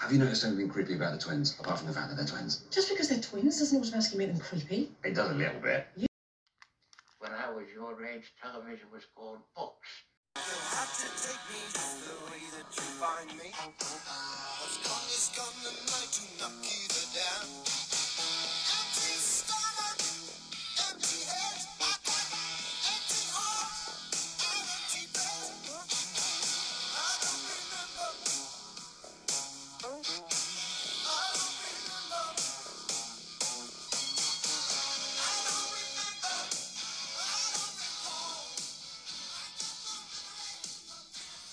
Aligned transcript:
Have 0.00 0.10
you 0.10 0.18
noticed 0.18 0.46
anything 0.46 0.70
creepy 0.70 0.94
about 0.94 1.12
the 1.12 1.18
twins, 1.18 1.60
apart 1.60 1.76
from 1.76 1.86
the 1.86 1.92
fact 1.92 2.08
that 2.08 2.16
they're 2.16 2.24
twins? 2.24 2.64
Just 2.70 2.88
because 2.88 3.10
they're 3.10 3.20
twins 3.20 3.58
doesn't 3.58 3.78
automatically 3.78 4.16
make 4.16 4.28
them 4.28 4.40
creepy. 4.40 4.88
It 5.04 5.14
does 5.14 5.30
a 5.30 5.34
little 5.34 5.60
bit. 5.60 5.88
When 7.18 7.32
I 7.32 7.50
was 7.50 7.66
your 7.74 8.02
age, 8.06 8.32
television 8.40 8.86
was 8.90 9.04
called 9.14 9.40
books. 9.54 9.88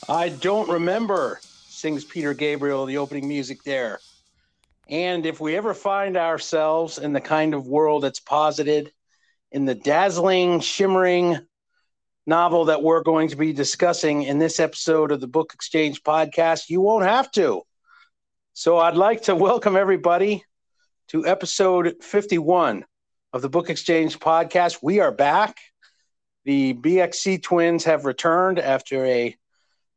I 0.09 0.29
don't 0.29 0.69
remember, 0.69 1.41
sings 1.43 2.05
Peter 2.05 2.33
Gabriel, 2.33 2.85
the 2.85 2.97
opening 2.97 3.27
music 3.27 3.63
there. 3.63 3.99
And 4.87 5.25
if 5.25 5.41
we 5.41 5.57
ever 5.57 5.73
find 5.73 6.15
ourselves 6.15 6.97
in 6.97 7.11
the 7.11 7.19
kind 7.19 7.53
of 7.53 7.67
world 7.67 8.03
that's 8.03 8.21
posited 8.21 8.93
in 9.51 9.65
the 9.65 9.75
dazzling, 9.75 10.61
shimmering 10.61 11.37
novel 12.25 12.65
that 12.65 12.81
we're 12.81 13.03
going 13.03 13.27
to 13.29 13.35
be 13.35 13.51
discussing 13.51 14.23
in 14.23 14.39
this 14.39 14.61
episode 14.61 15.11
of 15.11 15.19
the 15.19 15.27
Book 15.27 15.53
Exchange 15.53 16.01
podcast, 16.03 16.69
you 16.69 16.79
won't 16.79 17.05
have 17.05 17.29
to. 17.31 17.63
So 18.53 18.77
I'd 18.77 18.95
like 18.95 19.23
to 19.23 19.35
welcome 19.35 19.75
everybody 19.75 20.41
to 21.09 21.27
episode 21.27 22.01
51 22.01 22.85
of 23.33 23.41
the 23.41 23.49
Book 23.49 23.69
Exchange 23.69 24.19
podcast. 24.19 24.79
We 24.81 25.01
are 25.01 25.11
back. 25.11 25.57
The 26.45 26.75
BXC 26.75 27.43
twins 27.43 27.83
have 27.83 28.05
returned 28.05 28.57
after 28.57 29.03
a 29.05 29.35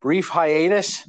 brief 0.00 0.28
hiatus, 0.28 1.06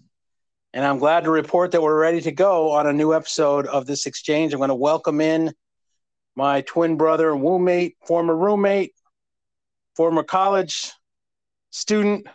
and 0.74 0.86
I'm 0.86 1.00
glad 1.00 1.24
to 1.24 1.32
report 1.32 1.72
that 1.72 1.82
we're 1.82 2.00
ready 2.00 2.22
to 2.22 2.32
go 2.32 2.72
on 2.72 2.88
a 2.88 2.94
new 2.94 3.14
episode 3.14 3.66
of 3.66 3.86
this 3.86 4.06
exchange. 4.06 4.54
I'm 4.54 4.60
going 4.60 4.70
to 4.70 4.76
welcome 4.76 5.22
in 5.22 5.54
my 6.36 6.62
twin 6.62 6.98
brother 6.98 7.32
and 7.32 7.42
roommate, 7.42 7.96
former 8.06 8.36
roommate, 8.36 8.94
former 9.96 10.24
college 10.24 10.92
student, 11.70 12.28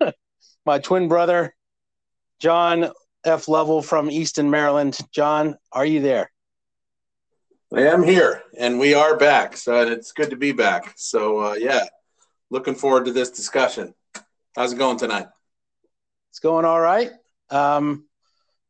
my 0.66 0.78
twin 0.78 1.08
brother, 1.08 1.54
John 2.40 2.90
F. 3.24 3.48
Lovell 3.48 3.82
from 3.82 4.10
Easton, 4.10 4.50
Maryland. 4.50 4.98
John, 5.12 5.56
are 5.70 5.86
you 5.86 6.00
there? 6.00 6.30
I 7.74 7.82
am 7.86 8.02
here, 8.02 8.42
and 8.58 8.78
we 8.78 8.92
are 8.92 9.16
back. 9.16 9.56
So 9.56 9.80
it's 9.86 10.12
good 10.12 10.28
to 10.30 10.36
be 10.36 10.52
back. 10.52 10.92
So 10.96 11.38
uh, 11.40 11.54
yeah, 11.54 11.84
looking 12.50 12.74
forward 12.74 13.06
to 13.06 13.12
this 13.12 13.30
discussion. 13.30 13.94
How's 14.54 14.74
it 14.74 14.78
going 14.78 14.98
tonight? 14.98 15.28
It's 16.32 16.38
going 16.38 16.64
all 16.64 16.80
right. 16.80 17.10
Um, 17.50 18.06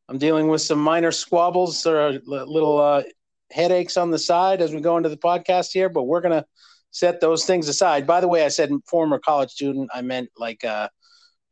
I'm 0.08 0.18
dealing 0.18 0.48
with 0.48 0.62
some 0.62 0.80
minor 0.80 1.12
squabbles 1.12 1.86
or 1.86 2.18
little 2.26 2.80
uh, 2.80 3.04
headaches 3.52 3.96
on 3.96 4.10
the 4.10 4.18
side 4.18 4.60
as 4.60 4.74
we 4.74 4.80
go 4.80 4.96
into 4.96 5.08
the 5.08 5.16
podcast 5.16 5.70
here, 5.70 5.88
but 5.88 6.02
we're 6.02 6.22
going 6.22 6.40
to 6.40 6.44
set 6.90 7.20
those 7.20 7.44
things 7.44 7.68
aside. 7.68 8.04
By 8.04 8.20
the 8.20 8.26
way, 8.26 8.44
I 8.44 8.48
said 8.48 8.72
former 8.84 9.20
college 9.20 9.50
student. 9.50 9.90
I 9.94 10.02
meant 10.02 10.30
like 10.36 10.64
uh, 10.64 10.88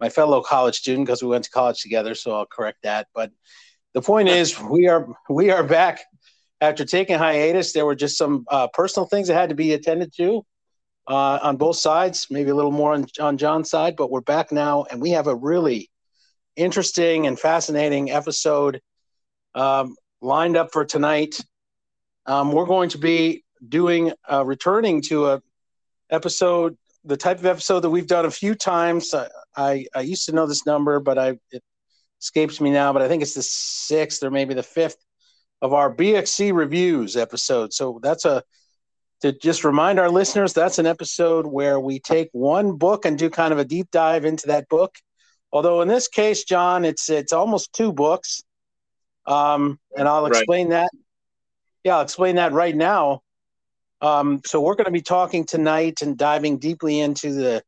my 0.00 0.08
fellow 0.08 0.42
college 0.42 0.74
student 0.74 1.06
because 1.06 1.22
we 1.22 1.28
went 1.28 1.44
to 1.44 1.50
college 1.50 1.80
together. 1.80 2.16
So 2.16 2.34
I'll 2.34 2.44
correct 2.44 2.78
that. 2.82 3.06
But 3.14 3.30
the 3.94 4.02
point 4.02 4.28
is, 4.28 4.60
we 4.60 4.88
are 4.88 5.06
we 5.28 5.50
are 5.52 5.62
back 5.62 6.00
after 6.60 6.84
taking 6.84 7.18
hiatus. 7.18 7.72
There 7.72 7.86
were 7.86 7.94
just 7.94 8.18
some 8.18 8.46
uh, 8.48 8.66
personal 8.72 9.06
things 9.06 9.28
that 9.28 9.34
had 9.34 9.50
to 9.50 9.54
be 9.54 9.74
attended 9.74 10.12
to 10.16 10.44
uh, 11.06 11.38
on 11.40 11.56
both 11.56 11.76
sides. 11.76 12.26
Maybe 12.30 12.50
a 12.50 12.54
little 12.56 12.72
more 12.72 12.94
on, 12.94 13.06
on 13.20 13.38
John's 13.38 13.70
side, 13.70 13.94
but 13.94 14.10
we're 14.10 14.22
back 14.22 14.50
now, 14.50 14.86
and 14.90 15.00
we 15.00 15.10
have 15.10 15.28
a 15.28 15.36
really 15.36 15.88
interesting 16.60 17.26
and 17.26 17.38
fascinating 17.38 18.10
episode 18.10 18.80
um, 19.54 19.96
lined 20.20 20.56
up 20.56 20.70
for 20.72 20.84
tonight. 20.84 21.40
Um, 22.26 22.52
we're 22.52 22.66
going 22.66 22.90
to 22.90 22.98
be 22.98 23.44
doing 23.66 24.12
uh, 24.30 24.44
returning 24.44 25.02
to 25.02 25.26
a 25.30 25.42
episode, 26.10 26.76
the 27.04 27.16
type 27.16 27.38
of 27.38 27.46
episode 27.46 27.80
that 27.80 27.90
we've 27.90 28.06
done 28.06 28.26
a 28.26 28.30
few 28.30 28.54
times. 28.54 29.14
I, 29.14 29.28
I, 29.56 29.86
I 29.94 30.00
used 30.02 30.26
to 30.26 30.32
know 30.32 30.46
this 30.46 30.66
number, 30.66 31.00
but 31.00 31.18
I 31.18 31.38
it 31.50 31.62
escapes 32.20 32.60
me 32.60 32.70
now. 32.70 32.92
But 32.92 33.02
I 33.02 33.08
think 33.08 33.22
it's 33.22 33.34
the 33.34 33.42
sixth 33.42 34.22
or 34.22 34.30
maybe 34.30 34.54
the 34.54 34.62
fifth 34.62 35.02
of 35.62 35.72
our 35.72 35.94
BXC 35.94 36.52
reviews 36.54 37.16
episode. 37.16 37.72
So 37.72 38.00
that's 38.02 38.24
a 38.24 38.42
to 39.22 39.32
just 39.32 39.64
remind 39.64 39.98
our 39.98 40.08
listeners 40.08 40.52
that's 40.52 40.78
an 40.78 40.86
episode 40.86 41.46
where 41.46 41.78
we 41.78 41.98
take 42.00 42.30
one 42.32 42.76
book 42.76 43.04
and 43.04 43.18
do 43.18 43.28
kind 43.28 43.52
of 43.52 43.58
a 43.58 43.64
deep 43.64 43.90
dive 43.90 44.24
into 44.24 44.46
that 44.46 44.66
book 44.68 44.94
Although 45.52 45.82
in 45.82 45.88
this 45.88 46.08
case, 46.08 46.44
John, 46.44 46.84
it's 46.84 47.08
it's 47.10 47.32
almost 47.32 47.72
two 47.72 47.92
books, 47.92 48.42
um, 49.26 49.78
and 49.96 50.06
I'll 50.06 50.26
explain 50.26 50.68
right. 50.68 50.82
that. 50.82 50.90
Yeah, 51.84 51.96
I'll 51.96 52.02
explain 52.02 52.36
that 52.36 52.52
right 52.52 52.76
now. 52.76 53.22
Um, 54.00 54.40
so 54.46 54.60
we're 54.60 54.76
going 54.76 54.86
to 54.86 54.90
be 54.90 55.02
talking 55.02 55.44
tonight 55.44 56.02
and 56.02 56.16
diving 56.16 56.58
deeply 56.58 57.00
into 57.00 57.32
the 57.32 57.62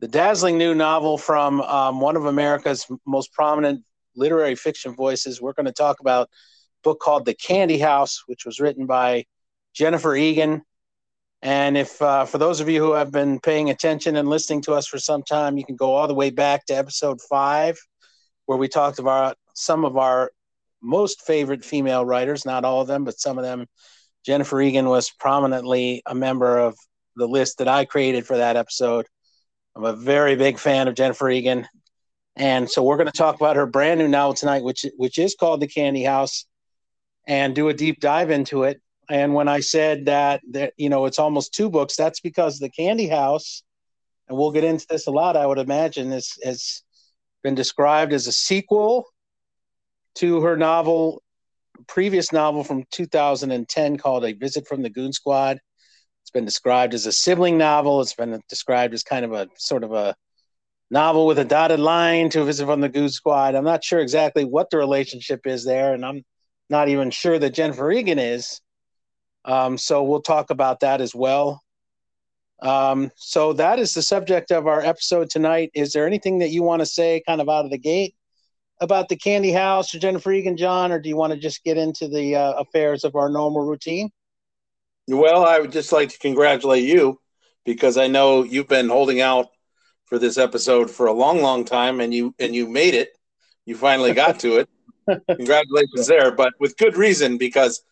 the 0.00 0.08
dazzling 0.08 0.58
new 0.58 0.74
novel 0.74 1.16
from 1.16 1.60
um, 1.60 2.00
one 2.00 2.16
of 2.16 2.26
America's 2.26 2.86
most 3.06 3.32
prominent 3.32 3.84
literary 4.16 4.56
fiction 4.56 4.94
voices. 4.94 5.40
We're 5.40 5.52
going 5.52 5.66
to 5.66 5.72
talk 5.72 6.00
about 6.00 6.26
a 6.26 6.30
book 6.82 7.00
called 7.00 7.24
The 7.24 7.34
Candy 7.34 7.78
House, 7.78 8.24
which 8.26 8.44
was 8.44 8.60
written 8.60 8.86
by 8.86 9.24
Jennifer 9.72 10.16
Egan 10.16 10.62
and 11.42 11.76
if 11.76 12.00
uh, 12.00 12.24
for 12.24 12.38
those 12.38 12.60
of 12.60 12.68
you 12.68 12.82
who 12.82 12.92
have 12.92 13.10
been 13.10 13.40
paying 13.40 13.70
attention 13.70 14.16
and 14.16 14.28
listening 14.28 14.62
to 14.62 14.74
us 14.74 14.86
for 14.86 14.98
some 14.98 15.24
time, 15.24 15.58
you 15.58 15.64
can 15.64 15.74
go 15.74 15.94
all 15.94 16.06
the 16.06 16.14
way 16.14 16.30
back 16.30 16.64
to 16.66 16.74
episode 16.74 17.20
five, 17.28 17.76
where 18.46 18.58
we 18.58 18.68
talked 18.68 19.00
about 19.00 19.36
some 19.54 19.84
of 19.84 19.96
our 19.96 20.30
most 20.80 21.22
favorite 21.22 21.64
female 21.64 22.04
writers, 22.04 22.44
not 22.44 22.64
all 22.64 22.80
of 22.80 22.86
them, 22.86 23.04
but 23.04 23.18
some 23.18 23.38
of 23.38 23.44
them. 23.44 23.66
Jennifer 24.24 24.60
Egan 24.60 24.88
was 24.88 25.10
prominently 25.10 26.02
a 26.06 26.14
member 26.14 26.58
of 26.58 26.76
the 27.16 27.26
list 27.26 27.58
that 27.58 27.68
I 27.68 27.86
created 27.86 28.24
for 28.24 28.36
that 28.36 28.56
episode. 28.56 29.06
I'm 29.74 29.84
a 29.84 29.96
very 29.96 30.36
big 30.36 30.58
fan 30.58 30.86
of 30.86 30.94
Jennifer 30.94 31.28
Egan. 31.28 31.66
And 32.36 32.70
so 32.70 32.84
we're 32.84 32.96
going 32.96 33.08
to 33.08 33.12
talk 33.12 33.34
about 33.34 33.56
her 33.56 33.66
brand 33.66 33.98
new 33.98 34.08
novel 34.08 34.34
tonight, 34.34 34.62
which 34.62 34.86
which 34.96 35.18
is 35.18 35.34
called 35.34 35.60
The 35.60 35.66
Candy 35.66 36.04
House, 36.04 36.46
and 37.26 37.54
do 37.54 37.68
a 37.68 37.74
deep 37.74 38.00
dive 38.00 38.30
into 38.30 38.62
it. 38.62 38.80
And 39.12 39.34
when 39.34 39.46
I 39.46 39.60
said 39.60 40.06
that 40.06 40.40
that 40.52 40.72
you 40.78 40.88
know 40.88 41.04
it's 41.04 41.18
almost 41.18 41.52
two 41.52 41.68
books, 41.68 41.96
that's 41.96 42.20
because 42.20 42.58
the 42.58 42.70
Candy 42.70 43.08
House, 43.08 43.62
and 44.26 44.38
we'll 44.38 44.52
get 44.52 44.64
into 44.64 44.86
this 44.88 45.06
a 45.06 45.10
lot. 45.10 45.36
I 45.36 45.46
would 45.46 45.58
imagine 45.58 46.10
has 46.10 46.82
been 47.42 47.54
described 47.54 48.14
as 48.14 48.26
a 48.26 48.32
sequel 48.32 49.04
to 50.14 50.40
her 50.40 50.56
novel, 50.56 51.22
previous 51.86 52.32
novel 52.32 52.64
from 52.64 52.84
2010 52.90 53.98
called 53.98 54.24
A 54.24 54.32
Visit 54.32 54.66
from 54.66 54.80
the 54.80 54.88
Goon 54.88 55.12
Squad. 55.12 55.58
It's 56.22 56.30
been 56.30 56.46
described 56.46 56.94
as 56.94 57.04
a 57.04 57.12
sibling 57.12 57.58
novel. 57.58 58.00
It's 58.00 58.14
been 58.14 58.40
described 58.48 58.94
as 58.94 59.02
kind 59.02 59.26
of 59.26 59.34
a 59.34 59.46
sort 59.58 59.84
of 59.84 59.92
a 59.92 60.16
novel 60.90 61.26
with 61.26 61.38
a 61.38 61.44
dotted 61.44 61.80
line 61.80 62.30
to 62.30 62.40
a 62.40 62.46
visit 62.46 62.64
from 62.64 62.80
the 62.80 62.88
Goon 62.88 63.10
Squad. 63.10 63.56
I'm 63.56 63.64
not 63.64 63.84
sure 63.84 64.00
exactly 64.00 64.46
what 64.46 64.70
the 64.70 64.78
relationship 64.78 65.46
is 65.46 65.66
there, 65.66 65.92
and 65.92 66.02
I'm 66.02 66.22
not 66.70 66.88
even 66.88 67.10
sure 67.10 67.38
that 67.38 67.52
Jennifer 67.52 67.92
Egan 67.92 68.18
is. 68.18 68.61
Um, 69.44 69.76
so 69.76 70.02
we'll 70.02 70.22
talk 70.22 70.50
about 70.50 70.80
that 70.80 71.00
as 71.00 71.14
well. 71.14 71.62
Um, 72.60 73.10
so 73.16 73.52
that 73.54 73.78
is 73.78 73.92
the 73.92 74.02
subject 74.02 74.52
of 74.52 74.66
our 74.66 74.80
episode 74.80 75.30
tonight. 75.30 75.70
Is 75.74 75.92
there 75.92 76.06
anything 76.06 76.38
that 76.38 76.50
you 76.50 76.62
want 76.62 76.80
to 76.80 76.86
say, 76.86 77.22
kind 77.26 77.40
of 77.40 77.48
out 77.48 77.64
of 77.64 77.72
the 77.72 77.78
gate, 77.78 78.14
about 78.80 79.08
the 79.08 79.16
Candy 79.16 79.52
House 79.52 79.94
or 79.94 79.98
Jennifer 79.98 80.32
Egan, 80.32 80.56
John, 80.56 80.92
or 80.92 81.00
do 81.00 81.08
you 81.08 81.16
want 81.16 81.32
to 81.32 81.38
just 81.38 81.64
get 81.64 81.76
into 81.76 82.08
the 82.08 82.36
uh, 82.36 82.52
affairs 82.54 83.04
of 83.04 83.16
our 83.16 83.28
normal 83.28 83.64
routine? 83.64 84.10
Well, 85.08 85.44
I 85.44 85.58
would 85.58 85.72
just 85.72 85.92
like 85.92 86.10
to 86.10 86.18
congratulate 86.18 86.84
you 86.84 87.20
because 87.64 87.96
I 87.96 88.06
know 88.06 88.44
you've 88.44 88.68
been 88.68 88.88
holding 88.88 89.20
out 89.20 89.48
for 90.04 90.18
this 90.18 90.38
episode 90.38 90.90
for 90.90 91.06
a 91.06 91.12
long, 91.12 91.42
long 91.42 91.64
time, 91.64 92.00
and 92.00 92.12
you 92.14 92.34
and 92.38 92.54
you 92.54 92.68
made 92.68 92.94
it. 92.94 93.16
You 93.64 93.76
finally 93.76 94.12
got 94.12 94.40
to 94.40 94.58
it. 94.58 94.68
Congratulations 95.36 96.06
there, 96.06 96.30
but 96.30 96.52
with 96.60 96.76
good 96.76 96.96
reason 96.96 97.38
because 97.38 97.82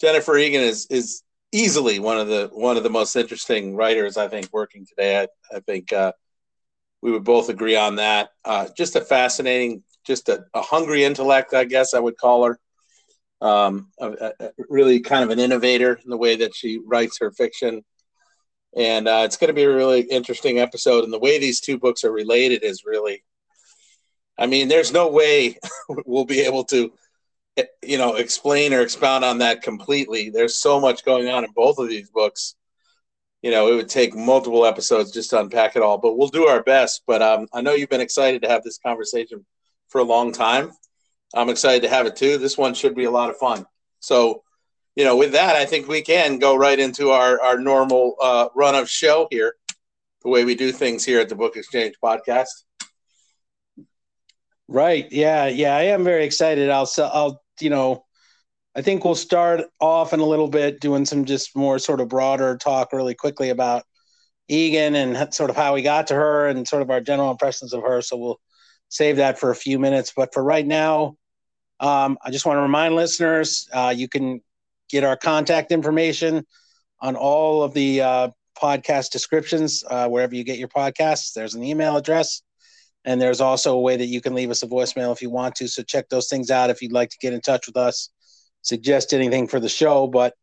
Jennifer 0.00 0.36
Egan 0.36 0.62
is 0.62 0.86
is 0.90 1.22
easily 1.52 2.00
one 2.00 2.18
of 2.18 2.28
the 2.28 2.50
one 2.52 2.76
of 2.76 2.82
the 2.82 2.90
most 2.90 3.14
interesting 3.16 3.76
writers 3.76 4.16
I 4.16 4.28
think 4.28 4.48
working 4.52 4.86
today. 4.86 5.20
I, 5.20 5.56
I 5.56 5.60
think 5.60 5.92
uh, 5.92 6.12
we 7.04 7.12
would 7.12 7.24
both 7.24 7.48
agree 7.48 7.76
on 7.76 7.96
that. 7.96 8.30
Uh, 8.44 8.66
just 8.76 8.96
a 8.96 9.00
fascinating, 9.02 9.82
just 10.06 10.30
a, 10.30 10.46
a, 10.54 10.62
hungry 10.62 11.04
intellect, 11.04 11.52
I 11.52 11.64
guess 11.64 11.92
I 11.92 12.00
would 12.00 12.16
call 12.16 12.46
her. 12.46 12.58
Um, 13.42 13.90
a, 14.00 14.32
a, 14.40 14.50
really 14.70 15.00
kind 15.00 15.22
of 15.22 15.28
an 15.28 15.38
innovator 15.38 16.00
in 16.02 16.08
the 16.08 16.16
way 16.16 16.36
that 16.36 16.54
she 16.54 16.80
writes 16.82 17.18
her 17.20 17.30
fiction. 17.30 17.84
And 18.74 19.06
uh, 19.06 19.22
it's 19.26 19.36
going 19.36 19.48
to 19.48 19.54
be 19.54 19.64
a 19.64 19.74
really 19.74 20.00
interesting 20.00 20.58
episode. 20.58 21.04
And 21.04 21.12
the 21.12 21.18
way 21.18 21.38
these 21.38 21.60
two 21.60 21.78
books 21.78 22.04
are 22.04 22.10
related 22.10 22.64
is 22.64 22.84
really, 22.86 23.22
I 24.38 24.46
mean, 24.46 24.68
there's 24.68 24.92
no 24.92 25.08
way 25.10 25.58
we'll 26.06 26.24
be 26.24 26.40
able 26.40 26.64
to 26.64 26.90
you 27.82 27.98
know 27.98 28.16
explain 28.16 28.72
or 28.72 28.80
expound 28.80 29.24
on 29.24 29.38
that 29.38 29.62
completely. 29.62 30.30
There's 30.30 30.56
so 30.56 30.80
much 30.80 31.04
going 31.04 31.28
on 31.28 31.44
in 31.44 31.50
both 31.52 31.78
of 31.78 31.88
these 31.88 32.10
books. 32.10 32.56
You 33.42 33.50
know, 33.50 33.70
it 33.70 33.76
would 33.76 33.90
take 33.90 34.14
multiple 34.14 34.64
episodes 34.64 35.12
just 35.12 35.30
to 35.30 35.40
unpack 35.40 35.76
it 35.76 35.82
all, 35.82 35.98
but 35.98 36.16
we'll 36.16 36.28
do 36.28 36.46
our 36.46 36.62
best. 36.62 37.02
But 37.06 37.20
um, 37.20 37.46
I 37.52 37.60
know 37.60 37.74
you've 37.74 37.90
been 37.90 38.00
excited 38.00 38.42
to 38.42 38.48
have 38.48 38.62
this 38.62 38.78
conversation 38.78 39.44
for 39.88 40.00
a 40.00 40.04
long 40.04 40.32
time. 40.32 40.72
I'm 41.34 41.50
excited 41.50 41.82
to 41.82 41.88
have 41.90 42.06
it 42.06 42.16
too. 42.16 42.38
This 42.38 42.56
one 42.56 42.74
should 42.74 42.94
be 42.94 43.04
a 43.04 43.10
lot 43.10 43.28
of 43.28 43.36
fun. 43.36 43.66
So, 44.00 44.42
you 44.96 45.04
know, 45.04 45.16
with 45.16 45.32
that, 45.32 45.56
I 45.56 45.66
think 45.66 45.88
we 45.88 46.00
can 46.00 46.38
go 46.38 46.56
right 46.56 46.78
into 46.78 47.10
our 47.10 47.40
our 47.40 47.58
normal 47.58 48.16
uh, 48.22 48.48
run 48.54 48.74
of 48.74 48.88
show 48.88 49.28
here, 49.30 49.56
the 50.22 50.30
way 50.30 50.44
we 50.44 50.54
do 50.54 50.72
things 50.72 51.04
here 51.04 51.20
at 51.20 51.28
the 51.28 51.34
Book 51.34 51.56
Exchange 51.56 51.94
podcast. 52.02 52.64
Right. 54.68 55.06
Yeah. 55.12 55.46
Yeah. 55.46 55.76
I 55.76 55.82
am 55.82 56.04
very 56.04 56.24
excited. 56.24 56.70
I'll, 56.70 56.88
I'll, 56.98 57.43
you 57.60 57.70
know, 57.70 58.04
I 58.76 58.82
think 58.82 59.04
we'll 59.04 59.14
start 59.14 59.62
off 59.80 60.12
in 60.12 60.20
a 60.20 60.26
little 60.26 60.48
bit 60.48 60.80
doing 60.80 61.04
some 61.04 61.24
just 61.24 61.56
more 61.56 61.78
sort 61.78 62.00
of 62.00 62.08
broader 62.08 62.56
talk 62.56 62.92
really 62.92 63.14
quickly 63.14 63.50
about 63.50 63.84
Egan 64.48 64.94
and 64.94 65.32
sort 65.32 65.50
of 65.50 65.56
how 65.56 65.74
we 65.74 65.82
got 65.82 66.08
to 66.08 66.14
her 66.14 66.48
and 66.48 66.66
sort 66.66 66.82
of 66.82 66.90
our 66.90 67.00
general 67.00 67.30
impressions 67.30 67.72
of 67.72 67.82
her. 67.82 68.02
So 68.02 68.16
we'll 68.16 68.40
save 68.88 69.16
that 69.16 69.38
for 69.38 69.50
a 69.50 69.56
few 69.56 69.78
minutes. 69.78 70.12
But 70.14 70.34
for 70.34 70.42
right 70.42 70.66
now, 70.66 71.16
um, 71.80 72.18
I 72.24 72.30
just 72.30 72.46
want 72.46 72.58
to 72.58 72.62
remind 72.62 72.94
listeners 72.94 73.68
uh, 73.72 73.94
you 73.96 74.08
can 74.08 74.40
get 74.88 75.04
our 75.04 75.16
contact 75.16 75.72
information 75.72 76.44
on 77.00 77.16
all 77.16 77.62
of 77.62 77.74
the 77.74 78.00
uh, 78.00 78.28
podcast 78.60 79.10
descriptions 79.10 79.84
uh, 79.88 80.08
wherever 80.08 80.34
you 80.34 80.44
get 80.44 80.58
your 80.58 80.68
podcasts. 80.68 81.32
There's 81.32 81.54
an 81.54 81.62
email 81.62 81.96
address 81.96 82.42
and 83.04 83.20
there's 83.20 83.40
also 83.40 83.74
a 83.74 83.80
way 83.80 83.96
that 83.96 84.06
you 84.06 84.20
can 84.20 84.34
leave 84.34 84.50
us 84.50 84.62
a 84.62 84.66
voicemail 84.66 85.12
if 85.12 85.20
you 85.20 85.30
want 85.30 85.56
to. 85.56 85.68
So 85.68 85.82
check 85.82 86.08
those 86.08 86.28
things 86.28 86.50
out 86.50 86.70
if 86.70 86.80
you'd 86.80 86.92
like 86.92 87.10
to 87.10 87.18
get 87.18 87.32
in 87.32 87.40
touch 87.40 87.66
with 87.66 87.76
us, 87.76 88.10
suggest 88.62 89.12
anything 89.12 89.46
for 89.46 89.60
the 89.60 89.68
show. 89.68 90.06
But 90.06 90.34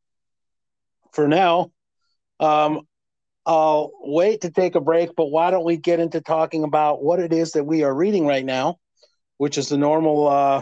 for 1.11 1.27
now, 1.27 1.71
um, 2.39 2.81
I'll 3.45 3.91
wait 4.01 4.41
to 4.41 4.51
take 4.51 4.75
a 4.75 4.81
break. 4.81 5.15
But 5.15 5.27
why 5.27 5.49
don't 5.49 5.65
we 5.65 5.77
get 5.77 5.99
into 5.99 6.21
talking 6.21 6.63
about 6.63 7.03
what 7.03 7.19
it 7.19 7.33
is 7.33 7.53
that 7.53 7.63
we 7.63 7.83
are 7.83 7.93
reading 7.93 8.27
right 8.27 8.45
now, 8.45 8.77
which 9.37 9.57
is 9.57 9.69
the 9.69 9.77
normal 9.77 10.27
uh, 10.27 10.61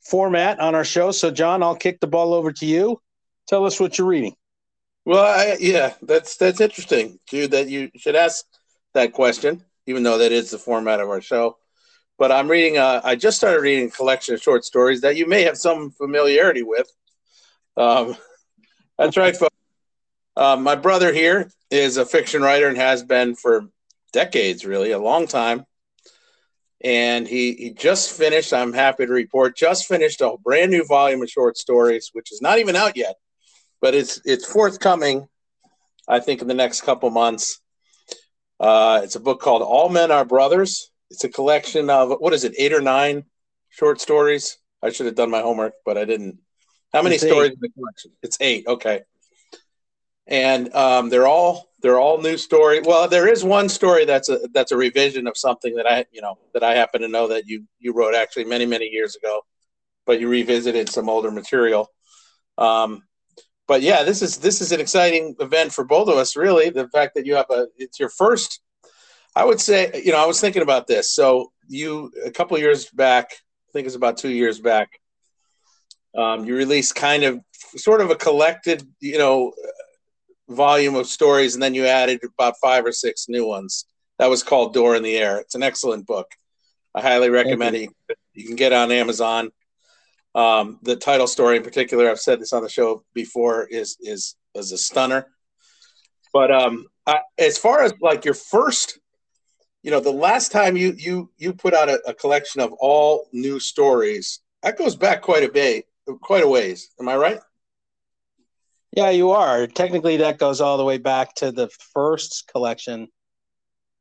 format 0.00 0.60
on 0.60 0.74
our 0.74 0.84
show. 0.84 1.10
So, 1.10 1.30
John, 1.30 1.62
I'll 1.62 1.76
kick 1.76 2.00
the 2.00 2.06
ball 2.06 2.32
over 2.32 2.52
to 2.52 2.66
you. 2.66 3.00
Tell 3.48 3.66
us 3.66 3.78
what 3.78 3.98
you're 3.98 4.06
reading. 4.06 4.34
Well, 5.04 5.24
I, 5.24 5.56
yeah, 5.60 5.94
that's 6.02 6.36
that's 6.36 6.60
interesting, 6.60 7.18
Jude. 7.26 7.50
That 7.50 7.68
you 7.68 7.90
should 7.96 8.16
ask 8.16 8.44
that 8.94 9.12
question 9.12 9.64
even 9.86 10.02
though 10.02 10.18
that 10.18 10.32
is 10.32 10.50
the 10.50 10.58
format 10.58 11.00
of 11.00 11.08
our 11.08 11.20
show. 11.20 11.56
But 12.18 12.32
I'm 12.32 12.48
reading. 12.48 12.78
Uh, 12.78 13.00
I 13.02 13.16
just 13.16 13.38
started 13.38 13.62
reading 13.62 13.88
a 13.88 13.90
collection 13.90 14.34
of 14.34 14.42
short 14.42 14.64
stories 14.64 15.00
that 15.00 15.16
you 15.16 15.26
may 15.26 15.42
have 15.42 15.56
some 15.56 15.90
familiarity 15.90 16.62
with. 16.62 16.90
Um, 17.76 18.16
that's 18.98 19.16
right, 19.16 19.36
folks. 19.36 19.54
Uh, 20.36 20.56
my 20.56 20.74
brother 20.74 21.12
here 21.12 21.50
is 21.70 21.96
a 21.96 22.04
fiction 22.06 22.42
writer 22.42 22.68
and 22.68 22.76
has 22.76 23.02
been 23.02 23.34
for 23.34 23.68
decades, 24.12 24.64
really, 24.64 24.92
a 24.92 24.98
long 24.98 25.26
time. 25.26 25.64
And 26.82 27.28
he, 27.28 27.52
he 27.54 27.70
just 27.72 28.16
finished, 28.16 28.52
I'm 28.52 28.72
happy 28.72 29.06
to 29.06 29.12
report, 29.12 29.56
just 29.56 29.86
finished 29.86 30.20
a 30.20 30.36
brand 30.42 30.70
new 30.70 30.84
volume 30.84 31.22
of 31.22 31.28
short 31.28 31.58
stories, 31.58 32.10
which 32.12 32.32
is 32.32 32.40
not 32.40 32.58
even 32.58 32.74
out 32.74 32.96
yet, 32.96 33.16
but 33.80 33.94
it's 33.94 34.20
it's 34.24 34.50
forthcoming, 34.50 35.28
I 36.08 36.20
think, 36.20 36.40
in 36.40 36.48
the 36.48 36.54
next 36.54 36.82
couple 36.82 37.10
months. 37.10 37.59
Uh, 38.60 39.00
it's 39.02 39.16
a 39.16 39.20
book 39.20 39.40
called 39.40 39.62
All 39.62 39.88
Men 39.88 40.10
Are 40.10 40.24
Brothers. 40.24 40.90
It's 41.10 41.24
a 41.24 41.28
collection 41.28 41.88
of 41.88 42.10
what 42.20 42.34
is 42.34 42.44
it, 42.44 42.54
eight 42.58 42.74
or 42.74 42.82
nine 42.82 43.24
short 43.70 44.00
stories? 44.00 44.58
I 44.82 44.90
should 44.90 45.06
have 45.06 45.14
done 45.14 45.30
my 45.30 45.40
homework, 45.40 45.72
but 45.84 45.96
I 45.96 46.04
didn't. 46.04 46.38
How 46.92 47.02
many 47.02 47.14
It's 47.14 47.24
stories 47.24 47.52
eight. 47.52 47.54
in 47.54 47.60
the 47.60 47.68
collection? 47.70 48.10
It's 48.22 48.36
eight. 48.40 48.66
Okay, 48.66 49.00
and 50.26 50.72
um, 50.74 51.08
they're 51.08 51.26
all 51.26 51.70
they're 51.82 51.98
all 51.98 52.20
new 52.20 52.36
story. 52.36 52.80
Well, 52.80 53.08
there 53.08 53.28
is 53.28 53.42
one 53.42 53.68
story 53.68 54.04
that's 54.04 54.28
a 54.28 54.40
that's 54.52 54.72
a 54.72 54.76
revision 54.76 55.26
of 55.26 55.36
something 55.36 55.74
that 55.76 55.86
I 55.86 56.04
you 56.12 56.20
know 56.20 56.38
that 56.52 56.62
I 56.62 56.74
happen 56.74 57.00
to 57.00 57.08
know 57.08 57.28
that 57.28 57.46
you 57.46 57.64
you 57.78 57.92
wrote 57.92 58.14
actually 58.14 58.44
many 58.44 58.66
many 58.66 58.86
years 58.86 59.16
ago, 59.16 59.42
but 60.06 60.20
you 60.20 60.28
revisited 60.28 60.88
some 60.90 61.08
older 61.08 61.30
material. 61.30 61.88
Um, 62.58 63.02
but 63.70 63.82
yeah, 63.82 64.02
this 64.02 64.20
is 64.20 64.38
this 64.38 64.60
is 64.60 64.72
an 64.72 64.80
exciting 64.80 65.36
event 65.38 65.72
for 65.72 65.84
both 65.84 66.08
of 66.08 66.16
us. 66.16 66.34
Really, 66.34 66.70
the 66.70 66.88
fact 66.88 67.14
that 67.14 67.24
you 67.24 67.36
have 67.36 67.46
a 67.50 67.68
it's 67.76 68.00
your 68.00 68.08
first. 68.08 68.60
I 69.36 69.44
would 69.44 69.60
say, 69.60 70.02
you 70.04 70.10
know, 70.10 70.18
I 70.18 70.26
was 70.26 70.40
thinking 70.40 70.62
about 70.62 70.88
this. 70.88 71.14
So 71.14 71.52
you 71.68 72.10
a 72.26 72.32
couple 72.32 72.58
years 72.58 72.86
back, 72.90 73.26
I 73.30 73.70
think 73.72 73.86
it's 73.86 73.94
about 73.94 74.18
two 74.18 74.32
years 74.32 74.58
back, 74.58 74.88
um, 76.16 76.44
you 76.46 76.56
released 76.56 76.96
kind 76.96 77.22
of 77.22 77.38
sort 77.76 78.00
of 78.00 78.10
a 78.10 78.16
collected, 78.16 78.82
you 78.98 79.18
know, 79.18 79.52
volume 80.48 80.96
of 80.96 81.06
stories, 81.06 81.54
and 81.54 81.62
then 81.62 81.72
you 81.72 81.86
added 81.86 82.18
about 82.24 82.54
five 82.60 82.84
or 82.84 82.90
six 82.90 83.26
new 83.28 83.46
ones. 83.46 83.86
That 84.18 84.30
was 84.30 84.42
called 84.42 84.74
Door 84.74 84.96
in 84.96 85.04
the 85.04 85.16
Air. 85.16 85.38
It's 85.38 85.54
an 85.54 85.62
excellent 85.62 86.08
book. 86.08 86.26
I 86.92 87.02
highly 87.02 87.30
recommend 87.30 87.76
it. 87.76 87.90
You 88.34 88.48
can 88.48 88.56
get 88.56 88.72
it 88.72 88.74
on 88.74 88.90
Amazon. 88.90 89.52
Um, 90.34 90.78
the 90.82 90.96
title 90.96 91.26
story 91.26 91.56
in 91.56 91.62
particular, 91.62 92.08
I've 92.08 92.20
said 92.20 92.40
this 92.40 92.52
on 92.52 92.62
the 92.62 92.68
show 92.68 93.04
before, 93.14 93.66
is 93.66 93.96
is 94.00 94.36
is 94.54 94.72
a 94.72 94.78
stunner. 94.78 95.26
But 96.32 96.52
um, 96.52 96.86
I, 97.06 97.20
as 97.38 97.58
far 97.58 97.82
as 97.82 97.92
like 98.00 98.24
your 98.24 98.34
first, 98.34 99.00
you 99.82 99.90
know, 99.90 100.00
the 100.00 100.12
last 100.12 100.52
time 100.52 100.76
you 100.76 100.94
you 100.96 101.30
you 101.36 101.52
put 101.52 101.74
out 101.74 101.88
a, 101.88 102.00
a 102.06 102.14
collection 102.14 102.60
of 102.60 102.72
all 102.74 103.26
new 103.32 103.58
stories, 103.58 104.40
that 104.62 104.78
goes 104.78 104.94
back 104.94 105.22
quite 105.22 105.42
a 105.42 105.50
bit, 105.50 105.86
quite 106.20 106.44
a 106.44 106.48
ways. 106.48 106.90
Am 107.00 107.08
I 107.08 107.16
right? 107.16 107.40
Yeah, 108.96 109.10
you 109.10 109.30
are. 109.30 109.66
Technically, 109.66 110.18
that 110.18 110.38
goes 110.38 110.60
all 110.60 110.76
the 110.76 110.84
way 110.84 110.98
back 110.98 111.34
to 111.36 111.52
the 111.52 111.68
first 111.92 112.48
collection 112.50 113.08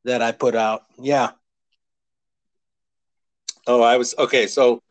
that 0.04 0.22
I 0.22 0.32
put 0.32 0.56
out. 0.56 0.84
Yeah. 0.98 1.32
Oh, 3.68 3.82
I 3.82 3.98
was 3.98 4.16
okay. 4.18 4.48
So 4.48 4.82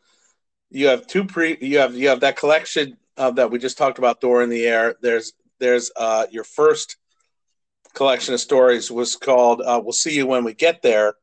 you 0.71 0.87
have 0.87 1.07
two 1.07 1.25
pre. 1.25 1.57
You 1.59 1.79
have 1.79 1.95
you 1.95 2.09
have 2.09 2.21
that 2.21 2.37
collection 2.37 2.97
uh, 3.17 3.31
that 3.31 3.51
we 3.51 3.59
just 3.59 3.77
talked 3.77 3.97
about, 3.97 4.21
Door 4.21 4.43
in 4.43 4.49
the 4.49 4.65
Air. 4.65 4.95
There's 5.01 5.33
there's 5.59 5.91
uh, 5.95 6.27
your 6.31 6.43
first 6.43 6.97
collection 7.93 8.33
of 8.33 8.39
stories 8.39 8.91
was 8.91 9.15
called 9.15 9.61
uh, 9.61 9.81
"We'll 9.83 9.93
See 9.93 10.15
You 10.15 10.27
When 10.27 10.43
We 10.43 10.53
Get 10.53 10.81
There," 10.81 11.15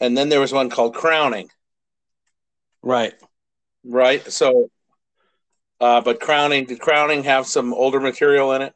and 0.00 0.16
then 0.16 0.28
there 0.28 0.40
was 0.40 0.52
one 0.52 0.70
called 0.70 0.94
"Crowning." 0.94 1.50
Right. 2.82 3.14
Right. 3.84 4.30
So, 4.30 4.70
uh, 5.80 6.00
but 6.00 6.20
crowning 6.20 6.64
did 6.66 6.80
crowning 6.80 7.24
have 7.24 7.46
some 7.46 7.74
older 7.74 8.00
material 8.00 8.52
in 8.52 8.62
it? 8.62 8.74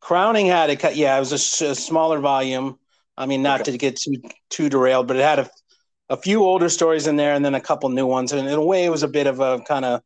Crowning 0.00 0.46
had 0.46 0.70
a 0.70 0.76
cut. 0.76 0.96
Yeah, 0.96 1.16
it 1.16 1.20
was 1.20 1.32
a 1.62 1.74
smaller 1.74 2.18
volume. 2.20 2.78
I 3.16 3.26
mean, 3.26 3.42
not 3.42 3.60
Okay. 3.62 3.72
to 3.72 3.78
get 3.78 3.96
too 3.96 4.16
too 4.50 4.68
derailed, 4.68 5.06
but 5.06 5.16
it 5.16 5.22
had 5.22 5.38
a, 5.38 5.50
a 6.08 6.16
few 6.16 6.42
older 6.42 6.68
stories 6.68 7.06
in 7.06 7.16
there, 7.16 7.34
and 7.34 7.44
then 7.44 7.54
a 7.54 7.60
couple 7.60 7.88
new 7.88 8.06
ones. 8.06 8.32
And 8.32 8.46
in 8.46 8.54
a 8.54 8.64
way, 8.64 8.84
it 8.84 8.90
was 8.90 9.02
a 9.02 9.08
bit 9.08 9.26
of 9.26 9.40
a 9.40 9.60
kind 9.60 9.84
of, 9.84 10.02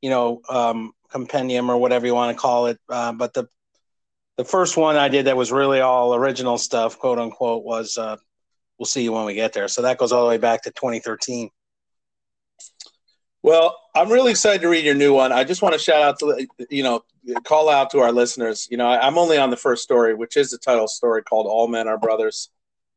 you 0.00 0.10
know, 0.10 0.40
um, 0.48 0.92
compendium 1.10 1.70
or 1.70 1.76
whatever 1.76 2.06
you 2.06 2.14
want 2.14 2.36
to 2.36 2.40
call 2.40 2.66
it. 2.66 2.78
Uh, 2.88 3.12
but 3.12 3.34
the 3.34 3.48
the 4.36 4.44
first 4.44 4.76
one 4.76 4.96
I 4.96 5.08
did 5.08 5.26
that 5.26 5.36
was 5.36 5.50
really 5.50 5.80
all 5.80 6.14
original 6.14 6.58
stuff, 6.58 6.98
quote 6.98 7.18
unquote, 7.18 7.64
was 7.64 7.96
uh, 7.96 8.16
"We'll 8.78 8.86
see 8.86 9.02
you 9.02 9.12
when 9.12 9.24
we 9.24 9.34
get 9.34 9.52
there." 9.52 9.68
So 9.68 9.82
that 9.82 9.98
goes 9.98 10.12
all 10.12 10.22
the 10.22 10.28
way 10.28 10.38
back 10.38 10.62
to 10.62 10.70
2013. 10.70 11.50
Well, 13.42 13.78
I'm 13.94 14.10
really 14.10 14.32
excited 14.32 14.60
to 14.62 14.68
read 14.68 14.84
your 14.84 14.94
new 14.94 15.14
one. 15.14 15.30
I 15.32 15.44
just 15.44 15.62
want 15.62 15.72
to 15.74 15.78
shout 15.78 16.02
out 16.02 16.18
to 16.18 16.46
you 16.68 16.82
know 16.82 17.02
call 17.44 17.68
out 17.68 17.90
to 17.90 18.00
our 18.00 18.12
listeners. 18.12 18.66
You 18.70 18.76
know, 18.76 18.88
I'm 18.88 19.18
only 19.18 19.38
on 19.38 19.50
the 19.50 19.56
first 19.56 19.82
story, 19.82 20.14
which 20.14 20.36
is 20.36 20.50
the 20.50 20.58
title 20.58 20.88
story 20.88 21.22
called 21.22 21.46
"All 21.46 21.68
Men 21.68 21.88
Are 21.88 21.98
Brothers," 21.98 22.50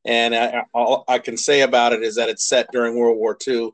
and 0.06 0.36
I, 0.36 0.64
all 0.74 1.04
I 1.08 1.20
can 1.20 1.38
say 1.38 1.62
about 1.62 1.94
it 1.94 2.04
is 2.04 2.16
that 2.16 2.30
it's 2.30 2.48
set 2.48 2.72
during 2.72 2.98
World 2.98 3.18
War 3.18 3.38
II. 3.48 3.72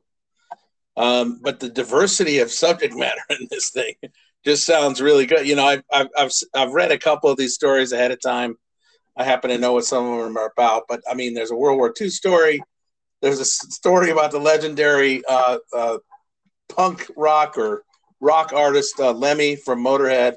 Um, 0.98 1.40
but 1.42 1.60
the 1.60 1.70
diversity 1.70 2.40
of 2.40 2.52
subject 2.52 2.96
matter 2.98 3.22
in 3.30 3.48
this 3.50 3.70
thing 3.70 3.96
just 4.46 4.66
sounds 4.66 5.02
really 5.02 5.26
good. 5.26 5.48
You 5.48 5.56
know, 5.56 5.66
I've, 5.66 5.84
I've 5.92 6.08
I've 6.18 6.32
I've 6.54 6.74
read 6.74 6.92
a 6.92 7.00
couple 7.00 7.30
of 7.30 7.38
these 7.38 7.56
stories 7.56 7.92
ahead 7.92 8.12
of 8.12 8.22
time. 8.22 8.58
I 9.18 9.24
happen 9.24 9.50
to 9.50 9.58
know 9.58 9.74
what 9.74 9.86
some 9.86 10.06
of 10.06 10.24
them 10.24 10.38
are 10.38 10.52
about, 10.56 10.84
but 10.90 11.02
I 11.10 11.14
mean, 11.14 11.34
there's 11.34 11.52
a 11.52 11.56
World 11.56 11.78
War 11.78 11.94
II 12.00 12.10
story. 12.10 12.62
There's 13.22 13.40
a 13.40 13.46
story 13.46 14.12
about 14.12 14.32
the 14.32 14.40
legendary 14.40 15.24
uh, 15.28 15.58
uh, 15.74 15.98
punk 16.70 17.10
rock 17.16 17.58
or 17.58 17.84
rock 18.20 18.52
artist 18.54 19.00
uh, 19.00 19.14
Lemmy 19.14 19.56
from 19.56 19.84
Motorhead. 19.84 20.36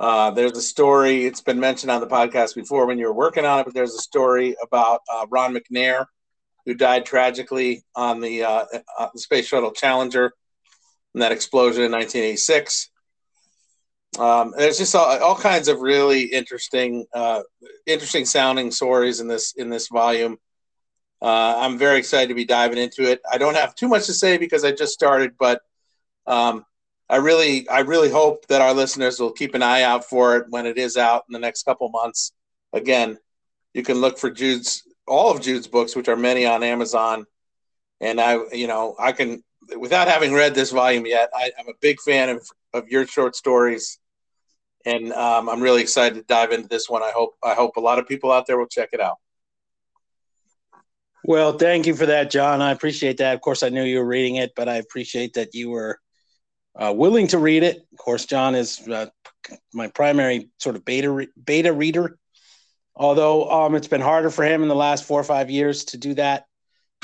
Uh, 0.00 0.30
there's 0.30 0.56
a 0.56 0.62
story. 0.62 1.26
It's 1.26 1.42
been 1.42 1.60
mentioned 1.60 1.90
on 1.90 2.00
the 2.00 2.06
podcast 2.06 2.54
before 2.54 2.86
when 2.86 2.98
you 2.98 3.04
were 3.06 3.12
working 3.12 3.44
on 3.44 3.60
it, 3.60 3.64
but 3.64 3.74
there's 3.74 3.94
a 3.94 3.98
story 4.00 4.56
about 4.62 5.02
uh, 5.12 5.26
Ron 5.28 5.54
McNair, 5.54 6.06
who 6.64 6.72
died 6.72 7.04
tragically 7.04 7.84
on 7.94 8.20
the, 8.20 8.44
uh, 8.44 8.64
uh, 8.98 9.08
the 9.12 9.20
Space 9.20 9.46
Shuttle 9.46 9.72
Challenger 9.72 10.32
in 11.14 11.20
that 11.20 11.32
explosion 11.32 11.84
in 11.84 11.92
1986. 11.92 12.90
Um, 14.18 14.54
there's 14.56 14.78
just 14.78 14.94
all, 14.94 15.22
all 15.22 15.36
kinds 15.36 15.68
of 15.68 15.80
really 15.80 16.22
interesting, 16.22 17.04
uh, 17.14 17.42
interesting 17.86 18.24
sounding 18.24 18.70
stories 18.70 19.20
in 19.20 19.28
this 19.28 19.52
in 19.56 19.68
this 19.68 19.88
volume. 19.88 20.38
Uh, 21.22 21.56
I'm 21.58 21.78
very 21.78 21.98
excited 21.98 22.28
to 22.28 22.34
be 22.34 22.46
diving 22.46 22.78
into 22.78 23.02
it. 23.02 23.20
I 23.30 23.36
don't 23.36 23.54
have 23.54 23.74
too 23.74 23.86
much 23.86 24.06
to 24.06 24.14
say 24.14 24.38
because 24.38 24.64
I 24.64 24.72
just 24.72 24.94
started, 24.94 25.32
but 25.38 25.60
um, 26.26 26.64
I 27.10 27.16
really, 27.16 27.68
I 27.68 27.80
really 27.80 28.08
hope 28.08 28.46
that 28.46 28.60
our 28.60 28.72
listeners 28.72 29.18
will 29.18 29.32
keep 29.32 29.56
an 29.56 29.64
eye 29.64 29.82
out 29.82 30.04
for 30.04 30.36
it 30.36 30.46
when 30.48 30.64
it 30.64 30.78
is 30.78 30.96
out 30.96 31.24
in 31.28 31.32
the 31.32 31.40
next 31.40 31.64
couple 31.64 31.88
months. 31.88 32.30
Again, 32.72 33.18
you 33.74 33.82
can 33.82 34.00
look 34.00 34.16
for 34.16 34.30
Jude's 34.30 34.84
all 35.08 35.32
of 35.32 35.40
Jude's 35.40 35.66
books, 35.66 35.96
which 35.96 36.06
are 36.06 36.14
many 36.14 36.46
on 36.46 36.62
Amazon. 36.62 37.26
And 38.00 38.20
I, 38.20 38.38
you 38.52 38.68
know, 38.68 38.94
I 38.96 39.10
can, 39.10 39.42
without 39.76 40.06
having 40.06 40.32
read 40.32 40.54
this 40.54 40.70
volume 40.70 41.04
yet, 41.04 41.30
I, 41.34 41.50
am 41.58 41.66
a 41.68 41.74
big 41.80 42.00
fan 42.00 42.28
of, 42.28 42.48
of 42.72 42.88
your 42.88 43.04
short 43.08 43.34
stories, 43.34 43.98
and 44.86 45.12
um, 45.12 45.48
I'm 45.48 45.60
really 45.60 45.82
excited 45.82 46.14
to 46.14 46.22
dive 46.22 46.52
into 46.52 46.68
this 46.68 46.88
one. 46.88 47.02
I 47.02 47.10
hope, 47.12 47.34
I 47.42 47.54
hope 47.54 47.76
a 47.76 47.80
lot 47.80 47.98
of 47.98 48.06
people 48.06 48.30
out 48.30 48.46
there 48.46 48.56
will 48.56 48.68
check 48.68 48.90
it 48.92 49.00
out. 49.00 49.16
Well, 51.24 51.58
thank 51.58 51.86
you 51.86 51.96
for 51.96 52.06
that, 52.06 52.30
John. 52.30 52.62
I 52.62 52.70
appreciate 52.70 53.16
that. 53.16 53.34
Of 53.34 53.40
course, 53.40 53.64
I 53.64 53.68
knew 53.68 53.82
you 53.82 53.98
were 53.98 54.06
reading 54.06 54.36
it, 54.36 54.52
but 54.54 54.68
I 54.68 54.76
appreciate 54.76 55.34
that 55.34 55.54
you 55.54 55.70
were 55.70 55.98
uh, 56.82 56.92
willing 56.92 57.28
to 57.28 57.38
read 57.38 57.62
it. 57.62 57.86
Of 57.92 57.98
course, 57.98 58.26
John 58.26 58.54
is 58.54 58.86
uh, 58.88 59.06
my 59.72 59.88
primary 59.88 60.50
sort 60.58 60.76
of 60.76 60.84
beta 60.84 61.10
re- 61.10 61.28
beta 61.44 61.72
reader 61.72 62.18
although 63.00 63.50
um, 63.50 63.74
it's 63.74 63.88
been 63.88 64.00
harder 64.00 64.30
for 64.30 64.44
him 64.44 64.62
in 64.62 64.68
the 64.68 64.74
last 64.74 65.04
four 65.04 65.18
or 65.18 65.24
five 65.24 65.50
years 65.50 65.84
to 65.86 65.96
do 65.96 66.14
that 66.14 66.44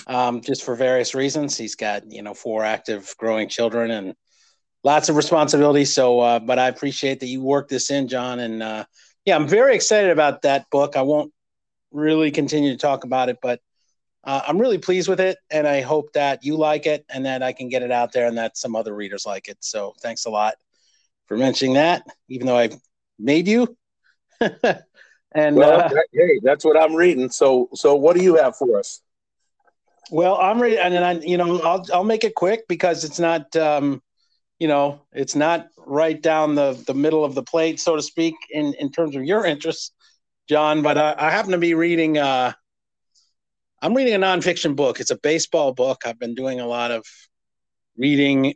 um, 0.07 0.43
just 0.43 0.63
for 0.63 0.77
various 0.77 1.15
reasons 1.15 1.57
he's 1.57 1.75
got 1.75 2.03
you 2.11 2.23
know 2.23 2.35
four 2.35 2.65
active 2.65 3.15
growing 3.19 3.49
children 3.49 3.91
and 3.91 4.15
lots 4.85 5.09
of 5.09 5.17
responsibility. 5.17 5.85
so 5.85 6.21
uh, 6.21 6.39
but 6.39 6.59
i 6.59 6.69
appreciate 6.69 7.21
that 7.21 7.27
you 7.27 7.43
worked 7.43 7.71
this 7.71 7.91
in 7.91 8.09
john 8.09 8.39
and 8.39 8.63
uh, 8.63 8.85
yeah 9.25 9.35
i'm 9.35 9.49
very 9.49 9.75
excited 9.75 10.11
about 10.11 10.43
that 10.43 10.69
book 10.71 10.97
i 10.97 11.03
won't 11.03 11.33
really 11.93 12.31
continue 12.31 12.73
to 12.73 12.79
talk 12.79 13.05
about 13.05 13.29
it 13.29 13.39
but 13.41 13.61
uh, 14.27 14.43
i'm 14.47 14.59
really 14.59 14.79
pleased 14.79 15.09
with 15.09 15.21
it 15.21 15.39
and 15.51 15.67
i 15.67 15.81
hope 15.81 16.13
that 16.13 16.45
you 16.45 16.57
like 16.57 16.87
it 16.87 17.05
and 17.09 17.25
that 17.25 17.43
i 17.43 17.53
can 17.53 17.69
get 17.69 17.83
it 17.83 17.91
out 17.91 18.13
there 18.13 18.27
and 18.27 18.37
that 18.37 18.57
some 18.57 18.77
other 18.77 18.95
readers 18.95 19.25
like 19.25 19.49
it 19.49 19.57
so 19.61 19.95
thanks 20.01 20.27
a 20.27 20.31
lot 20.31 20.55
for 21.27 21.37
mentioning 21.37 21.75
that 21.75 22.05
even 22.29 22.47
though 22.47 22.59
i 22.59 22.69
made 23.19 23.49
you 23.49 23.77
And 25.37 25.57
well, 25.57 25.81
uh, 25.83 25.91
hey, 26.15 26.41
that's 26.43 26.65
what 26.65 26.81
I'm 26.81 26.95
reading. 26.95 27.29
So, 27.29 27.69
so 27.75 27.95
what 27.95 28.17
do 28.17 28.23
you 28.23 28.37
have 28.37 28.57
for 28.57 28.79
us? 28.79 29.03
Well, 30.11 30.37
I'm 30.37 30.63
reading, 30.63 30.79
and 30.79 30.95
then 30.95 31.03
I, 31.03 31.13
you 31.21 31.37
know, 31.37 31.61
I'll 31.61 31.85
I'll 31.93 32.05
make 32.05 32.25
it 32.25 32.35
quick 32.35 32.67
because 32.69 33.05
it's 33.05 33.19
not, 33.19 33.55
um, 33.55 34.03
you 34.59 34.67
know, 34.67 35.03
it's 35.13 35.35
not 35.35 35.69
right 35.77 36.21
down 36.21 36.55
the 36.55 36.83
the 36.87 36.95
middle 36.95 37.23
of 37.23 37.35
the 37.35 37.43
plate, 37.43 37.81
so 37.81 37.97
to 37.97 38.03
speak, 38.03 38.35
in 38.51 38.73
in 38.75 38.91
terms 38.91 39.15
of 39.15 39.25
your 39.25 39.45
interests, 39.45 39.93
John. 40.49 40.81
But 40.81 40.97
I, 40.97 41.15
I 41.19 41.31
happen 41.31 41.51
to 41.51 41.59
be 41.59 41.75
reading. 41.75 42.17
Uh, 42.17 42.53
I'm 43.83 43.95
reading 43.95 44.15
a 44.15 44.19
nonfiction 44.19 44.75
book. 44.75 45.01
It's 45.01 45.11
a 45.11 45.19
baseball 45.19 45.75
book. 45.75 46.03
I've 46.07 46.19
been 46.19 46.35
doing 46.35 46.61
a 46.61 46.67
lot 46.67 46.91
of 46.91 47.05
reading 47.97 48.55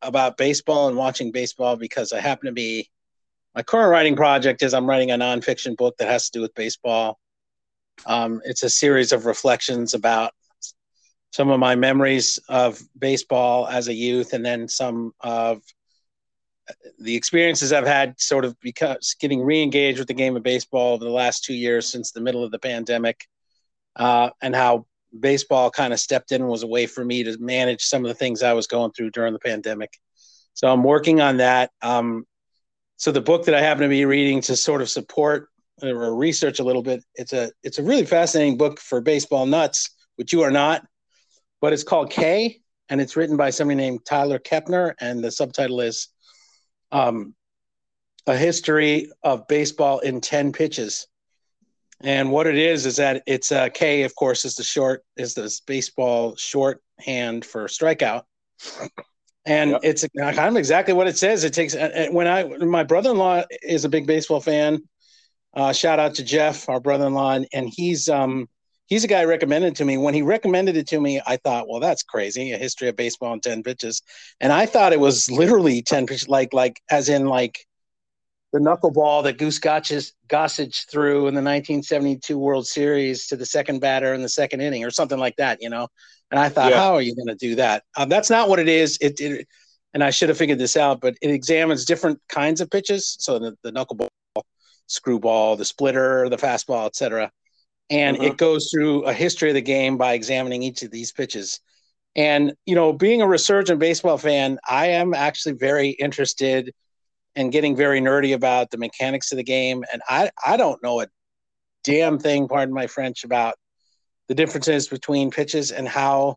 about 0.00 0.36
baseball 0.36 0.88
and 0.88 0.96
watching 0.96 1.32
baseball 1.32 1.76
because 1.76 2.12
I 2.12 2.20
happen 2.20 2.46
to 2.46 2.52
be 2.52 2.88
my 3.54 3.62
current 3.62 3.90
writing 3.90 4.16
project 4.16 4.62
is 4.62 4.74
I'm 4.74 4.88
writing 4.88 5.10
a 5.10 5.18
nonfiction 5.18 5.76
book 5.76 5.96
that 5.98 6.08
has 6.08 6.30
to 6.30 6.38
do 6.38 6.42
with 6.42 6.54
baseball. 6.54 7.18
Um, 8.06 8.40
it's 8.44 8.62
a 8.62 8.70
series 8.70 9.12
of 9.12 9.26
reflections 9.26 9.94
about 9.94 10.32
some 11.30 11.50
of 11.50 11.60
my 11.60 11.76
memories 11.76 12.38
of 12.48 12.80
baseball 12.98 13.66
as 13.68 13.88
a 13.88 13.94
youth, 13.94 14.32
and 14.32 14.44
then 14.44 14.66
some 14.66 15.12
of 15.20 15.62
the 16.98 17.14
experiences 17.14 17.72
I've 17.72 17.86
had, 17.86 18.20
sort 18.20 18.44
of 18.44 18.58
because 18.60 19.14
getting 19.20 19.42
re-engaged 19.42 19.98
with 19.98 20.08
the 20.08 20.14
game 20.14 20.36
of 20.36 20.42
baseball 20.42 20.94
over 20.94 21.04
the 21.04 21.10
last 21.10 21.44
two 21.44 21.54
years 21.54 21.86
since 21.86 22.10
the 22.10 22.20
middle 22.20 22.42
of 22.42 22.50
the 22.50 22.58
pandemic, 22.58 23.26
uh, 23.96 24.30
and 24.42 24.54
how 24.54 24.86
baseball 25.18 25.70
kind 25.70 25.92
of 25.92 26.00
stepped 26.00 26.32
in 26.32 26.40
and 26.40 26.50
was 26.50 26.62
a 26.62 26.66
way 26.66 26.86
for 26.86 27.04
me 27.04 27.22
to 27.24 27.38
manage 27.38 27.82
some 27.82 28.04
of 28.04 28.08
the 28.08 28.14
things 28.14 28.42
I 28.42 28.52
was 28.52 28.66
going 28.66 28.92
through 28.92 29.10
during 29.10 29.32
the 29.32 29.38
pandemic. 29.38 29.98
So 30.54 30.68
I'm 30.68 30.82
working 30.82 31.20
on 31.20 31.38
that. 31.38 31.70
Um, 31.82 32.26
so 32.96 33.12
the 33.12 33.20
book 33.20 33.44
that 33.46 33.54
I 33.54 33.60
happen 33.60 33.82
to 33.82 33.88
be 33.88 34.04
reading 34.04 34.40
to 34.42 34.56
sort 34.56 34.82
of 34.82 34.88
support 34.88 35.48
or 35.82 36.14
research 36.14 36.60
a 36.60 36.64
little 36.64 36.82
bit, 36.82 37.04
it's 37.14 37.32
a 37.32 37.50
it's 37.62 37.78
a 37.78 37.82
really 37.82 38.06
fascinating 38.06 38.56
book 38.56 38.80
for 38.80 39.00
baseball 39.00 39.46
nuts, 39.46 39.90
which 40.16 40.32
you 40.32 40.42
are 40.42 40.50
not, 40.50 40.86
but 41.60 41.72
it's 41.72 41.82
called 41.82 42.10
K, 42.10 42.60
and 42.88 43.00
it's 43.00 43.16
written 43.16 43.36
by 43.36 43.50
somebody 43.50 43.76
named 43.76 44.04
Tyler 44.04 44.38
Kepner, 44.38 44.94
and 45.00 45.22
the 45.22 45.30
subtitle 45.30 45.80
is 45.80 46.08
um, 46.92 47.34
"A 48.26 48.36
History 48.36 49.10
of 49.24 49.48
Baseball 49.48 49.98
in 49.98 50.20
Ten 50.20 50.52
Pitches." 50.52 51.08
And 52.02 52.30
what 52.30 52.46
it 52.46 52.58
is 52.58 52.86
is 52.86 52.96
that 52.96 53.22
it's 53.26 53.50
a 53.52 53.70
K, 53.70 54.02
of 54.02 54.14
course, 54.14 54.44
is 54.44 54.54
the 54.56 54.64
short 54.64 55.02
is 55.16 55.34
the 55.34 55.50
baseball 55.66 56.36
shorthand 56.36 57.44
for 57.44 57.66
strikeout 57.66 58.22
and 59.46 59.72
yep. 59.72 59.80
it's 59.82 60.06
kind 60.16 60.38
of 60.38 60.56
exactly 60.56 60.94
what 60.94 61.06
it 61.06 61.16
says. 61.16 61.44
It 61.44 61.52
takes 61.52 61.74
when 62.10 62.26
I 62.26 62.44
my 62.44 62.82
brother-in-law 62.82 63.44
is 63.62 63.84
a 63.84 63.88
big 63.88 64.06
baseball 64.06 64.40
fan. 64.40 64.82
Uh, 65.54 65.72
shout 65.72 66.00
out 66.00 66.14
to 66.16 66.24
Jeff, 66.24 66.68
our 66.68 66.80
brother-in-law, 66.80 67.40
and 67.52 67.72
he's 67.74 68.08
um 68.08 68.48
he's 68.86 69.04
a 69.04 69.08
guy 69.08 69.24
recommended 69.24 69.76
to 69.76 69.84
me. 69.84 69.98
When 69.98 70.14
he 70.14 70.22
recommended 70.22 70.76
it 70.76 70.88
to 70.88 71.00
me, 71.00 71.20
I 71.26 71.36
thought, 71.36 71.68
well, 71.68 71.80
that's 71.80 72.02
crazy. 72.02 72.52
A 72.52 72.58
history 72.58 72.88
of 72.88 72.96
baseball 72.96 73.34
in 73.34 73.40
ten 73.40 73.62
pitches, 73.62 74.02
and 74.40 74.52
I 74.52 74.66
thought 74.66 74.92
it 74.92 75.00
was 75.00 75.30
literally 75.30 75.82
ten 75.82 76.06
pitches, 76.06 76.28
like 76.28 76.52
like 76.52 76.80
as 76.90 77.08
in 77.08 77.26
like 77.26 77.66
the 78.54 78.60
knuckleball 78.60 79.24
that 79.24 79.36
Goose 79.36 79.58
Gossage, 79.58 80.88
threw 80.88 81.26
in 81.26 81.34
the 81.34 81.42
1972 81.42 82.38
World 82.38 82.68
Series 82.68 83.26
to 83.26 83.36
the 83.36 83.44
second 83.44 83.80
batter 83.80 84.14
in 84.14 84.22
the 84.22 84.28
second 84.28 84.60
inning, 84.60 84.84
or 84.84 84.92
something 84.92 85.18
like 85.18 85.34
that. 85.36 85.60
You 85.60 85.70
know, 85.70 85.88
and 86.30 86.38
I 86.38 86.48
thought, 86.48 86.70
yeah. 86.70 86.78
how 86.78 86.94
are 86.94 87.02
you 87.02 87.16
going 87.16 87.26
to 87.26 87.34
do 87.34 87.56
that? 87.56 87.82
Um, 87.96 88.08
that's 88.08 88.30
not 88.30 88.48
what 88.48 88.60
it 88.60 88.68
is. 88.68 88.96
It, 89.00 89.20
it, 89.20 89.48
and 89.92 90.04
I 90.04 90.10
should 90.10 90.28
have 90.28 90.38
figured 90.38 90.60
this 90.60 90.76
out, 90.76 91.00
but 91.00 91.16
it 91.20 91.30
examines 91.30 91.84
different 91.84 92.20
kinds 92.28 92.60
of 92.60 92.70
pitches. 92.70 93.16
So 93.18 93.40
the, 93.40 93.56
the 93.64 93.72
knuckleball, 93.72 94.08
screwball, 94.86 95.56
the 95.56 95.64
splitter, 95.64 96.28
the 96.28 96.36
fastball, 96.36 96.86
etc. 96.86 97.32
And 97.90 98.16
uh-huh. 98.16 98.26
it 98.26 98.36
goes 98.36 98.70
through 98.72 99.02
a 99.02 99.12
history 99.12 99.50
of 99.50 99.54
the 99.54 99.62
game 99.62 99.98
by 99.98 100.12
examining 100.12 100.62
each 100.62 100.84
of 100.84 100.92
these 100.92 101.10
pitches. 101.10 101.58
And 102.14 102.54
you 102.66 102.76
know, 102.76 102.92
being 102.92 103.20
a 103.20 103.26
resurgent 103.26 103.80
baseball 103.80 104.16
fan, 104.16 104.60
I 104.68 104.90
am 104.90 105.12
actually 105.12 105.56
very 105.56 105.90
interested 105.90 106.72
in 107.36 107.50
getting 107.50 107.76
very 107.76 108.00
nerdy 108.00 108.34
about 108.34 108.70
the 108.70 108.78
mechanics 108.78 109.32
of 109.32 109.36
the 109.36 109.44
game. 109.44 109.84
And 109.92 110.02
I 110.08 110.30
I 110.44 110.56
don't 110.56 110.82
know 110.82 111.00
a 111.00 111.08
damn 111.82 112.18
thing, 112.18 112.48
pardon 112.48 112.74
my 112.74 112.86
French, 112.86 113.24
about 113.24 113.54
the 114.28 114.34
differences 114.34 114.88
between 114.88 115.30
pitches 115.30 115.70
and 115.70 115.86
how 115.86 116.36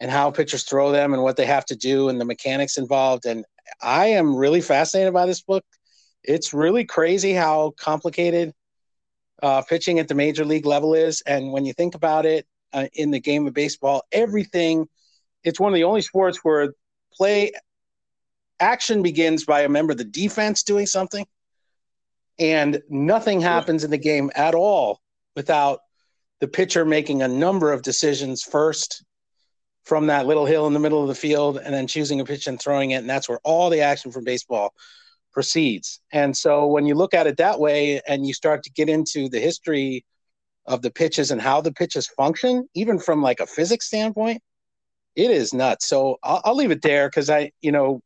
and 0.00 0.10
how 0.10 0.30
pitchers 0.30 0.64
throw 0.64 0.90
them 0.92 1.14
and 1.14 1.22
what 1.22 1.36
they 1.36 1.46
have 1.46 1.64
to 1.66 1.76
do 1.76 2.08
and 2.08 2.20
the 2.20 2.24
mechanics 2.24 2.78
involved. 2.78 3.26
And 3.26 3.44
I 3.80 4.06
am 4.06 4.34
really 4.34 4.60
fascinated 4.60 5.12
by 5.12 5.26
this 5.26 5.42
book. 5.42 5.64
It's 6.22 6.52
really 6.52 6.84
crazy 6.84 7.32
how 7.32 7.74
complicated 7.78 8.52
uh, 9.42 9.62
pitching 9.62 9.98
at 9.98 10.08
the 10.08 10.14
major 10.14 10.44
league 10.44 10.66
level 10.66 10.94
is. 10.94 11.22
And 11.26 11.52
when 11.52 11.64
you 11.64 11.72
think 11.72 11.94
about 11.94 12.26
it 12.26 12.46
uh, 12.72 12.86
in 12.94 13.10
the 13.10 13.20
game 13.20 13.46
of 13.46 13.54
baseball, 13.54 14.02
everything, 14.10 14.88
it's 15.42 15.60
one 15.60 15.72
of 15.72 15.74
the 15.74 15.84
only 15.84 16.02
sports 16.02 16.40
where 16.42 16.72
play 17.12 17.52
action 18.60 19.02
begins 19.02 19.44
by 19.44 19.62
a 19.62 19.68
member 19.68 19.92
of 19.92 19.98
the 19.98 20.04
defense 20.04 20.62
doing 20.62 20.86
something. 20.86 21.26
And 22.38 22.82
nothing 22.88 23.40
happens 23.40 23.84
in 23.84 23.90
the 23.90 23.98
game 23.98 24.30
at 24.34 24.54
all 24.54 25.00
without 25.36 25.80
the 26.40 26.48
pitcher 26.48 26.84
making 26.84 27.22
a 27.22 27.28
number 27.28 27.72
of 27.72 27.82
decisions 27.82 28.42
first 28.42 29.04
from 29.84 30.06
that 30.06 30.26
little 30.26 30.46
hill 30.46 30.66
in 30.66 30.72
the 30.72 30.80
middle 30.80 31.02
of 31.02 31.08
the 31.08 31.14
field 31.14 31.58
and 31.58 31.72
then 31.74 31.86
choosing 31.86 32.20
a 32.20 32.24
pitch 32.24 32.46
and 32.46 32.60
throwing 32.60 32.90
it. 32.90 32.96
And 32.96 33.08
that's 33.08 33.28
where 33.28 33.40
all 33.44 33.70
the 33.70 33.82
action 33.82 34.10
from 34.10 34.24
baseball 34.24 34.72
proceeds. 35.32 36.00
And 36.12 36.36
so 36.36 36.66
when 36.66 36.86
you 36.86 36.94
look 36.94 37.12
at 37.14 37.26
it 37.26 37.36
that 37.36 37.60
way 37.60 38.00
and 38.08 38.26
you 38.26 38.32
start 38.32 38.62
to 38.64 38.70
get 38.70 38.88
into 38.88 39.28
the 39.28 39.40
history 39.40 40.04
of 40.66 40.80
the 40.80 40.90
pitches 40.90 41.30
and 41.30 41.40
how 41.40 41.60
the 41.60 41.72
pitches 41.72 42.06
function, 42.06 42.68
even 42.74 42.98
from 42.98 43.22
like 43.22 43.40
a 43.40 43.46
physics 43.46 43.86
standpoint, 43.86 44.40
it 45.14 45.30
is 45.30 45.52
nuts. 45.52 45.86
So 45.86 46.18
I'll, 46.22 46.40
I'll 46.44 46.56
leave 46.56 46.70
it 46.70 46.82
there 46.82 47.08
because 47.08 47.28
I, 47.28 47.52
you 47.60 47.72
know, 47.72 48.00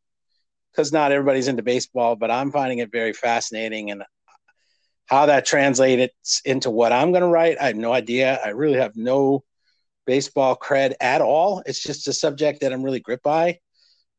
because 0.78 0.92
not 0.92 1.10
everybody's 1.10 1.48
into 1.48 1.64
baseball, 1.64 2.14
but 2.14 2.30
I'm 2.30 2.52
finding 2.52 2.78
it 2.78 2.92
very 2.92 3.12
fascinating. 3.12 3.90
And 3.90 4.04
how 5.06 5.26
that 5.26 5.44
translates 5.44 6.40
into 6.44 6.70
what 6.70 6.92
I'm 6.92 7.10
going 7.10 7.22
to 7.22 7.28
write, 7.28 7.56
I 7.60 7.66
have 7.66 7.74
no 7.74 7.92
idea. 7.92 8.38
I 8.44 8.50
really 8.50 8.78
have 8.78 8.94
no 8.94 9.42
baseball 10.06 10.56
cred 10.56 10.94
at 11.00 11.20
all. 11.20 11.64
It's 11.66 11.82
just 11.82 12.06
a 12.06 12.12
subject 12.12 12.60
that 12.60 12.72
I'm 12.72 12.84
really 12.84 13.00
gripped 13.00 13.24
by, 13.24 13.58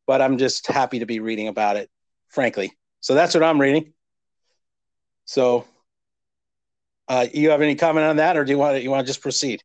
but 0.05 0.21
I'm 0.21 0.37
just 0.37 0.67
happy 0.67 0.99
to 0.99 1.05
be 1.05 1.21
reading 1.21 1.47
about 1.47 1.77
it, 1.77 1.89
frankly. 2.27 2.73
So 2.99 3.13
that's 3.13 3.33
what 3.33 3.43
I'm 3.43 3.61
reading. 3.61 3.93
So, 5.23 5.65
uh, 7.07 7.25
you 7.33 7.51
have 7.51 7.61
any 7.61 7.75
comment 7.75 8.05
on 8.05 8.17
that, 8.17 8.35
or 8.35 8.43
do 8.43 8.51
you 8.51 8.57
want 8.57 8.75
to, 8.75 8.83
you 8.83 8.89
want 8.89 9.05
to 9.05 9.09
just 9.09 9.21
proceed? 9.21 9.63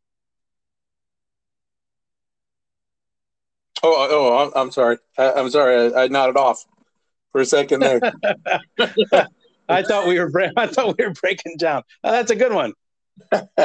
Oh, 3.82 4.06
oh, 4.08 4.52
I'm, 4.54 4.70
sorry. 4.70 4.98
I, 5.18 5.40
am 5.40 5.50
sorry. 5.50 5.92
I, 5.92 6.04
I 6.04 6.06
nodded 6.06 6.36
off 6.36 6.64
for 7.34 7.40
a 7.40 7.44
second 7.44 7.80
there. 7.80 8.00
I 9.68 9.82
thought 9.82 10.06
we 10.06 10.20
were 10.20 10.30
I 10.56 10.68
thought 10.68 10.96
we 10.96 11.04
were 11.04 11.12
breaking 11.14 11.56
down. 11.58 11.82
Oh, 12.04 12.12
that's 12.12 12.30
a 12.30 12.36
good 12.36 12.52
one. 12.52 12.72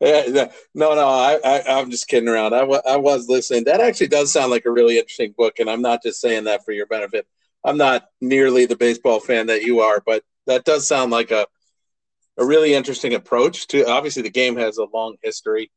Yeah, 0.00 0.48
no, 0.74 0.94
no, 0.96 1.08
I, 1.08 1.38
I, 1.44 1.62
I'm 1.78 1.88
just 1.88 2.08
kidding 2.08 2.28
around. 2.28 2.54
I, 2.54 2.62
I 2.62 2.96
was 2.96 3.28
listening. 3.28 3.62
That 3.64 3.80
actually 3.80 4.08
does 4.08 4.32
sound 4.32 4.50
like 4.50 4.64
a 4.66 4.70
really 4.70 4.98
interesting 4.98 5.32
book, 5.38 5.60
and 5.60 5.70
I'm 5.70 5.80
not 5.80 6.02
just 6.02 6.20
saying 6.20 6.44
that 6.44 6.64
for 6.64 6.72
your 6.72 6.86
benefit. 6.86 7.24
I'm 7.64 7.76
not 7.76 8.08
nearly 8.20 8.66
the 8.66 8.74
baseball 8.74 9.20
fan 9.20 9.46
that 9.46 9.62
you 9.62 9.78
are, 9.78 10.02
but 10.04 10.24
that 10.48 10.64
does 10.64 10.88
sound 10.88 11.12
like 11.12 11.30
a 11.30 11.46
a 12.36 12.44
really 12.44 12.74
interesting 12.74 13.14
approach 13.14 13.68
to. 13.68 13.88
Obviously, 13.88 14.22
the 14.22 14.30
game 14.30 14.56
has 14.56 14.78
a 14.78 14.86
long 14.92 15.14
history, 15.22 15.70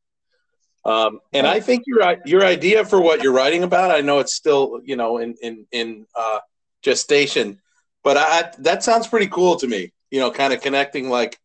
um, 0.84 1.20
and 1.32 1.46
I 1.46 1.60
think 1.60 1.84
your 1.86 2.16
your 2.24 2.44
idea 2.44 2.84
for 2.84 3.00
what 3.00 3.22
you're 3.22 3.32
writing 3.32 3.62
about. 3.62 3.92
I 3.92 4.00
know 4.00 4.18
it's 4.18 4.34
still 4.34 4.80
you 4.82 4.96
know 4.96 5.18
in 5.18 5.36
in 5.40 5.66
in 5.70 6.06
uh, 6.16 6.40
gestation, 6.86 7.60
but 8.04 8.16
I 8.16 8.52
that 8.60 8.82
sounds 8.82 9.08
pretty 9.08 9.26
cool 9.26 9.56
to 9.56 9.66
me. 9.66 9.92
You 10.10 10.20
know, 10.20 10.30
kind 10.30 10.52
of 10.52 10.62
connecting 10.62 11.10
like 11.10 11.38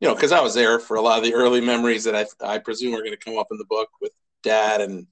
you 0.00 0.08
know, 0.08 0.14
because 0.14 0.32
I 0.32 0.40
was 0.40 0.54
there 0.54 0.78
for 0.78 0.96
a 0.96 1.02
lot 1.02 1.18
of 1.18 1.24
the 1.24 1.34
early 1.34 1.60
memories 1.60 2.04
that 2.04 2.16
I, 2.16 2.54
I 2.54 2.58
presume 2.58 2.94
are 2.94 3.02
going 3.02 3.10
to 3.10 3.16
come 3.18 3.38
up 3.38 3.48
in 3.50 3.58
the 3.58 3.66
book 3.66 3.90
with 4.00 4.12
dad 4.42 4.80
and, 4.80 5.06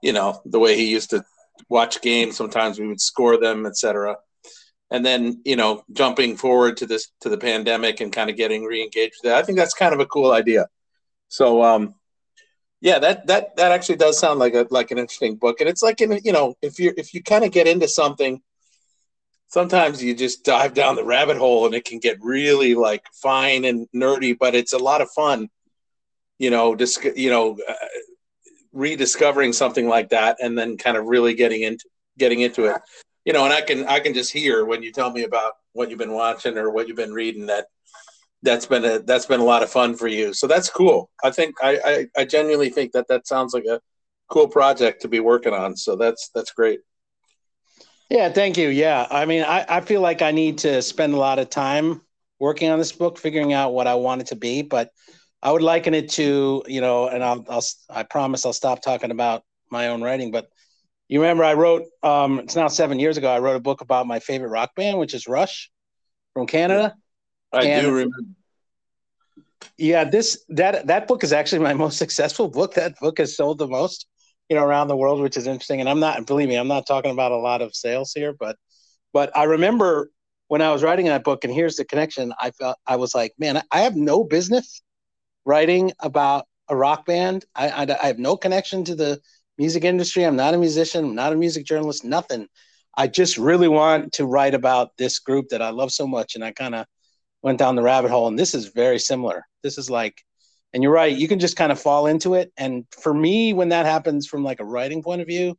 you 0.00 0.12
know, 0.12 0.40
the 0.44 0.60
way 0.60 0.76
he 0.76 0.90
used 0.90 1.10
to 1.10 1.24
watch 1.68 2.00
games. 2.00 2.36
Sometimes 2.36 2.78
we 2.78 2.86
would 2.86 3.00
score 3.00 3.36
them, 3.36 3.66
etc. 3.66 4.16
And 4.92 5.04
then, 5.04 5.42
you 5.44 5.56
know, 5.56 5.82
jumping 5.92 6.36
forward 6.36 6.76
to 6.76 6.86
this, 6.86 7.08
to 7.22 7.28
the 7.28 7.38
pandemic 7.38 8.00
and 8.00 8.12
kind 8.12 8.30
of 8.30 8.36
getting 8.36 8.64
re-engaged 8.64 9.16
with 9.20 9.30
that. 9.30 9.38
I 9.38 9.42
think 9.42 9.58
that's 9.58 9.74
kind 9.74 9.92
of 9.92 9.98
a 9.98 10.06
cool 10.06 10.30
idea. 10.30 10.68
So, 11.26 11.64
um, 11.64 11.96
yeah, 12.80 13.00
that, 13.00 13.26
that, 13.26 13.56
that 13.56 13.72
actually 13.72 13.96
does 13.96 14.20
sound 14.20 14.38
like 14.38 14.54
a, 14.54 14.68
like 14.70 14.92
an 14.92 14.98
interesting 14.98 15.34
book. 15.34 15.60
And 15.60 15.68
it's 15.68 15.82
like, 15.82 16.00
in, 16.00 16.20
you 16.22 16.30
know, 16.30 16.54
if 16.62 16.78
you're, 16.78 16.94
if 16.96 17.12
you 17.12 17.24
kind 17.24 17.44
of 17.44 17.50
get 17.50 17.66
into 17.66 17.88
something, 17.88 18.40
sometimes 19.56 20.04
you 20.04 20.14
just 20.14 20.44
dive 20.44 20.74
down 20.74 20.96
the 20.96 21.04
rabbit 21.04 21.38
hole 21.38 21.64
and 21.64 21.74
it 21.74 21.86
can 21.86 21.98
get 21.98 22.18
really 22.20 22.74
like 22.74 23.02
fine 23.14 23.64
and 23.64 23.88
nerdy 23.94 24.36
but 24.38 24.54
it's 24.54 24.74
a 24.74 24.78
lot 24.78 25.00
of 25.00 25.08
fun 25.12 25.48
you 26.38 26.50
know 26.50 26.76
just 26.76 27.02
you 27.16 27.30
know 27.30 27.56
uh, 27.66 27.72
rediscovering 28.74 29.54
something 29.54 29.88
like 29.88 30.10
that 30.10 30.36
and 30.42 30.58
then 30.58 30.76
kind 30.76 30.98
of 30.98 31.06
really 31.06 31.32
getting 31.32 31.62
into 31.62 31.88
getting 32.18 32.40
into 32.40 32.66
it. 32.66 32.76
You 33.24 33.32
know 33.32 33.46
and 33.46 33.54
i 33.54 33.62
can 33.62 33.86
i 33.86 33.98
can 33.98 34.12
just 34.12 34.30
hear 34.30 34.66
when 34.66 34.82
you 34.82 34.92
tell 34.92 35.10
me 35.10 35.22
about 35.22 35.54
what 35.72 35.88
you've 35.88 35.98
been 35.98 36.12
watching 36.12 36.58
or 36.58 36.68
what 36.68 36.86
you've 36.86 36.98
been 36.98 37.14
reading 37.14 37.46
that 37.46 37.64
that's 38.42 38.66
been 38.66 38.84
a 38.84 38.98
that's 38.98 39.24
been 39.24 39.40
a 39.40 39.44
lot 39.52 39.62
of 39.62 39.70
fun 39.70 39.96
for 39.96 40.06
you. 40.06 40.32
So 40.34 40.46
that's 40.46 40.68
cool. 40.68 41.10
I 41.24 41.30
think 41.30 41.54
i 41.62 41.80
i, 41.92 42.20
I 42.20 42.24
genuinely 42.26 42.68
think 42.68 42.92
that 42.92 43.08
that 43.08 43.26
sounds 43.26 43.54
like 43.54 43.64
a 43.64 43.80
cool 44.28 44.46
project 44.46 45.00
to 45.02 45.08
be 45.08 45.20
working 45.20 45.54
on. 45.54 45.76
So 45.76 45.96
that's 45.96 46.30
that's 46.34 46.52
great 46.52 46.80
Yeah, 48.10 48.28
thank 48.30 48.56
you. 48.56 48.68
Yeah, 48.68 49.06
I 49.10 49.24
mean, 49.26 49.42
I, 49.42 49.64
I 49.68 49.80
feel 49.80 50.00
like 50.00 50.22
I 50.22 50.30
need 50.30 50.58
to 50.58 50.80
spend 50.82 51.14
a 51.14 51.16
lot 51.16 51.38
of 51.38 51.50
time 51.50 52.02
working 52.38 52.70
on 52.70 52.78
this 52.78 52.92
book, 52.92 53.18
figuring 53.18 53.52
out 53.52 53.72
what 53.72 53.86
I 53.86 53.94
want 53.94 54.20
it 54.20 54.28
to 54.28 54.36
be. 54.36 54.62
But 54.62 54.90
I 55.42 55.50
would 55.52 55.62
liken 55.62 55.94
it 55.94 56.10
to, 56.12 56.62
you 56.66 56.80
know, 56.80 57.08
and 57.08 57.22
I'll, 57.22 57.44
I'll 57.48 57.64
I 57.90 58.02
promise 58.04 58.46
I'll 58.46 58.52
stop 58.52 58.80
talking 58.82 59.10
about 59.10 59.42
my 59.70 59.88
own 59.88 60.02
writing. 60.02 60.30
But 60.30 60.48
you 61.08 61.20
remember 61.20 61.44
I 61.44 61.54
wrote, 61.54 61.84
um, 62.02 62.38
it's 62.40 62.56
now 62.56 62.68
seven 62.68 62.98
years 62.98 63.16
ago. 63.16 63.28
I 63.28 63.38
wrote 63.40 63.56
a 63.56 63.60
book 63.60 63.80
about 63.80 64.06
my 64.06 64.20
favorite 64.20 64.48
rock 64.50 64.74
band, 64.76 64.98
which 64.98 65.14
is 65.14 65.26
Rush 65.26 65.70
from 66.34 66.46
Canada. 66.46 66.94
i 67.52 67.64
And- 67.64 67.82
do 67.82 67.90
remember 67.92 68.16
Yeah, 69.78 70.04
this 70.04 70.44
that 70.50 70.86
that 70.86 71.08
book 71.08 71.24
is 71.24 71.32
actually 71.32 71.60
my 71.60 71.74
most 71.84 71.98
successful 71.98 72.48
book. 72.48 72.74
That 72.74 72.94
book 73.00 73.18
has 73.18 73.36
sold 73.36 73.58
the 73.58 73.66
most, 73.68 74.06
you 74.48 74.56
know, 74.56 74.64
around 74.64 74.88
the 74.88 74.96
world, 74.96 75.20
which 75.20 75.36
is 75.36 75.46
interesting. 75.46 75.80
And 75.80 75.88
I'm 75.88 76.00
not 76.00 76.26
believe 76.26 76.48
me, 76.48 76.56
I'm 76.56 76.68
not 76.68 76.86
talking 76.86 77.10
about 77.10 77.32
a 77.32 77.36
lot 77.36 77.62
of 77.62 77.74
sales 77.74 78.12
here, 78.14 78.32
but 78.32 78.56
but 79.12 79.36
I 79.36 79.44
remember 79.44 80.10
when 80.48 80.62
I 80.62 80.72
was 80.72 80.82
writing 80.82 81.06
that 81.06 81.24
book, 81.24 81.44
and 81.44 81.52
here's 81.52 81.76
the 81.76 81.84
connection. 81.84 82.32
I 82.40 82.50
felt 82.52 82.76
I 82.86 82.96
was 82.96 83.14
like, 83.14 83.32
man, 83.38 83.62
I 83.70 83.80
have 83.80 83.96
no 83.96 84.24
business 84.24 84.82
writing 85.44 85.92
about 86.00 86.46
a 86.68 86.76
rock 86.76 87.06
band. 87.06 87.44
I 87.54 87.68
I, 87.68 87.96
I 88.02 88.06
have 88.06 88.18
no 88.18 88.36
connection 88.36 88.84
to 88.84 88.94
the 88.94 89.20
music 89.58 89.84
industry. 89.84 90.24
I'm 90.24 90.36
not 90.36 90.54
a 90.54 90.58
musician. 90.58 91.04
I'm 91.04 91.14
not 91.14 91.32
a 91.32 91.36
music 91.36 91.64
journalist. 91.64 92.04
Nothing. 92.04 92.48
I 92.96 93.08
just 93.08 93.36
really 93.36 93.68
want 93.68 94.12
to 94.14 94.24
write 94.24 94.54
about 94.54 94.96
this 94.96 95.18
group 95.18 95.48
that 95.48 95.62
I 95.62 95.70
love 95.70 95.92
so 95.92 96.06
much, 96.06 96.34
and 96.34 96.44
I 96.44 96.52
kind 96.52 96.74
of 96.74 96.86
went 97.42 97.58
down 97.58 97.76
the 97.76 97.82
rabbit 97.82 98.10
hole. 98.10 98.28
And 98.28 98.38
this 98.38 98.54
is 98.54 98.68
very 98.68 98.98
similar. 98.98 99.44
This 99.62 99.78
is 99.78 99.90
like, 99.90 100.22
and 100.76 100.82
you're 100.82 100.92
right. 100.92 101.16
You 101.16 101.26
can 101.26 101.38
just 101.38 101.56
kind 101.56 101.72
of 101.72 101.80
fall 101.80 102.06
into 102.06 102.34
it. 102.34 102.52
And 102.58 102.84
for 102.90 103.14
me, 103.14 103.54
when 103.54 103.70
that 103.70 103.86
happens 103.86 104.26
from 104.26 104.44
like 104.44 104.60
a 104.60 104.64
writing 104.64 105.02
point 105.02 105.22
of 105.22 105.26
view, 105.26 105.56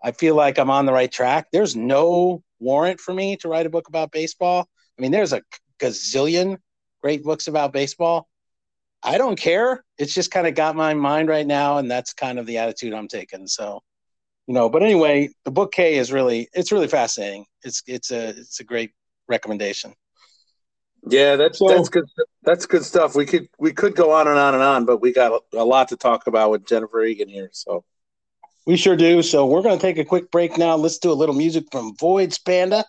I 0.00 0.12
feel 0.12 0.36
like 0.36 0.56
I'm 0.56 0.70
on 0.70 0.86
the 0.86 0.92
right 0.92 1.10
track. 1.10 1.48
There's 1.50 1.74
no 1.74 2.44
warrant 2.60 3.00
for 3.00 3.12
me 3.12 3.36
to 3.38 3.48
write 3.48 3.66
a 3.66 3.70
book 3.70 3.88
about 3.88 4.12
baseball. 4.12 4.68
I 4.96 5.02
mean, 5.02 5.10
there's 5.10 5.32
a 5.32 5.42
gazillion 5.80 6.58
great 7.02 7.24
books 7.24 7.48
about 7.48 7.72
baseball. 7.72 8.28
I 9.02 9.18
don't 9.18 9.34
care. 9.34 9.84
It's 9.98 10.14
just 10.14 10.30
kind 10.30 10.46
of 10.46 10.54
got 10.54 10.76
my 10.76 10.94
mind 10.94 11.28
right 11.28 11.44
now, 11.44 11.78
and 11.78 11.90
that's 11.90 12.14
kind 12.14 12.38
of 12.38 12.46
the 12.46 12.58
attitude 12.58 12.94
I'm 12.94 13.08
taking. 13.08 13.48
So, 13.48 13.80
you 14.46 14.54
know. 14.54 14.68
But 14.68 14.84
anyway, 14.84 15.30
the 15.44 15.50
book 15.50 15.72
K 15.72 15.96
is 15.96 16.12
really 16.12 16.48
it's 16.54 16.70
really 16.70 16.86
fascinating. 16.86 17.46
It's 17.64 17.82
it's 17.88 18.12
a 18.12 18.28
it's 18.28 18.60
a 18.60 18.64
great 18.64 18.92
recommendation. 19.26 19.92
Yeah, 21.08 21.36
that's 21.36 21.58
So- 21.58 21.68
that's 21.68 21.88
good. 21.88 22.04
That's 22.44 22.66
good 22.66 22.84
stuff. 22.84 23.14
We 23.14 23.26
could 23.26 23.48
we 23.58 23.72
could 23.72 23.94
go 23.94 24.12
on 24.12 24.28
and 24.28 24.38
on 24.38 24.54
and 24.54 24.62
on, 24.62 24.84
but 24.84 25.00
we 25.00 25.12
got 25.12 25.42
a, 25.52 25.64
lot 25.64 25.88
to 25.88 25.96
talk 25.96 26.26
about 26.26 26.50
with 26.50 26.66
Jennifer 26.66 27.02
Egan 27.04 27.28
here. 27.28 27.50
So 27.52 27.84
We 28.66 28.76
sure 28.76 28.96
do. 28.96 29.22
So 29.22 29.46
we're 29.46 29.62
going 29.62 29.78
to 29.78 29.82
take 29.82 29.98
a 29.98 30.04
quick 30.04 30.30
break 30.30 30.56
now. 30.58 30.76
Let's 30.76 30.98
do 30.98 31.10
a 31.10 31.14
little 31.14 31.34
music 31.34 31.64
from 31.72 31.96
Voidz 31.96 32.44
Panda, 32.44 32.84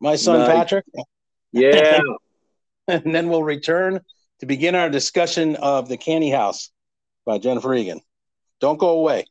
my 0.00 0.16
son 0.16 0.40
Nice. 0.40 0.48
Patrick, 0.48 0.84
yeah, 1.52 2.00
and 2.88 3.14
then 3.14 3.28
we'll 3.28 3.42
return 3.42 4.00
to 4.40 4.46
begin 4.46 4.74
our 4.74 4.90
discussion 4.90 5.56
of 5.56 5.88
The 5.88 5.96
Candy 5.96 6.30
House 6.30 6.70
by 7.24 7.38
Jennifer 7.38 7.74
Egan. 7.74 8.00
Don't 8.60 8.78
go 8.78 8.90
away. 8.90 9.26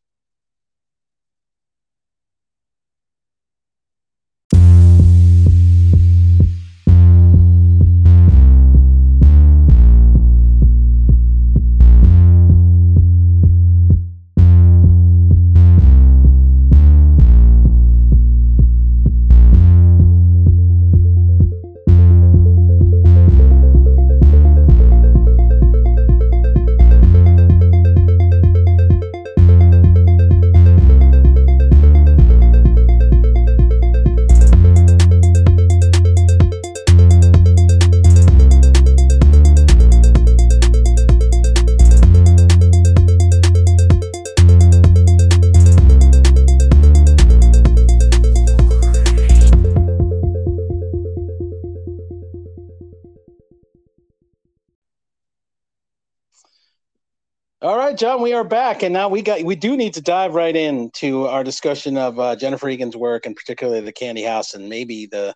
John, 58.00 58.22
we 58.22 58.32
are 58.32 58.46
back, 58.46 58.82
and 58.82 58.94
now 58.94 59.10
we 59.10 59.22
got 59.22 59.44
we 59.44 59.58
do 59.58 59.76
need 59.76 59.94
to 59.96 60.02
dive 60.02 60.34
right 60.34 60.56
into 60.56 61.28
our 61.28 61.44
discussion 61.44 61.98
of 61.98 62.18
uh, 62.18 62.34
Jennifer 62.34 62.70
Egan's 62.70 62.96
work, 62.96 63.26
and 63.26 63.36
particularly 63.36 63.82
the 63.82 63.92
Candy 63.92 64.24
House, 64.24 64.54
and 64.54 64.70
maybe 64.70 65.06
the 65.06 65.36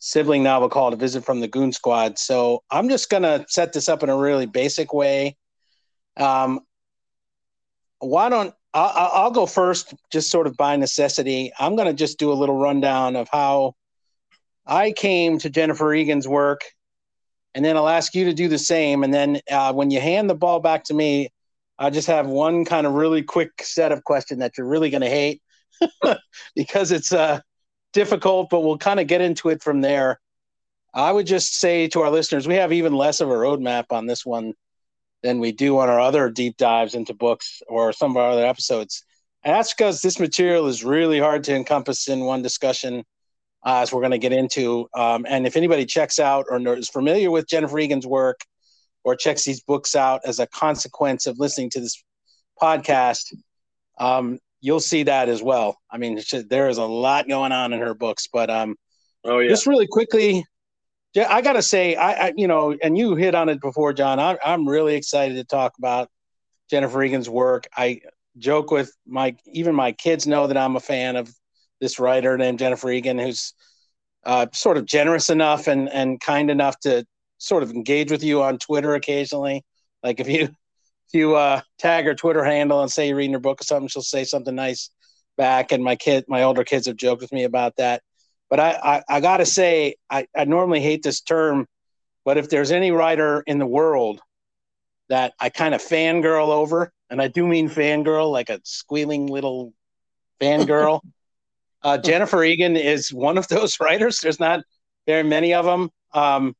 sibling 0.00 0.42
novel 0.42 0.68
called 0.68 0.94
A 0.94 0.96
Visit 0.96 1.24
from 1.24 1.38
the 1.38 1.46
Goon 1.46 1.70
Squad. 1.70 2.18
So 2.18 2.64
I'm 2.72 2.88
just 2.88 3.08
gonna 3.08 3.44
set 3.48 3.72
this 3.72 3.88
up 3.88 4.02
in 4.02 4.08
a 4.08 4.16
really 4.16 4.46
basic 4.46 4.92
way. 4.92 5.36
Um, 6.16 6.58
why 8.00 8.30
don't 8.30 8.52
I'll, 8.74 9.10
I'll 9.12 9.30
go 9.30 9.46
first, 9.46 9.94
just 10.10 10.28
sort 10.28 10.48
of 10.48 10.56
by 10.56 10.74
necessity. 10.74 11.52
I'm 11.56 11.76
gonna 11.76 11.94
just 11.94 12.18
do 12.18 12.32
a 12.32 12.34
little 12.34 12.58
rundown 12.58 13.14
of 13.14 13.28
how 13.30 13.76
I 14.66 14.90
came 14.90 15.38
to 15.38 15.50
Jennifer 15.50 15.94
Egan's 15.94 16.26
work, 16.26 16.62
and 17.54 17.64
then 17.64 17.76
I'll 17.76 17.88
ask 17.88 18.12
you 18.12 18.24
to 18.24 18.34
do 18.34 18.48
the 18.48 18.58
same. 18.58 19.04
And 19.04 19.14
then 19.14 19.40
uh, 19.48 19.72
when 19.72 19.92
you 19.92 20.00
hand 20.00 20.28
the 20.28 20.34
ball 20.34 20.58
back 20.58 20.82
to 20.86 20.94
me, 20.94 21.28
I 21.78 21.90
just 21.90 22.08
have 22.08 22.26
one 22.26 22.64
kind 22.64 22.86
of 22.86 22.94
really 22.94 23.22
quick 23.22 23.50
set 23.62 23.92
of 23.92 24.04
question 24.04 24.38
that 24.38 24.56
you're 24.56 24.66
really 24.66 24.90
going 24.90 25.02
to 25.02 25.10
hate 25.10 25.42
because 26.54 26.90
it's 26.90 27.12
uh, 27.12 27.40
difficult, 27.92 28.48
but 28.50 28.60
we'll 28.60 28.78
kind 28.78 29.00
of 29.00 29.06
get 29.06 29.20
into 29.20 29.50
it 29.50 29.62
from 29.62 29.80
there. 29.80 30.20
I 30.94 31.12
would 31.12 31.26
just 31.26 31.58
say 31.58 31.88
to 31.88 32.00
our 32.00 32.10
listeners, 32.10 32.48
we 32.48 32.54
have 32.54 32.72
even 32.72 32.94
less 32.94 33.20
of 33.20 33.28
a 33.28 33.34
roadmap 33.34 33.86
on 33.90 34.06
this 34.06 34.24
one 34.24 34.54
than 35.22 35.40
we 35.40 35.52
do 35.52 35.78
on 35.78 35.90
our 35.90 36.00
other 36.00 36.30
deep 36.30 36.56
dives 36.56 36.94
into 36.94 37.12
books 37.12 37.60
or 37.68 37.92
some 37.92 38.12
of 38.12 38.16
our 38.16 38.30
other 38.30 38.46
episodes. 38.46 39.04
And 39.44 39.54
that's 39.54 39.74
because 39.74 40.00
this 40.00 40.18
material 40.18 40.66
is 40.66 40.84
really 40.84 41.18
hard 41.18 41.44
to 41.44 41.54
encompass 41.54 42.08
in 42.08 42.20
one 42.20 42.42
discussion, 42.42 43.04
uh, 43.64 43.80
as 43.80 43.92
we're 43.92 44.00
going 44.00 44.12
to 44.12 44.18
get 44.18 44.32
into. 44.32 44.88
Um, 44.94 45.26
and 45.28 45.46
if 45.46 45.56
anybody 45.56 45.84
checks 45.84 46.18
out 46.18 46.46
or 46.48 46.58
is 46.76 46.88
familiar 46.88 47.30
with 47.30 47.48
Jennifer 47.48 47.78
Egan's 47.78 48.06
work, 48.06 48.40
or 49.06 49.14
checks 49.14 49.44
these 49.44 49.60
books 49.60 49.94
out 49.94 50.20
as 50.24 50.40
a 50.40 50.48
consequence 50.48 51.28
of 51.28 51.38
listening 51.38 51.70
to 51.70 51.78
this 51.78 52.02
podcast, 52.60 53.32
um, 53.98 54.40
you'll 54.60 54.80
see 54.80 55.04
that 55.04 55.28
as 55.28 55.40
well. 55.40 55.78
I 55.88 55.96
mean, 55.96 56.20
there 56.48 56.68
is 56.68 56.78
a 56.78 56.84
lot 56.84 57.28
going 57.28 57.52
on 57.52 57.72
in 57.72 57.80
her 57.80 57.94
books, 57.94 58.26
but 58.30 58.50
um, 58.50 58.74
oh 59.24 59.38
yeah, 59.38 59.48
just 59.48 59.68
really 59.68 59.86
quickly, 59.86 60.44
yeah, 61.14 61.32
I 61.32 61.40
gotta 61.40 61.62
say, 61.62 61.94
I, 61.94 62.26
I, 62.26 62.32
you 62.36 62.48
know, 62.48 62.76
and 62.82 62.98
you 62.98 63.14
hit 63.14 63.36
on 63.36 63.48
it 63.48 63.60
before, 63.60 63.92
John. 63.92 64.18
I'm 64.18 64.38
I'm 64.44 64.68
really 64.68 64.96
excited 64.96 65.36
to 65.36 65.44
talk 65.44 65.74
about 65.78 66.10
Jennifer 66.68 67.00
Egan's 67.00 67.30
work. 67.30 67.68
I 67.76 68.00
joke 68.38 68.72
with 68.72 68.90
my 69.06 69.36
even 69.46 69.76
my 69.76 69.92
kids 69.92 70.26
know 70.26 70.48
that 70.48 70.56
I'm 70.56 70.74
a 70.74 70.80
fan 70.80 71.14
of 71.14 71.32
this 71.80 72.00
writer 72.00 72.36
named 72.36 72.58
Jennifer 72.58 72.90
Egan, 72.90 73.20
who's 73.20 73.54
uh, 74.24 74.46
sort 74.52 74.78
of 74.78 74.84
generous 74.84 75.30
enough 75.30 75.68
and 75.68 75.88
and 75.88 76.20
kind 76.20 76.50
enough 76.50 76.76
to 76.80 77.06
sort 77.38 77.62
of 77.62 77.70
engage 77.70 78.10
with 78.10 78.22
you 78.22 78.42
on 78.42 78.58
Twitter 78.58 78.94
occasionally. 78.94 79.64
Like 80.02 80.20
if 80.20 80.28
you 80.28 80.42
if 80.44 81.14
you 81.14 81.36
uh, 81.36 81.60
tag 81.78 82.04
her 82.06 82.14
Twitter 82.14 82.44
handle 82.44 82.82
and 82.82 82.90
say 82.90 83.08
you're 83.08 83.16
reading 83.16 83.34
her 83.34 83.38
book 83.38 83.60
or 83.60 83.64
something, 83.64 83.88
she'll 83.88 84.02
say 84.02 84.24
something 84.24 84.54
nice 84.54 84.90
back. 85.36 85.70
And 85.70 85.84
my 85.84 85.96
kid, 85.96 86.24
my 86.28 86.42
older 86.42 86.64
kids 86.64 86.86
have 86.86 86.96
joked 86.96 87.22
with 87.22 87.32
me 87.32 87.44
about 87.44 87.76
that. 87.76 88.02
But 88.48 88.60
I, 88.60 88.70
I, 88.82 89.16
I 89.16 89.20
got 89.20 89.38
to 89.38 89.46
say, 89.46 89.96
I, 90.10 90.26
I 90.36 90.44
normally 90.44 90.80
hate 90.80 91.02
this 91.02 91.20
term, 91.20 91.66
but 92.24 92.38
if 92.38 92.48
there's 92.48 92.70
any 92.70 92.90
writer 92.90 93.42
in 93.46 93.58
the 93.58 93.66
world 93.66 94.20
that 95.08 95.34
I 95.38 95.48
kind 95.48 95.74
of 95.74 95.80
fangirl 95.80 96.48
over, 96.48 96.92
and 97.10 97.22
I 97.22 97.28
do 97.28 97.46
mean 97.46 97.68
fangirl, 97.68 98.30
like 98.30 98.50
a 98.50 98.60
squealing 98.64 99.26
little 99.26 99.72
fangirl, 100.40 101.00
uh, 101.82 101.98
Jennifer 101.98 102.42
Egan 102.42 102.76
is 102.76 103.12
one 103.12 103.38
of 103.38 103.46
those 103.48 103.78
writers. 103.80 104.18
There's 104.18 104.40
not 104.40 104.60
very 105.06 105.22
many 105.22 105.54
of 105.54 105.64
them. 105.64 105.90
Um, 106.12 106.54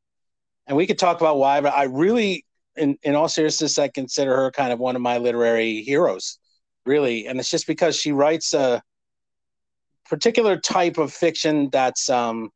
and 0.67 0.77
we 0.77 0.87
could 0.87 0.99
talk 0.99 1.21
about 1.21 1.39
why, 1.39 1.61
but 1.61 1.75
I 1.75 1.85
really, 1.85 2.45
in, 2.77 2.99
in 3.03 3.15
all 3.15 3.29
seriousness, 3.29 3.79
I 3.79 3.89
consider 3.89 4.35
her 4.37 4.51
kind 4.51 4.73
of 4.73 4.79
one 4.79 4.97
of 4.97 5.03
my 5.03 5.19
literary 5.19 5.83
heroes, 5.83 6.39
really. 6.85 7.27
And 7.27 7.39
it's 7.39 7.51
just 7.51 7.67
because 7.67 7.97
she 7.97 8.13
writes 8.13 8.53
a, 8.55 8.83
particular 10.09 10.57
type 10.59 10.99
of 10.99 11.13
fiction 11.13 11.69
that's 11.71 12.09
um 12.09 12.51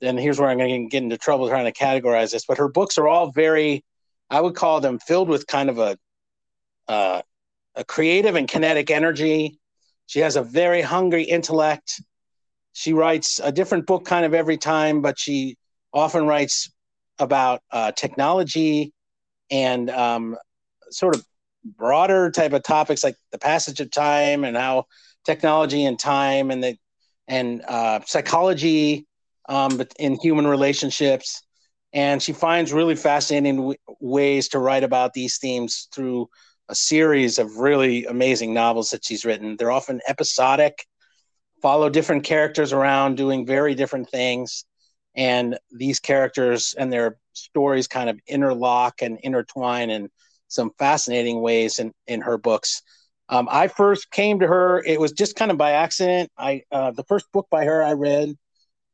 and 0.00 0.18
here's 0.18 0.40
where 0.40 0.48
I'm 0.48 0.58
going 0.58 0.84
to 0.84 0.88
get 0.88 1.04
into 1.04 1.16
trouble 1.16 1.48
trying 1.48 1.72
to 1.72 1.78
categorize 1.78 2.32
this, 2.32 2.44
but 2.44 2.58
her 2.58 2.66
books 2.66 2.98
are 2.98 3.06
all 3.06 3.30
very, 3.30 3.84
I 4.30 4.40
would 4.40 4.56
call 4.56 4.80
them 4.80 4.98
filled 4.98 5.28
with 5.28 5.46
kind 5.46 5.70
of 5.70 5.78
a, 5.78 5.96
uh, 6.88 7.22
a 7.76 7.84
creative 7.84 8.34
and 8.34 8.48
kinetic 8.48 8.90
energy. 8.90 9.60
She 10.06 10.18
has 10.18 10.34
a 10.34 10.42
very 10.42 10.82
hungry 10.82 11.22
intellect. 11.22 12.02
She 12.72 12.92
writes 12.92 13.38
a 13.38 13.52
different 13.52 13.86
book 13.86 14.04
kind 14.04 14.26
of 14.26 14.34
every 14.34 14.56
time, 14.58 15.02
but 15.02 15.20
she 15.20 15.56
often 15.92 16.26
writes 16.26 16.68
about 17.18 17.62
uh, 17.70 17.92
technology 17.92 18.92
and 19.50 19.90
um, 19.90 20.36
sort 20.90 21.14
of 21.14 21.24
broader 21.64 22.30
type 22.30 22.52
of 22.52 22.62
topics 22.62 23.04
like 23.04 23.16
the 23.30 23.38
passage 23.38 23.80
of 23.80 23.90
time 23.90 24.44
and 24.44 24.56
how 24.56 24.86
technology 25.24 25.84
and 25.84 25.98
time 25.98 26.50
and 26.50 26.62
the 26.62 26.76
and 27.28 27.62
uh, 27.68 28.00
psychology 28.04 29.06
um, 29.48 29.80
in 29.98 30.18
human 30.20 30.46
relationships. 30.46 31.42
And 31.92 32.22
she 32.22 32.32
finds 32.32 32.72
really 32.72 32.96
fascinating 32.96 33.56
w- 33.56 33.78
ways 34.00 34.48
to 34.48 34.58
write 34.58 34.82
about 34.82 35.12
these 35.12 35.38
themes 35.38 35.88
through 35.94 36.28
a 36.68 36.74
series 36.74 37.38
of 37.38 37.58
really 37.58 38.04
amazing 38.06 38.54
novels 38.54 38.90
that 38.90 39.04
she's 39.04 39.24
written. 39.24 39.56
They're 39.56 39.70
often 39.70 40.00
episodic, 40.08 40.86
follow 41.60 41.88
different 41.90 42.24
characters 42.24 42.72
around 42.72 43.16
doing 43.16 43.46
very 43.46 43.74
different 43.74 44.10
things. 44.10 44.64
And 45.14 45.58
these 45.70 46.00
characters 46.00 46.74
and 46.78 46.92
their 46.92 47.18
stories 47.32 47.86
kind 47.86 48.08
of 48.08 48.18
interlock 48.26 49.02
and 49.02 49.18
intertwine 49.22 49.90
in 49.90 50.08
some 50.48 50.70
fascinating 50.78 51.40
ways 51.40 51.78
in, 51.78 51.92
in 52.06 52.20
her 52.22 52.38
books. 52.38 52.82
Um, 53.28 53.48
I 53.50 53.68
first 53.68 54.10
came 54.10 54.40
to 54.40 54.46
her. 54.46 54.82
It 54.84 55.00
was 55.00 55.12
just 55.12 55.36
kind 55.36 55.50
of 55.50 55.56
by 55.56 55.72
accident. 55.72 56.30
I 56.36 56.62
uh, 56.70 56.90
the 56.90 57.04
first 57.04 57.30
book 57.32 57.46
by 57.50 57.64
her 57.64 57.82
I 57.82 57.92
read 57.92 58.36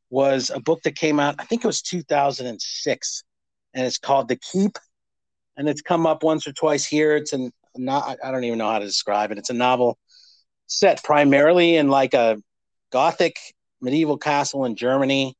was 0.09 0.49
a 0.49 0.59
book 0.59 0.81
that 0.83 0.95
came 0.95 1.19
out. 1.19 1.35
I 1.39 1.45
think 1.45 1.63
it 1.63 1.67
was 1.67 1.81
2006, 1.81 3.23
and 3.73 3.85
it's 3.85 3.97
called 3.97 4.29
The 4.29 4.37
Keep, 4.37 4.77
and 5.57 5.67
it's 5.67 5.81
come 5.81 6.07
up 6.07 6.23
once 6.23 6.47
or 6.47 6.53
twice 6.53 6.85
here. 6.85 7.17
It's 7.17 7.33
a 7.33 7.51
not. 7.75 8.17
I 8.23 8.31
don't 8.31 8.43
even 8.45 8.59
know 8.59 8.69
how 8.69 8.79
to 8.79 8.85
describe 8.85 9.31
it. 9.31 9.37
It's 9.37 9.49
a 9.49 9.53
novel 9.53 9.97
set 10.67 11.03
primarily 11.03 11.75
in 11.75 11.89
like 11.89 12.13
a 12.13 12.37
gothic 12.91 13.35
medieval 13.81 14.17
castle 14.17 14.65
in 14.65 14.75
Germany, 14.75 15.35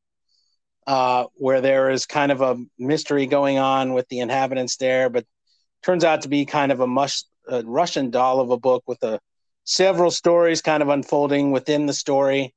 uh, 0.89 1.28
where 1.36 1.62
there 1.62 1.91
is 1.91 2.08
kind 2.08 2.32
of 2.32 2.41
a 2.41 2.58
mystery 2.80 3.28
going 3.28 3.60
on 3.60 3.93
with 3.93 4.08
the 4.10 4.21
inhabitants 4.21 4.75
there, 4.78 5.08
but 5.08 5.23
turns 5.84 6.04
out 6.04 6.23
to 6.23 6.30
be 6.30 6.47
kind 6.47 6.71
of 6.71 6.80
a 6.80 6.88
mush 6.88 7.21
a 7.47 7.62
Russian 7.63 8.10
doll 8.10 8.39
of 8.39 8.49
a 8.49 8.58
book 8.58 8.84
with 8.88 9.04
a 9.04 9.19
several 9.65 10.10
stories 10.10 10.63
kind 10.63 10.82
of 10.82 10.89
unfolding 10.89 11.52
within 11.52 11.86
the 11.86 11.93
story, 11.93 12.56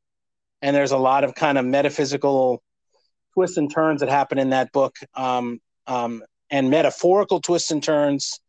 and 0.62 0.74
there's 0.74 0.92
a 0.92 0.96
lot 0.96 1.24
of 1.24 1.34
kind 1.34 1.58
of 1.58 1.66
metaphysical 1.66 2.62
twists 3.34 3.58
and 3.58 3.70
turns 3.70 4.00
that 4.00 4.08
happen 4.08 4.38
in 4.38 4.48
that 4.48 4.72
book, 4.72 4.96
um, 5.14 5.60
um, 5.86 6.22
and 6.48 6.70
metaphorical 6.70 7.38
twists 7.38 7.70
and 7.70 7.82
turns 7.82 8.40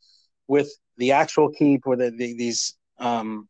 with 0.48 0.72
the 0.96 1.12
actual 1.12 1.50
keep, 1.50 1.86
where 1.86 1.98
the, 1.98 2.10
the, 2.10 2.38
these 2.38 2.74
um, 3.00 3.50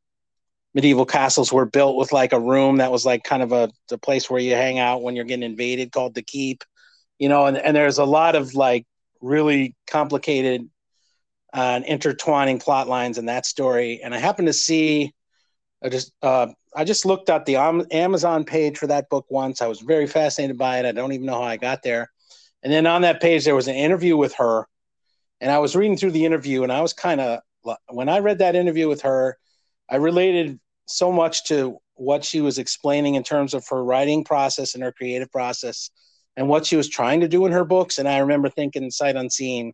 medieval 0.74 1.06
castles 1.06 1.54
were 1.54 1.66
built 1.66 1.96
with 1.96 2.12
like 2.12 2.34
a 2.34 2.40
room 2.40 2.78
that 2.78 2.92
was 2.92 3.06
like 3.06 3.24
kind 3.24 3.44
of 3.44 3.52
a 3.52 3.70
the 3.90 3.98
place 3.98 4.30
where 4.30 4.40
you 4.40 4.54
hang 4.54 4.80
out 4.80 5.04
when 5.04 5.16
you're 5.16 5.26
getting 5.26 5.44
invaded, 5.44 5.92
called 5.92 6.16
the 6.16 6.24
keep, 6.24 6.64
you 7.20 7.30
know, 7.30 7.46
and, 7.46 7.58
and 7.58 7.76
there's 7.76 8.00
a 8.00 8.06
lot 8.06 8.36
of 8.36 8.54
like 8.56 8.86
really 9.22 9.76
complicated 9.88 10.68
uh, 11.54 11.74
and 11.76 11.86
intertwining 11.86 12.60
plot 12.60 12.88
lines 12.88 13.18
in 13.18 13.28
that 13.28 13.46
story. 13.46 14.02
And 14.04 14.14
I 14.14 14.18
happened 14.18 14.48
to 14.48 14.54
see, 14.54 15.14
I 15.84 15.90
just 15.90 16.12
uh, 16.22 16.48
I 16.76 16.84
just 16.84 17.06
looked 17.06 17.30
at 17.30 17.46
the 17.46 17.58
Amazon 17.92 18.44
page 18.44 18.78
for 18.78 18.88
that 18.88 19.10
book 19.10 19.26
once. 19.30 19.62
I 19.62 19.68
was 19.68 19.80
very 19.80 20.08
fascinated 20.08 20.58
by 20.58 20.80
it. 20.80 20.86
I 20.86 20.92
don't 20.92 21.14
even 21.14 21.28
know 21.28 21.34
how 21.34 21.44
I 21.44 21.58
got 21.58 21.84
there. 21.84 22.10
And 22.64 22.74
then 22.74 22.88
on 22.88 23.02
that 23.04 23.22
page 23.22 23.46
there 23.46 23.56
was 23.56 23.68
an 23.68 23.76
interview 23.76 24.18
with 24.18 24.34
her, 24.36 24.68
and 25.42 25.52
I 25.52 25.60
was 25.60 25.76
reading 25.76 25.98
through 25.98 26.12
the 26.12 26.26
interview, 26.26 26.64
and 26.64 26.72
I 26.72 26.82
was 26.82 26.94
kind 26.94 27.22
of 27.22 27.42
when 27.90 28.10
I 28.10 28.20
read 28.20 28.40
that 28.40 28.56
interview 28.56 28.88
with 28.88 29.02
her, 29.02 29.38
I 29.94 29.98
related 29.98 30.60
so 30.88 31.12
much 31.12 31.46
to 31.50 31.78
what 31.94 32.26
she 32.26 32.42
was 32.42 32.58
explaining 32.58 33.14
in 33.14 33.22
terms 33.22 33.54
of 33.54 33.64
her 33.68 33.84
writing 33.84 34.24
process 34.24 34.74
and 34.74 34.84
her 34.84 34.92
creative 34.92 35.32
process 35.32 35.92
and 36.36 36.50
what 36.50 36.66
she 36.66 36.76
was 36.76 36.90
trying 36.90 37.20
to 37.20 37.28
do 37.28 37.46
in 37.46 37.52
her 37.52 37.64
books. 37.64 38.00
And 38.00 38.08
I 38.08 38.18
remember 38.18 38.50
thinking, 38.50 38.90
sight 38.90 39.16
unseen, 39.16 39.72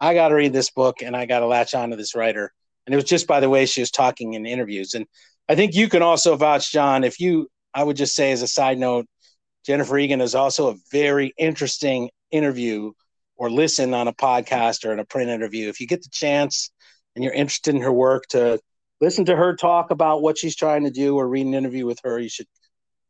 I 0.00 0.14
got 0.14 0.28
to 0.28 0.36
read 0.36 0.54
this 0.54 0.70
book 0.70 1.02
and 1.02 1.14
I 1.14 1.26
got 1.26 1.40
to 1.40 1.46
latch 1.46 1.74
on 1.74 1.90
to 1.90 1.96
this 1.96 2.14
writer. 2.14 2.50
And 2.86 2.94
it 2.94 2.96
was 2.96 3.04
just 3.04 3.26
by 3.26 3.40
the 3.40 3.50
way 3.50 3.66
she 3.66 3.82
was 3.82 3.90
talking 3.90 4.32
in 4.32 4.46
interviews. 4.46 4.94
And 4.94 5.04
I 5.50 5.54
think 5.54 5.74
you 5.74 5.90
can 5.90 6.00
also 6.00 6.34
vouch, 6.34 6.72
John, 6.72 7.04
if 7.04 7.20
you, 7.20 7.50
I 7.74 7.84
would 7.84 7.96
just 7.96 8.16
say 8.16 8.32
as 8.32 8.40
a 8.40 8.48
side 8.48 8.78
note, 8.78 9.04
Jennifer 9.66 9.98
Egan 9.98 10.22
is 10.22 10.34
also 10.34 10.70
a 10.70 10.76
very 10.90 11.34
interesting 11.36 12.08
interview 12.30 12.92
or 13.36 13.50
listen 13.50 13.92
on 13.92 14.08
a 14.08 14.14
podcast 14.14 14.86
or 14.86 14.94
in 14.94 14.98
a 14.98 15.04
print 15.04 15.28
interview. 15.28 15.68
If 15.68 15.78
you 15.78 15.86
get 15.86 16.02
the 16.02 16.08
chance 16.10 16.70
and 17.14 17.22
you're 17.22 17.34
interested 17.34 17.74
in 17.74 17.82
her 17.82 17.92
work 17.92 18.24
to 18.28 18.60
listen 19.00 19.24
to 19.26 19.36
her 19.36 19.54
talk 19.54 19.90
about 19.90 20.22
what 20.22 20.38
she's 20.38 20.56
trying 20.56 20.84
to 20.84 20.90
do 20.90 21.16
or 21.16 21.28
read 21.28 21.46
an 21.46 21.54
interview 21.54 21.86
with 21.86 22.00
her, 22.04 22.18
you 22.18 22.28
should 22.28 22.46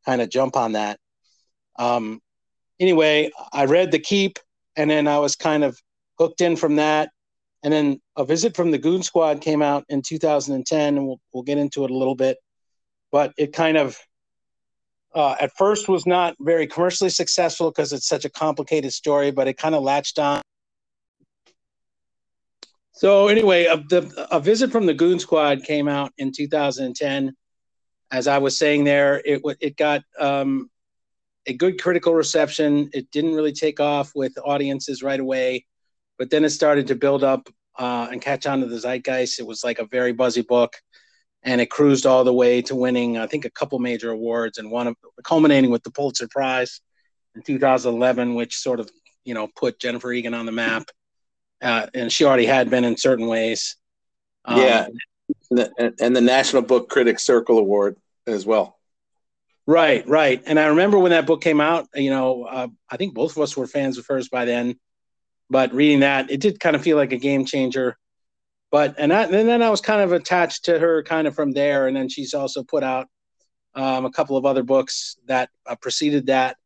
kind 0.05 0.21
of 0.21 0.31
jump 0.31 0.57
on 0.57 0.73
that. 0.73 0.99
Um, 1.79 2.21
anyway, 2.81 3.31
I 3.53 3.67
read 3.67 3.91
The 3.91 3.99
Keep 3.99 4.39
and 4.77 4.91
then 4.91 5.09
I 5.09 5.19
was 5.19 5.37
kind 5.37 5.65
of 5.65 5.79
hooked 6.19 6.41
in 6.41 6.57
from 6.57 6.77
that. 6.77 7.11
And 7.65 7.73
then 7.73 8.01
a 8.17 8.25
visit 8.25 8.55
from 8.55 8.71
the 8.71 8.79
Goon 8.79 9.03
Squad 9.03 9.41
came 9.41 9.63
out 9.63 9.85
in 9.89 10.01
2010, 10.01 10.97
and 10.97 11.07
we'll 11.07 11.21
we'll 11.33 11.43
get 11.43 11.59
into 11.59 11.85
it 11.85 11.91
a 11.91 11.97
little 11.97 12.15
bit. 12.15 12.39
But 13.11 13.33
it 13.37 13.53
kind 13.53 13.77
of 13.77 13.99
uh, 15.13 15.35
at 15.41 15.51
first 15.57 15.89
was 15.89 16.07
not 16.07 16.37
very 16.39 16.69
commercially 16.69 17.11
successful 17.11 17.73
because 17.73 17.93
it's 17.93 18.07
such 18.07 18.25
a 18.25 18.31
complicated 18.31 18.93
story, 18.93 19.33
but 19.33 19.49
it 19.49 19.57
kind 19.57 19.75
of 19.75 19.83
latched 19.83 20.21
on. 20.21 20.41
So 22.99 23.29
anyway, 23.29 23.67
a, 23.67 23.77
the, 23.77 24.29
a 24.31 24.41
visit 24.41 24.73
from 24.73 24.87
the 24.87 24.95
Goon 24.95 25.19
Squad 25.19 25.65
came 25.65 25.89
out 25.89 26.13
in 26.19 26.33
2010. 26.33 27.35
As 28.11 28.27
I 28.27 28.39
was 28.39 28.59
saying 28.59 28.85
there, 28.85 29.23
it 29.25 29.43
it 29.61 29.77
got 29.77 30.03
um, 30.19 30.71
a 31.47 31.53
good 31.53 31.81
critical 31.81 32.15
reception. 32.15 32.91
It 32.93 33.11
didn't 33.11 33.35
really 33.35 33.53
take 33.53 33.81
off 33.81 34.13
with 34.15 34.33
audiences 34.45 35.03
right 35.03 35.21
away 35.21 35.65
but 36.19 36.31
then 36.31 36.45
it 36.45 36.51
started 36.51 36.89
to 36.89 36.95
build 36.95 37.25
up 37.25 37.49
uh, 37.79 38.09
and 38.11 38.21
catch 38.21 38.47
on 38.47 38.61
to 38.61 38.67
the 38.67 38.79
zeitgeist. 38.79 39.39
It 39.39 39.47
was 39.47 39.63
like 39.65 39.79
a 39.79 39.87
very 39.87 40.13
buzzy 40.13 40.43
book, 40.43 40.77
and 41.45 41.61
it 41.61 41.71
cruised 41.71 42.05
all 42.05 42.25
the 42.25 42.35
way 42.35 42.61
to 42.63 42.75
winning, 42.75 43.17
I 43.17 43.29
think, 43.29 43.45
a 43.45 43.51
couple 43.51 43.79
major 43.79 44.11
awards, 44.11 44.59
and 44.59 44.71
one 44.71 44.89
of 44.89 44.97
culminating 45.23 45.71
with 45.71 45.85
the 45.85 45.93
Pulitzer 45.93 46.29
Prize 46.29 46.81
in 47.37 47.43
2011, 47.43 48.35
which 48.35 48.57
sort 48.57 48.81
of 48.81 48.91
you 49.25 49.33
know 49.33 49.49
put 49.57 49.79
Jennifer 49.79 50.13
Egan 50.13 50.35
on 50.35 50.45
the 50.45 50.53
map, 50.53 50.89
uh, 51.63 51.87
and 51.95 52.13
she 52.13 52.25
already 52.25 52.47
had 52.47 52.71
been 52.71 52.85
in 52.85 52.97
certain 52.97 53.27
ways. 53.27 53.77
Um, 54.45 54.61
yeah, 54.61 54.89
and 55.51 56.17
the, 56.17 56.21
National 56.21 56.63
Book 56.63 56.89
Critics 56.89 57.25
Circle 57.25 57.59
Award 57.59 57.97
as 58.27 58.47
well. 58.47 58.79
Right, 59.67 60.07
right. 60.09 60.43
And 60.47 60.59
I 60.59 60.67
remember 60.67 60.99
when 60.99 61.11
that 61.11 61.27
book 61.27 61.43
came 61.43 61.61
out, 61.61 61.89
you 61.95 62.11
know, 62.11 62.45
uh, 62.45 62.69
I 62.89 62.97
think 62.97 63.15
both 63.15 63.37
of 63.37 63.43
us 63.43 63.57
were 63.57 63.67
fans 63.67 63.99
of 63.99 64.07
hers 64.07 64.29
by 64.29 64.47
then 64.47 64.79
but 65.51 65.73
reading 65.73 66.01
that, 66.01 66.31
it 66.31 66.41
did 66.41 66.61
kind 66.61 66.77
of 66.77 66.83
feel 66.83 66.97
like 66.97 67.13
a 67.13 67.17
game 67.17 67.45
changer. 67.45 67.97
But 68.71 68.97
and, 68.99 69.13
I, 69.13 69.25
and 69.25 69.33
then 69.33 69.63
I 69.63 69.71
was 69.71 69.81
kind 69.81 70.03
of 70.03 70.13
attached 70.13 70.67
to 70.67 70.79
her 70.79 71.03
kind 71.03 71.27
of 71.27 71.35
from 71.35 71.53
there, 71.53 71.87
and 71.87 71.97
then 71.97 72.09
she's 72.09 72.35
also 72.35 72.63
put 72.63 72.83
out 72.83 73.09
um, 73.75 74.05
a 74.05 74.11
couple 74.11 74.37
of 74.37 74.45
other 74.45 74.63
books 74.63 75.17
that 75.27 75.49
uh, 75.67 75.77
preceded 75.77 76.27
that. 76.27 76.57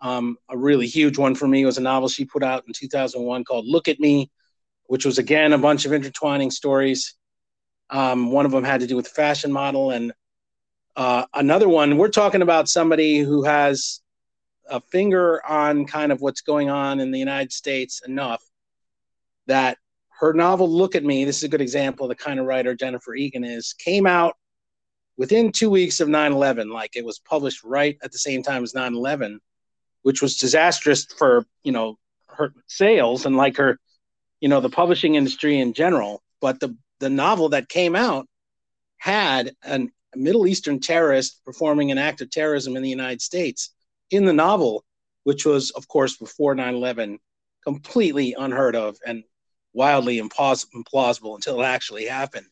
Um, 0.00 0.38
a 0.48 0.56
really 0.56 0.86
huge 0.86 1.18
one 1.18 1.34
for 1.34 1.46
me 1.46 1.64
was 1.64 1.78
a 1.78 1.82
novel 1.82 2.08
she 2.08 2.24
put 2.24 2.42
out 2.42 2.64
in 2.66 2.72
2001 2.72 3.44
called 3.44 3.66
Look 3.66 3.88
at 3.88 4.00
Me, 4.00 4.30
which 4.86 5.04
was 5.04 5.18
again 5.18 5.52
a 5.52 5.58
bunch 5.58 5.84
of 5.84 5.92
intertwining 5.92 6.50
stories. 6.50 7.14
Um, 7.90 8.32
one 8.32 8.46
of 8.46 8.52
them 8.52 8.64
had 8.64 8.80
to 8.80 8.86
do 8.86 8.96
with 8.96 9.08
fashion 9.08 9.52
model, 9.52 9.90
and 9.90 10.12
uh, 10.96 11.26
another 11.34 11.68
one, 11.68 11.96
we're 11.96 12.08
talking 12.08 12.42
about 12.42 12.68
somebody 12.68 13.18
who 13.18 13.44
has 13.44 14.00
a 14.68 14.80
finger 14.80 15.44
on 15.46 15.86
kind 15.86 16.12
of 16.12 16.20
what's 16.20 16.40
going 16.40 16.70
on 16.70 17.00
in 17.00 17.10
the 17.10 17.18
United 17.18 17.52
States 17.52 18.02
enough 18.06 18.42
that 19.46 19.78
her 20.20 20.32
novel 20.32 20.68
Look 20.68 20.94
at 20.94 21.04
Me, 21.04 21.24
this 21.24 21.38
is 21.38 21.44
a 21.44 21.48
good 21.48 21.60
example 21.60 22.04
of 22.04 22.10
the 22.10 22.22
kind 22.22 22.38
of 22.38 22.46
writer 22.46 22.74
Jennifer 22.74 23.14
Egan 23.14 23.44
is, 23.44 23.72
came 23.72 24.06
out 24.06 24.36
within 25.16 25.50
two 25.50 25.70
weeks 25.70 26.00
of 26.00 26.08
9 26.08 26.32
11. 26.32 26.70
Like 26.70 26.96
it 26.96 27.04
was 27.04 27.18
published 27.18 27.64
right 27.64 27.96
at 28.02 28.12
the 28.12 28.18
same 28.18 28.42
time 28.42 28.62
as 28.62 28.74
9 28.74 28.94
11, 28.94 29.40
which 30.02 30.22
was 30.22 30.36
disastrous 30.36 31.04
for, 31.04 31.44
you 31.62 31.72
know, 31.72 31.96
her 32.28 32.52
sales 32.66 33.26
and 33.26 33.36
like 33.36 33.56
her, 33.56 33.78
you 34.40 34.48
know, 34.48 34.60
the 34.60 34.70
publishing 34.70 35.14
industry 35.14 35.58
in 35.58 35.72
general. 35.72 36.22
But 36.40 36.60
the, 36.60 36.76
the 37.00 37.10
novel 37.10 37.50
that 37.50 37.68
came 37.68 37.94
out 37.94 38.26
had 38.98 39.52
a 39.64 39.88
Middle 40.14 40.46
Eastern 40.46 40.80
terrorist 40.80 41.44
performing 41.44 41.90
an 41.90 41.98
act 41.98 42.20
of 42.20 42.30
terrorism 42.30 42.76
in 42.76 42.82
the 42.82 42.90
United 42.90 43.20
States 43.20 43.70
in 44.10 44.24
the 44.24 44.32
novel, 44.32 44.84
which 45.24 45.44
was, 45.44 45.70
of 45.70 45.86
course, 45.88 46.16
before 46.16 46.54
9 46.54 46.74
11, 46.74 47.18
completely 47.64 48.34
unheard 48.38 48.74
of 48.74 48.96
and 49.06 49.22
wildly 49.72 50.20
implaus- 50.20 50.66
implausible 50.74 51.34
until 51.34 51.60
it 51.60 51.64
actually 51.64 52.06
happened. 52.06 52.46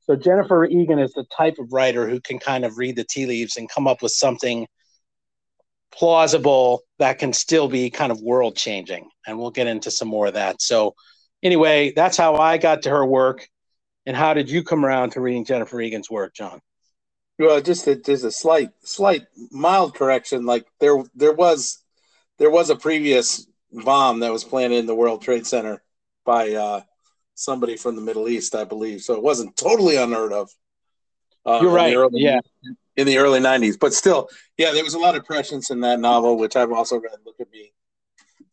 So 0.00 0.16
Jennifer 0.16 0.66
Egan 0.66 0.98
is 0.98 1.12
the 1.12 1.24
type 1.34 1.58
of 1.58 1.72
writer 1.72 2.08
who 2.08 2.20
can 2.20 2.38
kind 2.38 2.64
of 2.64 2.76
read 2.76 2.96
the 2.96 3.04
tea 3.04 3.26
leaves 3.26 3.56
and 3.56 3.70
come 3.70 3.86
up 3.86 4.02
with 4.02 4.12
something 4.12 4.66
plausible 5.96 6.82
that 6.98 7.18
can 7.18 7.32
still 7.32 7.68
be 7.68 7.90
kind 7.90 8.12
of 8.12 8.20
world 8.20 8.56
changing. 8.56 9.08
And 9.26 9.38
we'll 9.38 9.50
get 9.50 9.66
into 9.66 9.90
some 9.90 10.08
more 10.08 10.26
of 10.26 10.34
that. 10.34 10.60
So 10.60 10.94
anyway, 11.42 11.92
that's 11.94 12.16
how 12.16 12.36
I 12.36 12.58
got 12.58 12.82
to 12.82 12.90
her 12.90 13.06
work. 13.06 13.48
And 14.06 14.16
how 14.16 14.34
did 14.34 14.50
you 14.50 14.62
come 14.62 14.84
around 14.84 15.10
to 15.10 15.20
reading 15.20 15.44
Jennifer 15.44 15.80
Egan's 15.80 16.10
work, 16.10 16.34
John? 16.34 16.60
Well, 17.38 17.60
just 17.60 17.86
a, 17.86 17.96
just 17.96 18.24
a 18.24 18.30
slight, 18.30 18.70
slight, 18.82 19.22
mild 19.50 19.94
correction. 19.94 20.44
Like 20.44 20.66
there, 20.78 21.02
there 21.14 21.32
was, 21.32 21.82
there 22.38 22.50
was 22.50 22.70
a 22.70 22.76
previous 22.76 23.46
bomb 23.72 24.20
that 24.20 24.32
was 24.32 24.44
planted 24.44 24.76
in 24.76 24.86
the 24.86 24.94
World 24.94 25.22
Trade 25.22 25.46
Center 25.46 25.82
by 26.24 26.52
uh, 26.52 26.80
somebody 27.34 27.76
from 27.76 27.96
the 27.96 28.02
Middle 28.02 28.28
East, 28.28 28.54
I 28.54 28.64
believe. 28.64 29.00
So 29.00 29.14
it 29.14 29.22
wasn't 29.22 29.56
totally 29.56 29.96
unheard 29.96 30.32
of. 30.32 30.50
Uh, 31.46 31.60
You're 31.62 31.72
right. 31.72 31.94
Early, 31.94 32.20
yeah. 32.20 32.40
In 32.96 33.06
the 33.06 33.18
early 33.18 33.40
'90s, 33.40 33.78
but 33.78 33.92
still, 33.92 34.28
yeah, 34.56 34.70
there 34.70 34.84
was 34.84 34.94
a 34.94 35.00
lot 35.00 35.16
of 35.16 35.24
prescience 35.24 35.70
in 35.70 35.80
that 35.80 35.98
novel, 35.98 36.38
which 36.38 36.54
I've 36.54 36.70
also 36.70 37.00
read. 37.00 37.12
Look 37.26 37.40
at 37.40 37.50
me, 37.50 37.72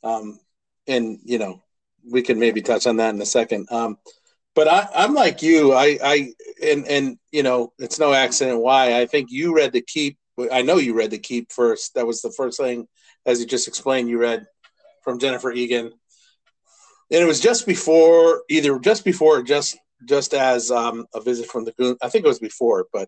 um, 0.04 0.40
and 0.88 1.20
you 1.24 1.38
know, 1.38 1.62
we 2.10 2.24
can 2.24 2.40
maybe 2.40 2.62
touch 2.62 2.88
on 2.88 2.98
that 2.98 3.14
in 3.14 3.22
a 3.22 3.26
second. 3.26 3.68
Um, 3.72 3.98
but 4.54 4.68
I, 4.68 4.88
I'm 4.96 5.14
like 5.14 5.42
you. 5.42 5.74
I, 5.74 5.98
I, 6.04 6.34
and 6.64 6.88
and 6.88 7.18
you 7.32 7.44
know, 7.44 7.72
it's 7.80 8.00
no 8.00 8.14
accident 8.14 8.60
why 8.60 9.00
I 9.00 9.06
think 9.06 9.32
you 9.32 9.56
read 9.56 9.74
the 9.74 9.82
Keep. 9.82 10.18
I 10.52 10.62
know 10.62 10.78
you 10.78 10.94
read 10.94 11.12
the 11.12 11.20
Keep 11.20 11.52
first. 11.52 11.94
That 11.96 12.08
was 12.08 12.22
the 12.22 12.32
first 12.32 12.60
thing, 12.60 12.88
as 13.26 13.40
you 13.40 13.46
just 13.46 13.68
explained, 13.68 14.10
you 14.10 14.18
read 14.18 14.48
from 15.04 15.20
Jennifer 15.20 15.52
Egan, 15.52 15.86
and 15.86 17.22
it 17.22 17.28
was 17.28 17.40
just 17.40 17.66
before, 17.66 18.44
either 18.50 18.78
just 18.80 19.06
before, 19.06 19.40
or 19.40 19.44
just 19.44 19.78
just 20.06 20.34
as 20.34 20.72
um, 20.72 21.06
a 21.14 21.22
visit 21.22 21.48
from 21.48 21.66
the 21.66 21.72
Goon. 21.74 21.96
I 22.02 22.10
think 22.10 22.26
it 22.26 22.30
was 22.30 22.40
before, 22.40 22.88
but 22.92 23.08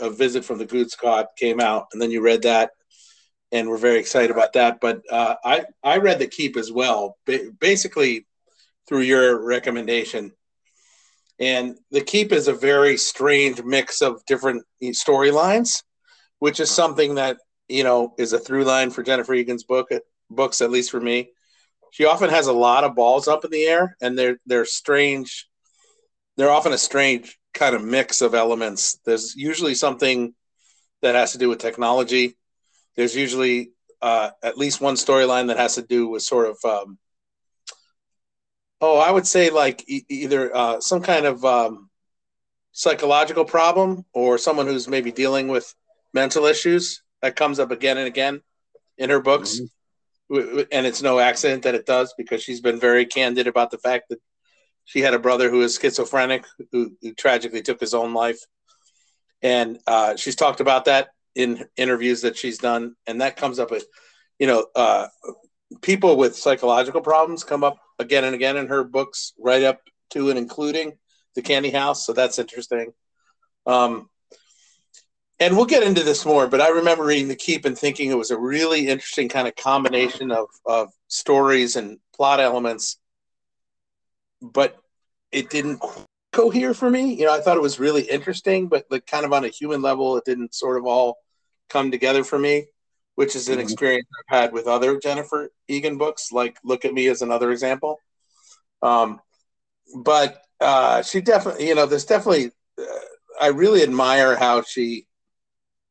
a 0.00 0.10
visit 0.10 0.44
from 0.44 0.58
the 0.58 0.66
Goon 0.66 0.88
Squad 0.88 1.26
came 1.36 1.60
out, 1.60 1.86
and 1.92 2.00
then 2.00 2.10
you 2.10 2.22
read 2.22 2.42
that, 2.42 2.70
and 3.52 3.68
we're 3.68 3.78
very 3.78 3.98
excited 3.98 4.30
about 4.30 4.52
that. 4.54 4.78
But 4.80 5.02
uh, 5.10 5.36
I 5.44 5.64
I 5.82 5.98
read 5.98 6.18
the 6.18 6.26
Keep 6.26 6.56
as 6.56 6.72
well, 6.72 7.16
basically 7.60 8.26
through 8.88 9.02
your 9.02 9.44
recommendation 9.44 10.32
and 11.38 11.76
The 11.90 12.00
Keep 12.00 12.32
is 12.32 12.48
a 12.48 12.52
very 12.52 12.96
strange 12.96 13.62
mix 13.62 14.02
of 14.02 14.24
different 14.26 14.64
storylines, 14.82 15.82
which 16.40 16.60
is 16.60 16.70
something 16.70 17.14
that, 17.14 17.38
you 17.68 17.84
know, 17.84 18.14
is 18.18 18.32
a 18.32 18.38
through 18.38 18.64
line 18.64 18.90
for 18.90 19.02
Jennifer 19.02 19.34
Egan's 19.34 19.64
book 19.64 19.88
books, 20.30 20.60
at 20.60 20.70
least 20.70 20.90
for 20.90 21.00
me. 21.00 21.30
She 21.90 22.04
often 22.04 22.28
has 22.30 22.48
a 22.48 22.52
lot 22.52 22.84
of 22.84 22.94
balls 22.94 23.28
up 23.28 23.44
in 23.44 23.50
the 23.50 23.64
air 23.64 23.96
and 24.00 24.18
they're 24.18 24.38
they're 24.46 24.64
strange. 24.64 25.48
They're 26.36 26.50
often 26.50 26.72
a 26.72 26.78
strange 26.78 27.37
kind 27.58 27.74
of 27.74 27.84
mix 27.84 28.22
of 28.22 28.34
elements. 28.34 28.98
There's 29.04 29.34
usually 29.36 29.74
something 29.74 30.34
that 31.02 31.14
has 31.14 31.32
to 31.32 31.38
do 31.38 31.48
with 31.48 31.58
technology. 31.58 32.36
There's 32.96 33.14
usually 33.14 33.72
uh, 34.00 34.30
at 34.42 34.58
least 34.58 34.80
one 34.80 34.94
storyline 34.94 35.48
that 35.48 35.58
has 35.58 35.74
to 35.74 35.82
do 35.82 36.08
with 36.08 36.22
sort 36.22 36.48
of 36.48 36.58
um, 36.64 36.98
Oh, 38.80 38.98
I 38.98 39.10
would 39.10 39.26
say 39.26 39.50
like 39.50 39.84
e- 39.88 40.04
either 40.08 40.54
uh, 40.54 40.80
some 40.80 41.02
kind 41.02 41.26
of 41.26 41.44
um, 41.44 41.90
psychological 42.72 43.44
problem 43.44 44.04
or 44.12 44.38
someone 44.38 44.66
who's 44.66 44.86
maybe 44.86 45.10
dealing 45.10 45.48
with 45.48 45.74
mental 46.14 46.46
issues 46.46 47.02
that 47.22 47.36
comes 47.36 47.58
up 47.58 47.72
again 47.72 47.98
and 47.98 48.06
again 48.06 48.40
in 48.96 49.10
her 49.10 49.20
books. 49.20 49.60
Mm-hmm. 49.60 50.60
And 50.70 50.86
it's 50.86 51.02
no 51.02 51.18
accident 51.18 51.62
that 51.62 51.74
it 51.74 51.86
does 51.86 52.14
because 52.16 52.42
she's 52.42 52.60
been 52.60 52.78
very 52.78 53.06
candid 53.06 53.46
about 53.46 53.70
the 53.70 53.78
fact 53.78 54.10
that 54.10 54.20
she 54.88 55.00
had 55.00 55.12
a 55.12 55.18
brother 55.18 55.50
who 55.50 55.58
was 55.58 55.78
schizophrenic 55.78 56.46
who, 56.72 56.96
who 57.02 57.12
tragically 57.12 57.60
took 57.60 57.78
his 57.78 57.92
own 57.92 58.14
life. 58.14 58.38
And 59.42 59.78
uh, 59.86 60.16
she's 60.16 60.34
talked 60.34 60.60
about 60.60 60.86
that 60.86 61.10
in 61.34 61.66
interviews 61.76 62.22
that 62.22 62.38
she's 62.38 62.56
done. 62.56 62.94
And 63.06 63.20
that 63.20 63.36
comes 63.36 63.58
up 63.58 63.70
with, 63.70 63.84
you 64.38 64.46
know, 64.46 64.66
uh, 64.74 65.08
people 65.82 66.16
with 66.16 66.36
psychological 66.36 67.02
problems 67.02 67.44
come 67.44 67.64
up 67.64 67.76
again 67.98 68.24
and 68.24 68.34
again 68.34 68.56
in 68.56 68.68
her 68.68 68.82
books, 68.82 69.34
right 69.38 69.62
up 69.62 69.82
to 70.12 70.30
and 70.30 70.38
including 70.38 70.96
the 71.34 71.42
Candy 71.42 71.70
House. 71.70 72.06
So 72.06 72.14
that's 72.14 72.38
interesting. 72.38 72.94
Um, 73.66 74.08
and 75.38 75.54
we'll 75.54 75.66
get 75.66 75.82
into 75.82 76.02
this 76.02 76.24
more, 76.24 76.46
but 76.46 76.62
I 76.62 76.70
remember 76.70 77.04
reading 77.04 77.28
The 77.28 77.36
Keep 77.36 77.66
and 77.66 77.76
thinking 77.76 78.10
it 78.10 78.16
was 78.16 78.30
a 78.30 78.38
really 78.38 78.88
interesting 78.88 79.28
kind 79.28 79.46
of 79.46 79.54
combination 79.54 80.30
of, 80.32 80.46
of 80.64 80.88
stories 81.08 81.76
and 81.76 81.98
plot 82.16 82.40
elements, 82.40 82.98
but 84.40 84.76
it 85.32 85.50
didn't 85.50 85.80
cohere 86.32 86.74
for 86.74 86.90
me. 86.90 87.14
You 87.14 87.26
know, 87.26 87.34
I 87.34 87.40
thought 87.40 87.56
it 87.56 87.62
was 87.62 87.80
really 87.80 88.02
interesting, 88.02 88.68
but 88.68 88.86
like 88.90 89.06
kind 89.06 89.24
of 89.24 89.32
on 89.32 89.44
a 89.44 89.48
human 89.48 89.82
level, 89.82 90.16
it 90.16 90.24
didn't 90.24 90.54
sort 90.54 90.78
of 90.78 90.86
all 90.86 91.18
come 91.68 91.90
together 91.90 92.24
for 92.24 92.38
me 92.38 92.66
which 93.18 93.34
is 93.34 93.48
an 93.48 93.54
mm-hmm. 93.54 93.62
experience 93.62 94.06
I've 94.16 94.38
had 94.42 94.52
with 94.52 94.68
other 94.68 94.96
Jennifer 94.96 95.50
Egan 95.66 95.98
books, 95.98 96.30
like 96.30 96.56
Look 96.62 96.84
at 96.84 96.94
Me 96.94 97.08
as 97.08 97.20
another 97.20 97.50
example. 97.50 97.98
Um, 98.80 99.20
but 99.92 100.40
uh, 100.60 101.02
she 101.02 101.20
definitely, 101.20 101.66
you 101.66 101.74
know, 101.74 101.84
there's 101.84 102.04
definitely, 102.04 102.52
uh, 102.80 102.84
I 103.40 103.48
really 103.48 103.82
admire 103.82 104.36
how 104.36 104.62
she, 104.62 105.08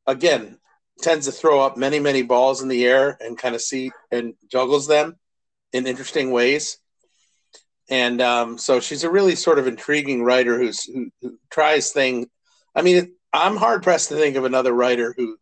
again, 0.06 0.58
tends 1.02 1.26
to 1.26 1.34
throw 1.34 1.60
up 1.60 1.76
many, 1.76 2.00
many 2.00 2.22
balls 2.22 2.62
in 2.62 2.70
the 2.70 2.86
air 2.86 3.18
and 3.20 3.38
kind 3.38 3.56
of 3.56 3.62
see 3.62 3.92
and 4.10 4.36
juggles 4.50 4.88
them 4.88 5.18
in 5.74 5.86
interesting 5.86 6.32
ways. 6.32 6.78
And 7.90 8.22
um, 8.22 8.58
so 8.58 8.80
she's 8.80 9.04
a 9.04 9.10
really 9.10 9.36
sort 9.36 9.60
of 9.60 9.68
intriguing 9.68 10.24
writer 10.24 10.58
who's 10.58 10.84
who, 10.84 11.10
who 11.22 11.40
tries 11.50 11.92
things. 11.92 12.28
I 12.76 12.82
mean, 12.82 13.14
I'm 13.34 13.56
hard 13.56 13.84
pressed 13.84 14.10
to 14.10 14.16
think 14.16 14.36
of 14.36 14.46
another 14.46 14.74
writer 14.74 15.14
who 15.18 15.38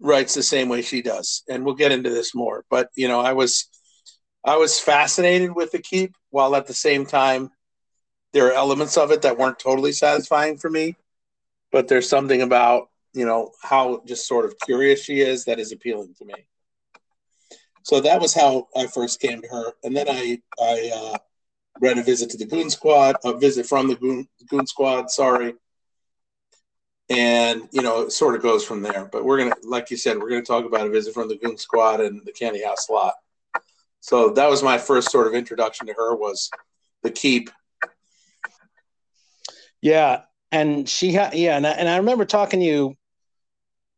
writes 0.00 0.34
the 0.34 0.42
same 0.42 0.68
way 0.68 0.82
she 0.82 1.02
does, 1.02 1.42
and 1.48 1.64
we'll 1.64 1.74
get 1.74 1.92
into 1.92 2.10
this 2.10 2.34
more. 2.34 2.64
But 2.70 2.90
you 2.96 3.08
know, 3.08 3.20
I 3.20 3.32
was 3.32 3.68
I 4.44 4.56
was 4.56 4.78
fascinated 4.78 5.54
with 5.54 5.72
the 5.72 5.80
keep, 5.80 6.14
while 6.30 6.56
at 6.56 6.66
the 6.66 6.74
same 6.74 7.04
time, 7.04 7.50
there 8.32 8.46
are 8.48 8.52
elements 8.52 8.96
of 8.96 9.10
it 9.10 9.22
that 9.22 9.38
weren't 9.38 9.58
totally 9.58 9.92
satisfying 9.92 10.56
for 10.56 10.70
me. 10.70 10.96
But 11.72 11.88
there's 11.88 12.08
something 12.08 12.42
about 12.42 12.88
you 13.12 13.26
know 13.26 13.50
how 13.62 14.02
just 14.06 14.26
sort 14.26 14.44
of 14.44 14.54
curious 14.64 15.02
she 15.02 15.20
is 15.20 15.44
that 15.44 15.58
is 15.58 15.72
appealing 15.72 16.14
to 16.18 16.24
me. 16.24 16.34
So 17.82 18.00
that 18.00 18.20
was 18.20 18.34
how 18.34 18.68
I 18.76 18.86
first 18.86 19.20
came 19.20 19.42
to 19.42 19.48
her, 19.48 19.72
and 19.84 19.96
then 19.96 20.08
I 20.08 20.40
I 20.60 20.90
uh, 20.94 21.18
read 21.80 21.98
a 21.98 22.02
visit 22.02 22.30
to 22.30 22.38
the 22.38 22.46
Goon 22.46 22.70
Squad, 22.70 23.16
a 23.24 23.36
visit 23.36 23.66
from 23.66 23.88
the 23.88 23.96
Goon, 23.96 24.28
Goon 24.48 24.66
Squad. 24.66 25.10
Sorry, 25.10 25.54
and 27.08 27.68
you 27.72 27.82
know 27.82 28.02
it 28.02 28.12
sort 28.12 28.34
of 28.34 28.42
goes 28.42 28.64
from 28.64 28.82
there. 28.82 29.08
But 29.10 29.24
we're 29.24 29.38
gonna 29.38 29.56
like 29.62 29.90
you 29.90 29.96
said 29.96 30.18
we're 30.18 30.30
gonna 30.30 30.42
talk 30.42 30.64
about 30.64 30.86
a 30.86 30.90
visit 30.90 31.14
from 31.14 31.28
the 31.28 31.36
goon 31.36 31.58
squad 31.58 32.00
and 32.00 32.24
the 32.24 32.32
candy 32.32 32.62
house 32.62 32.88
lot. 32.88 33.14
So 34.00 34.30
that 34.30 34.48
was 34.48 34.62
my 34.62 34.78
first 34.78 35.10
sort 35.10 35.26
of 35.26 35.34
introduction 35.34 35.86
to 35.86 35.92
her 35.92 36.14
was 36.14 36.50
the 37.02 37.10
keep. 37.10 37.50
Yeah 39.82 40.22
and 40.52 40.88
she 40.88 41.12
had 41.12 41.34
yeah 41.34 41.56
and 41.56 41.66
I, 41.66 41.70
and 41.70 41.88
I 41.88 41.96
remember 41.96 42.24
talking 42.24 42.60
to 42.60 42.66
you 42.66 42.96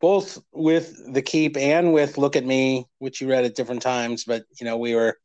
both 0.01 0.43
with 0.53 1.13
the 1.13 1.23
keep 1.23 1.57
and 1.57 1.93
with 1.93 2.19
look 2.19 2.37
at 2.37 2.45
me 2.45 2.87
which 2.99 3.21
you 3.21 3.29
read 3.29 3.45
at 3.45 3.55
different 3.55 3.83
times 3.83 4.25
but 4.25 4.45
you 4.61 4.67
know 4.67 4.77
we 4.77 4.95
were 4.95 5.19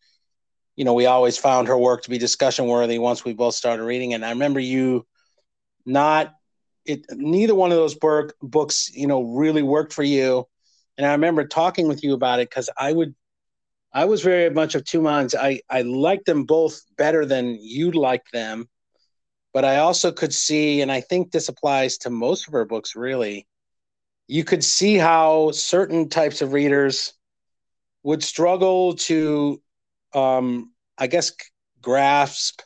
you 0.77 0.85
know, 0.85 0.93
we 0.93 1.07
always 1.07 1.37
found 1.37 1.67
her 1.67 1.77
work 1.77 2.03
to 2.03 2.09
be 2.09 2.17
discussion 2.17 2.67
worthy 2.67 2.99
once 2.99 3.25
we 3.25 3.33
both 3.33 3.55
started 3.55 3.83
reading. 3.83 4.13
And 4.13 4.23
I 4.23 4.29
remember 4.29 4.61
you 4.61 5.05
not 5.85 6.33
it 6.85 7.05
neither 7.11 7.55
one 7.55 7.71
of 7.71 7.77
those 7.77 7.95
book, 7.95 8.33
books, 8.41 8.89
you 8.95 9.07
know, 9.07 9.23
really 9.23 9.63
worked 9.63 9.91
for 9.91 10.03
you. 10.03 10.47
And 10.97 11.05
I 11.05 11.11
remember 11.11 11.45
talking 11.45 11.89
with 11.89 12.03
you 12.03 12.13
about 12.13 12.39
it 12.39 12.49
because 12.49 12.69
I 12.77 12.93
would 12.93 13.13
I 13.93 14.05
was 14.05 14.21
very 14.21 14.49
much 14.49 14.75
of 14.75 14.85
two 14.85 15.01
minds. 15.01 15.33
I, 15.33 15.61
I 15.69 15.81
liked 15.81 16.25
them 16.25 16.43
both 16.43 16.81
better 16.97 17.25
than 17.25 17.57
you 17.59 17.91
liked 17.91 18.31
them, 18.31 18.69
but 19.53 19.65
I 19.65 19.77
also 19.77 20.11
could 20.11 20.33
see, 20.33 20.81
and 20.81 20.91
I 20.91 21.01
think 21.01 21.31
this 21.31 21.49
applies 21.49 21.97
to 21.99 22.09
most 22.09 22.47
of 22.47 22.53
her 22.53 22.65
books 22.65 22.95
really, 22.95 23.47
you 24.27 24.43
could 24.43 24.63
see 24.63 24.97
how 24.97 25.51
certain 25.51 26.09
types 26.09 26.41
of 26.41 26.53
readers 26.53 27.13
would 28.03 28.21
struggle 28.23 28.93
to 28.95 29.61
um, 30.13 30.71
I 30.97 31.07
guess 31.07 31.31
grasp 31.81 32.61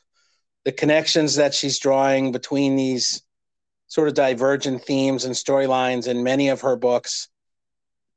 the 0.64 0.72
connections 0.72 1.36
that 1.36 1.54
she's 1.54 1.80
drawing 1.80 2.32
between 2.32 2.76
these 2.76 3.24
sort 3.88 4.08
of 4.08 4.14
divergent 4.14 4.84
themes 4.84 5.26
and 5.26 5.36
storylines 5.36 6.08
in 6.08 6.24
many 6.24 6.50
of 6.50 6.62
her 6.62 6.76
books. 6.76 7.28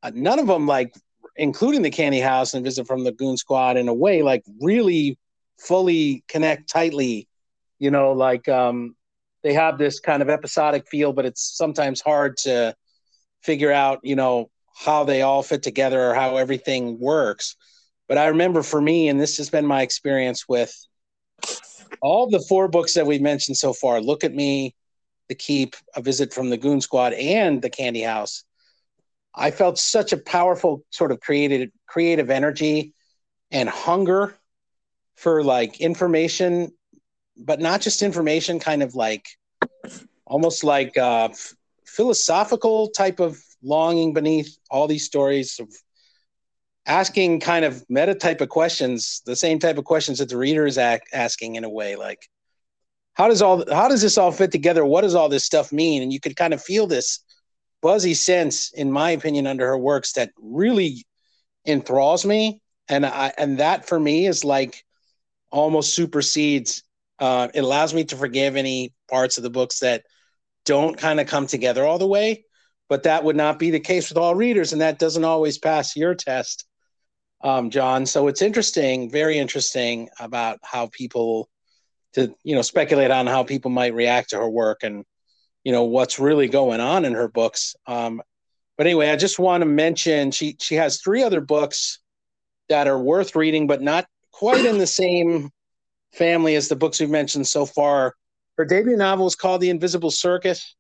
Uh, 0.03 0.13
none 0.15 0.39
of 0.39 0.47
them, 0.47 0.67
like 0.67 0.95
including 1.37 1.83
the 1.83 1.91
Candy 1.91 2.21
House 2.21 2.55
and 2.55 2.65
Visit 2.65 2.87
from 2.87 3.03
the 3.03 3.13
Goon 3.13 3.37
Squad, 3.37 3.77
in 3.77 3.89
a 3.89 3.95
way, 3.95 4.23
like 4.23 4.45
really 4.61 5.19
fully 5.59 6.23
connect 6.29 6.69
tightly. 6.69 7.29
You 7.79 7.91
know, 7.91 8.13
like 8.13 8.49
um, 8.49 8.95
they 9.43 9.53
have 9.55 9.79
this 9.79 10.01
kind 10.01 10.23
of 10.23 10.29
episodic 10.29 10.87
feel, 10.89 11.13
but 11.13 11.27
it's 11.27 11.57
sometimes 11.57 12.01
hard 12.01 12.37
to 12.39 12.75
figure 13.43 13.73
out, 13.73 14.01
you 14.03 14.17
know, 14.17 14.51
how 14.77 15.05
they 15.05 15.23
all 15.23 15.43
fit 15.43 15.63
together 15.63 16.11
or 16.11 16.15
how 16.15 16.37
everything 16.37 16.99
works. 16.99 17.57
But 18.09 18.19
I 18.19 18.27
remember 18.27 18.63
for 18.63 18.81
me, 18.81 19.09
and 19.09 19.21
this 19.21 19.39
has 19.39 19.51
been 19.51 19.67
my 19.67 19.83
experience 19.83 20.49
with 20.49 20.75
all 22.01 22.29
the 22.29 22.45
four 22.49 22.69
books 22.69 22.95
that 22.95 23.07
we've 23.07 23.23
mentioned 23.23 23.57
so 23.57 23.73
far 23.73 24.01
Look 24.01 24.25
at 24.25 24.35
Me, 24.35 24.75
The 25.29 25.35
Keep, 25.35 25.77
A 25.97 26.03
Visit 26.03 26.33
from 26.35 26.51
the 26.51 26.57
Goon 26.59 26.81
Squad, 26.81 27.15
and 27.15 27.63
The 27.63 27.71
Candy 27.71 28.03
House. 28.03 28.45
I 29.35 29.51
felt 29.51 29.79
such 29.79 30.13
a 30.13 30.19
powerful 30.19 30.85
sort 30.91 31.11
of 31.11 31.21
creative 31.21 31.71
creative 31.87 32.31
energy 32.31 32.93
and 33.51 33.69
hunger 33.69 34.37
for 35.17 35.43
like 35.43 35.81
information, 35.81 36.73
but 37.37 37.61
not 37.61 37.81
just 37.81 38.03
information, 38.03 38.61
kind 38.61 38.83
of 38.83 38.95
like 38.95 39.27
almost 40.27 40.63
like 40.63 40.97
uh, 40.97 41.29
philosophical 41.87 42.89
type 42.89 43.21
of 43.21 43.41
longing 43.63 44.13
beneath 44.13 44.57
all 44.71 44.87
these 44.87 45.05
stories 45.05 45.59
of 45.59 45.69
asking 46.87 47.41
kind 47.41 47.65
of 47.65 47.85
meta 47.89 48.15
type 48.15 48.41
of 48.41 48.49
questions, 48.49 49.23
the 49.25 49.37
same 49.37 49.59
type 49.59 49.79
of 49.79 49.85
questions 49.85 50.19
that 50.19 50.29
the 50.29 50.37
reader 50.37 50.67
is 50.67 50.79
asking 50.79 51.57
in 51.57 51.65
a 51.65 51.71
way, 51.71 51.97
like 51.97 52.29
how 53.15 53.29
does 53.29 53.43
all 53.43 53.65
how 53.73 53.89
does 53.89 54.03
this 54.03 54.19
all 54.19 54.33
fit 54.33 54.53
together? 54.53 54.85
What 54.85 55.03
does 55.03 55.15
all 55.15 55.29
this 55.29 55.45
stuff 55.45 55.73
mean? 55.73 56.03
And 56.03 56.13
you 56.13 56.21
could 56.21 56.37
kind 56.37 56.53
of 56.53 56.63
feel 56.63 56.87
this 56.87 57.21
buzzy 57.81 58.15
sense, 58.15 58.73
in 58.73 58.91
my 58.91 59.11
opinion, 59.11 59.47
under 59.47 59.67
her 59.67 59.79
works 59.79 60.13
that 60.15 60.31
really 60.37 61.05
enthralls 61.65 62.25
me, 62.25 62.61
and 62.89 63.07
I 63.07 63.33
and 63.39 63.59
that 63.59 63.87
for 63.87 63.99
me 63.99 64.27
is 64.27 64.45
like 64.45 64.85
almost 65.51 65.95
supersedes. 65.95 66.83
Uh, 67.21 67.49
it 67.55 67.61
allows 67.61 67.95
me 67.95 68.05
to 68.05 68.17
forgive 68.17 68.57
any 68.57 68.93
parts 69.09 69.37
of 69.37 69.45
the 69.45 69.51
books 69.51 69.79
that 69.79 70.03
don't 70.65 70.99
kind 70.99 71.21
of 71.21 71.29
come 71.29 71.47
together 71.47 71.87
all 71.87 71.99
the 71.99 72.07
way 72.07 72.45
but 72.89 73.05
that 73.05 73.25
would 73.25 73.37
not 73.37 73.59
be 73.59 73.71
the 73.71 73.81
case 73.81 74.09
with 74.09 74.19
all 74.19 74.35
readers 74.35 74.73
and 74.73 74.83
that 74.83 74.99
doesn't 74.99 75.25
always 75.25 75.59
pass 75.59 75.97
your 75.97 76.15
test 76.15 76.67
um, 77.45 77.71
John. 77.71 78.07
So 78.07 78.27
it's 78.27 78.43
interesting, 78.43 79.11
very 79.11 79.39
interesting 79.39 80.09
about 80.19 80.59
how 80.63 80.89
people 80.89 81.49
to 82.15 82.35
you 82.43 82.55
know 82.55 82.63
speculate 82.63 83.11
on 83.11 83.27
how 83.27 83.45
people 83.45 83.71
might 83.71 83.95
react 83.95 84.31
to 84.31 84.37
her 84.37 84.49
work 84.49 84.83
and 84.83 85.05
you 85.63 85.73
know 85.73 85.85
what's 85.85 86.19
really 86.19 86.49
going 86.49 86.81
on 86.81 87.05
in 87.05 87.13
her 87.13 87.29
books. 87.29 87.77
Um, 87.87 88.23
but 88.77 88.87
anyway, 88.87 89.11
I 89.11 89.17
just 89.17 89.39
want 89.39 89.61
to 89.61 89.67
mention 89.67 90.31
she 90.31 90.57
she 90.61 90.75
has 90.77 91.01
three 91.01 91.23
other 91.23 91.41
books 91.41 92.01
that 92.71 92.89
are 92.89 92.99
worth 92.99 93.37
reading, 93.37 93.67
but 93.67 93.83
not 93.83 94.07
quite 94.33 94.65
in 94.65 94.79
the 94.79 94.87
same 94.87 95.51
family 96.15 96.57
as 96.57 96.69
the 96.69 96.77
books 96.77 96.99
we've 96.99 97.11
mentioned 97.11 97.47
so 97.47 97.67
far. 97.67 98.15
Her 98.57 98.65
debut 98.65 98.97
novel 98.97 99.27
is 99.27 99.37
called 99.37 99.61
The 99.61 99.71
Invisible 99.71 100.11
Circus. 100.11 100.75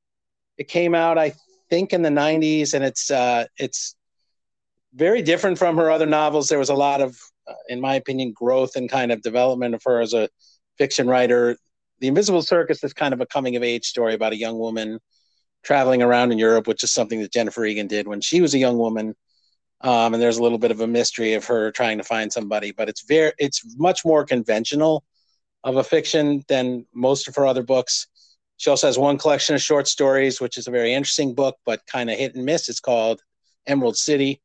It 0.56 0.68
came 0.68 0.94
out, 0.94 1.18
I 1.18 1.34
think, 1.68 1.92
in 1.92 2.00
the 2.02 2.08
'90s, 2.08 2.72
and 2.72 2.82
it's 2.82 3.10
uh, 3.10 3.46
it's 3.58 3.96
very 4.94 5.22
different 5.22 5.58
from 5.58 5.76
her 5.76 5.90
other 5.90 6.06
novels. 6.06 6.48
There 6.48 6.58
was 6.58 6.70
a 6.70 6.74
lot 6.74 7.00
of, 7.00 7.18
uh, 7.48 7.54
in 7.68 7.80
my 7.80 7.96
opinion, 7.96 8.32
growth 8.32 8.76
and 8.76 8.88
kind 8.90 9.12
of 9.12 9.22
development 9.22 9.74
of 9.74 9.82
her 9.84 10.00
as 10.00 10.14
a 10.14 10.28
fiction 10.78 11.08
writer. 11.08 11.56
The 12.00 12.08
Invisible 12.08 12.42
Circus 12.42 12.82
is 12.84 12.92
kind 12.92 13.14
of 13.14 13.20
a 13.20 13.26
coming 13.26 13.56
of 13.56 13.62
age 13.62 13.86
story 13.86 14.14
about 14.14 14.32
a 14.32 14.36
young 14.36 14.58
woman 14.58 15.00
traveling 15.62 16.02
around 16.02 16.30
in 16.32 16.38
Europe, 16.38 16.66
which 16.66 16.84
is 16.84 16.92
something 16.92 17.20
that 17.20 17.32
Jennifer 17.32 17.64
Egan 17.64 17.86
did 17.86 18.06
when 18.06 18.20
she 18.20 18.40
was 18.40 18.54
a 18.54 18.58
young 18.58 18.78
woman. 18.78 19.14
Um, 19.80 20.14
and 20.14 20.22
there's 20.22 20.38
a 20.38 20.42
little 20.42 20.58
bit 20.58 20.70
of 20.70 20.80
a 20.80 20.86
mystery 20.86 21.34
of 21.34 21.44
her 21.46 21.70
trying 21.70 21.98
to 21.98 22.04
find 22.04 22.32
somebody, 22.32 22.72
but 22.72 22.88
it's 22.88 23.04
very, 23.04 23.32
it's 23.38 23.62
much 23.76 24.04
more 24.04 24.24
conventional 24.24 25.04
of 25.62 25.76
a 25.76 25.84
fiction 25.84 26.42
than 26.48 26.86
most 26.94 27.28
of 27.28 27.34
her 27.36 27.46
other 27.46 27.62
books. 27.62 28.06
She 28.56 28.70
also 28.70 28.86
has 28.86 28.98
one 28.98 29.18
collection 29.18 29.54
of 29.54 29.60
short 29.60 29.88
stories, 29.88 30.40
which 30.40 30.56
is 30.56 30.68
a 30.68 30.70
very 30.70 30.94
interesting 30.94 31.34
book, 31.34 31.56
but 31.66 31.80
kind 31.86 32.08
of 32.08 32.16
hit 32.18 32.34
and 32.34 32.44
miss. 32.44 32.68
It's 32.68 32.80
called 32.80 33.20
Emerald 33.66 33.96
City. 33.96 34.40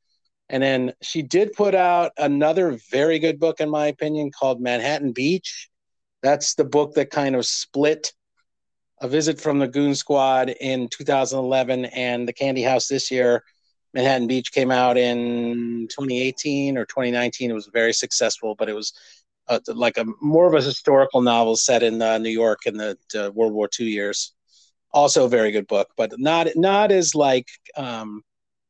And 0.50 0.64
then 0.64 0.94
she 1.02 1.22
did 1.22 1.54
put 1.54 1.76
out 1.76 2.12
another 2.18 2.80
very 2.90 3.20
good 3.20 3.40
book, 3.40 3.60
in 3.60 3.70
my 3.70 3.88
opinion, 3.88 4.32
called 4.32 4.60
Manhattan 4.60 5.12
Beach. 5.12 5.70
That's 6.24 6.56
the 6.56 6.64
book 6.64 6.96
that 6.96 7.12
kind 7.12 7.36
of 7.36 7.46
split 7.46 8.14
a 9.02 9.08
visit 9.08 9.40
from 9.40 9.60
the 9.60 9.68
Goon 9.68 9.96
Squad 9.96 10.50
in 10.50 10.90
2011 10.90 11.86
and 11.86 12.28
the 12.28 12.34
Candy 12.34 12.64
House 12.64 12.88
this 12.88 13.12
year. 13.12 13.44
Manhattan 13.94 14.28
Beach 14.28 14.52
came 14.52 14.72
out 14.72 14.98
in 14.98 15.88
2018 15.90 16.78
or 16.78 16.86
2019. 16.86 17.50
It 17.50 17.54
was 17.54 17.70
very 17.72 17.94
successful, 17.94 18.56
but 18.56 18.70
it 18.70 18.74
was 18.74 18.94
uh, 19.48 19.60
like 19.68 19.98
a 19.98 20.06
more 20.22 20.48
of 20.48 20.54
a 20.54 20.66
historical 20.66 21.22
novel 21.22 21.56
set 21.56 21.82
in 21.82 22.02
uh, 22.02 22.18
New 22.18 22.30
York 22.30 22.66
in 22.66 22.78
the 22.78 22.98
uh, 23.18 23.32
World 23.32 23.54
War 23.54 23.70
II 23.80 23.88
years. 23.88 24.34
Also, 24.92 25.26
a 25.26 25.30
very 25.30 25.52
good 25.52 25.68
book, 25.68 25.90
but 25.98 26.12
not 26.18 26.48
not 26.56 26.92
as 26.92 27.16
like 27.16 27.48
um, 27.76 28.24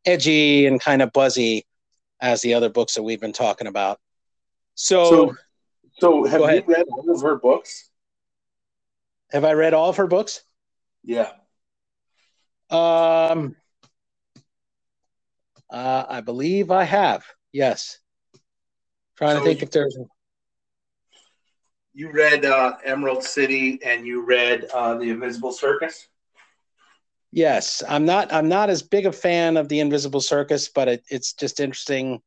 edgy 0.05 0.65
and 0.65 0.81
kind 0.81 1.01
of 1.01 1.11
buzzy 1.11 1.65
as 2.21 2.41
the 2.41 2.53
other 2.53 2.69
books 2.69 2.95
that 2.95 3.03
we've 3.03 3.21
been 3.21 3.33
talking 3.33 3.67
about. 3.67 3.99
So, 4.75 5.35
so, 5.99 6.25
so 6.25 6.25
have 6.25 6.41
you 6.41 6.63
read 6.67 6.85
all 6.91 7.09
of 7.13 7.21
her 7.21 7.37
books? 7.37 7.89
Have 9.31 9.45
I 9.45 9.53
read 9.53 9.73
all 9.73 9.89
of 9.89 9.97
her 9.97 10.07
books? 10.07 10.43
Yeah. 11.03 11.31
Um, 12.69 13.55
uh, 15.69 16.05
I 16.09 16.21
believe 16.21 16.71
I 16.71 16.83
have. 16.83 17.25
Yes. 17.51 17.99
Trying 19.17 19.37
so 19.37 19.39
to 19.39 19.45
think 19.45 19.61
you, 19.61 19.65
if 19.65 19.71
there's. 19.71 19.97
You 21.93 22.11
read 22.11 22.45
uh, 22.45 22.77
Emerald 22.85 23.23
City 23.23 23.79
and 23.83 24.05
you 24.05 24.25
read 24.25 24.65
uh, 24.73 24.95
The 24.95 25.09
Invisible 25.09 25.51
Circus. 25.51 26.07
Yes, 27.31 27.83
I'm 27.87 28.05
not. 28.05 28.33
I'm 28.33 28.49
not 28.49 28.69
as 28.69 28.81
big 28.81 29.05
a 29.05 29.11
fan 29.11 29.57
of 29.57 29.69
the 29.69 29.79
Invisible 29.79 30.21
Circus, 30.21 30.69
but 30.69 30.87
it, 30.87 31.03
it's 31.09 31.33
just 31.33 31.59
interesting. 31.59 32.21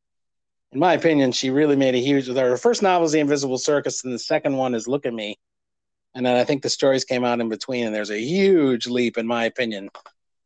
In 0.71 0.79
my 0.79 0.93
opinion, 0.93 1.33
she 1.33 1.49
really 1.49 1.75
made 1.75 1.93
a 1.93 1.99
huge. 1.99 2.27
With 2.27 2.37
her 2.37 2.57
first 2.57 2.81
novel 2.81 3.05
is 3.05 3.11
The 3.11 3.19
Invisible 3.19 3.57
Circus, 3.57 4.03
and 4.05 4.13
the 4.13 4.19
second 4.19 4.55
one 4.55 4.73
is 4.73 4.87
Look 4.87 5.05
at 5.05 5.13
Me, 5.13 5.37
and 6.15 6.25
then 6.25 6.37
I 6.37 6.45
think 6.45 6.63
the 6.63 6.69
stories 6.69 7.03
came 7.03 7.25
out 7.25 7.41
in 7.41 7.49
between, 7.49 7.85
and 7.85 7.93
there's 7.93 8.11
a 8.11 8.19
huge 8.19 8.87
leap, 8.87 9.17
in 9.17 9.27
my 9.27 9.43
opinion, 9.45 9.89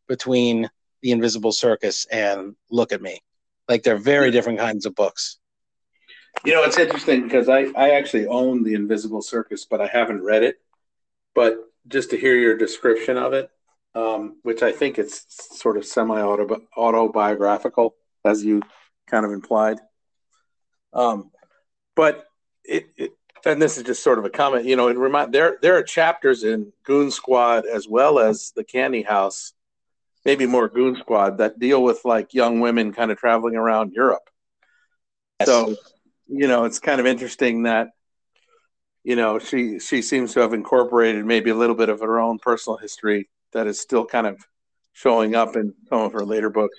between 0.07 0.69
The 1.03 1.11
Invisible 1.11 1.51
Circus 1.51 2.05
and 2.11 2.55
Look 2.71 2.91
at 2.91 3.01
Me. 3.01 3.21
Like 3.69 3.83
they're 3.83 3.97
very 3.97 4.31
different 4.31 4.57
kinds 4.57 4.87
of 4.87 4.95
books. 4.95 5.37
You 6.45 6.53
know, 6.53 6.63
it's 6.63 6.79
interesting 6.79 7.23
because 7.23 7.47
I 7.47 7.67
I 7.75 7.91
actually 7.91 8.25
own 8.25 8.63
The 8.63 8.73
Invisible 8.73 9.21
Circus, 9.21 9.65
but 9.65 9.81
I 9.81 9.87
haven't 9.87 10.23
read 10.23 10.41
it. 10.41 10.55
But 11.35 11.57
just 11.87 12.09
to 12.09 12.17
hear 12.17 12.35
your 12.35 12.57
description 12.57 13.17
of 13.17 13.33
it, 13.33 13.51
um, 13.97 14.37
which 14.43 14.61
I 14.61 14.71
think 14.71 14.99
it's 14.99 15.25
sort 15.59 15.75
of 15.75 15.83
semi 15.83 16.21
autobiographical, 16.21 17.95
as 18.23 18.43
you 18.43 18.61
kind 19.07 19.25
of 19.25 19.31
implied. 19.31 19.79
Um, 20.93 21.31
but 21.95 22.27
it, 22.63 22.85
it, 22.95 23.11
and 23.43 23.59
this 23.59 23.77
is 23.77 23.83
just 23.83 24.03
sort 24.03 24.19
of 24.19 24.25
a 24.25 24.29
comment, 24.29 24.65
you 24.65 24.75
know, 24.75 24.87
it 24.87 24.97
remind 24.97 25.33
there 25.33 25.57
there 25.63 25.77
are 25.77 25.83
chapters 25.83 26.43
in 26.43 26.71
Goon 26.83 27.09
Squad 27.09 27.65
as 27.65 27.87
well 27.87 28.19
as 28.19 28.53
the 28.55 28.63
Candy 28.63 29.01
House, 29.01 29.53
maybe 30.25 30.45
more 30.45 30.69
Goon 30.69 30.95
Squad 30.97 31.39
that 31.39 31.57
deal 31.57 31.81
with 31.81 32.01
like 32.05 32.35
young 32.35 32.59
women 32.59 32.93
kind 32.93 33.09
of 33.09 33.17
traveling 33.17 33.55
around 33.55 33.93
Europe. 33.93 34.29
Yes. 35.39 35.49
So, 35.49 35.75
you 36.27 36.47
know, 36.47 36.65
it's 36.65 36.79
kind 36.79 36.99
of 36.99 37.07
interesting 37.07 37.63
that 37.63 37.89
you 39.03 39.15
know 39.15 39.39
she 39.39 39.79
she 39.79 40.03
seems 40.03 40.33
to 40.33 40.41
have 40.41 40.53
incorporated 40.53 41.25
maybe 41.25 41.49
a 41.49 41.55
little 41.55 41.75
bit 41.75 41.89
of 41.89 42.01
her 42.01 42.19
own 42.19 42.37
personal 42.37 42.77
history 42.77 43.27
that 43.53 43.67
is 43.67 43.79
still 43.79 44.05
kind 44.05 44.27
of 44.27 44.39
showing 44.93 45.35
up 45.35 45.55
in 45.55 45.73
some 45.89 46.01
of 46.01 46.13
her 46.13 46.25
later 46.25 46.49
books. 46.49 46.77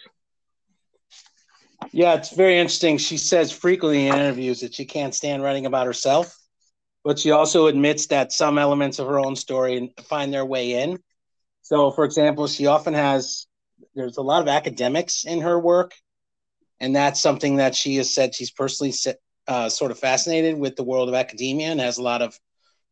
Yeah, 1.92 2.14
it's 2.14 2.30
very 2.34 2.58
interesting. 2.58 2.98
She 2.98 3.16
says 3.16 3.52
frequently 3.52 4.08
in 4.08 4.14
interviews 4.14 4.60
that 4.60 4.74
she 4.74 4.84
can't 4.84 5.14
stand 5.14 5.42
writing 5.42 5.66
about 5.66 5.86
herself. 5.86 6.34
but 7.04 7.18
she 7.18 7.30
also 7.30 7.68
admits 7.68 8.08
that 8.08 8.32
some 8.32 8.58
elements 8.58 8.98
of 8.98 9.06
her 9.06 9.18
own 9.18 9.34
story 9.36 9.94
find 10.04 10.32
their 10.32 10.44
way 10.44 10.82
in. 10.82 10.98
So, 11.62 11.90
for 11.90 12.04
example, 12.04 12.46
she 12.48 12.66
often 12.66 12.94
has 12.94 13.46
there's 13.94 14.16
a 14.16 14.22
lot 14.22 14.42
of 14.42 14.48
academics 14.48 15.24
in 15.24 15.40
her 15.42 15.58
work, 15.58 15.94
and 16.80 16.94
that's 16.94 17.20
something 17.20 17.56
that 17.56 17.74
she 17.74 17.96
has 17.96 18.12
said 18.14 18.34
she's 18.34 18.50
personally 18.50 18.92
uh, 19.46 19.68
sort 19.68 19.90
of 19.90 19.98
fascinated 19.98 20.58
with 20.58 20.76
the 20.76 20.84
world 20.84 21.08
of 21.08 21.14
academia 21.14 21.68
and 21.68 21.80
has 21.80 21.98
a 21.98 22.02
lot 22.02 22.20
of 22.20 22.38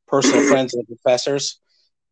personal 0.07 0.47
friends 0.49 0.75
and 0.75 0.87
professors. 0.87 1.61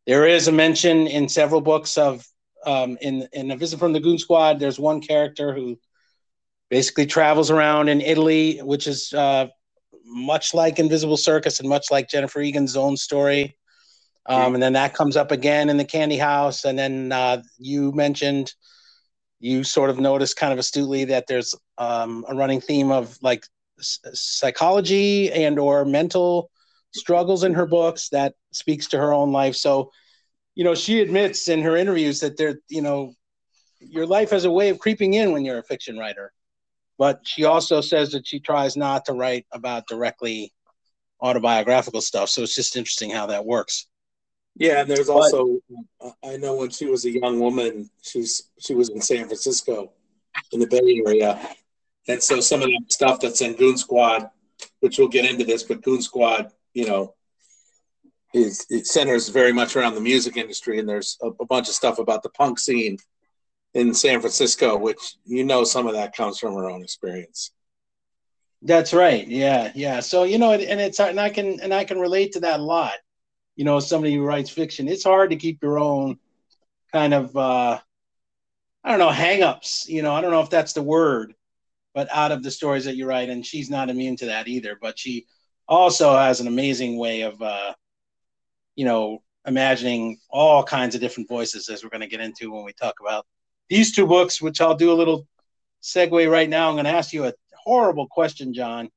There 0.07 0.27
is 0.27 0.49
a 0.49 0.53
mention 0.53 1.07
in 1.07 1.29
several 1.29 1.61
books 1.61 1.97
of 1.97 2.27
um, 2.67 2.97
in 3.01 3.29
in 3.33 3.51
a 3.51 3.57
visit 3.57 3.79
from 3.79 3.93
the 3.93 4.01
Goon 4.01 4.19
Squad. 4.19 4.59
There's 4.59 4.79
one 4.79 5.01
character 5.01 5.55
who 5.55 5.79
basically 6.71 7.07
travels 7.07 7.51
around 7.51 7.89
in 7.89 8.01
Italy, 8.01 8.59
which 8.59 8.87
is 8.87 9.13
uh, 9.13 9.49
much 10.05 10.55
like 10.55 10.79
Invisible 10.79 11.17
Circus 11.17 11.61
and 11.61 11.69
much 11.69 11.91
like 11.91 12.09
Jennifer 12.09 12.41
Egan's 12.41 12.77
own 12.77 12.97
story. 12.97 13.57
Um, 14.27 14.55
and 14.55 14.63
then 14.63 14.73
that 14.73 14.95
comes 14.95 15.17
up 15.17 15.31
again 15.31 15.69
in 15.69 15.77
the 15.77 15.85
Candy 15.85 16.17
House. 16.17 16.65
And 16.65 16.79
then 16.79 17.13
uh, 17.13 17.43
you 17.59 17.93
mentioned 17.93 18.55
you 19.39 19.63
sort 19.65 19.91
of 19.91 19.99
noticed 19.99 20.37
kind 20.37 20.53
of 20.53 20.59
astutely 20.59 21.05
that 21.05 21.27
there's 21.27 21.55
um, 21.77 22.25
a 22.29 22.35
running 22.35 22.61
theme 22.61 22.91
of 22.91 23.19
like 23.21 23.45
psychology 23.79 25.31
and 25.31 25.59
or 25.59 25.85
mental 25.85 26.51
struggles 26.95 27.45
in 27.45 27.55
her 27.55 27.67
books 27.67 28.09
that 28.11 28.35
speaks 28.53 28.89
to 28.89 28.99
her 28.99 29.13
own 29.13 29.33
life. 29.33 29.57
So, 29.57 29.91
you 30.55 30.65
know, 30.65 30.75
she 30.75 31.01
admits 31.01 31.49
in 31.49 31.63
her 31.63 31.77
interviews 31.77 32.21
that 32.21 32.37
there, 32.37 32.61
you 32.69 32.83
know, 32.83 33.13
your 33.81 34.07
life 34.07 34.31
has 34.31 34.45
a 34.45 34.51
way 34.51 34.71
of 34.71 34.79
creeping 34.79 35.15
in 35.15 35.33
when 35.33 35.45
you're 35.45 35.59
a 35.59 35.65
fiction 35.65 35.99
writer. 35.99 36.33
But 36.97 37.21
she 37.25 37.45
also 37.45 37.81
says 37.81 38.13
that 38.13 38.27
she 38.27 38.39
tries 38.39 38.77
not 38.77 39.05
to 39.07 39.13
write 39.13 39.47
about 39.53 39.89
directly 39.89 40.53
autobiographical 41.21 42.01
stuff. 42.01 42.29
So 42.29 42.43
it's 42.43 42.55
just 42.55 42.77
interesting 42.77 43.11
how 43.11 43.27
that 43.27 43.45
works. 43.45 43.87
Yeah, 44.57 44.83
and 44.83 44.91
there's 44.91 45.09
also 45.09 45.59
I 46.23 46.37
know 46.37 46.57
when 46.57 46.71
she 46.71 46.87
was 46.87 47.05
a 47.05 47.11
young 47.11 47.41
woman, 47.41 47.91
she's 48.03 48.51
she 48.61 48.75
was 48.75 48.89
in 48.89 49.01
San 49.01 49.27
Francisco, 49.27 49.93
in 50.53 50.61
the 50.61 50.67
Bay 50.69 51.03
Area, 51.05 51.57
and 52.07 52.23
so 52.23 52.39
some 52.39 52.63
of 52.63 52.69
the 52.69 52.81
stuff 52.89 53.19
that's 53.19 53.41
in 53.41 53.55
Goon 53.55 53.77
Squad, 53.77 54.31
which 54.79 54.99
we'll 54.99 55.09
get 55.09 55.29
into 55.29 55.45
this, 55.45 55.65
but 55.65 55.83
Goon 55.83 56.01
Squad, 56.01 56.53
you 56.75 56.87
know, 56.87 57.15
is 58.35 58.67
it 58.69 58.87
centers 58.87 59.29
very 59.29 59.53
much 59.53 59.77
around 59.77 59.95
the 59.95 60.01
music 60.01 60.37
industry, 60.37 60.79
and 60.79 60.89
there's 60.89 61.17
a, 61.23 61.29
a 61.29 61.47
bunch 61.47 61.69
of 61.69 61.75
stuff 61.75 61.99
about 61.99 62.23
the 62.23 62.31
punk 62.31 62.59
scene 62.59 62.99
in 63.73 63.95
San 63.95 64.21
Francisco, 64.21 64.77
which 64.77 65.17
you 65.25 65.45
know 65.45 65.65
some 65.65 65.87
of 65.87 65.95
that 65.95 66.15
comes 66.15 66.39
from 66.39 66.55
her 66.55 66.69
own 66.69 66.83
experience. 66.83 67.53
That's 68.63 68.93
right. 68.93 69.27
Yeah, 69.27 69.73
yeah. 69.75 70.01
So 70.01 70.25
you 70.25 70.39
know, 70.39 70.53
and 70.53 70.81
it's 70.81 71.01
and 71.01 71.21
I 71.21 71.31
can 71.31 71.61
and 71.61 71.73
I 71.73 71.85
can 71.85 71.99
relate 71.99 72.33
to 72.33 72.41
that 72.41 72.61
a 72.61 72.63
lot 72.63 72.95
you 73.57 73.65
know, 73.65 73.81
somebody 73.81 74.15
who 74.15 74.23
writes 74.25 74.51
fiction, 74.51 74.89
it's 74.89 75.05
hard 75.05 75.31
to 75.31 75.37
keep 75.37 75.63
your 75.63 75.79
own 75.79 76.19
kind 76.93 77.15
of 77.15 77.37
uh 77.37 77.79
I 78.83 78.91
don't 78.91 78.99
know, 78.99 79.11
hangups, 79.11 79.89
you 79.89 80.03
know, 80.03 80.15
I 80.15 80.21
don't 80.21 80.31
know 80.31 80.43
if 80.43 80.51
that's 80.51 80.75
the 80.75 80.83
word, 80.83 81.35
but 81.95 82.09
out 82.13 82.33
of 82.33 82.43
the 82.43 82.51
stories 82.51 82.85
that 82.85 82.97
you 82.97 83.07
write, 83.07 83.31
and 83.31 83.47
she's 83.47 83.71
not 83.71 83.89
immune 83.89 84.17
to 84.17 84.27
that 84.27 84.47
either. 84.47 84.77
But 84.81 84.99
she 84.99 85.27
also 85.69 86.17
has 86.17 86.41
an 86.41 86.47
amazing 86.47 86.99
way 86.99 87.23
of 87.23 87.41
uh, 87.41 87.73
you 88.77 88.85
know, 88.85 89.23
imagining 89.47 90.19
all 90.31 90.63
kinds 90.63 90.95
of 90.95 91.01
different 91.01 91.29
voices 91.29 91.69
as 91.69 91.83
we're 91.83 91.91
gonna 91.91 92.07
get 92.07 92.21
into 92.21 92.53
when 92.53 92.65
we 92.65 92.73
talk 92.73 92.95
about 93.01 93.27
these 93.69 93.93
two 93.93 94.07
books, 94.07 94.41
which 94.41 94.61
I'll 94.61 94.77
do 94.77 94.93
a 94.93 94.95
little 94.95 95.27
segue 95.83 96.31
right 96.31 96.49
now. 96.49 96.69
I'm 96.69 96.77
gonna 96.77 96.89
ask 96.91 97.13
you 97.13 97.27
a 97.27 97.33
horrible 97.55 98.07
question, 98.09 98.53
John. 98.55 98.91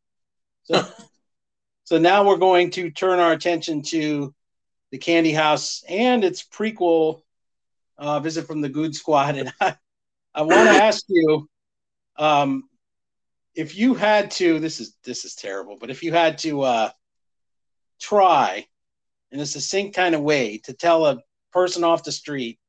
So 0.63 0.85
so 1.83 1.97
now 1.97 2.25
we're 2.25 2.37
going 2.37 2.71
to 2.71 2.89
turn 2.91 3.19
our 3.19 3.31
attention 3.31 3.81
to 3.83 4.33
the 4.91 4.97
Candy 4.97 5.31
House 5.31 5.83
and 5.87 6.23
its 6.23 6.43
prequel, 6.43 7.21
uh, 7.97 8.19
Visit 8.19 8.45
from 8.47 8.61
the 8.61 8.69
Goon 8.69 8.93
Squad. 8.93 9.37
And 9.37 9.53
I, 9.59 9.75
I 10.33 10.41
want 10.41 10.69
to 10.69 10.75
ask 10.83 11.05
you, 11.07 11.49
um, 12.17 12.63
if 13.57 13.75
you 13.75 13.95
had 13.95 14.29
to, 14.29 14.59
this 14.59 14.79
is 14.79 14.95
this 15.03 15.25
is 15.25 15.33
terrible, 15.33 15.77
but 15.79 15.89
if 15.89 16.03
you 16.03 16.13
had 16.13 16.37
to 16.39 16.61
uh, 16.61 16.89
try 17.99 18.67
in 19.31 19.39
a 19.39 19.45
succinct 19.47 19.95
kind 19.95 20.13
of 20.13 20.21
way 20.21 20.59
to 20.59 20.73
tell 20.73 21.07
a 21.07 21.17
person 21.51 21.83
off 21.83 22.03
the 22.03 22.11
street 22.11 22.59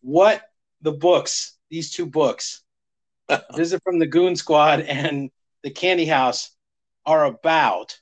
what 0.00 0.42
the 0.82 0.90
books, 0.90 1.56
these 1.70 1.90
two 1.90 2.06
books, 2.06 2.62
Visit 3.54 3.80
from 3.84 4.00
the 4.00 4.06
Goon 4.06 4.34
Squad 4.34 4.80
and 4.80 5.30
The 5.62 5.70
Candy 5.70 6.06
House, 6.06 6.50
are 7.06 7.24
about, 7.24 7.96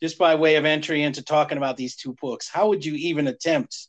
just 0.00 0.16
by 0.16 0.36
way 0.36 0.54
of 0.54 0.64
entry 0.64 1.02
into 1.02 1.22
talking 1.22 1.58
about 1.58 1.76
these 1.76 1.96
two 1.96 2.14
books, 2.20 2.48
how 2.48 2.68
would 2.68 2.84
you 2.84 2.94
even 2.94 3.26
attempt 3.26 3.88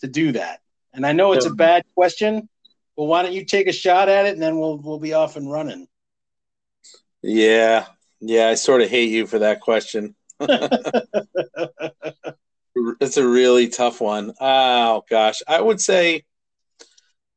to 0.00 0.06
do 0.06 0.32
that? 0.32 0.60
And 0.92 1.06
I 1.06 1.12
know 1.12 1.32
it's 1.32 1.46
a 1.46 1.54
bad 1.54 1.84
question, 1.94 2.50
but 2.96 3.04
why 3.04 3.22
don't 3.22 3.32
you 3.32 3.44
take 3.44 3.66
a 3.66 3.72
shot 3.72 4.08
at 4.08 4.26
it 4.26 4.34
and 4.34 4.42
then 4.42 4.58
we'll 4.58 4.78
we'll 4.78 4.98
be 4.98 5.14
off 5.14 5.36
and 5.36 5.50
running. 5.50 5.86
Yeah. 7.22 7.86
Yeah, 8.20 8.48
I 8.48 8.54
sort 8.54 8.82
of 8.82 8.88
hate 8.88 9.10
you 9.10 9.26
for 9.26 9.40
that 9.40 9.60
question. 9.60 10.14
it's 13.00 13.16
a 13.16 13.26
really 13.26 13.68
tough 13.68 14.00
one. 14.00 14.32
Oh 14.40 15.04
gosh. 15.08 15.42
I 15.46 15.60
would 15.60 15.80
say 15.80 16.24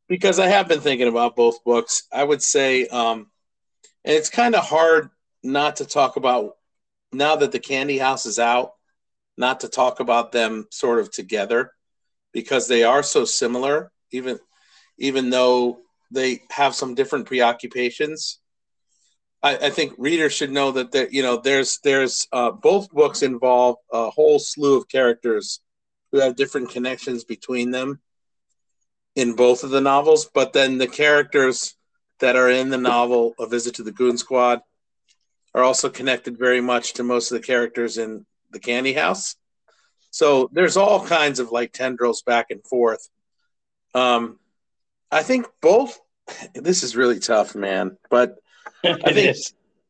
because 0.07 0.39
I 0.39 0.47
have 0.47 0.67
been 0.67 0.79
thinking 0.79 1.07
about 1.07 1.35
both 1.35 1.63
books, 1.63 2.03
I 2.11 2.23
would 2.23 2.41
say 2.41 2.87
um 2.87 3.27
and 4.05 4.15
it's 4.15 4.29
kind 4.29 4.55
of 4.55 4.63
hard 4.63 5.09
not 5.43 5.77
to 5.77 5.85
talk 5.85 6.15
about 6.15 6.55
now 7.11 7.35
that 7.37 7.51
the 7.51 7.59
candy 7.59 7.97
house 7.97 8.25
is 8.25 8.39
out, 8.39 8.73
not 9.37 9.61
to 9.61 9.69
talk 9.69 9.99
about 9.99 10.31
them 10.31 10.67
sort 10.71 10.99
of 10.99 11.11
together 11.11 11.71
because 12.33 12.67
they 12.67 12.83
are 12.83 13.03
so 13.03 13.25
similar, 13.25 13.91
even 14.11 14.39
even 14.97 15.29
though 15.29 15.79
they 16.11 16.41
have 16.49 16.75
some 16.75 16.95
different 16.95 17.25
preoccupations. 17.25 18.39
I, 19.43 19.57
I 19.57 19.69
think 19.69 19.93
readers 19.97 20.33
should 20.33 20.51
know 20.51 20.71
that 20.71 20.91
there, 20.91 21.09
you 21.09 21.21
know, 21.21 21.37
there's 21.37 21.79
there's 21.83 22.27
uh, 22.31 22.51
both 22.51 22.89
books 22.91 23.21
involve 23.21 23.77
a 23.91 24.09
whole 24.09 24.39
slew 24.39 24.77
of 24.77 24.87
characters 24.87 25.59
who 26.11 26.19
have 26.19 26.35
different 26.35 26.69
connections 26.69 27.23
between 27.23 27.71
them 27.71 27.99
in 29.15 29.33
both 29.33 29.63
of 29.63 29.71
the 29.71 29.81
novels, 29.81 30.29
but 30.33 30.53
then 30.53 30.77
the 30.77 30.87
characters 30.87 31.75
that 32.19 32.35
are 32.35 32.49
in 32.49 32.69
the 32.69 32.77
novel 32.77 33.33
A 33.39 33.47
Visit 33.47 33.75
to 33.75 33.83
the 33.83 33.91
Goon 33.91 34.17
Squad 34.17 34.61
are 35.53 35.63
also 35.63 35.89
connected 35.89 36.37
very 36.37 36.61
much 36.61 36.93
to 36.93 37.03
most 37.03 37.31
of 37.31 37.39
the 37.39 37.45
characters 37.45 37.97
in 37.97 38.25
the 38.51 38.59
Candy 38.59 38.93
House. 38.93 39.35
So 40.11 40.49
there's 40.53 40.77
all 40.77 41.05
kinds 41.05 41.39
of 41.39 41.51
like 41.51 41.73
tendrils 41.73 42.21
back 42.21 42.47
and 42.49 42.63
forth. 42.63 43.09
Um, 43.93 44.39
I 45.11 45.23
think 45.23 45.47
both. 45.61 45.99
This 46.53 46.83
is 46.83 46.95
really 46.95 47.19
tough, 47.19 47.55
man. 47.55 47.97
But 48.09 48.35
I 48.83 49.13
think 49.13 49.37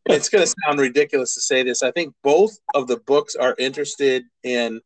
it's 0.06 0.30
going 0.30 0.46
to 0.46 0.54
sound 0.66 0.80
ridiculous 0.80 1.34
to 1.34 1.42
say 1.42 1.64
this. 1.64 1.84
I 1.84 1.92
think 1.92 2.14
both 2.24 2.58
of 2.74 2.88
the 2.88 2.98
books 2.98 3.36
are 3.36 3.56
interested 3.58 4.26
in 4.44 4.82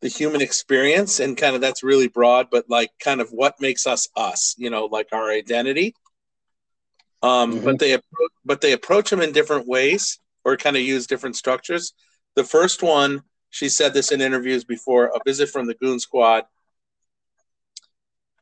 the 0.00 0.08
human 0.08 0.42
experience, 0.42 1.20
and 1.20 1.36
kind 1.36 1.54
of 1.54 1.60
that's 1.60 1.82
really 1.82 2.08
broad, 2.08 2.48
but 2.50 2.68
like 2.68 2.90
kind 3.02 3.20
of 3.20 3.30
what 3.30 3.60
makes 3.60 3.86
us 3.86 4.08
us. 4.16 4.54
You 4.58 4.70
know, 4.70 4.86
like 4.86 5.08
our 5.12 5.30
identity. 5.30 5.94
Um, 7.22 7.54
mm-hmm. 7.54 7.64
But 7.64 7.78
they 7.78 7.98
but 8.44 8.60
they 8.60 8.72
approach 8.72 9.10
them 9.10 9.20
in 9.20 9.32
different 9.32 9.66
ways, 9.66 10.18
or 10.44 10.56
kind 10.56 10.76
of 10.76 10.82
use 10.82 11.06
different 11.06 11.36
structures. 11.36 11.94
The 12.36 12.44
first 12.44 12.82
one, 12.82 13.22
she 13.50 13.68
said 13.68 13.94
this 13.94 14.12
in 14.12 14.20
interviews 14.20 14.64
before, 14.64 15.06
a 15.06 15.20
visit 15.24 15.48
from 15.48 15.66
the 15.66 15.74
Goon 15.74 15.98
Squad. 15.98 16.44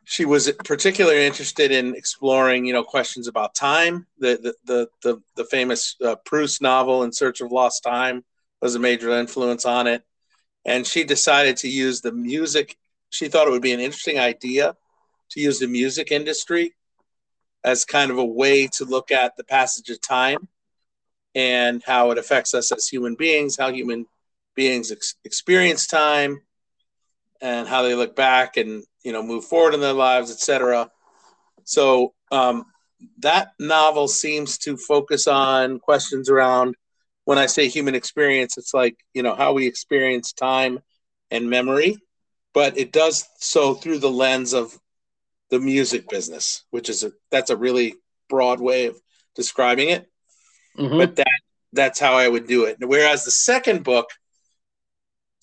She 0.05 0.25
was 0.25 0.51
particularly 0.65 1.25
interested 1.25 1.71
in 1.71 1.95
exploring, 1.95 2.67
you 2.67 2.73
know, 2.73 2.85
questions 2.85 3.29
about 3.29 3.55
time. 3.55 4.07
The 4.19 4.39
the 4.43 4.55
the 4.65 4.89
the, 5.03 5.23
the 5.37 5.45
famous 5.45 5.97
uh, 6.05 6.17
Proust 6.25 6.61
novel 6.61 7.03
*In 7.05 7.13
Search 7.13 7.41
of 7.41 7.53
Lost 7.53 7.83
Time* 7.83 8.25
was 8.61 8.75
a 8.75 8.81
major 8.81 9.11
influence 9.11 9.65
on 9.65 9.87
it, 9.87 10.03
and 10.65 10.87
she 10.87 11.05
decided 11.05 11.57
to 11.59 11.69
use 11.69 12.01
the 12.01 12.13
music. 12.13 12.77
She 13.11 13.29
thought 13.29 13.47
it 13.47 13.51
would 13.51 13.63
be 13.63 13.73
an 13.73 13.81
interesting 13.81 14.19
idea 14.19 14.77
to 15.31 15.41
use 15.41 15.59
the 15.59 15.67
music 15.67 16.11
industry 16.11 16.75
as 17.65 17.85
kind 17.85 18.11
of 18.11 18.19
a 18.19 18.25
way 18.25 18.67
to 18.67 18.85
look 18.85 19.11
at 19.11 19.37
the 19.37 19.45
passage 19.45 19.89
of 19.89 20.01
time 20.01 20.49
and 21.35 21.83
how 21.87 22.11
it 22.11 22.19
affects 22.19 22.55
us 22.55 22.73
as 22.73 22.89
human 22.89 23.15
beings, 23.15 23.57
how 23.57 23.71
human 23.71 24.07
beings 24.55 24.91
ex- 24.91 25.15
experience 25.25 25.87
time, 25.87 26.43
and 27.41 27.69
how 27.69 27.83
they 27.83 27.95
look 27.95 28.15
back 28.17 28.57
and 28.57 28.85
you 29.05 29.13
know 29.13 29.23
move 29.23 29.45
forward 29.45 29.75
in 29.75 29.81
their 29.81 29.93
lives, 29.93 30.31
etc. 30.31 30.91
So 31.65 32.15
um, 32.31 32.67
that 33.19 33.53
novel 33.59 34.09
seems 34.09 34.59
to 34.59 34.77
focus 34.77 35.27
on 35.27 35.79
questions 35.79 36.29
around 36.29 36.77
when 37.25 37.39
I 37.39 37.47
say 37.47 37.69
human 37.69 37.95
experience, 37.95 38.59
it's 38.59 38.75
like 38.75 38.97
you 39.15 39.23
know 39.23 39.35
how 39.35 39.53
we 39.53 39.67
experience 39.67 40.33
time 40.33 40.81
and 41.31 41.49
memory, 41.49 41.97
but 42.53 42.79
it 42.79 42.93
does 42.93 43.29
so 43.39 43.75
through 43.75 43.99
the 43.99 44.11
lens 44.11 44.53
of 44.53 44.79
the 45.51 45.61
music 45.61 46.09
business, 46.09 46.65
which 46.71 46.89
is 46.89 47.05
a 47.05 47.13
that's 47.31 47.51
a 47.51 47.57
really 47.57 47.95
broad 48.29 48.61
way 48.61 48.87
of 48.87 49.01
describing 49.35 49.91
it. 49.91 50.07
Mm-hmm. 50.79 50.99
But 50.99 51.17
that 51.17 51.41
that's 51.73 52.01
how 52.01 52.15
I 52.15 52.29
would 52.29 52.47
do 52.47 52.65
it. 52.65 52.79
Whereas 52.81 53.25
the 53.25 53.31
second 53.31 53.85
book 53.85 54.11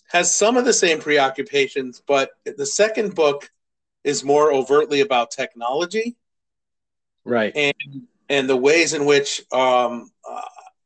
has 0.09 0.33
some 0.33 0.57
of 0.57 0.65
the 0.65 0.73
same 0.73 0.99
preoccupations, 0.99 2.01
but 2.05 2.31
the 2.45 2.65
second 2.65 3.15
book 3.15 3.49
is 4.03 4.23
more 4.23 4.51
overtly 4.51 5.01
about 5.01 5.31
technology, 5.31 6.17
right? 7.25 7.55
And 7.55 8.07
and 8.27 8.49
the 8.49 8.55
ways 8.55 8.93
in 8.93 9.05
which 9.05 9.41
um, 9.51 10.11
uh, 10.29 10.41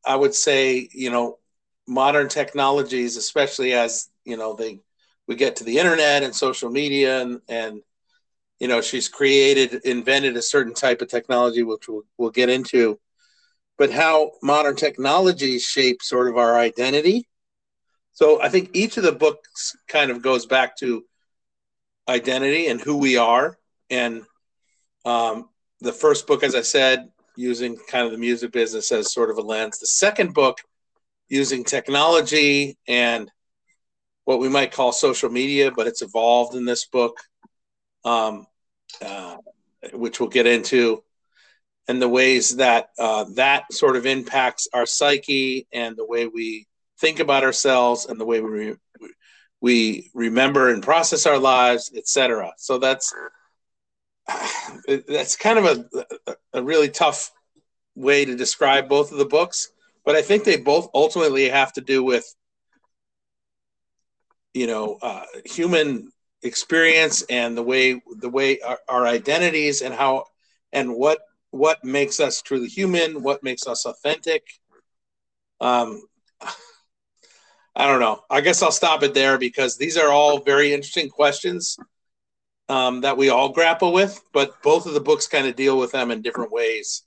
I 0.06 0.16
would 0.16 0.34
say, 0.34 0.88
you 0.92 1.10
know, 1.10 1.40
modern 1.88 2.30
technologies, 2.30 3.18
especially 3.18 3.74
as 3.74 4.10
you 4.26 4.38
know 4.38 4.54
they 4.54 4.80
we 5.28 5.36
get 5.36 5.58
to 5.58 5.64
the 5.64 5.78
internet 5.78 6.24
and 6.24 6.36
social 6.36 6.70
media 6.70 7.22
and 7.22 7.42
and 7.48 7.82
you 8.60 8.68
know 8.68 8.82
she's 8.82 9.10
created 9.10 9.74
invented 9.86 10.38
a 10.38 10.42
certain 10.42 10.74
type 10.74 11.02
of 11.02 11.10
technology 11.10 11.64
which 11.64 11.88
we'll, 11.88 12.04
we'll 12.18 12.30
get 12.30 12.50
into 12.50 13.00
but 13.78 13.92
how 13.92 14.32
modern 14.42 14.76
technology 14.76 15.60
shape 15.60 16.02
sort 16.02 16.28
of 16.28 16.38
our 16.38 16.58
identity 16.58 17.28
so 18.14 18.42
i 18.42 18.50
think 18.50 18.70
each 18.74 18.98
of 18.98 19.04
the 19.04 19.12
books 19.12 19.76
kind 19.88 20.10
of 20.10 20.22
goes 20.22 20.46
back 20.46 20.78
to 20.78 21.04
identity 22.08 22.68
and 22.68 22.82
who 22.82 22.98
we 22.98 23.18
are. 23.18 23.58
And 23.90 24.24
um, 25.06 25.50
the 25.80 25.94
first 25.94 26.28
book 26.28 26.44
as 26.44 26.56
i 26.56 26.62
said 26.62 27.10
using 27.36 27.78
kind 27.90 28.06
of 28.06 28.12
the 28.12 28.18
music 28.18 28.52
business 28.52 28.92
as 28.92 29.12
sort 29.12 29.30
of 29.30 29.38
a 29.38 29.42
lens. 29.42 29.80
The 29.80 29.88
second 29.88 30.34
book 30.34 30.60
using 31.30 31.64
technology 31.64 32.78
and 32.88 33.30
what 34.26 34.40
we 34.40 34.50
might 34.50 34.72
call 34.72 34.92
social 34.92 35.30
media, 35.30 35.72
but 35.72 35.88
it's 35.88 36.04
evolved 36.04 36.56
in 36.56 36.66
this 36.66 36.86
book, 36.86 37.18
um, 38.06 38.46
uh, 39.04 39.38
which 39.94 40.20
we'll 40.20 40.30
get 40.30 40.46
into, 40.46 41.04
and 41.88 42.02
the 42.02 42.08
ways 42.08 42.58
that 42.58 42.90
uh, 43.00 43.26
that 43.36 43.74
sort 43.74 43.96
of 43.96 44.06
impacts 44.06 44.68
our 44.74 44.86
psyche 44.86 45.68
and 45.74 45.98
the 45.98 46.06
way 46.06 46.28
we 46.28 46.68
think 47.04 47.20
about 47.20 47.44
ourselves 47.44 48.06
and 48.06 48.18
the 48.18 48.26
way 48.26 48.40
we 48.40 48.76
we 49.60 50.10
remember 50.14 50.70
and 50.70 50.82
process 50.82 51.26
our 51.26 51.38
lives, 51.38 51.92
etc. 51.94 52.54
So 52.58 52.78
that's 52.78 53.14
that's 55.08 55.36
kind 55.36 55.60
of 55.60 55.66
a, 55.66 56.36
a 56.54 56.64
really 56.64 56.88
tough 56.88 57.32
way 57.96 58.24
to 58.24 58.38
describe 58.38 58.88
both 58.88 59.12
of 59.12 59.18
the 59.18 59.26
books, 59.26 59.70
but 60.06 60.16
I 60.16 60.22
think 60.22 60.46
they 60.46 60.56
both 60.56 60.90
ultimately 60.94 61.50
have 61.50 61.74
to 61.74 61.82
do 61.82 62.06
with 62.06 62.26
you 64.54 64.68
know 64.68 64.98
uh, 65.02 65.26
human 65.46 66.10
experience 66.42 67.22
and 67.24 67.58
the 67.58 67.64
way 67.64 68.02
the 68.20 68.30
way 68.30 68.62
our, 68.62 68.80
our, 68.88 69.08
identities 69.08 69.82
and 69.82 69.94
how 69.94 70.26
and 70.72 70.96
what 70.96 71.20
what 71.52 71.84
makes 71.84 72.20
us 72.22 72.42
truly 72.42 72.68
human 72.68 73.24
what 73.24 73.44
makes 73.44 73.66
us 73.66 73.86
authentic 73.86 74.44
um 75.62 76.02
i 77.76 77.88
don't 77.88 78.00
know 78.00 78.24
i 78.30 78.42
guess 78.42 78.62
i'll 78.62 78.72
stop 78.72 79.04
it 79.04 79.14
there 79.14 79.38
because 79.38 79.78
these 79.78 79.98
are 79.98 80.10
all 80.10 80.40
very 80.40 80.74
interesting 80.74 81.10
questions 81.10 81.78
um, 82.70 83.02
that 83.02 83.18
we 83.18 83.30
all 83.30 83.50
grapple 83.50 83.92
with 83.92 84.22
but 84.32 84.62
both 84.64 84.86
of 84.86 84.94
the 84.94 85.02
books 85.02 85.28
kind 85.28 85.48
of 85.48 85.56
deal 85.56 85.78
with 85.78 85.92
them 85.92 86.12
in 86.12 86.22
different 86.22 86.52
ways 86.52 87.04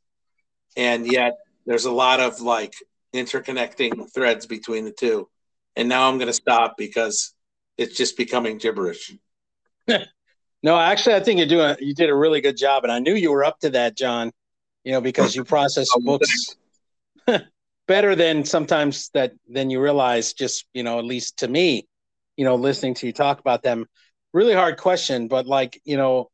and 0.77 1.11
yet 1.11 1.33
there's 1.65 1.87
a 1.87 1.91
lot 1.91 2.21
of 2.21 2.41
like 2.41 2.75
interconnecting 3.15 4.13
threads 4.13 4.45
between 4.47 4.85
the 4.85 4.93
two 4.93 5.29
and 5.75 5.89
now 5.89 6.09
i'm 6.09 6.19
going 6.19 6.27
to 6.27 6.33
stop 6.35 6.77
because 6.77 7.35
it's 7.79 7.97
just 7.97 8.17
becoming 8.17 8.59
gibberish. 8.59 9.15
no, 10.63 10.79
actually, 10.79 11.15
I 11.15 11.21
think 11.21 11.39
you're 11.39 11.49
doing 11.49 11.77
you 11.81 11.95
did 11.95 12.11
a 12.11 12.15
really 12.15 12.41
good 12.41 12.57
job, 12.57 12.85
and 12.85 12.93
I 12.93 12.99
knew 12.99 13.15
you 13.15 13.31
were 13.31 13.45
up 13.45 13.61
to 13.61 13.71
that, 13.71 13.97
John. 13.97 14.33
You 14.85 14.93
know, 14.93 15.01
because 15.01 15.35
you 15.35 15.45
process 15.45 15.89
books 16.01 16.57
better 17.87 18.15
than 18.15 18.45
sometimes 18.45 19.11
that 19.15 19.33
than 19.49 19.71
you 19.71 19.81
realize. 19.81 20.33
Just 20.33 20.67
you 20.75 20.83
know, 20.83 20.99
at 20.99 21.05
least 21.05 21.39
to 21.39 21.49
me, 21.49 21.87
you 22.37 22.45
know, 22.45 22.57
listening 22.57 22.95
to 22.95 23.07
you 23.07 23.13
talk 23.13 23.41
about 23.41 23.63
them, 23.63 23.87
really 24.33 24.55
hard 24.55 24.77
question, 24.77 25.29
but 25.29 25.47
like 25.47 25.81
you 25.85 25.97
know, 25.97 26.31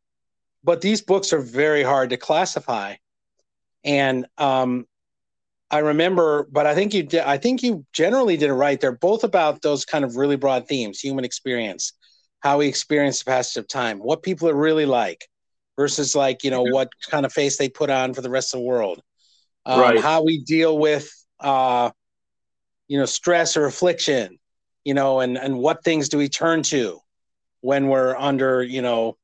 but 0.64 0.80
these 0.80 1.02
books 1.02 1.32
are 1.32 1.40
very 1.40 1.82
hard 1.82 2.10
to 2.10 2.16
classify, 2.16 2.94
and 3.84 4.26
um, 4.38 4.86
I 5.70 5.78
remember, 5.78 6.46
but 6.50 6.66
I 6.66 6.74
think 6.74 6.92
you 6.92 7.02
did. 7.02 7.22
I 7.22 7.38
think 7.38 7.62
you 7.62 7.86
generally 7.92 8.36
did 8.36 8.50
it 8.50 8.54
right. 8.54 8.80
They're 8.80 8.92
both 8.92 9.24
about 9.24 9.62
those 9.62 9.84
kind 9.84 10.04
of 10.04 10.16
really 10.16 10.36
broad 10.36 10.68
themes: 10.68 11.00
human 11.00 11.24
experience, 11.24 11.92
how 12.40 12.58
we 12.58 12.66
experience 12.66 13.20
the 13.20 13.30
passage 13.30 13.56
of 13.56 13.68
time, 13.68 13.98
what 13.98 14.22
people 14.22 14.48
are 14.48 14.54
really 14.54 14.86
like, 14.86 15.26
versus 15.76 16.14
like 16.14 16.44
you 16.44 16.50
know 16.50 16.62
what 16.62 16.88
kind 17.10 17.24
of 17.24 17.32
face 17.32 17.56
they 17.56 17.68
put 17.68 17.90
on 17.90 18.12
for 18.14 18.20
the 18.20 18.30
rest 18.30 18.54
of 18.54 18.60
the 18.60 18.66
world, 18.66 19.00
um, 19.64 19.80
right? 19.80 20.00
How 20.00 20.22
we 20.22 20.40
deal 20.42 20.78
with 20.78 21.10
uh, 21.42 21.90
you 22.88 22.98
know 22.98 23.06
stress 23.06 23.56
or 23.56 23.66
affliction, 23.66 24.38
you 24.84 24.94
know, 24.94 25.20
and 25.20 25.36
and 25.36 25.58
what 25.58 25.84
things 25.84 26.08
do 26.08 26.18
we 26.18 26.28
turn 26.28 26.62
to 26.64 26.98
when 27.60 27.88
we're 27.88 28.16
under 28.16 28.62
you 28.62 28.82
know 28.82 29.16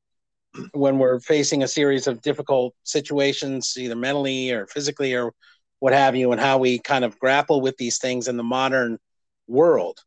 when 0.72 0.98
we're 0.98 1.20
facing 1.20 1.62
a 1.62 1.68
series 1.68 2.06
of 2.06 2.22
difficult 2.22 2.74
situations, 2.84 3.74
either 3.78 3.96
mentally 3.96 4.50
or 4.50 4.66
physically 4.66 5.14
or 5.14 5.32
what 5.80 5.92
have 5.92 6.16
you, 6.16 6.32
and 6.32 6.40
how 6.40 6.58
we 6.58 6.78
kind 6.78 7.04
of 7.04 7.18
grapple 7.18 7.60
with 7.60 7.76
these 7.76 7.98
things 7.98 8.28
in 8.28 8.36
the 8.36 8.42
modern 8.42 8.98
world. 9.46 9.98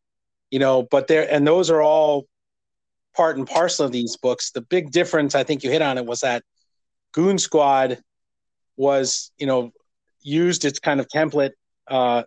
You 0.49 0.59
know, 0.59 0.83
but 0.83 1.07
there 1.07 1.31
and 1.31 1.47
those 1.47 1.69
are 1.69 1.81
all 1.81 2.25
part 3.15 3.37
and 3.37 3.47
parcel 3.47 3.85
of 3.85 3.91
these 3.91 4.17
books. 4.17 4.51
The 4.51 4.61
big 4.61 4.91
difference, 4.91 5.35
I 5.35 5.43
think 5.43 5.63
you 5.63 5.69
hit 5.71 5.81
on 5.81 5.97
it, 5.97 6.05
was 6.05 6.21
that 6.21 6.43
Goon 7.13 7.37
Squad 7.37 7.99
was, 8.77 9.31
you 9.37 9.45
know, 9.45 9.71
used 10.21 10.65
its 10.65 10.79
kind 10.79 10.99
of 10.99 11.07
template 11.07 11.51
uh, 11.91 12.23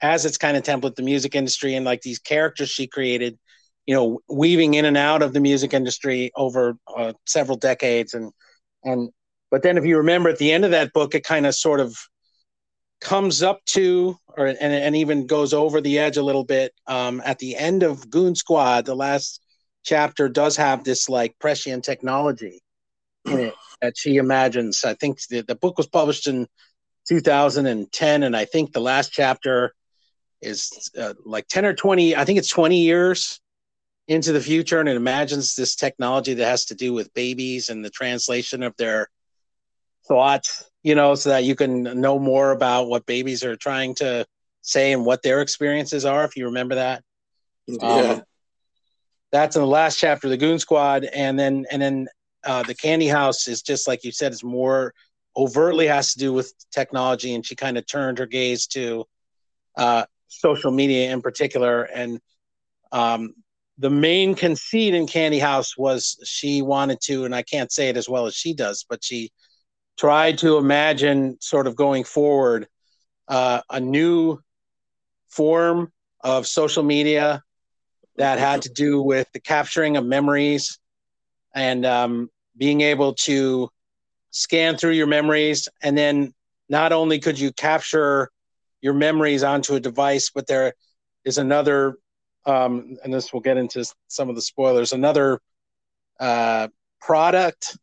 as 0.00 0.24
its 0.24 0.38
kind 0.38 0.56
of 0.56 0.62
template, 0.62 0.96
the 0.96 1.02
music 1.02 1.34
industry 1.34 1.74
and 1.74 1.84
like 1.84 2.02
these 2.02 2.18
characters 2.18 2.68
she 2.68 2.86
created, 2.86 3.38
you 3.86 3.94
know, 3.94 4.20
weaving 4.28 4.74
in 4.74 4.84
and 4.84 4.96
out 4.96 5.22
of 5.22 5.32
the 5.32 5.40
music 5.40 5.72
industry 5.72 6.32
over 6.34 6.76
uh, 6.96 7.12
several 7.26 7.56
decades, 7.56 8.14
and 8.14 8.32
and 8.82 9.10
but 9.50 9.62
then 9.62 9.78
if 9.78 9.84
you 9.84 9.98
remember 9.98 10.28
at 10.28 10.38
the 10.38 10.52
end 10.52 10.64
of 10.64 10.72
that 10.72 10.92
book, 10.92 11.14
it 11.14 11.24
kind 11.24 11.46
of 11.46 11.54
sort 11.54 11.80
of 11.80 11.96
comes 13.00 13.42
up 13.42 13.64
to 13.66 14.16
or 14.36 14.46
and, 14.46 14.58
and 14.60 14.96
even 14.96 15.26
goes 15.26 15.52
over 15.52 15.80
the 15.80 15.98
edge 15.98 16.16
a 16.16 16.22
little 16.22 16.44
bit 16.44 16.72
um, 16.86 17.22
at 17.24 17.38
the 17.38 17.56
end 17.56 17.82
of 17.82 18.08
Goon 18.10 18.34
Squad. 18.34 18.86
The 18.86 18.96
last 18.96 19.40
chapter 19.84 20.28
does 20.28 20.56
have 20.56 20.84
this 20.84 21.08
like 21.08 21.38
prescient 21.38 21.84
technology 21.84 22.60
in 23.24 23.40
it 23.40 23.54
that 23.82 23.96
she 23.96 24.16
imagines. 24.16 24.84
I 24.84 24.94
think 24.94 25.18
the, 25.28 25.42
the 25.42 25.54
book 25.54 25.78
was 25.78 25.86
published 25.86 26.26
in 26.26 26.46
2010, 27.08 28.22
and 28.22 28.36
I 28.36 28.44
think 28.44 28.72
the 28.72 28.80
last 28.80 29.12
chapter 29.12 29.74
is 30.42 30.90
uh, 30.98 31.14
like 31.24 31.48
10 31.48 31.64
or 31.64 31.74
20. 31.74 32.16
I 32.16 32.24
think 32.24 32.38
it's 32.38 32.48
20 32.48 32.80
years 32.80 33.40
into 34.08 34.32
the 34.32 34.40
future, 34.40 34.80
and 34.80 34.88
it 34.88 34.96
imagines 34.96 35.54
this 35.54 35.74
technology 35.74 36.34
that 36.34 36.44
has 36.44 36.66
to 36.66 36.74
do 36.74 36.92
with 36.92 37.12
babies 37.14 37.68
and 37.68 37.84
the 37.84 37.90
translation 37.90 38.62
of 38.62 38.76
their 38.76 39.08
thoughts 40.06 40.64
you 40.86 40.94
know, 40.94 41.16
so 41.16 41.30
that 41.30 41.42
you 41.42 41.56
can 41.56 42.00
know 42.00 42.16
more 42.16 42.52
about 42.52 42.86
what 42.86 43.06
babies 43.06 43.42
are 43.42 43.56
trying 43.56 43.92
to 43.96 44.24
say 44.62 44.92
and 44.92 45.04
what 45.04 45.20
their 45.20 45.40
experiences 45.40 46.04
are. 46.04 46.22
If 46.22 46.36
you 46.36 46.44
remember 46.44 46.76
that, 46.76 47.02
yeah, 47.66 47.82
um, 47.82 48.22
that's 49.32 49.56
in 49.56 49.62
the 49.62 49.66
last 49.66 49.98
chapter 49.98 50.28
of 50.28 50.30
the 50.30 50.36
Goon 50.36 50.60
Squad, 50.60 51.02
and 51.02 51.36
then 51.36 51.66
and 51.72 51.82
then 51.82 52.06
uh, 52.44 52.62
the 52.62 52.76
Candy 52.76 53.08
House 53.08 53.48
is 53.48 53.62
just 53.62 53.88
like 53.88 54.04
you 54.04 54.12
said, 54.12 54.30
is 54.30 54.44
more 54.44 54.94
overtly 55.36 55.86
has 55.86 56.12
to 56.12 56.18
do 56.18 56.32
with 56.32 56.52
technology, 56.72 57.34
and 57.34 57.44
she 57.44 57.54
kind 57.54 57.76
of 57.76 57.86
turned 57.86 58.18
her 58.18 58.26
gaze 58.26 58.66
to 58.68 59.04
uh, 59.76 60.04
social 60.28 60.70
media 60.70 61.12
in 61.12 61.20
particular, 61.20 61.82
and 61.82 62.20
um, 62.92 63.34
the 63.78 63.90
main 63.90 64.34
conceit 64.34 64.94
in 64.94 65.06
Candy 65.06 65.38
House 65.38 65.76
was 65.76 66.18
she 66.24 66.62
wanted 66.62 67.00
to, 67.02 67.24
and 67.24 67.34
I 67.34 67.42
can't 67.42 67.70
say 67.70 67.88
it 67.88 67.96
as 67.96 68.08
well 68.08 68.26
as 68.26 68.34
she 68.34 68.54
does, 68.54 68.86
but 68.88 69.04
she 69.04 69.30
tried 69.98 70.38
to 70.38 70.56
imagine 70.56 71.36
sort 71.40 71.66
of 71.66 71.76
going 71.76 72.04
forward 72.04 72.68
uh, 73.28 73.60
a 73.70 73.80
new 73.80 74.38
form 75.28 75.92
of 76.20 76.46
social 76.46 76.82
media 76.82 77.42
that 78.16 78.38
had 78.38 78.62
to 78.62 78.70
do 78.70 79.02
with 79.02 79.30
the 79.32 79.40
capturing 79.40 79.96
of 79.96 80.04
memories 80.04 80.78
and 81.54 81.84
um, 81.84 82.30
being 82.56 82.80
able 82.80 83.14
to 83.14 83.68
scan 84.36 84.76
through 84.76 84.92
your 84.92 85.06
memories 85.06 85.66
and 85.82 85.96
then 85.96 86.34
not 86.68 86.92
only 86.92 87.18
could 87.18 87.38
you 87.38 87.50
capture 87.52 88.28
your 88.82 88.92
memories 88.92 89.42
onto 89.42 89.74
a 89.74 89.80
device 89.80 90.30
but 90.34 90.46
there 90.46 90.74
is 91.24 91.38
another 91.38 91.96
um, 92.44 92.96
and 93.02 93.12
this 93.12 93.32
will 93.32 93.40
get 93.40 93.56
into 93.56 93.84
some 94.08 94.28
of 94.28 94.34
the 94.34 94.42
spoilers 94.42 94.92
another 94.92 95.40
uh, 96.20 96.68
product 97.00 97.78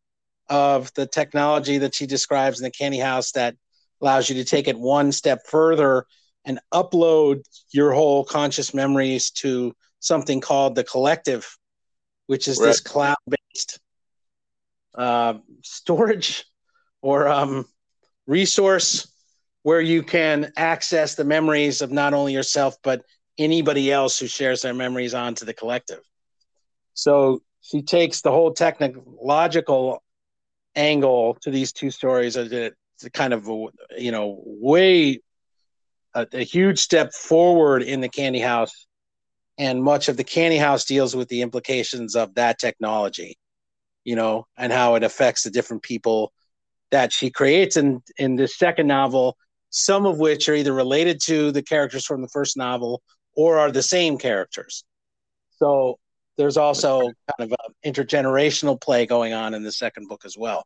of 0.47 0.93
the 0.93 1.07
technology 1.07 1.79
that 1.79 1.95
she 1.95 2.05
describes 2.05 2.59
in 2.59 2.63
the 2.63 2.71
Candy 2.71 2.99
House 2.99 3.31
that 3.31 3.55
allows 4.01 4.29
you 4.29 4.35
to 4.35 4.45
take 4.45 4.67
it 4.67 4.77
one 4.77 5.11
step 5.11 5.39
further 5.47 6.05
and 6.45 6.59
upload 6.71 7.41
your 7.71 7.93
whole 7.93 8.23
conscious 8.23 8.73
memories 8.73 9.31
to 9.31 9.73
something 9.99 10.41
called 10.41 10.75
the 10.75 10.83
collective, 10.83 11.57
which 12.27 12.47
is 12.47 12.59
right. 12.59 12.67
this 12.67 12.81
cloud 12.81 13.17
based 13.27 13.79
uh, 14.95 15.35
storage 15.61 16.45
or 17.01 17.27
um, 17.27 17.65
resource 18.27 19.07
where 19.63 19.81
you 19.81 20.03
can 20.03 20.51
access 20.57 21.15
the 21.15 21.23
memories 21.23 21.81
of 21.81 21.91
not 21.91 22.13
only 22.13 22.33
yourself 22.33 22.75
but 22.83 23.03
anybody 23.37 23.91
else 23.91 24.19
who 24.19 24.27
shares 24.27 24.61
their 24.61 24.73
memories 24.73 25.13
onto 25.13 25.45
the 25.45 25.53
collective. 25.53 26.01
So 26.93 27.41
she 27.61 27.81
takes 27.81 28.21
the 28.21 28.31
whole 28.31 28.53
technological 28.53 30.03
angle 30.75 31.37
to 31.41 31.49
these 31.49 31.71
two 31.71 31.91
stories 31.91 32.37
as 32.37 32.51
a, 32.51 32.71
kind 33.11 33.33
of 33.33 33.45
you 33.97 34.11
know 34.11 34.41
way 34.45 35.19
a, 36.13 36.25
a 36.31 36.43
huge 36.43 36.79
step 36.79 37.13
forward 37.13 37.83
in 37.83 37.99
the 37.99 38.07
candy 38.07 38.39
house 38.39 38.87
and 39.57 39.83
much 39.83 40.07
of 40.07 40.15
the 40.15 40.23
candy 40.23 40.57
house 40.57 40.85
deals 40.85 41.13
with 41.13 41.27
the 41.27 41.41
implications 41.41 42.15
of 42.15 42.33
that 42.35 42.59
technology 42.59 43.37
you 44.03 44.15
know 44.15 44.45
and 44.57 44.71
how 44.71 44.95
it 44.95 45.03
affects 45.03 45.43
the 45.43 45.51
different 45.51 45.83
people 45.83 46.31
that 46.91 47.11
she 47.11 47.29
creates. 47.29 47.77
In 47.77 48.01
in 48.17 48.35
this 48.35 48.57
second 48.57 48.87
novel 48.87 49.37
some 49.75 50.05
of 50.05 50.19
which 50.19 50.47
are 50.47 50.53
either 50.53 50.71
related 50.71 51.19
to 51.19 51.51
the 51.51 51.63
characters 51.63 52.05
from 52.05 52.21
the 52.21 52.27
first 52.27 52.55
novel 52.55 53.01
or 53.35 53.57
are 53.57 53.71
the 53.71 53.81
same 53.81 54.19
characters. 54.19 54.83
So 55.57 55.97
there's 56.37 56.57
also 56.57 57.01
kind 57.01 57.51
of 57.51 57.51
an 57.51 57.91
intergenerational 57.91 58.79
play 58.79 59.07
going 59.07 59.33
on 59.33 59.55
in 59.55 59.63
the 59.63 59.71
second 59.71 60.07
book 60.07 60.25
as 60.25 60.37
well. 60.37 60.63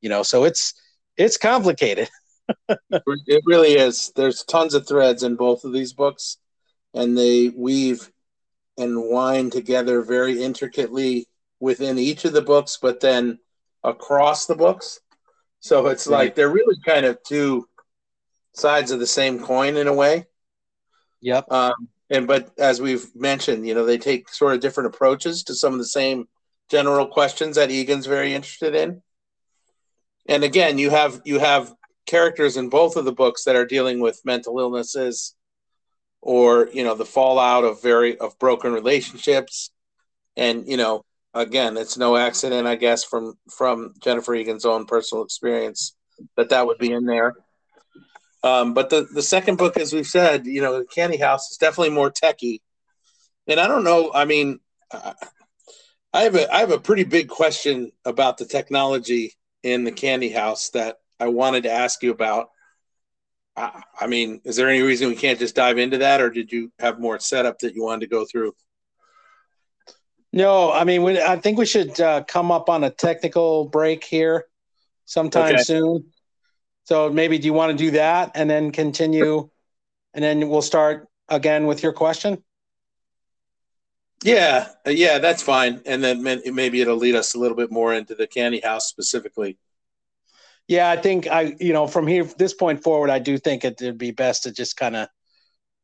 You 0.00 0.08
know 0.08 0.22
so 0.22 0.44
it's 0.44 0.74
it's 1.16 1.36
complicated. 1.36 2.08
It 2.90 3.44
really 3.46 3.74
is. 3.74 4.10
There's 4.16 4.42
tons 4.42 4.74
of 4.74 4.88
threads 4.88 5.22
in 5.22 5.36
both 5.36 5.62
of 5.62 5.72
these 5.72 5.92
books, 5.92 6.38
and 6.92 7.16
they 7.16 7.48
weave 7.48 8.10
and 8.76 9.08
wind 9.08 9.52
together 9.52 10.02
very 10.02 10.42
intricately 10.42 11.28
within 11.60 11.98
each 11.98 12.24
of 12.24 12.32
the 12.32 12.42
books, 12.42 12.78
but 12.80 13.00
then 13.00 13.38
across 13.84 14.46
the 14.46 14.54
books. 14.54 15.00
So 15.60 15.86
it's 15.88 16.06
Right. 16.06 16.16
like 16.16 16.34
they're 16.34 16.50
really 16.50 16.76
kind 16.84 17.06
of 17.06 17.22
two 17.22 17.68
sides 18.54 18.90
of 18.90 18.98
the 18.98 19.06
same 19.06 19.40
coin 19.40 19.76
in 19.76 19.86
a 19.86 19.94
way. 19.94 20.26
yep 21.20 21.46
Um, 21.50 21.88
and 22.08 22.26
but 22.26 22.50
as 22.58 22.80
we've 22.80 23.14
mentioned, 23.14 23.66
you 23.66 23.74
know, 23.74 23.84
they 23.84 23.98
take 23.98 24.28
sort 24.30 24.54
of 24.54 24.60
different 24.60 24.94
approaches 24.94 25.44
to 25.44 25.54
some 25.54 25.72
of 25.72 25.78
the 25.78 25.84
same 25.84 26.28
general 26.70 27.06
questions 27.06 27.56
that 27.56 27.70
Egan's 27.70 28.06
very 28.06 28.34
interested 28.34 28.74
in. 28.74 29.02
And 30.28 30.44
again, 30.44 30.78
you 30.78 30.90
have 30.90 31.20
you 31.24 31.38
have 31.38 31.74
characters 32.06 32.56
in 32.56 32.68
both 32.68 32.96
of 32.96 33.04
the 33.04 33.12
books 33.12 33.44
that 33.44 33.56
are 33.56 33.66
dealing 33.66 34.00
with 34.00 34.20
mental 34.24 34.58
illnesses 34.58 35.34
or 36.20 36.68
you 36.72 36.84
know 36.84 36.94
the 36.94 37.04
fallout 37.04 37.64
of 37.64 37.82
very 37.82 38.18
of 38.18 38.38
broken 38.38 38.72
relationships 38.72 39.70
and 40.36 40.66
you 40.66 40.76
know 40.76 41.04
again 41.34 41.76
it's 41.76 41.96
no 41.96 42.16
accident 42.16 42.66
i 42.66 42.74
guess 42.74 43.04
from 43.04 43.34
from 43.50 43.94
jennifer 44.02 44.34
egan's 44.34 44.64
own 44.64 44.84
personal 44.86 45.24
experience 45.24 45.96
that 46.36 46.48
that 46.50 46.66
would 46.66 46.78
be 46.78 46.92
in 46.92 47.06
there 47.06 47.34
um, 48.42 48.72
but 48.72 48.88
the 48.88 49.06
the 49.14 49.22
second 49.22 49.56
book 49.56 49.76
as 49.76 49.92
we've 49.92 50.06
said 50.06 50.46
you 50.46 50.60
know 50.60 50.78
the 50.78 50.84
candy 50.86 51.16
house 51.16 51.50
is 51.50 51.56
definitely 51.56 51.94
more 51.94 52.10
techy 52.10 52.62
and 53.46 53.60
i 53.60 53.66
don't 53.66 53.84
know 53.84 54.10
i 54.14 54.24
mean 54.24 54.58
i 56.12 56.22
have 56.22 56.34
a 56.34 56.52
i 56.54 56.58
have 56.58 56.72
a 56.72 56.80
pretty 56.80 57.04
big 57.04 57.28
question 57.28 57.92
about 58.04 58.38
the 58.38 58.44
technology 58.44 59.34
in 59.62 59.84
the 59.84 59.92
candy 59.92 60.30
house 60.30 60.70
that 60.70 60.96
I 61.20 61.28
wanted 61.28 61.64
to 61.64 61.70
ask 61.70 62.02
you 62.02 62.10
about. 62.10 62.48
I, 63.56 63.82
I 64.00 64.06
mean, 64.06 64.40
is 64.44 64.56
there 64.56 64.68
any 64.68 64.80
reason 64.80 65.08
we 65.08 65.16
can't 65.16 65.38
just 65.38 65.54
dive 65.54 65.78
into 65.78 65.98
that, 65.98 66.20
or 66.20 66.30
did 66.30 66.50
you 66.50 66.72
have 66.78 66.98
more 66.98 67.18
setup 67.18 67.58
that 67.58 67.74
you 67.74 67.82
wanted 67.82 68.00
to 68.00 68.14
go 68.14 68.24
through? 68.24 68.54
No 70.32 70.72
i 70.72 70.84
mean 70.84 71.02
we, 71.02 71.20
i 71.20 71.36
think 71.36 71.58
we 71.58 71.66
should 71.66 71.98
uh, 72.00 72.22
come 72.24 72.50
up 72.50 72.68
on 72.68 72.84
a 72.84 72.90
technical 72.90 73.66
break 73.68 74.04
here 74.04 74.46
sometime 75.04 75.52
Okay. 75.52 75.62
soon 75.62 76.04
so 76.84 77.10
maybe 77.10 77.38
do 77.38 77.46
you 77.46 77.52
want 77.52 77.70
to 77.72 77.76
do 77.84 77.92
that 77.92 78.32
and 78.34 78.48
then 78.48 78.70
continue 78.70 79.48
and 80.14 80.24
then 80.24 80.48
we'll 80.48 80.62
start 80.62 81.08
again 81.28 81.66
with 81.66 81.82
your 81.82 81.92
question 81.92 82.42
Yeah, 84.22 84.68
uh, 84.86 84.90
yeah, 84.90 85.18
that's 85.18 85.42
fine. 85.42 85.80
And 85.86 86.04
then 86.04 86.22
maybe 86.22 86.80
it'll 86.80 86.96
lead 86.96 87.14
us 87.14 87.34
a 87.34 87.38
little 87.38 87.56
bit 87.56 87.70
more 87.70 87.94
into 87.94 88.14
the 88.14 88.26
candy 88.26 88.60
house 88.60 88.86
specifically. 88.88 89.58
Yeah, 90.68 90.90
I 90.90 90.96
think 90.96 91.26
I, 91.26 91.56
you 91.58 91.72
know, 91.72 91.86
from 91.86 92.06
here 92.06 92.24
this 92.24 92.54
point 92.54 92.82
forward, 92.82 93.10
I 93.10 93.18
do 93.18 93.38
think 93.38 93.64
it, 93.64 93.80
it'd 93.82 93.98
be 93.98 94.12
best 94.12 94.44
to 94.44 94.52
just 94.52 94.76
kind 94.76 94.94
of, 94.94 95.08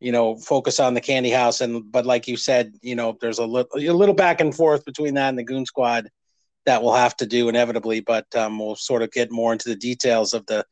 you 0.00 0.12
know, 0.12 0.36
focus 0.36 0.78
on 0.78 0.94
the 0.94 1.00
candy 1.00 1.30
house. 1.30 1.60
And 1.60 1.90
but 1.90 2.06
like 2.06 2.28
you 2.28 2.36
said, 2.36 2.74
you 2.82 2.94
know, 2.94 3.16
there's 3.20 3.38
a 3.38 3.46
little 3.46 3.70
a 3.76 3.90
little 3.92 4.14
back 4.14 4.40
and 4.40 4.54
forth 4.54 4.84
between 4.84 5.14
that 5.14 5.30
and 5.30 5.38
the 5.38 5.44
Goon 5.44 5.66
Squad 5.66 6.08
that 6.66 6.82
we'll 6.82 6.94
have 6.94 7.16
to 7.18 7.26
do 7.26 7.48
inevitably. 7.48 8.00
But 8.00 8.26
um, 8.34 8.58
we'll 8.58 8.76
sort 8.76 9.02
of 9.02 9.10
get 9.10 9.30
more 9.30 9.52
into 9.52 9.68
the 9.68 9.76
details 9.76 10.34
of 10.34 10.44
the 10.46 10.64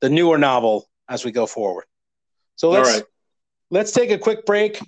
the 0.00 0.10
newer 0.10 0.38
novel 0.38 0.88
as 1.08 1.24
we 1.24 1.32
go 1.32 1.46
forward. 1.46 1.84
So 2.56 2.70
let's 2.70 2.90
right. 2.90 3.04
let's 3.70 3.92
take 3.92 4.10
a 4.10 4.18
quick 4.18 4.46
break. 4.46 4.80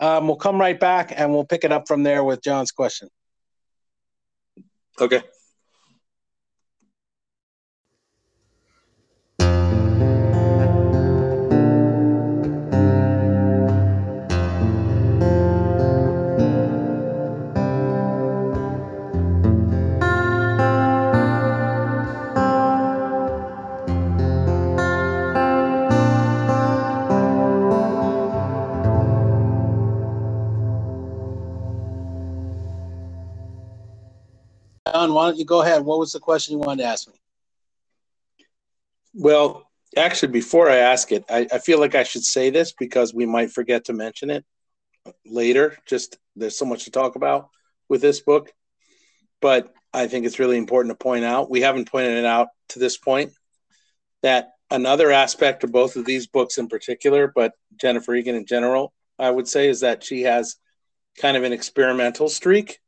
Um, 0.00 0.26
we'll 0.26 0.36
come 0.36 0.58
right 0.58 0.78
back 0.78 1.12
and 1.14 1.32
we'll 1.32 1.44
pick 1.44 1.64
it 1.64 1.72
up 1.72 1.86
from 1.86 2.02
there 2.02 2.24
with 2.24 2.42
John's 2.42 2.72
question. 2.72 3.08
Okay. 5.00 5.22
John, 35.00 35.14
why 35.14 35.26
don't 35.26 35.38
you 35.38 35.46
go 35.46 35.62
ahead? 35.62 35.82
What 35.82 35.98
was 35.98 36.12
the 36.12 36.20
question 36.20 36.52
you 36.52 36.58
wanted 36.58 36.82
to 36.82 36.88
ask 36.88 37.08
me? 37.08 37.14
Well, 39.14 39.66
actually, 39.96 40.32
before 40.32 40.68
I 40.68 40.76
ask 40.76 41.10
it, 41.10 41.24
I, 41.30 41.46
I 41.50 41.58
feel 41.58 41.80
like 41.80 41.94
I 41.94 42.02
should 42.02 42.24
say 42.24 42.50
this 42.50 42.72
because 42.72 43.14
we 43.14 43.24
might 43.24 43.50
forget 43.50 43.86
to 43.86 43.94
mention 43.94 44.28
it 44.28 44.44
later. 45.24 45.78
Just 45.86 46.18
there's 46.36 46.58
so 46.58 46.66
much 46.66 46.84
to 46.84 46.90
talk 46.90 47.16
about 47.16 47.48
with 47.88 48.02
this 48.02 48.20
book, 48.20 48.52
but 49.40 49.72
I 49.94 50.06
think 50.06 50.26
it's 50.26 50.38
really 50.38 50.58
important 50.58 50.92
to 50.92 51.02
point 51.02 51.24
out. 51.24 51.50
We 51.50 51.62
haven't 51.62 51.90
pointed 51.90 52.18
it 52.18 52.26
out 52.26 52.48
to 52.68 52.78
this 52.78 52.98
point 52.98 53.32
that 54.22 54.50
another 54.70 55.10
aspect 55.10 55.64
of 55.64 55.72
both 55.72 55.96
of 55.96 56.04
these 56.04 56.26
books 56.26 56.58
in 56.58 56.68
particular, 56.68 57.32
but 57.34 57.54
Jennifer 57.74 58.14
Egan 58.14 58.34
in 58.34 58.44
general, 58.44 58.92
I 59.18 59.30
would 59.30 59.48
say, 59.48 59.70
is 59.70 59.80
that 59.80 60.04
she 60.04 60.22
has 60.22 60.56
kind 61.16 61.38
of 61.38 61.42
an 61.42 61.54
experimental 61.54 62.28
streak, 62.28 62.80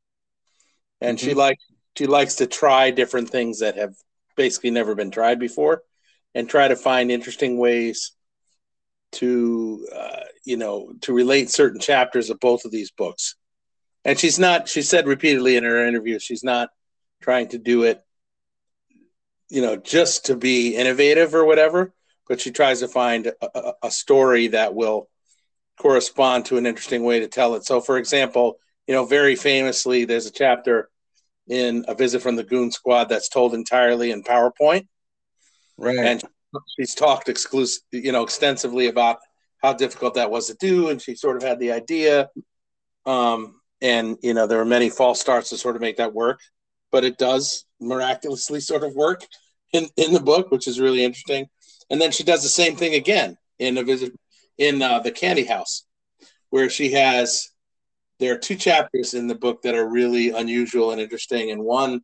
and 1.01 1.19
she 1.19 1.31
Mhm. 1.31 1.37
likes 1.37 1.65
she 1.97 2.07
likes 2.07 2.37
to 2.37 2.47
try 2.47 2.91
different 2.91 3.31
things 3.31 3.61
that 3.61 3.77
have 3.77 3.95
basically 4.37 4.71
never 4.71 4.95
been 4.95 5.11
tried 5.11 5.39
before 5.39 5.83
and 6.35 6.49
try 6.49 6.69
to 6.69 6.77
find 6.77 7.11
interesting 7.11 7.59
ways 7.59 8.13
to 9.13 9.87
uh, 9.95 10.21
you 10.45 10.57
know 10.57 10.93
to 11.03 11.13
relate 11.13 11.51
certain 11.51 11.81
chapters 11.81 12.31
of 12.31 12.41
both 12.41 12.65
of 12.65 12.71
these 12.71 12.91
books. 12.91 13.37
And 14.05 14.19
she's 14.19 14.39
not 14.39 14.69
she 14.69 14.83
said 14.83 15.07
repeatedly 15.07 15.57
in 15.57 15.65
her 15.65 15.87
interview 15.87 16.19
she's 16.19 16.43
not 16.43 16.71
trying 17.21 17.49
to 17.49 17.59
do 17.59 17.85
it 17.85 18.03
you 19.49 19.63
know 19.63 19.77
just 19.77 20.27
to 20.27 20.37
be 20.37 20.75
innovative 20.75 21.35
or 21.35 21.45
whatever 21.45 21.93
but 22.29 22.41
she 22.41 22.51
tries 22.51 22.81
to 22.81 22.89
find 22.89 23.27
a, 23.27 23.73
a, 23.83 23.91
story 23.91 24.49
that 24.49 24.75
will 24.75 25.09
correspond 25.79 26.47
to 26.47 26.57
an 26.57 26.67
interesting 26.67 27.05
way 27.05 27.21
to 27.21 27.29
tell 27.29 27.55
it. 27.55 27.65
So 27.65 27.81
for 27.81 27.99
example 27.99 28.59
you 28.89 28.95
know 28.95 29.05
very 29.05 29.37
famously 29.37 30.05
there's 30.05 30.27
a 30.27 30.33
chapter 30.33 30.89
in 31.53 31.85
a 31.87 31.95
visit 31.95 32.23
from 32.23 32.37
the 32.37 32.43
goon 32.43 32.71
squad 32.71 33.05
that's 33.11 33.29
told 33.29 33.53
entirely 33.53 34.11
in 34.11 34.23
powerpoint 34.23 34.87
Right. 35.77 35.99
and 35.99 36.23
she's 36.77 36.95
talked 36.95 37.29
exclusive, 37.29 37.83
you 37.93 38.13
know, 38.13 38.23
extensively 38.23 38.87
about 38.87 39.19
how 39.63 39.73
difficult 39.73 40.15
that 40.15 40.31
was 40.31 40.47
to 40.49 40.55
do, 40.55 40.89
and 40.89 41.01
she 41.01 41.15
sort 41.15 41.37
of 41.37 41.43
had 41.43 41.59
the 41.59 41.73
idea. 41.73 42.31
Um, 43.07 43.61
and 43.81 44.17
you 44.23 44.35
know, 44.35 44.47
there 44.47 44.59
were 44.59 44.65
many 44.65 44.91
false 44.91 45.21
starts 45.21 45.51
to 45.51 45.57
sort 45.57 45.77
of 45.77 45.83
make 45.83 45.97
that 45.97 46.15
work, 46.15 46.41
but 46.91 47.05
it 47.05 47.19
does 47.19 47.65
miraculously 47.81 48.61
sort 48.61 48.85
of 48.85 48.95
work 48.95 49.27
in 49.73 49.89
in 49.97 50.13
the 50.13 50.21
book, 50.21 50.51
which 50.51 50.69
is 50.69 50.81
really 50.81 51.05
interesting. 51.05 51.49
And 51.91 52.01
then 52.01 52.13
she 52.13 52.23
does 52.23 52.43
the 52.43 52.49
same 52.49 52.77
thing 52.77 52.95
again 52.95 53.37
in 53.59 53.77
a 53.79 53.83
visit 53.83 54.13
in 54.59 54.83
uh, 54.83 55.01
the 55.01 55.11
Candy 55.11 55.45
House, 55.45 55.85
where 56.51 56.71
she 56.71 56.93
has. 56.93 57.52
There 58.23 58.35
are 58.35 58.39
two 58.39 58.55
chapters 58.55 59.15
in 59.15 59.27
the 59.27 59.35
book 59.35 59.63
that 59.63 59.75
are 59.75 59.89
really 59.89 60.31
unusual 60.31 60.93
and 60.93 61.01
interesting, 61.01 61.51
and 61.51 61.65
one 61.65 62.03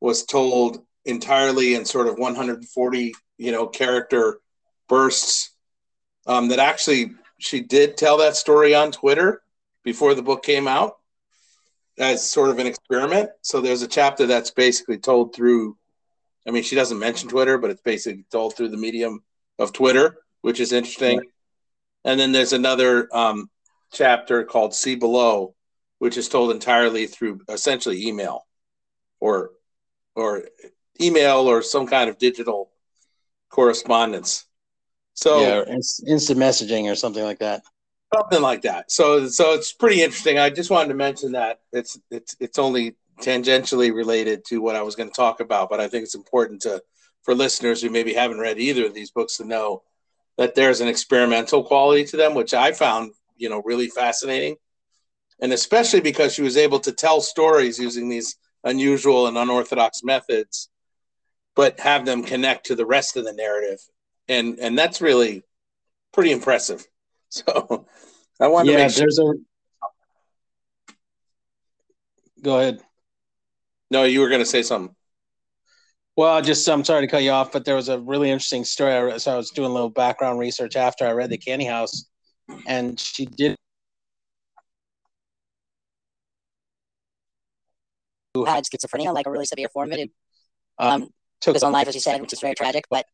was 0.00 0.24
told 0.24 0.82
entirely 1.04 1.74
in 1.74 1.84
sort 1.84 2.06
of 2.06 2.18
140 2.18 3.14
you 3.38 3.52
know 3.52 3.66
character 3.66 4.40
bursts 4.88 5.54
um, 6.26 6.48
that 6.48 6.58
actually 6.58 7.12
she 7.38 7.60
did 7.60 7.96
tell 7.96 8.16
that 8.16 8.34
story 8.34 8.74
on 8.74 8.90
twitter 8.90 9.42
before 9.84 10.14
the 10.14 10.22
book 10.22 10.42
came 10.42 10.66
out 10.66 10.96
as 11.98 12.28
sort 12.28 12.50
of 12.50 12.58
an 12.58 12.66
experiment 12.66 13.30
so 13.42 13.60
there's 13.60 13.82
a 13.82 13.86
chapter 13.86 14.26
that's 14.26 14.50
basically 14.50 14.98
told 14.98 15.32
through 15.32 15.76
i 16.48 16.50
mean 16.50 16.64
she 16.64 16.74
doesn't 16.74 16.98
mention 16.98 17.28
twitter 17.28 17.56
but 17.56 17.70
it's 17.70 17.82
basically 17.82 18.24
told 18.32 18.56
through 18.56 18.68
the 18.68 18.76
medium 18.76 19.22
of 19.58 19.72
Twitter, 19.72 20.18
which 20.42 20.60
is 20.60 20.72
interesting. 20.72 21.20
And 22.04 22.20
then 22.20 22.32
there's 22.32 22.52
another 22.52 23.08
um, 23.14 23.50
chapter 23.92 24.44
called 24.44 24.74
See 24.74 24.94
Below, 24.94 25.54
which 25.98 26.16
is 26.16 26.28
told 26.28 26.50
entirely 26.50 27.06
through 27.06 27.40
essentially 27.48 28.06
email 28.06 28.46
or 29.20 29.50
or 30.14 30.44
email 31.00 31.48
or 31.48 31.62
some 31.62 31.86
kind 31.86 32.10
of 32.10 32.18
digital 32.18 32.70
correspondence. 33.50 34.44
So 35.14 35.40
yeah, 35.40 35.74
instant 36.06 36.38
messaging 36.38 36.90
or 36.90 36.94
something 36.94 37.24
like 37.24 37.38
that. 37.38 37.62
something 38.14 38.42
like 38.42 38.62
that. 38.62 38.90
So 38.90 39.28
so 39.28 39.54
it's 39.54 39.72
pretty 39.72 40.02
interesting. 40.02 40.38
I 40.38 40.50
just 40.50 40.70
wanted 40.70 40.88
to 40.88 40.94
mention 40.94 41.32
that 41.32 41.60
it's 41.72 41.98
it's 42.10 42.36
it's 42.40 42.58
only 42.58 42.96
tangentially 43.20 43.94
related 43.94 44.44
to 44.46 44.60
what 44.60 44.76
I 44.76 44.82
was 44.82 44.94
going 44.94 45.08
to 45.08 45.14
talk 45.14 45.40
about, 45.40 45.70
but 45.70 45.80
I 45.80 45.88
think 45.88 46.04
it's 46.04 46.14
important 46.14 46.62
to 46.62 46.82
for 47.22 47.34
listeners 47.34 47.82
who 47.82 47.90
maybe 47.90 48.12
haven't 48.12 48.38
read 48.38 48.58
either 48.58 48.86
of 48.86 48.94
these 48.94 49.10
books 49.10 49.38
to 49.38 49.44
know 49.44 49.82
that 50.38 50.54
there's 50.54 50.80
an 50.80 50.88
experimental 50.88 51.64
quality 51.64 52.04
to 52.04 52.16
them, 52.16 52.34
which 52.34 52.54
I 52.54 52.72
found 52.72 53.12
you 53.36 53.48
know 53.48 53.62
really 53.64 53.88
fascinating, 53.88 54.56
and 55.40 55.52
especially 55.52 56.00
because 56.00 56.34
she 56.34 56.42
was 56.42 56.56
able 56.56 56.80
to 56.80 56.92
tell 56.92 57.20
stories 57.20 57.78
using 57.78 58.08
these 58.08 58.36
unusual 58.64 59.26
and 59.26 59.38
unorthodox 59.38 60.02
methods, 60.02 60.68
but 61.54 61.80
have 61.80 62.04
them 62.04 62.22
connect 62.22 62.66
to 62.66 62.74
the 62.74 62.86
rest 62.86 63.16
of 63.16 63.24
the 63.24 63.32
narrative, 63.32 63.78
and 64.28 64.58
and 64.58 64.78
that's 64.78 65.00
really 65.00 65.42
pretty 66.12 66.32
impressive. 66.32 66.84
So 67.28 67.86
I 68.40 68.46
wanted 68.46 68.70
to 68.70 68.78
make 68.78 68.90
sure. 68.92 69.00
there's 69.00 69.18
a. 69.18 69.32
Go 72.40 72.60
ahead. 72.60 72.80
No, 73.90 74.04
you 74.04 74.20
were 74.20 74.28
going 74.28 74.40
to 74.40 74.46
say 74.46 74.62
something. 74.62 74.94
Well, 76.16 76.40
just 76.40 76.66
I'm 76.68 76.84
sorry 76.84 77.02
to 77.02 77.10
cut 77.10 77.22
you 77.22 77.30
off, 77.30 77.52
but 77.52 77.64
there 77.64 77.74
was 77.74 77.90
a 77.90 77.98
really 77.98 78.30
interesting 78.30 78.64
story. 78.64 78.94
I 78.94 79.18
so 79.18 79.34
I 79.34 79.36
was 79.36 79.50
doing 79.50 79.70
a 79.70 79.74
little 79.74 79.90
background 79.90 80.38
research 80.38 80.74
after 80.74 81.06
I 81.06 81.12
read 81.12 81.28
the 81.28 81.36
Candy 81.36 81.66
House, 81.66 82.06
and 82.66 82.98
she 82.98 83.26
did 83.26 83.56
who 88.34 88.44
had 88.44 88.64
schizophrenia, 88.64 89.14
like 89.14 89.26
a 89.26 89.30
really 89.30 89.46
severe 89.46 89.68
form 89.68 89.92
of 89.92 89.98
it. 89.98 90.10
um, 90.78 91.02
Um, 91.04 91.08
took 91.40 91.54
his 91.54 91.62
own 91.62 91.72
life, 91.72 91.88
as 91.88 91.94
you 91.94 92.00
said, 92.00 92.20
which 92.20 92.32
is 92.32 92.40
very 92.40 92.54
tragic. 92.54 92.84
But 92.90 93.06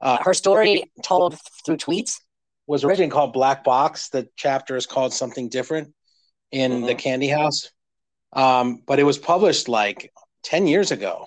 uh, 0.00 0.18
her 0.22 0.34
story 0.34 0.90
told 1.02 1.38
through 1.64 1.76
tweets. 1.78 2.20
was 2.68 2.84
originally 2.84 3.10
called 3.10 3.32
Black 3.32 3.64
Box. 3.64 4.08
The 4.10 4.28
chapter 4.36 4.76
is 4.76 4.86
called 4.86 5.12
something 5.12 5.48
different 5.48 5.92
in 6.52 6.82
the 6.82 6.94
Mhm. 6.94 6.98
Candy 6.98 7.28
House, 7.28 7.70
um, 8.32 8.82
but 8.86 9.00
it 9.00 9.02
was 9.02 9.18
published 9.18 9.68
like 9.68 10.12
ten 10.44 10.68
years 10.68 10.92
ago. 10.92 11.26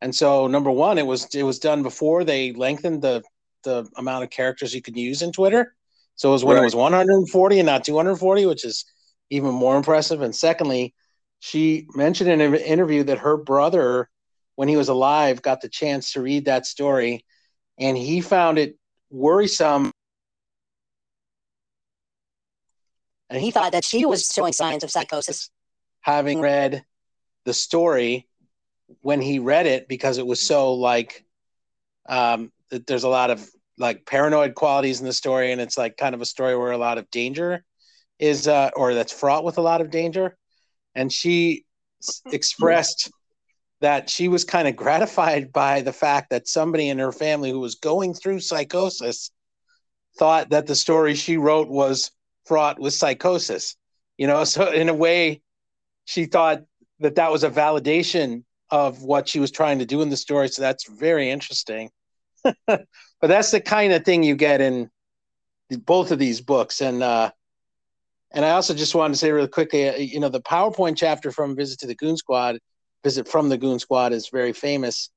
And 0.00 0.14
so, 0.14 0.46
number 0.46 0.70
one, 0.70 0.96
it 0.96 1.06
was 1.06 1.26
it 1.34 1.42
was 1.42 1.58
done 1.58 1.82
before 1.82 2.22
they 2.24 2.52
lengthened 2.52 3.02
the 3.02 3.22
the 3.64 3.88
amount 3.96 4.22
of 4.24 4.30
characters 4.30 4.72
you 4.72 4.80
could 4.80 4.96
use 4.96 5.22
in 5.22 5.32
Twitter. 5.32 5.74
So 6.20 6.28
it 6.28 6.32
was 6.32 6.44
when 6.44 6.58
it 6.58 6.62
was 6.62 6.76
140 6.76 7.60
and 7.60 7.66
not 7.66 7.82
240, 7.82 8.44
which 8.44 8.66
is 8.66 8.84
even 9.30 9.54
more 9.54 9.74
impressive. 9.74 10.20
And 10.20 10.36
secondly, 10.36 10.94
she 11.38 11.86
mentioned 11.94 12.28
in 12.28 12.42
an 12.42 12.56
interview 12.56 13.04
that 13.04 13.20
her 13.20 13.38
brother, 13.38 14.10
when 14.54 14.68
he 14.68 14.76
was 14.76 14.90
alive, 14.90 15.40
got 15.40 15.62
the 15.62 15.68
chance 15.70 16.12
to 16.12 16.20
read 16.20 16.44
that 16.44 16.66
story, 16.66 17.24
and 17.78 17.96
he 17.96 18.20
found 18.20 18.58
it 18.58 18.76
worrisome. 19.08 19.92
And 23.30 23.40
he 23.40 23.50
thought 23.50 23.72
that 23.72 23.86
she 23.86 24.04
was 24.04 24.26
showing 24.26 24.52
signs 24.52 24.84
of 24.84 24.90
psychosis. 24.90 25.48
having 26.02 26.42
read 26.42 26.84
the 27.46 27.54
story 27.54 28.28
when 29.00 29.22
he 29.22 29.38
read 29.38 29.64
it 29.64 29.88
because 29.88 30.18
it 30.18 30.26
was 30.26 30.46
so 30.46 30.74
like 30.74 31.24
um 32.10 32.52
that 32.70 32.86
there's 32.86 33.04
a 33.04 33.08
lot 33.08 33.30
of 33.30 33.48
like 33.80 34.06
paranoid 34.06 34.54
qualities 34.54 35.00
in 35.00 35.06
the 35.06 35.12
story 35.12 35.52
and 35.52 35.60
it's 35.60 35.78
like 35.78 35.96
kind 35.96 36.14
of 36.14 36.20
a 36.20 36.26
story 36.26 36.56
where 36.56 36.72
a 36.72 36.78
lot 36.78 36.98
of 36.98 37.10
danger 37.10 37.64
is 38.18 38.46
uh 38.46 38.70
or 38.76 38.94
that's 38.94 39.12
fraught 39.12 39.44
with 39.44 39.58
a 39.58 39.62
lot 39.62 39.80
of 39.80 39.90
danger 39.90 40.36
and 40.94 41.12
she 41.12 41.64
s- 42.02 42.22
expressed 42.26 43.10
that 43.80 44.10
she 44.10 44.28
was 44.28 44.44
kind 44.44 44.68
of 44.68 44.76
gratified 44.76 45.52
by 45.52 45.80
the 45.80 45.92
fact 45.92 46.30
that 46.30 46.46
somebody 46.46 46.88
in 46.88 46.98
her 46.98 47.12
family 47.12 47.50
who 47.50 47.60
was 47.60 47.76
going 47.76 48.14
through 48.14 48.38
psychosis 48.40 49.30
thought 50.18 50.50
that 50.50 50.66
the 50.66 50.74
story 50.74 51.14
she 51.14 51.36
wrote 51.36 51.68
was 51.68 52.10
fraught 52.46 52.78
with 52.78 52.94
psychosis 52.94 53.76
you 54.18 54.26
know 54.26 54.44
so 54.44 54.70
in 54.70 54.88
a 54.88 54.94
way 54.94 55.40
she 56.04 56.26
thought 56.26 56.62
that 56.98 57.14
that 57.14 57.30
was 57.30 57.44
a 57.44 57.50
validation 57.50 58.44
of 58.70 59.02
what 59.02 59.28
she 59.28 59.40
was 59.40 59.50
trying 59.50 59.78
to 59.80 59.86
do 59.86 60.02
in 60.02 60.10
the 60.10 60.16
story. 60.16 60.48
So 60.48 60.62
that's 60.62 60.88
very 60.88 61.30
interesting. 61.30 61.90
but 63.20 63.28
that's 63.28 63.50
the 63.50 63.60
kind 63.60 63.92
of 63.92 64.04
thing 64.04 64.22
you 64.22 64.36
get 64.36 64.60
in 64.60 64.90
both 65.70 66.10
of 66.10 66.18
these 66.18 66.40
books. 66.40 66.80
And 66.80 67.02
uh, 67.02 67.30
and 68.32 68.44
I 68.44 68.50
also 68.50 68.74
just 68.74 68.94
wanted 68.94 69.14
to 69.14 69.18
say 69.18 69.32
really 69.32 69.48
quickly, 69.48 69.88
uh, 69.88 69.96
you 69.96 70.20
know, 70.20 70.28
the 70.28 70.40
PowerPoint 70.40 70.96
chapter 70.96 71.32
from 71.32 71.56
Visit 71.56 71.80
to 71.80 71.86
the 71.86 71.94
Goon 71.96 72.16
Squad, 72.16 72.58
Visit 73.04 73.28
from 73.28 73.48
the 73.48 73.58
Goon 73.58 73.78
Squad 73.78 74.12
is 74.12 74.28
very 74.28 74.52
famous. 74.52 75.10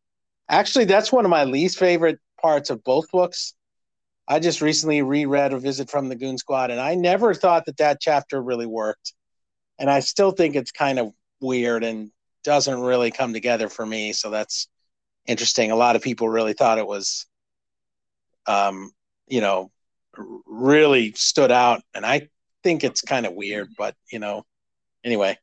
Actually, 0.49 0.85
that's 0.85 1.11
one 1.11 1.25
of 1.25 1.31
my 1.31 1.43
least 1.43 1.77
favorite 1.77 2.19
parts 2.41 2.69
of 2.69 2.83
both 2.83 3.09
books. 3.11 3.53
I 4.27 4.39
just 4.39 4.61
recently 4.61 5.01
reread 5.01 5.53
A 5.53 5.59
Visit 5.59 5.89
from 5.89 6.09
the 6.09 6.15
Goon 6.15 6.37
Squad, 6.37 6.71
and 6.71 6.79
I 6.79 6.95
never 6.95 7.33
thought 7.33 7.65
that 7.65 7.77
that 7.77 7.99
chapter 7.99 8.41
really 8.41 8.65
worked. 8.65 9.13
And 9.79 9.89
I 9.89 9.99
still 9.99 10.31
think 10.31 10.55
it's 10.55 10.71
kind 10.71 10.99
of 10.99 11.11
weird 11.41 11.83
and 11.83 12.11
doesn't 12.43 12.79
really 12.79 13.11
come 13.11 13.33
together 13.33 13.69
for 13.69 13.85
me. 13.85 14.13
So 14.13 14.29
that's 14.29 14.67
interesting. 15.25 15.71
A 15.71 15.75
lot 15.75 15.95
of 15.95 16.01
people 16.01 16.29
really 16.29 16.53
thought 16.53 16.77
it 16.77 16.87
was, 16.87 17.25
um, 18.47 18.91
you 19.27 19.41
know, 19.41 19.71
really 20.45 21.11
stood 21.13 21.51
out, 21.51 21.81
and 21.93 22.05
I 22.05 22.29
think 22.63 22.83
it's 22.83 23.01
kind 23.01 23.25
of 23.25 23.33
weird. 23.33 23.69
But 23.77 23.95
you 24.11 24.19
know, 24.19 24.45
anyway, 25.03 25.37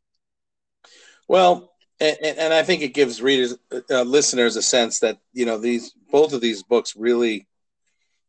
Well, 1.29 1.73
and, 2.01 2.17
and 2.23 2.55
I 2.55 2.63
think 2.63 2.83
it 2.83 2.95
gives 2.95 3.23
readers, 3.23 3.57
uh, 3.91 4.03
listeners, 4.03 4.57
a 4.57 4.63
sense 4.63 5.01
that 5.01 5.19
you 5.33 5.47
know 5.47 5.59
these 5.59 5.93
both 6.11 6.33
of 6.33 6.41
these 6.41 6.63
books 6.63 6.95
really, 6.97 7.47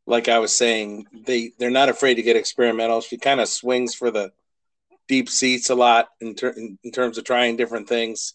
like 0.05 0.29
I 0.29 0.39
was 0.39 0.55
saying, 0.55 1.05
they 1.25 1.51
they're 1.57 1.71
not 1.71 1.89
afraid 1.89 2.15
to 2.15 2.23
get 2.23 2.35
experimental. 2.35 3.01
She 3.01 3.17
kind 3.17 3.39
of 3.39 3.47
swings 3.49 3.95
for 3.95 4.11
the 4.11 4.31
deep 5.07 5.29
seats 5.29 5.69
a 5.69 5.75
lot 5.75 6.09
in, 6.21 6.35
ter- 6.35 6.55
in 6.83 6.91
terms 6.91 7.17
of 7.17 7.23
trying 7.25 7.57
different 7.57 7.87
things. 7.89 8.33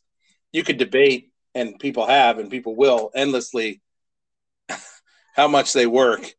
You 0.52 0.62
could 0.64 0.78
debate, 0.78 1.30
and 1.54 1.78
people 1.78 2.06
have, 2.06 2.38
and 2.38 2.50
people 2.50 2.74
will 2.76 3.10
endlessly, 3.14 3.80
how 5.36 5.46
much 5.46 5.72
they 5.74 5.86
work. 5.86 6.34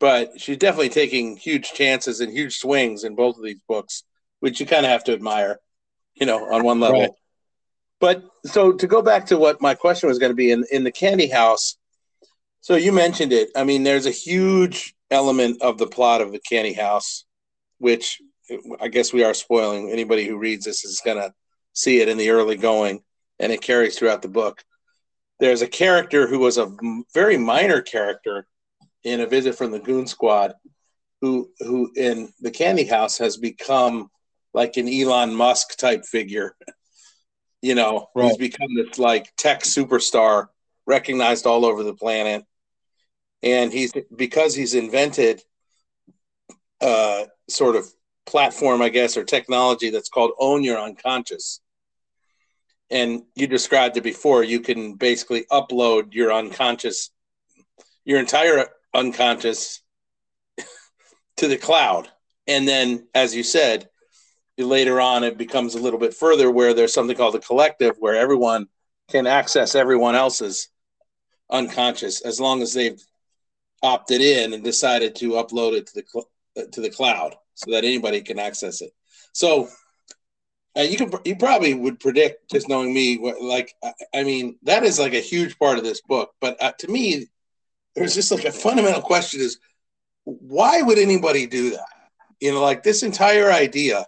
But 0.00 0.40
she's 0.40 0.56
definitely 0.56 0.88
taking 0.88 1.36
huge 1.36 1.72
chances 1.72 2.20
and 2.20 2.32
huge 2.32 2.56
swings 2.56 3.04
in 3.04 3.14
both 3.14 3.36
of 3.36 3.44
these 3.44 3.60
books, 3.68 4.02
which 4.40 4.58
you 4.58 4.66
kind 4.66 4.84
of 4.84 4.90
have 4.90 5.04
to 5.04 5.12
admire, 5.12 5.60
you 6.14 6.26
know, 6.26 6.52
on 6.52 6.64
one 6.64 6.80
level. 6.80 7.00
Right. 7.00 7.10
But 8.00 8.24
so 8.46 8.72
to 8.72 8.86
go 8.86 9.02
back 9.02 9.26
to 9.26 9.36
what 9.36 9.60
my 9.60 9.74
question 9.74 10.08
was 10.08 10.18
going 10.18 10.32
to 10.32 10.36
be 10.36 10.50
in 10.50 10.64
in 10.70 10.84
the 10.84 10.90
candy 10.90 11.28
house. 11.28 11.76
So 12.62 12.76
you 12.76 12.92
mentioned 12.92 13.32
it. 13.32 13.50
I 13.54 13.64
mean, 13.64 13.82
there's 13.82 14.06
a 14.06 14.10
huge 14.10 14.94
element 15.10 15.62
of 15.62 15.78
the 15.78 15.86
plot 15.86 16.22
of 16.22 16.32
the 16.32 16.40
candy 16.40 16.72
house, 16.72 17.24
which 17.78 18.20
I 18.80 18.88
guess 18.88 19.12
we 19.12 19.22
are 19.22 19.34
spoiling. 19.34 19.90
Anybody 19.90 20.26
who 20.26 20.38
reads 20.38 20.64
this 20.64 20.84
is 20.84 21.02
going 21.04 21.18
to 21.18 21.32
see 21.74 22.00
it 22.00 22.08
in 22.08 22.16
the 22.16 22.30
early 22.30 22.56
going, 22.56 23.02
and 23.38 23.52
it 23.52 23.60
carries 23.60 23.98
throughout 23.98 24.22
the 24.22 24.28
book. 24.28 24.64
There's 25.40 25.62
a 25.62 25.66
character 25.66 26.26
who 26.26 26.38
was 26.38 26.58
a 26.58 26.76
very 27.14 27.36
minor 27.36 27.80
character 27.80 28.46
in 29.04 29.20
a 29.20 29.26
visit 29.26 29.54
from 29.56 29.70
the 29.70 29.78
Goon 29.78 30.06
Squad, 30.06 30.54
who 31.20 31.50
who 31.60 31.90
in 31.96 32.32
the 32.40 32.50
candy 32.50 32.84
house 32.84 33.18
has 33.18 33.36
become 33.36 34.10
like 34.52 34.76
an 34.76 34.88
Elon 34.88 35.34
Musk 35.34 35.76
type 35.78 36.04
figure. 36.04 36.56
You 37.62 37.74
know, 37.74 38.08
he's 38.14 38.30
Right. 38.30 38.38
become 38.38 38.74
this 38.74 38.98
like 38.98 39.36
tech 39.36 39.64
superstar, 39.64 40.48
recognized 40.86 41.44
all 41.44 41.66
over 41.66 41.82
the 41.82 41.92
planet, 41.92 42.46
and 43.42 43.70
he's 43.70 43.92
because 44.16 44.54
he's 44.54 44.72
invented 44.72 45.42
uh, 46.80 47.26
sort 47.50 47.76
of 47.76 47.86
platform, 48.24 48.80
I 48.80 48.88
guess, 48.88 49.18
or 49.18 49.24
technology 49.24 49.90
that's 49.90 50.08
called 50.08 50.30
Own 50.38 50.64
Your 50.64 50.78
Unconscious. 50.78 51.60
And 52.90 53.22
you 53.34 53.46
described 53.46 53.96
it 53.96 54.02
before. 54.02 54.42
You 54.42 54.60
can 54.60 54.94
basically 54.94 55.44
upload 55.50 56.12
your 56.12 56.32
unconscious, 56.32 57.10
your 58.04 58.18
entire 58.18 58.68
unconscious 58.94 59.80
to 61.36 61.48
the 61.48 61.56
cloud. 61.56 62.08
And 62.46 62.66
then, 62.66 63.06
as 63.14 63.34
you 63.34 63.42
said, 63.42 63.88
later 64.58 65.00
on, 65.00 65.24
it 65.24 65.38
becomes 65.38 65.74
a 65.74 65.80
little 65.80 65.98
bit 65.98 66.14
further 66.14 66.50
where 66.50 66.74
there's 66.74 66.92
something 66.92 67.16
called 67.16 67.34
the 67.34 67.40
collective 67.40 67.96
where 67.98 68.16
everyone 68.16 68.66
can 69.08 69.26
access 69.26 69.74
everyone 69.74 70.14
else's 70.14 70.68
unconscious 71.50 72.20
as 72.20 72.40
long 72.40 72.62
as 72.62 72.74
they've 72.74 73.00
opted 73.82 74.20
in 74.20 74.52
and 74.52 74.62
decided 74.62 75.14
to 75.16 75.30
upload 75.30 75.72
it 75.72 75.86
to 75.86 75.94
the 75.94 76.22
uh, 76.60 76.66
to 76.72 76.80
the 76.80 76.90
cloud 76.90 77.34
so 77.54 77.70
that 77.70 77.84
anybody 77.84 78.20
can 78.20 78.38
access 78.38 78.82
it. 78.82 78.92
So 79.32 79.68
uh, 80.76 80.82
you 80.82 80.96
can 80.96 81.10
you 81.24 81.36
probably 81.36 81.74
would 81.74 81.98
predict 81.98 82.50
just 82.50 82.68
knowing 82.68 82.94
me 82.94 83.18
what 83.18 83.40
like 83.40 83.74
I, 83.82 83.92
I 84.14 84.22
mean 84.22 84.56
that 84.62 84.84
is 84.84 84.98
like 84.98 85.14
a 85.14 85.20
huge 85.20 85.58
part 85.58 85.78
of 85.78 85.84
this 85.84 86.00
book. 86.00 86.32
But 86.40 86.62
uh, 86.62 86.72
to 86.78 86.88
me, 86.88 87.26
there's 87.96 88.14
just 88.14 88.30
like 88.30 88.44
a 88.44 88.52
fundamental 88.52 89.02
question: 89.02 89.40
is 89.40 89.58
why 90.24 90.82
would 90.82 90.98
anybody 90.98 91.46
do 91.46 91.70
that? 91.70 91.86
You 92.40 92.52
know, 92.52 92.62
like 92.62 92.82
this 92.82 93.02
entire 93.02 93.50
idea. 93.50 94.06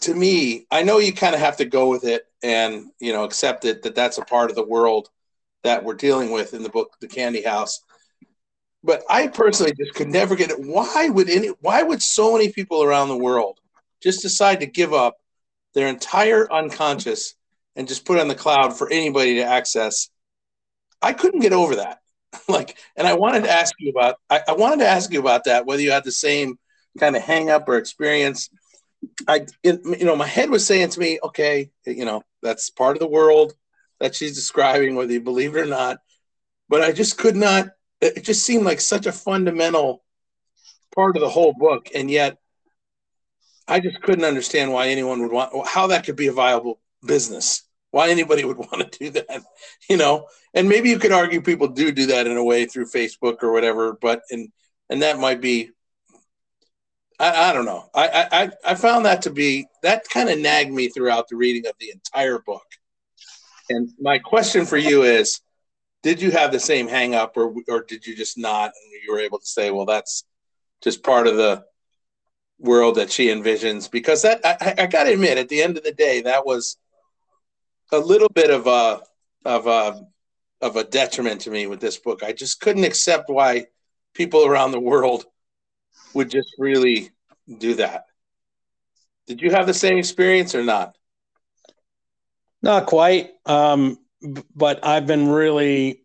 To 0.00 0.14
me, 0.14 0.66
I 0.70 0.82
know 0.82 0.96
you 0.96 1.12
kind 1.12 1.34
of 1.34 1.40
have 1.42 1.58
to 1.58 1.66
go 1.66 1.90
with 1.90 2.04
it 2.04 2.26
and 2.42 2.86
you 3.00 3.12
know 3.12 3.24
accept 3.24 3.66
it 3.66 3.82
that 3.82 3.94
that's 3.94 4.16
a 4.16 4.24
part 4.24 4.48
of 4.48 4.56
the 4.56 4.64
world 4.64 5.10
that 5.64 5.84
we're 5.84 5.94
dealing 5.94 6.30
with 6.32 6.54
in 6.54 6.62
the 6.62 6.70
book, 6.70 6.96
The 7.00 7.08
Candy 7.08 7.42
House. 7.42 7.80
But 8.82 9.02
I 9.10 9.28
personally 9.28 9.74
just 9.74 9.94
could 9.94 10.08
never 10.08 10.34
get 10.34 10.50
it. 10.50 10.58
Why 10.58 11.10
would 11.10 11.28
any? 11.28 11.48
Why 11.60 11.82
would 11.82 12.02
so 12.02 12.32
many 12.32 12.50
people 12.50 12.82
around 12.82 13.08
the 13.08 13.16
world 13.18 13.60
just 14.02 14.22
decide 14.22 14.60
to 14.60 14.66
give 14.66 14.92
up 14.92 15.16
their 15.74 15.88
entire 15.88 16.50
unconscious 16.52 17.34
and 17.76 17.88
just 17.88 18.04
put 18.04 18.18
on 18.18 18.28
the 18.28 18.34
cloud 18.34 18.76
for 18.76 18.90
anybody 18.90 19.36
to 19.36 19.42
access? 19.42 20.10
I 21.00 21.12
couldn't 21.12 21.40
get 21.40 21.52
over 21.52 21.76
that. 21.76 21.98
like, 22.48 22.78
and 22.96 23.06
I 23.06 23.14
wanted 23.14 23.44
to 23.44 23.50
ask 23.50 23.74
you 23.78 23.90
about. 23.90 24.16
I, 24.30 24.40
I 24.48 24.52
wanted 24.52 24.80
to 24.80 24.88
ask 24.88 25.12
you 25.12 25.20
about 25.20 25.44
that. 25.44 25.66
Whether 25.66 25.82
you 25.82 25.90
had 25.90 26.04
the 26.04 26.12
same 26.12 26.58
kind 26.98 27.16
of 27.16 27.22
hang 27.22 27.50
up 27.50 27.68
or 27.68 27.76
experience. 27.76 28.50
I, 29.26 29.46
it, 29.62 29.80
you 29.84 30.04
know, 30.04 30.16
my 30.16 30.26
head 30.26 30.50
was 30.50 30.66
saying 30.66 30.90
to 30.90 31.00
me, 31.00 31.18
okay, 31.24 31.70
you 31.86 32.04
know, 32.04 32.22
that's 32.42 32.70
part 32.70 32.96
of 32.96 33.00
the 33.00 33.08
world 33.08 33.54
that 34.00 34.14
she's 34.14 34.34
describing, 34.34 34.94
whether 34.94 35.12
you 35.12 35.20
believe 35.20 35.56
it 35.56 35.60
or 35.60 35.66
not. 35.66 35.98
But 36.68 36.82
I 36.82 36.92
just 36.92 37.18
could 37.18 37.36
not. 37.36 37.68
It 38.00 38.24
just 38.24 38.44
seemed 38.44 38.64
like 38.64 38.80
such 38.80 39.06
a 39.06 39.12
fundamental 39.12 40.02
part 40.94 41.16
of 41.16 41.20
the 41.20 41.28
whole 41.28 41.54
book, 41.54 41.88
and 41.94 42.10
yet 42.10 42.38
I 43.72 43.80
just 43.80 44.02
couldn't 44.02 44.26
understand 44.26 44.70
why 44.70 44.88
anyone 44.88 45.22
would 45.22 45.32
want 45.32 45.66
how 45.66 45.86
that 45.86 46.04
could 46.04 46.14
be 46.14 46.26
a 46.26 46.32
viable 46.32 46.78
business. 47.06 47.62
Why 47.90 48.10
anybody 48.10 48.44
would 48.44 48.58
want 48.58 48.92
to 48.92 48.98
do 48.98 49.10
that, 49.12 49.44
you 49.88 49.96
know? 49.96 50.26
And 50.52 50.68
maybe 50.68 50.90
you 50.90 50.98
could 50.98 51.10
argue 51.10 51.40
people 51.40 51.68
do 51.68 51.90
do 51.90 52.04
that 52.08 52.26
in 52.26 52.36
a 52.36 52.44
way 52.44 52.66
through 52.66 52.90
Facebook 52.90 53.42
or 53.42 53.50
whatever, 53.50 53.96
but 53.98 54.20
and 54.30 54.50
and 54.90 55.00
that 55.00 55.18
might 55.18 55.40
be. 55.40 55.70
I, 57.18 57.48
I 57.48 57.52
don't 57.54 57.64
know. 57.64 57.88
I, 57.94 58.28
I 58.30 58.72
I 58.72 58.74
found 58.74 59.06
that 59.06 59.22
to 59.22 59.30
be 59.30 59.66
that 59.82 60.06
kind 60.06 60.28
of 60.28 60.38
nagged 60.38 60.70
me 60.70 60.88
throughout 60.88 61.28
the 61.28 61.36
reading 61.36 61.66
of 61.66 61.72
the 61.80 61.92
entire 61.92 62.40
book. 62.40 62.66
And 63.70 63.88
my 63.98 64.18
question 64.18 64.66
for 64.66 64.76
you 64.76 65.04
is, 65.04 65.40
did 66.02 66.20
you 66.20 66.30
have 66.30 66.52
the 66.52 66.60
same 66.60 66.88
hang 66.88 67.14
up 67.14 67.38
or 67.38 67.54
or 67.68 67.84
did 67.84 68.06
you 68.06 68.14
just 68.14 68.36
not 68.36 68.66
and 68.66 69.02
you 69.02 69.14
were 69.14 69.20
able 69.20 69.38
to 69.38 69.46
say, 69.46 69.70
well, 69.70 69.86
that's 69.86 70.24
just 70.82 71.02
part 71.02 71.26
of 71.26 71.36
the 71.38 71.64
world 72.62 72.94
that 72.94 73.12
she 73.12 73.26
envisions? 73.26 73.90
Because 73.90 74.22
that 74.22 74.40
I, 74.44 74.74
I 74.78 74.86
gotta 74.86 75.12
admit, 75.12 75.36
at 75.36 75.48
the 75.48 75.62
end 75.62 75.76
of 75.76 75.84
the 75.84 75.92
day, 75.92 76.22
that 76.22 76.46
was 76.46 76.78
a 77.92 77.98
little 77.98 78.30
bit 78.30 78.50
of 78.50 78.66
a 78.66 79.00
of 79.44 79.66
a 79.66 80.06
of 80.60 80.76
a 80.76 80.84
detriment 80.84 81.42
to 81.42 81.50
me 81.50 81.66
with 81.66 81.80
this 81.80 81.98
book. 81.98 82.22
I 82.22 82.32
just 82.32 82.60
couldn't 82.60 82.84
accept 82.84 83.28
why 83.28 83.66
people 84.14 84.46
around 84.46 84.70
the 84.70 84.80
world 84.80 85.24
would 86.14 86.30
just 86.30 86.54
really 86.58 87.10
do 87.58 87.74
that. 87.74 88.06
Did 89.26 89.42
you 89.42 89.50
have 89.50 89.66
the 89.66 89.74
same 89.74 89.98
experience 89.98 90.54
or 90.54 90.62
not? 90.62 90.96
Not 92.62 92.86
quite. 92.86 93.30
Um, 93.44 93.98
but 94.54 94.84
I've 94.84 95.06
been 95.06 95.28
really 95.28 96.04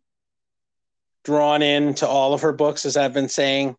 drawn 1.24 1.62
into 1.62 2.08
all 2.08 2.34
of 2.34 2.42
her 2.42 2.54
books, 2.54 2.86
as 2.86 2.98
I've 2.98 3.14
been 3.14 3.30
saying. 3.30 3.76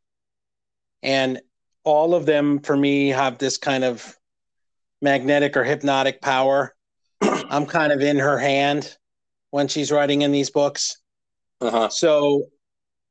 And 1.03 1.41
all 1.89 2.15
of 2.15 2.27
them, 2.27 2.59
for 2.61 2.77
me, 2.77 3.09
have 3.09 3.39
this 3.39 3.57
kind 3.57 3.83
of 3.83 4.15
magnetic 5.01 5.57
or 5.57 5.65
hypnotic 5.65 6.21
power. 6.21 6.75
I'm 7.23 7.65
kind 7.65 7.93
of 7.93 8.03
in 8.03 8.19
her 8.19 8.39
hand 8.39 8.97
when 9.51 9.69
she's 9.69 9.91
writing 9.91 10.21
in 10.23 10.31
these 10.31 10.51
books. 10.51 10.99
Uh-huh. 11.63 11.89
So 11.89 12.45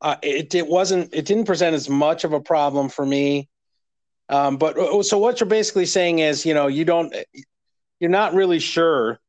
uh, 0.01 0.17
it 0.21 0.53
it 0.53 0.67
wasn't 0.67 1.13
it 1.13 1.25
didn't 1.25 1.45
present 1.45 1.75
as 1.75 1.89
much 1.89 2.23
of 2.23 2.33
a 2.33 2.39
problem 2.39 2.87
for 2.87 3.05
me. 3.05 3.49
Um, 4.29 4.57
but 4.57 4.77
uh, 4.77 5.01
so 5.01 5.17
what 5.17 5.39
you're 5.39 5.49
basically 5.49 5.87
saying 5.87 6.19
is, 6.19 6.45
you 6.45 6.53
know, 6.53 6.67
you 6.67 6.85
don't 6.85 7.15
you're 7.99 8.11
not 8.11 8.35
really 8.35 8.59
sure 8.59 9.19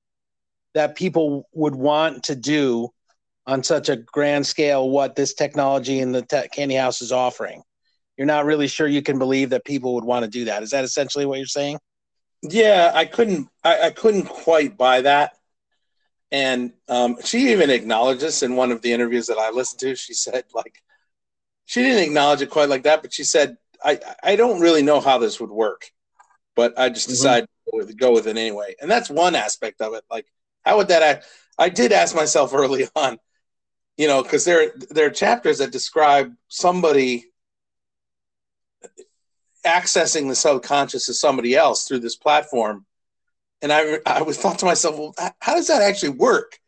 that 0.75 0.95
people 0.95 1.49
would 1.55 1.75
want 1.75 2.25
to 2.25 2.37
do 2.37 2.91
on 3.47 3.63
such 3.63 3.89
a 3.89 3.97
grand 3.97 4.47
scale 4.47 4.91
what 4.91 5.17
this 5.17 5.33
technology 5.33 6.01
in 6.01 6.13
the 6.13 6.21
te- 6.21 6.49
candy 6.49 6.75
house 6.75 7.01
is 7.01 7.13
offering. 7.13 7.63
You're 8.19 8.27
not 8.27 8.45
really 8.45 8.67
sure 8.67 8.89
you 8.89 9.01
can 9.01 9.19
believe 9.19 9.51
that 9.51 9.65
people 9.65 9.95
would 9.95 10.05
want 10.05 10.25
to 10.25 10.31
do 10.31 10.47
that. 10.47 10.63
Is 10.65 10.71
that 10.71 10.85
essentially 10.85 11.25
what 11.25 11.39
you're 11.39 11.47
saying? 11.47 11.79
Yeah, 12.43 12.91
I 12.95 13.05
couldn't 13.05 13.49
I, 13.65 13.83
I 13.87 13.91
couldn't 13.91 14.25
quite 14.25 14.77
buy 14.77 15.03
that. 15.03 15.37
And 16.31 16.73
um, 16.89 17.17
she 17.25 17.53
even 17.53 17.71
acknowledged 17.71 18.21
this 18.21 18.43
in 18.43 18.57
one 18.57 18.71
of 18.73 18.83
the 18.83 18.93
interviews 18.93 19.29
that 19.29 19.39
I 19.39 19.51
listened 19.51 19.81
to. 19.81 19.95
She 19.95 20.13
said, 20.13 20.45
like, 20.53 20.83
she 21.65 21.83
didn't 21.83 22.03
acknowledge 22.05 22.43
it 22.43 22.51
quite 22.51 22.69
like 22.69 22.83
that, 22.83 23.01
but 23.01 23.15
she 23.15 23.25
said, 23.25 23.57
I, 23.83 23.99
I 24.23 24.37
don't 24.37 24.61
really 24.61 24.83
know 24.83 25.01
how 25.01 25.17
this 25.19 25.41
would 25.41 25.51
work, 25.51 25.91
but 26.55 26.79
I 26.79 26.91
just 26.91 27.07
Mhm. 27.09 27.13
decided 27.13 27.47
to 27.47 27.71
go 27.71 27.79
with, 27.79 27.97
go 27.97 28.13
with 28.13 28.27
it 28.27 28.37
anyway. 28.37 28.75
And 28.81 28.91
that's 28.91 29.09
one 29.09 29.35
aspect 29.35 29.81
of 29.81 29.95
it. 29.95 30.05
Like, 30.11 30.27
how 30.67 30.77
would 30.77 30.89
that 30.89 31.03
act? 31.03 31.27
I 31.57 31.71
did 31.71 31.93
ask 31.93 32.15
myself 32.15 32.53
early 32.55 32.87
on, 32.95 33.19
you 33.97 34.07
know, 34.07 34.23
because 34.23 34.45
there, 34.45 34.73
there 34.91 35.07
are 35.07 35.11
chapters 35.11 35.59
that 35.59 35.73
describe 35.73 36.35
somebody 36.49 37.25
accessing 39.69 40.29
the 40.29 40.35
subconscious 40.35 41.09
of 41.09 41.17
somebody 41.17 41.55
else 41.55 41.87
through 41.87 42.01
this 42.01 42.17
platform 42.17 42.87
and 43.61 43.73
I 43.73 43.99
I 44.07 44.23
was 44.23 44.39
thought 44.39 44.59
to 44.61 44.67
myself, 44.67 44.97
well, 44.99 45.15
how 45.41 45.55
does 45.55 45.67
that 45.67 45.83
actually 45.83 46.11
work? 46.11 46.59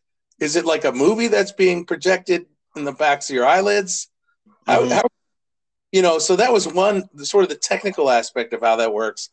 Is 0.41 0.57
it 0.57 0.65
like 0.65 0.85
a 0.85 0.93
movie 0.93 1.29
that's 1.29 1.53
being 1.53 1.85
projected 1.87 2.47
in 2.77 2.85
the 2.85 2.93
backs 2.93 3.31
of 3.31 3.35
your 3.35 3.47
eyelids? 3.47 4.09
How, 4.67 4.83
Mhm. 4.83 4.93
how, 4.93 5.03
you 5.93 6.03
know, 6.03 6.19
so 6.19 6.37
that 6.37 6.53
was 6.53 6.67
one 6.67 7.09
the 7.15 7.27
sort 7.27 7.45
of 7.45 7.49
the 7.49 7.57
technical 7.57 8.11
aspect 8.11 8.53
of 8.53 8.61
how 8.61 8.77
that 8.77 8.93
works. 8.93 9.31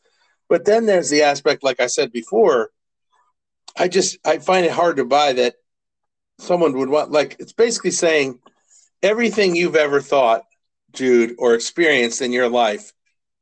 But 0.50 0.66
then 0.66 0.86
there's 0.86 1.10
the 1.10 1.24
aspect, 1.24 1.64
like 1.64 1.80
I 1.80 1.88
said 1.88 2.12
before, 2.12 2.72
I 3.76 3.88
just 3.88 4.18
I 4.24 4.38
find 4.40 4.66
it 4.66 4.72
hard 4.72 4.98
to 4.98 5.06
buy 5.06 5.34
that 5.34 5.56
someone 6.40 6.78
would 6.78 6.90
want 6.90 7.12
like 7.12 7.38
it's 7.40 7.54
basically 7.54 7.92
saying 7.92 8.40
everything 9.02 9.56
you've 9.56 9.76
ever 9.76 10.00
thought, 10.02 10.44
Jude, 10.94 11.36
or 11.40 11.56
experienced 11.56 12.22
in 12.22 12.32
your 12.32 12.50
life, 12.50 12.94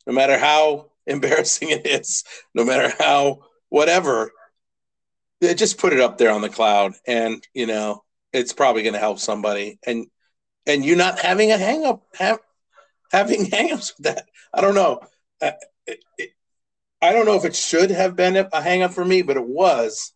no 0.06 0.14
matter 0.14 0.38
how 0.38 0.91
embarrassing 1.08 1.70
it 1.70 1.86
is, 1.86 2.24
no 2.53 2.66
matter 2.66 2.93
how 2.99 3.45
whatever 3.70 4.32
just 5.53 5.78
put 5.78 5.93
it 5.93 5.99
up 5.99 6.18
there 6.18 6.32
on 6.32 6.41
the 6.41 6.49
cloud 6.49 6.93
and 7.06 7.45
you 7.53 7.68
know 7.68 8.03
it's 8.34 8.53
probably 8.53 8.84
going 8.84 8.93
to 8.93 8.99
help 8.99 9.20
somebody. 9.20 9.80
And 9.86 10.08
and 10.66 10.84
you 10.84 10.95
not 10.95 11.20
having 11.20 11.51
a 11.51 11.58
hang 11.58 11.86
up 11.86 12.03
have, 12.16 12.39
having 13.12 13.45
hangups 13.51 13.93
with 13.97 14.06
that 14.06 14.26
i 14.53 14.62
don't 14.62 14.76
know. 14.76 15.01
I, 15.41 15.53
it, 15.86 15.99
it, 16.18 16.30
I 17.01 17.12
don't 17.12 17.26
know 17.26 17.36
if 17.36 17.45
it 17.45 17.56
should 17.56 17.91
have 17.91 18.16
been 18.16 18.36
a 18.36 18.62
hang 18.62 18.82
up 18.82 18.93
for 18.93 19.06
me 19.06 19.22
but 19.22 19.38
it 19.38 19.47
was. 19.47 20.12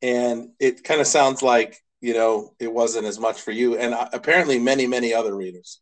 And 0.00 0.50
it 0.58 0.82
kind 0.82 1.00
of 1.00 1.06
sounds 1.06 1.42
like 1.42 1.82
you 2.00 2.14
know 2.14 2.54
it 2.58 2.72
wasn't 2.72 3.06
as 3.06 3.18
much 3.18 3.40
for 3.40 3.50
you. 3.50 3.76
And 3.76 3.94
uh, 3.94 4.08
apparently 4.12 4.58
many 4.58 4.86
many 4.86 5.12
other 5.12 5.34
readers 5.34 5.80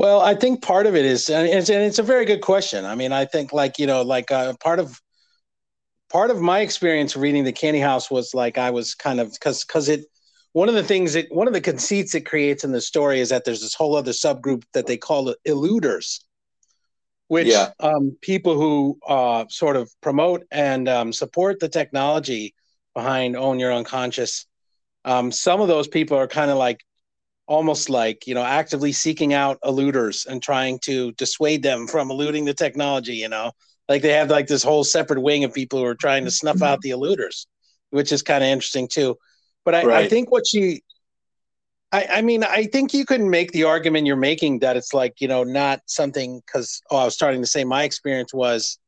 Well, 0.00 0.22
I 0.22 0.34
think 0.34 0.62
part 0.62 0.86
of 0.86 0.96
it 0.96 1.04
is, 1.04 1.28
and 1.28 1.46
it's, 1.46 1.68
and 1.68 1.82
it's 1.82 1.98
a 1.98 2.02
very 2.02 2.24
good 2.24 2.40
question. 2.40 2.86
I 2.86 2.94
mean, 2.94 3.12
I 3.12 3.26
think 3.26 3.52
like 3.52 3.78
you 3.78 3.86
know, 3.86 4.00
like 4.00 4.30
uh, 4.30 4.54
part 4.58 4.78
of 4.78 4.98
part 6.10 6.30
of 6.30 6.40
my 6.40 6.60
experience 6.60 7.18
reading 7.18 7.44
the 7.44 7.52
Candy 7.52 7.80
House 7.80 8.10
was 8.10 8.32
like 8.32 8.56
I 8.56 8.70
was 8.70 8.94
kind 8.94 9.20
of 9.20 9.30
because 9.30 9.62
because 9.62 9.90
it 9.90 10.06
one 10.54 10.70
of 10.70 10.74
the 10.74 10.82
things 10.82 11.12
that 11.12 11.26
one 11.30 11.48
of 11.48 11.52
the 11.52 11.60
conceits 11.60 12.14
it 12.14 12.22
creates 12.22 12.64
in 12.64 12.72
the 12.72 12.80
story 12.80 13.20
is 13.20 13.28
that 13.28 13.44
there's 13.44 13.60
this 13.60 13.74
whole 13.74 13.94
other 13.94 14.12
subgroup 14.12 14.62
that 14.72 14.86
they 14.86 14.96
call 14.96 15.34
eluders, 15.46 16.20
which 17.28 17.48
Yeah. 17.48 17.72
um, 17.78 18.16
people 18.22 18.54
who 18.54 18.98
uh, 19.06 19.44
sort 19.50 19.76
of 19.76 19.92
promote 20.00 20.46
and 20.50 20.88
um, 20.88 21.12
support 21.12 21.60
the 21.60 21.68
technology 21.68 22.54
behind 22.94 23.36
Own 23.36 23.58
Your 23.58 23.74
Unconscious. 23.74 24.46
Um, 25.04 25.30
some 25.30 25.60
of 25.60 25.68
those 25.68 25.88
people 25.88 26.16
are 26.16 26.26
kind 26.26 26.50
of 26.50 26.56
like 26.56 26.80
almost 27.50 27.90
like 27.90 28.26
you 28.28 28.34
know 28.34 28.44
actively 28.44 28.92
seeking 28.92 29.34
out 29.34 29.60
eluders 29.62 30.24
and 30.26 30.40
trying 30.40 30.78
to 30.78 31.10
dissuade 31.12 31.62
them 31.62 31.86
from 31.86 32.10
eluding 32.10 32.44
the 32.44 32.54
technology 32.54 33.14
you 33.14 33.28
know? 33.28 33.50
Like 33.88 34.02
they 34.02 34.12
have 34.12 34.30
like 34.30 34.46
this 34.46 34.62
whole 34.62 34.84
separate 34.84 35.20
wing 35.20 35.42
of 35.42 35.52
people 35.52 35.80
who 35.80 35.84
are 35.84 35.96
trying 35.96 36.24
to 36.24 36.30
snuff 36.30 36.62
out 36.62 36.80
mm-hmm. 36.80 37.00
the 37.00 37.16
eluders 37.16 37.46
which 37.90 38.12
is 38.12 38.22
kind 38.22 38.44
of 38.44 38.48
interesting 38.48 38.86
too. 38.86 39.16
But 39.64 39.74
I, 39.74 40.02
I 40.02 40.08
think 40.08 40.30
what 40.30 40.46
she 40.46 40.82
I, 41.92 42.06
I 42.10 42.22
mean 42.22 42.44
i 42.44 42.64
think 42.64 42.94
you 42.94 43.04
can 43.04 43.28
make 43.28 43.50
the 43.52 43.64
argument 43.64 44.06
you're 44.06 44.16
making 44.16 44.60
that 44.60 44.76
it's 44.76 44.94
like 44.94 45.20
you 45.20 45.28
know 45.28 45.42
not 45.44 45.80
something 45.86 46.40
because 46.46 46.80
oh 46.90 46.98
i 46.98 47.04
was 47.04 47.14
starting 47.14 47.40
to 47.40 47.46
say 47.48 47.64
my 47.64 47.82
experience 47.82 48.32
was 48.32 48.78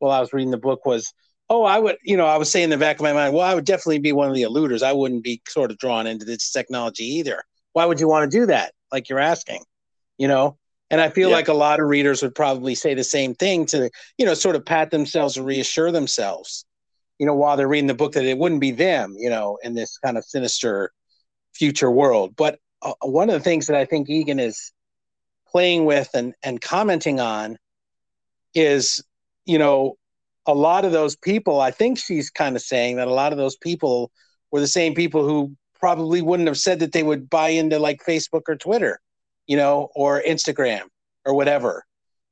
while 0.00 0.10
i 0.10 0.20
was 0.20 0.32
reading 0.32 0.50
the 0.50 0.58
book 0.58 0.84
was 0.84 1.12
oh 1.50 1.62
i 1.62 1.78
would 1.78 1.96
you 2.02 2.16
know 2.16 2.26
i 2.26 2.36
was 2.36 2.50
saying 2.50 2.64
in 2.64 2.70
the 2.70 2.76
back 2.76 2.96
of 2.96 3.02
my 3.02 3.12
mind 3.12 3.32
well 3.32 3.48
i 3.48 3.54
would 3.54 3.64
definitely 3.64 4.00
be 4.00 4.12
one 4.12 4.28
of 4.28 4.34
the 4.34 4.42
eluders. 4.42 4.82
I 4.82 4.92
wouldn't 4.92 5.22
be 5.22 5.40
sort 5.48 5.70
of 5.70 5.78
drawn 5.78 6.06
into 6.06 6.24
this 6.24 6.50
technology 6.50 7.04
either 7.04 7.44
why 7.72 7.84
would 7.84 8.00
you 8.00 8.08
want 8.08 8.30
to 8.30 8.38
do 8.38 8.46
that? 8.46 8.72
Like 8.92 9.08
you're 9.08 9.18
asking 9.20 9.64
you 10.18 10.28
know? 10.28 10.58
And 10.90 11.00
i 11.00 11.10
feel 11.10 11.30
Yeah. 11.30 11.36
like 11.36 11.48
a 11.48 11.54
lot 11.54 11.80
of 11.80 11.86
readers 11.88 12.22
would 12.22 12.34
probably 12.34 12.74
say 12.74 12.94
the 12.94 13.04
same 13.04 13.34
thing 13.34 13.66
to 13.66 13.90
you 14.18 14.26
know 14.26 14.34
sort 14.34 14.56
of 14.56 14.64
pat 14.64 14.90
themselves 14.90 15.36
or 15.36 15.42
reassure 15.42 15.92
themselves 15.92 16.64
you 17.18 17.26
know 17.26 17.34
while 17.34 17.56
they're 17.56 17.68
reading 17.68 17.88
the 17.88 17.94
book 17.94 18.12
that 18.12 18.24
it 18.24 18.38
wouldn't 18.38 18.60
be 18.60 18.70
them 18.70 19.14
you 19.18 19.28
know 19.30 19.58
in 19.62 19.74
this 19.74 19.98
kind 19.98 20.16
of 20.18 20.24
sinister 20.24 20.90
future 21.54 21.90
world. 21.90 22.34
But 22.36 22.58
uh, 22.82 22.92
one 23.02 23.28
of 23.28 23.34
the 23.34 23.40
things 23.40 23.66
that 23.66 23.76
i 23.76 23.84
think 23.84 24.08
egan 24.08 24.38
is 24.40 24.72
playing 25.48 25.84
with 25.84 26.08
and 26.14 26.34
and 26.42 26.60
commenting 26.60 27.20
on 27.20 27.58
is 28.54 29.02
you 29.46 29.58
know 29.58 29.96
a 30.46 30.54
lot 30.54 30.84
of 30.84 30.92
those 30.92 31.16
people 31.16 31.60
i 31.60 31.70
think 31.70 31.98
she's 31.98 32.30
kind 32.30 32.56
of 32.56 32.62
saying 32.62 32.96
that 32.96 33.08
a 33.08 33.12
lot 33.12 33.32
of 33.32 33.38
those 33.38 33.56
people 33.56 34.10
were 34.50 34.60
the 34.60 34.66
same 34.66 34.94
people 34.94 35.26
who 35.26 35.54
probably 35.78 36.20
wouldn't 36.22 36.48
have 36.48 36.58
said 36.58 36.80
that 36.80 36.92
they 36.92 37.02
would 37.02 37.28
buy 37.30 37.48
into 37.48 37.78
like 37.78 38.00
facebook 38.06 38.42
or 38.48 38.56
twitter 38.56 39.00
you 39.46 39.56
know 39.56 39.88
or 39.94 40.22
instagram 40.26 40.82
or 41.24 41.34
whatever 41.34 41.84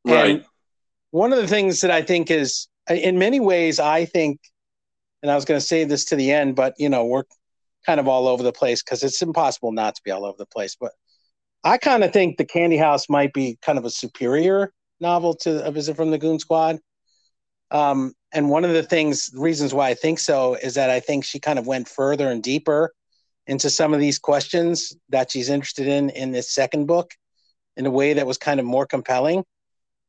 Right. 0.04 0.36
and 0.36 0.44
one 1.10 1.32
of 1.32 1.38
the 1.38 1.48
things 1.48 1.80
that 1.80 1.90
i 1.90 2.02
think 2.02 2.30
is 2.30 2.68
in 2.88 3.18
many 3.18 3.40
ways 3.40 3.80
i 3.80 4.04
think 4.04 4.40
and 5.22 5.30
i 5.30 5.34
was 5.34 5.44
going 5.44 5.58
to 5.60 5.66
say 5.66 5.84
this 5.84 6.04
to 6.06 6.16
the 6.16 6.30
end 6.32 6.54
but 6.56 6.74
you 6.78 6.88
know 6.88 7.04
we're 7.04 7.24
kind 7.84 8.00
of 8.00 8.08
all 8.08 8.26
over 8.28 8.42
the 8.42 8.52
place 8.52 8.82
because 8.82 9.02
it's 9.02 9.22
impossible 9.22 9.72
not 9.72 9.94
to 9.94 10.02
be 10.04 10.10
all 10.10 10.24
over 10.24 10.36
the 10.38 10.46
place 10.46 10.76
but 10.78 10.92
i 11.64 11.78
kind 11.78 12.04
of 12.04 12.12
think 12.12 12.36
the 12.36 12.44
candy 12.44 12.76
house 12.76 13.08
might 13.08 13.32
be 13.32 13.58
kind 13.62 13.78
of 13.78 13.84
a 13.84 13.90
superior 13.90 14.72
novel 15.00 15.34
to 15.34 15.64
a 15.64 15.70
visit 15.70 15.96
from 15.96 16.10
the 16.10 16.18
goon 16.18 16.38
squad 16.38 16.78
um, 17.72 18.14
and 18.32 18.48
one 18.48 18.64
of 18.64 18.72
the 18.72 18.82
things 18.82 19.30
reasons 19.34 19.74
why 19.74 19.88
i 19.88 19.94
think 19.94 20.18
so 20.18 20.54
is 20.54 20.74
that 20.74 20.90
i 20.90 21.00
think 21.00 21.24
she 21.24 21.38
kind 21.40 21.58
of 21.58 21.66
went 21.66 21.88
further 21.88 22.30
and 22.30 22.42
deeper 22.42 22.92
into 23.46 23.70
some 23.70 23.94
of 23.94 24.00
these 24.00 24.18
questions 24.18 24.96
that 25.08 25.30
she's 25.30 25.48
interested 25.48 25.86
in 25.86 26.10
in 26.10 26.32
this 26.32 26.50
second 26.52 26.86
book 26.86 27.12
in 27.76 27.86
a 27.86 27.90
way 27.90 28.14
that 28.14 28.26
was 28.26 28.38
kind 28.38 28.58
of 28.58 28.66
more 28.66 28.86
compelling. 28.86 29.44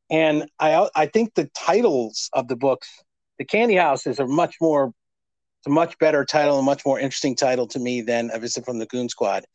And 0.10 0.50
i 0.60 0.90
i 0.96 1.06
think 1.06 1.34
the 1.34 1.50
titles 1.58 2.30
of 2.34 2.48
the 2.48 2.56
books 2.56 2.88
the 3.38 3.46
candy 3.46 3.76
house 3.76 4.08
is 4.08 4.20
a 4.20 4.26
much 4.26 4.56
more 4.62 4.94
it's 5.60 5.68
a 5.68 5.70
much 5.70 5.98
better 6.00 6.24
title 6.24 6.60
a 6.60 6.64
much 6.64 6.86
more 6.86 7.00
interesting 7.00 7.36
title 7.36 7.68
to 7.68 7.80
me 7.80 8.02
than 8.02 8.30
a 8.34 8.40
visit 8.40 8.66
from 8.66 8.80
the 8.80 8.86
goon 8.86 9.10
squad. 9.10 9.46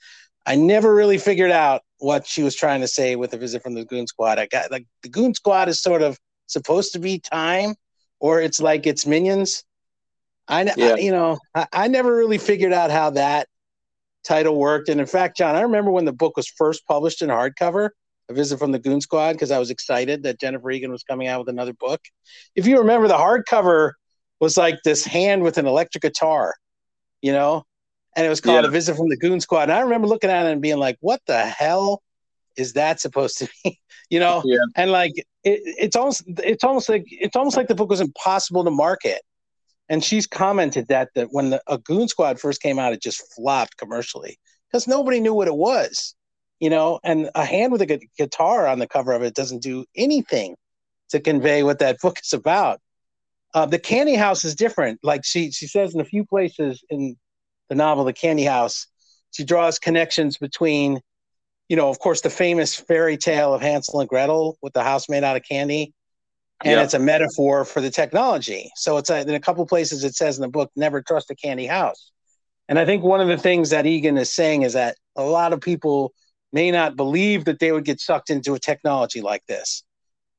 I 0.45 0.57
never 0.57 0.93
really 0.95 1.19
figured 1.19 1.53
out 1.53 1.83
what 1.99 2.27
she 2.27 2.43
was 2.43 2.57
trying 2.57 2.81
to 2.81 2.89
say 2.89 3.15
with 3.15 3.33
a 3.33 3.39
visit 3.39 3.63
from 3.63 3.75
the 3.75 3.85
goon 3.85 4.07
squad. 4.09 4.39
I 4.39 4.47
got 4.47 4.71
like 4.71 4.87
the 5.03 5.09
goon 5.09 5.35
squad 5.35 5.69
is 5.69 5.81
sort 5.81 6.03
of 6.03 6.19
supposed 6.49 6.93
to 6.93 6.99
be 6.99 7.21
time 7.21 7.75
or 8.21 8.41
it's 8.41 8.61
like 8.61 8.87
it's 8.87 9.07
minions. 9.07 9.65
I, 10.49 10.65
Yeah. 10.77 10.95
I 10.95 10.97
you 10.97 11.13
know 11.13 11.39
I, 11.55 11.67
I 11.73 11.89
never 11.89 12.15
really 12.15 12.39
figured 12.39 12.73
out 12.73 12.91
how 12.91 13.11
that 13.11 13.49
title 14.25 14.57
worked. 14.59 14.89
And 14.89 15.01
in 15.01 15.07
fact 15.07 15.37
john 15.37 15.55
i 15.57 15.61
remember 15.63 15.91
when 15.91 16.05
the 16.05 16.13
book 16.13 16.37
was 16.37 16.47
first 16.49 16.87
published 16.87 17.23
in 17.23 17.29
hardcover 17.29 17.91
a 18.29 18.35
visit 18.35 18.59
from 18.59 18.73
the 18.73 18.79
goon 18.79 19.01
squad 19.01 19.33
because 19.33 19.51
i 19.51 19.59
was 19.59 19.71
excited 19.71 20.23
that 20.23 20.39
jennifer 20.41 20.71
egan 20.71 20.93
was 20.93 21.03
coming 21.03 21.27
out 21.29 21.41
with 21.41 21.49
another 21.49 21.73
book. 21.73 22.01
If 22.55 22.67
you 22.67 22.79
remember 22.79 23.09
the 23.09 23.15
hardcover 23.15 23.93
was 24.41 24.57
like 24.57 24.79
this 24.85 25.05
hand 25.05 25.43
with 25.43 25.59
an 25.59 25.67
electric 25.67 26.03
guitar 26.03 26.55
you 27.21 27.33
know? 27.33 27.65
And 28.17 28.27
it 28.27 28.29
was 28.29 28.41
called 28.41 28.65
Yeah. 28.65 28.69
a 28.69 28.71
visit 28.71 28.97
from 28.97 29.09
the 29.09 29.17
goon 29.17 29.41
squad. 29.41 29.63
And 29.65 29.73
i 29.73 29.81
remember 29.81 30.07
looking 30.07 30.31
at 30.31 30.47
it 30.47 30.53
and 30.53 30.61
being 30.63 30.79
like 30.79 30.97
what 31.01 31.21
the 31.27 31.45
hell 31.47 32.03
is 32.57 32.75
that 32.75 33.01
supposed 33.01 33.39
to 33.39 33.49
be? 33.65 33.79
You 34.11 34.21
know? 34.21 34.43
Yeah. 34.45 34.59
and 34.77 34.91
like 34.93 35.13
it, 35.17 35.61
it's 35.65 35.97
almost 35.97 36.23
it's 36.27 36.63
almost 36.65 36.89
like 36.91 37.05
it's 37.09 37.35
almost 37.35 37.57
like 37.57 37.67
the 37.69 37.75
book 37.75 37.89
was 37.89 38.01
impossible 38.03 38.63
to 38.65 38.71
market 38.71 39.23
and 39.93 40.03
she's 40.03 40.27
commented 40.27 40.89
that 40.89 41.11
that 41.15 41.29
when 41.31 41.51
the 41.51 41.63
a 41.69 41.79
goon 41.79 42.09
squad 42.09 42.41
first 42.41 42.61
came 42.61 42.81
out 42.81 42.93
it 42.93 43.01
just 43.01 43.23
flopped 43.35 43.77
commercially 43.77 44.37
because 44.69 44.89
nobody 44.89 45.21
knew 45.21 45.35
what 45.35 45.47
it 45.47 45.55
was 45.55 46.17
you 46.63 46.71
know? 46.71 47.01
And 47.03 47.29
a 47.35 47.45
hand 47.45 47.73
with 47.73 47.83
a 47.83 47.87
gu- 47.87 48.07
guitar 48.17 48.69
on 48.69 48.79
the 48.79 48.87
cover 48.87 49.13
of 49.13 49.23
it 49.25 49.35
doesn't 49.35 49.65
do 49.65 49.85
anything 49.97 50.55
to 51.11 51.19
convey 51.19 51.65
what 51.65 51.81
that 51.81 51.99
book 52.03 52.21
is 52.23 52.33
about. 52.33 52.81
Uh, 53.53 53.67
the 53.67 53.81
candy 53.81 54.15
house 54.15 54.45
is 54.45 54.55
different. 54.55 55.01
Like 55.03 55.25
she 55.25 55.51
she 55.51 55.67
says 55.67 55.93
in 55.93 56.01
a 56.01 56.05
few 56.05 56.25
places 56.25 56.83
in 56.89 57.17
the 57.69 57.75
novel 57.75 58.05
the 58.05 58.13
candy 58.13 58.45
house 58.45 58.87
she 59.33 59.45
draws 59.45 59.79
connections 59.79 60.39
between 60.39 61.01
you 61.69 61.77
know 61.77 61.89
of 61.89 61.99
course 61.99 62.21
the 62.21 62.31
famous 62.31 62.75
fairy 62.75 63.17
tale 63.17 63.55
of 63.55 63.63
hansel 63.63 64.01
and 64.01 64.09
gretel 64.09 64.59
with 64.63 64.73
the 64.75 64.83
house 64.83 65.09
made 65.09 65.25
out 65.25 65.37
of 65.37 65.43
candy 65.43 65.95
and 66.65 66.73
Yeah. 66.73 66.83
it's 66.83 66.95
a 66.95 66.99
metaphor 66.99 67.65
for 67.65 67.81
the 67.81 67.91
technology. 67.91 68.71
So 68.77 68.97
it's 68.97 69.11
a, 69.11 69.21
in 69.23 69.31
a 69.35 69.41
couple 69.41 69.67
places 69.67 70.05
it 70.05 70.15
says 70.15 70.37
in 70.39 70.43
the 70.43 70.49
book 70.49 70.71
never 70.77 71.03
trust 71.03 71.31
a 71.31 71.35
candy 71.35 71.67
house. 71.67 72.11
And 72.69 72.79
i 72.79 72.85
think 72.85 73.03
one 73.03 73.21
of 73.21 73.29
the 73.29 73.37
things 73.37 73.71
that 73.71 73.87
egan 73.87 74.17
is 74.17 74.33
saying 74.33 74.63
is 74.63 74.73
that 74.75 74.97
a 75.17 75.23
lot 75.23 75.53
of 75.53 75.61
people 75.61 76.13
may 76.53 76.71
not 76.71 76.97
believe 76.97 77.45
that 77.47 77.59
they 77.59 77.73
would 77.73 77.85
get 77.85 78.01
sucked 78.01 78.31
into 78.31 78.55
a 78.55 78.59
technology 78.59 79.21
like 79.21 79.45
this 79.47 79.83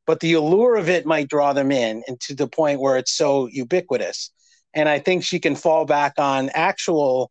but 0.05 0.19
the 0.19 0.33
allure 0.33 0.75
of 0.75 0.89
it 0.89 1.05
might 1.05 1.29
draw 1.29 1.53
them 1.53 1.71
in 1.71 2.03
and 2.07 2.19
to 2.19 2.35
the 2.35 2.47
point 2.47 2.79
where 2.81 2.97
it's 2.97 3.13
so 3.13 3.47
ubiquitous. 3.47 4.31
And 4.73 4.89
i 4.89 4.99
think 4.99 5.23
she 5.23 5.39
can 5.39 5.55
fall 5.55 5.85
back 5.85 6.13
on 6.17 6.49
actual 6.53 7.29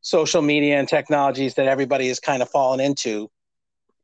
social 0.00 0.42
media 0.42 0.78
and 0.78 0.88
technologies 0.88 1.54
that 1.54 1.66
everybody 1.68 2.08
has 2.08 2.18
kind 2.20 2.42
of 2.42 2.48
fallen 2.50 2.80
into 2.80 3.30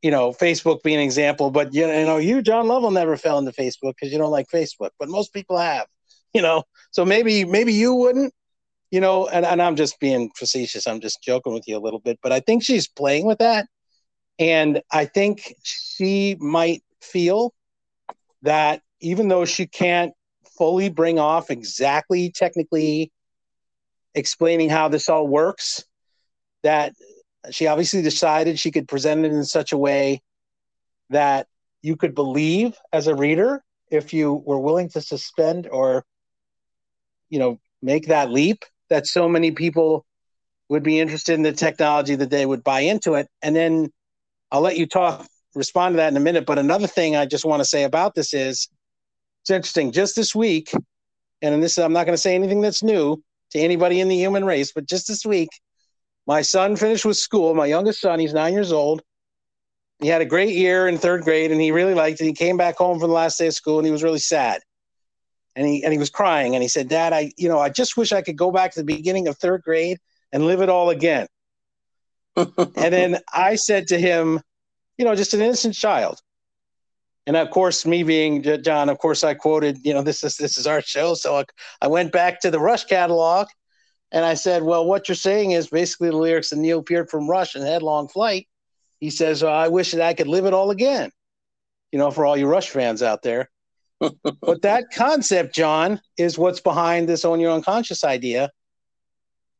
you 0.01 0.11
know 0.11 0.31
facebook 0.31 0.81
being 0.83 0.97
an 0.97 1.03
example 1.03 1.51
but 1.51 1.73
you 1.73 1.85
know 1.85 2.17
you 2.17 2.41
john 2.41 2.67
lovell 2.67 2.91
never 2.91 3.17
fell 3.17 3.37
into 3.37 3.51
facebook 3.51 3.93
because 3.99 4.11
you 4.11 4.17
don't 4.17 4.31
like 4.31 4.47
facebook 4.47 4.91
but 4.99 5.09
most 5.09 5.33
people 5.33 5.57
have 5.57 5.87
you 6.33 6.41
know? 6.41 6.63
So 6.91 7.05
maybe 7.05 7.45
maybe 7.45 7.73
you 7.73 7.93
wouldn't 7.93 8.33
you 8.91 8.99
know 8.99 9.27
and, 9.27 9.45
and 9.45 9.61
i'm 9.61 9.75
just 9.75 9.99
being 9.99 10.31
facetious. 10.35 10.87
I'm 10.87 10.99
just 10.99 11.21
joking 11.21 11.53
with 11.53 11.67
you 11.67 11.77
a 11.77 11.79
little 11.79 11.99
bit 11.99 12.19
but 12.23 12.31
i 12.31 12.39
think 12.39 12.63
she's 12.63 12.87
playing 12.87 13.25
with 13.25 13.39
that. 13.39 13.67
And 14.39 14.81
i 14.91 15.05
think 15.05 15.53
she 15.63 16.35
might 16.39 16.83
feel 17.01 17.53
that 18.41 18.81
even 19.01 19.27
though 19.27 19.45
she 19.45 19.67
can't 19.67 20.13
fully 20.57 20.89
bring 20.89 21.19
off 21.19 21.51
exactly 21.51 22.31
technically 22.31 23.11
explaining 24.15 24.69
how 24.69 24.87
this 24.87 25.07
all 25.07 25.27
works 25.27 25.85
that 26.63 26.93
she 27.51 27.67
obviously 27.67 28.01
decided 28.01 28.59
she 28.59 28.71
could 28.71 28.87
present 28.87 29.25
it 29.25 29.31
in 29.31 29.45
such 29.45 29.71
a 29.71 29.77
way 29.77 30.21
that 31.09 31.47
you 31.81 31.95
could 31.95 32.13
believe 32.13 32.77
as 32.91 33.07
a 33.07 33.15
reader 33.15 33.63
if 33.89 34.13
you 34.13 34.33
were 34.33 34.59
willing 34.59 34.89
to 34.89 35.01
suspend 35.01 35.67
or 35.71 36.03
you 37.29 37.39
know 37.39 37.59
make 37.81 38.07
that 38.07 38.29
leap 38.29 38.65
that 38.89 39.07
so 39.07 39.29
many 39.29 39.51
people 39.51 40.05
would 40.67 40.83
be 40.83 40.99
interested 40.99 41.33
in 41.33 41.41
the 41.41 41.51
technology 41.51 42.15
that 42.15 42.29
they 42.29 42.45
would 42.45 42.63
buy 42.63 42.81
into 42.81 43.15
it. 43.15 43.27
And 43.41 43.55
then 43.55 43.91
i'll 44.51 44.61
let 44.61 44.77
you 44.77 44.85
talk 44.85 45.25
respond 45.55 45.93
to 45.93 45.97
that 45.97 46.11
in 46.11 46.17
a 46.17 46.19
minute. 46.19 46.45
But 46.45 46.59
another 46.59 46.87
thing 46.87 47.15
i 47.15 47.25
just 47.25 47.45
want 47.45 47.61
to 47.61 47.65
say 47.65 47.83
about 47.83 48.15
this 48.15 48.33
is 48.33 48.67
it's 49.41 49.49
interesting. 49.49 49.91
Just 49.91 50.15
this 50.15 50.35
week 50.35 50.71
and 51.41 51.53
in 51.53 51.61
this 51.61 51.77
i'm 51.77 51.93
not 51.93 52.05
going 52.05 52.13
to 52.13 52.21
say 52.21 52.35
anything 52.35 52.61
that's 52.61 52.83
new 52.83 53.21
to 53.51 53.59
anybody 53.59 53.99
in 53.99 54.07
the 54.07 54.17
human 54.17 54.45
race 54.45 54.71
but 54.71 54.85
just 54.85 55.07
this 55.07 55.25
week 55.25 55.49
my 56.29 56.43
son 56.43 56.75
finished 56.75 57.05
with 57.05 57.17
school. 57.17 57.55
My 57.55 57.65
youngest 57.65 58.01
son 58.01 58.19
he's 58.19 58.35
nine 58.35 58.53
years 58.53 58.71
old. 58.71 59.01
He 59.99 60.07
had 60.07 60.21
a 60.21 60.25
great 60.25 60.53
year 60.53 60.87
in 60.87 60.99
third 60.99 61.23
grade 61.23 61.51
and 61.51 61.59
he 61.59 61.71
really 61.71 61.95
liked 61.95 62.21
it. 62.21 62.25
He 62.25 62.33
came 62.33 62.55
back 62.55 62.77
home 62.77 62.99
for 62.99 63.07
the 63.07 63.13
last 63.13 63.39
day 63.39 63.47
of 63.47 63.55
school 63.55 63.79
and 63.79 63.85
he 63.85 63.91
was 63.91 64.03
really 64.03 64.19
sad. 64.19 64.61
And 65.55 65.65
he 65.67 65.83
and 65.83 65.91
he 65.91 65.97
was 65.97 66.11
crying 66.11 66.53
and 66.53 66.61
he 66.61 66.69
said 66.69 66.87
dad 66.87 67.13
i 67.13 67.31
you 67.35 67.49
know 67.49 67.57
i 67.57 67.69
just 67.69 67.97
wish 67.97 68.11
i 68.11 68.21
could 68.21 68.37
go 68.37 68.51
back 68.51 68.73
to 68.73 68.79
the 68.79 68.85
beginning 68.85 69.27
of 69.27 69.39
third 69.39 69.63
grade 69.63 69.97
and 70.31 70.45
live 70.45 70.61
it 70.61 70.69
all 70.69 70.91
again. 70.91 71.25
And 72.37 72.93
then 72.97 73.17
i 73.33 73.55
said 73.55 73.87
to 73.87 73.97
him 73.97 74.39
you 74.99 75.05
know 75.05 75.15
just 75.15 75.33
an 75.33 75.41
innocent 75.41 75.73
child. 75.73 76.21
And 77.25 77.35
of 77.35 77.49
course 77.49 77.87
me 77.87 78.03
being 78.03 78.43
john 78.61 78.89
of 78.89 78.99
course 78.99 79.23
i 79.23 79.33
quoted 79.33 79.79
you 79.83 79.95
know 79.95 80.03
this 80.03 80.23
is 80.23 80.37
this 80.37 80.59
is 80.59 80.67
our 80.67 80.81
show 80.81 81.15
so 81.15 81.37
I, 81.39 81.45
I 81.81 81.87
went 81.87 82.11
back 82.11 82.39
to 82.41 82.51
the 82.51 82.59
rush 82.59 82.85
catalog 82.85 83.47
and 84.11 84.25
i 84.25 84.33
said 84.33 84.63
well 84.63 84.85
what 84.85 85.07
you're 85.07 85.15
saying 85.15 85.51
is 85.51 85.67
basically 85.67 86.09
the 86.09 86.17
lyrics 86.17 86.51
of 86.51 86.57
neil 86.57 86.81
peart 86.81 87.09
from 87.09 87.29
rush 87.29 87.55
and 87.55 87.65
headlong 87.65 88.07
flight. 88.07 88.47
He 88.99 89.09
says 89.09 89.43
well, 89.43 89.53
i 89.53 89.67
wish 89.67 89.91
that 89.91 90.01
i 90.01 90.13
could 90.13 90.27
live 90.27 90.45
it 90.45 90.53
all 90.53 90.71
again 90.71 91.11
you 91.91 91.99
know 91.99 92.11
for 92.11 92.25
all 92.25 92.37
you 92.37 92.47
rush 92.47 92.69
fans 92.69 93.01
out 93.01 93.21
there. 93.21 93.49
But 94.41 94.61
that 94.61 94.91
concept 94.91 95.55
john 95.55 96.01
is 96.17 96.37
what's 96.37 96.61
behind 96.61 97.09
this 97.09 97.25
own 97.25 97.39
your 97.39 97.51
unconscious 97.51 98.03
idea. 98.03 98.51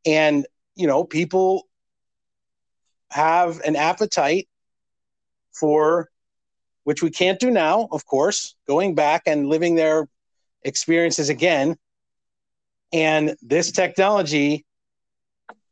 And 0.06 0.46
you 0.76 0.88
know 0.88 1.04
people 1.04 1.68
have 3.12 3.60
an 3.62 3.76
appetite 3.76 4.48
for 5.52 6.10
which 6.84 7.04
we 7.04 7.10
can't 7.10 7.40
do 7.40 7.52
now 7.52 7.88
of 7.92 8.06
course 8.06 8.56
going 8.68 8.96
back 8.96 9.24
and 9.26 9.48
living 9.48 9.76
their 9.76 10.08
experiences 10.64 11.30
again 11.30 11.76
and 12.92 13.36
this 13.42 13.72
technology 13.72 14.66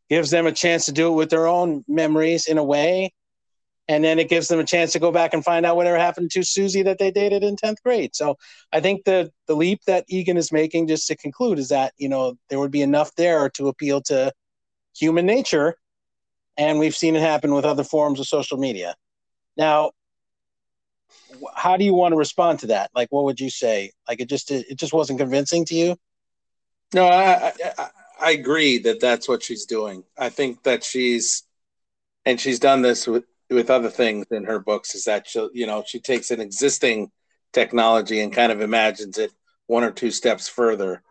gives 0.09 0.32
them 0.32 0.47
a 0.47 0.51
chance 0.51 0.86
to 0.86 0.91
do 0.91 1.07
it 1.11 1.15
with 1.15 1.30
their 1.30 1.47
own 1.47 1.84
memories 1.88 2.47
in 2.47 2.57
a 2.57 2.63
way 2.63 3.11
and 3.88 4.03
then 4.03 4.20
it 4.20 4.30
gives 4.30 4.47
them 4.47 4.59
a 4.59 4.65
chance 4.65 4.91
to 4.91 4.99
go 4.99 5.11
back 5.11 5.34
and 5.34 5.43
find 5.43 5.65
out 5.65 5.76
whatever 5.76 5.97
happened 5.97 6.30
to 6.32 6.43
Susie 6.43 6.84
that 6.84 6.97
they 6.97 7.09
dated 7.09 7.43
in 7.43 7.55
10th 7.55 7.82
grade. 7.84 8.15
So 8.15 8.38
I 8.74 8.82
think 8.82 9.05
the 9.05 9.32
the 9.47 9.55
leap 9.55 9.82
that 9.88 10.05
Egan 10.09 10.38
is 10.38 10.51
making 10.51 10.88
just 10.88 11.07
to 11.07 11.15
conclude 11.15 11.57
is 11.57 11.70
that, 11.70 11.93
you 11.97 12.09
know, 12.09 12.36
there 12.49 12.59
would 12.59 12.72
be 12.72 12.82
enough 12.82 13.15
there 13.15 13.49
to 13.51 13.70
appeal 13.70 14.01
to 14.03 14.34
human 14.95 15.26
nature 15.26 15.76
and 16.57 16.80
we've 16.80 16.95
seen 16.95 17.15
it 17.15 17.22
happen 17.22 17.53
with 17.53 17.65
other 17.65 17.84
forms 17.84 18.20
of 18.20 18.28
social 18.28 18.57
media. 18.57 18.95
Now, 19.55 19.91
how 21.55 21.78
do 21.78 21.86
you 21.86 21.93
want 21.93 22.11
to 22.11 22.18
respond 22.18 22.59
to 22.59 22.68
that? 22.68 22.89
Like 22.93 23.09
what 23.11 23.24
would 23.24 23.39
you 23.39 23.49
say? 23.49 23.91
Like 24.07 24.20
it 24.20 24.28
just 24.28 24.51
it 24.51 24.78
just 24.78 24.93
wasn't 24.93 25.20
convincing 25.20 25.63
to 25.65 25.76
you? 25.76 25.95
No, 26.93 27.05
I, 27.07 27.51
I 27.77 27.89
I 28.19 28.31
agree 28.31 28.79
that 28.79 28.99
that's 28.99 29.27
what 29.29 29.43
she's 29.43 29.65
doing. 29.65 30.03
I 30.17 30.29
think 30.29 30.63
that 30.63 30.83
she's 30.83 31.43
and 32.25 32.39
she's 32.39 32.59
done 32.59 32.81
this 32.81 33.07
with 33.07 33.25
with 33.49 33.69
other 33.69 33.89
things 33.89 34.25
in 34.31 34.43
her 34.43 34.59
books 34.59 34.95
is 34.95 35.05
that 35.05 35.27
she 35.27 35.47
you 35.53 35.65
know 35.67 35.83
she 35.85 35.99
takes 35.99 36.31
an 36.31 36.41
existing 36.41 37.11
technology 37.53 38.19
and 38.19 38.33
kind 38.33 38.51
of 38.51 38.61
imagines 38.61 39.17
it 39.17 39.31
one 39.67 39.83
or 39.83 39.91
two 39.91 40.11
steps 40.11 40.49
further 40.49 41.01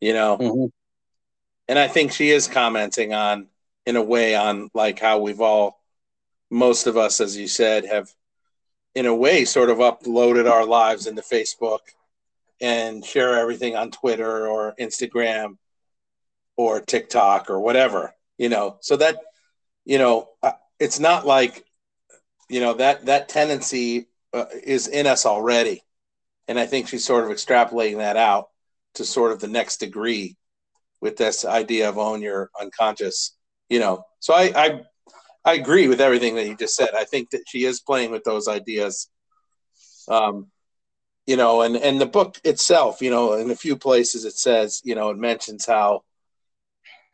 you 0.00 0.12
know 0.12 0.38
Mhm. 0.38 0.70
and 1.68 1.78
i 1.78 1.88
think 1.88 2.12
she 2.12 2.30
is 2.30 2.46
commenting 2.46 3.12
on 3.12 3.48
in 3.84 3.96
a 3.96 4.02
way 4.02 4.36
on 4.36 4.70
like 4.74 5.00
how 5.00 5.18
we've 5.18 5.40
all 5.40 5.80
most 6.50 6.86
of 6.86 6.96
us 6.96 7.20
as 7.20 7.36
you 7.36 7.48
said 7.48 7.84
have 7.84 8.08
in 8.94 9.06
a 9.06 9.14
way 9.14 9.44
sort 9.44 9.70
of 9.70 9.78
uploaded 9.78 10.48
our 10.48 10.64
lives 10.64 11.08
into 11.08 11.22
facebook 11.22 11.80
and 12.60 13.04
share 13.04 13.38
everything 13.38 13.76
on 13.76 13.90
twitter 13.90 14.46
or 14.46 14.74
instagram 14.78 15.56
or 16.56 16.80
tiktok 16.80 17.50
or 17.50 17.60
whatever 17.60 18.14
you 18.40 18.48
know? 18.48 18.78
So 18.80 18.96
that 18.96 19.18
you 19.84 19.98
know 19.98 20.30
uh, 20.42 20.52
it's 20.80 20.98
not 20.98 21.26
like 21.26 21.62
you 22.48 22.60
know 22.60 22.74
that 22.74 23.04
that 23.06 23.28
tendency 23.28 24.08
uh, 24.32 24.46
is 24.64 24.88
in 24.88 25.06
us 25.06 25.26
already. 25.26 25.84
And 26.48 26.58
i 26.58 26.66
think 26.66 26.88
she's 26.88 27.04
sort 27.04 27.24
of 27.24 27.30
extrapolating 27.30 27.98
that 27.98 28.16
out 28.16 28.48
to 28.94 29.04
sort 29.04 29.30
of 29.30 29.40
the 29.40 29.46
next 29.46 29.76
degree 29.76 30.36
with 31.00 31.16
this 31.16 31.44
idea 31.44 31.88
of 31.88 31.98
own 31.98 32.22
your 32.22 32.50
unconscious 32.60 33.36
you 33.68 33.78
know? 33.78 34.04
So 34.20 34.32
i 34.32 34.52
i 34.56 34.80
i 35.44 35.54
agree 35.54 35.86
with 35.86 36.00
everything 36.00 36.34
that 36.36 36.48
you 36.48 36.56
just 36.56 36.74
said. 36.74 36.90
I 36.96 37.04
think 37.04 37.30
that 37.30 37.44
she 37.46 37.66
is 37.66 37.80
playing 37.80 38.10
with 38.10 38.24
those 38.24 38.48
ideas 38.48 39.10
um 40.08 40.46
you 41.26 41.36
know 41.36 41.62
and 41.62 41.76
and 41.76 42.00
the 42.00 42.06
book 42.06 42.40
itself 42.44 43.00
you 43.02 43.10
know 43.10 43.34
in 43.34 43.50
a 43.50 43.56
few 43.56 43.76
places 43.76 44.24
it 44.24 44.34
says 44.34 44.80
you 44.84 44.94
know 44.94 45.10
it 45.10 45.18
mentions 45.18 45.66
how 45.66 46.02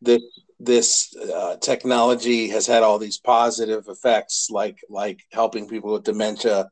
this 0.01 0.23
this 0.59 1.15
uh, 1.17 1.57
technology 1.57 2.49
has 2.49 2.67
had 2.67 2.83
all 2.83 2.99
these 2.99 3.19
positive 3.19 3.89
effects 3.89 4.49
like 4.51 4.79
like 4.89 5.21
helping 5.33 5.69
people 5.69 5.93
with 5.93 6.05
dementia 6.05 6.71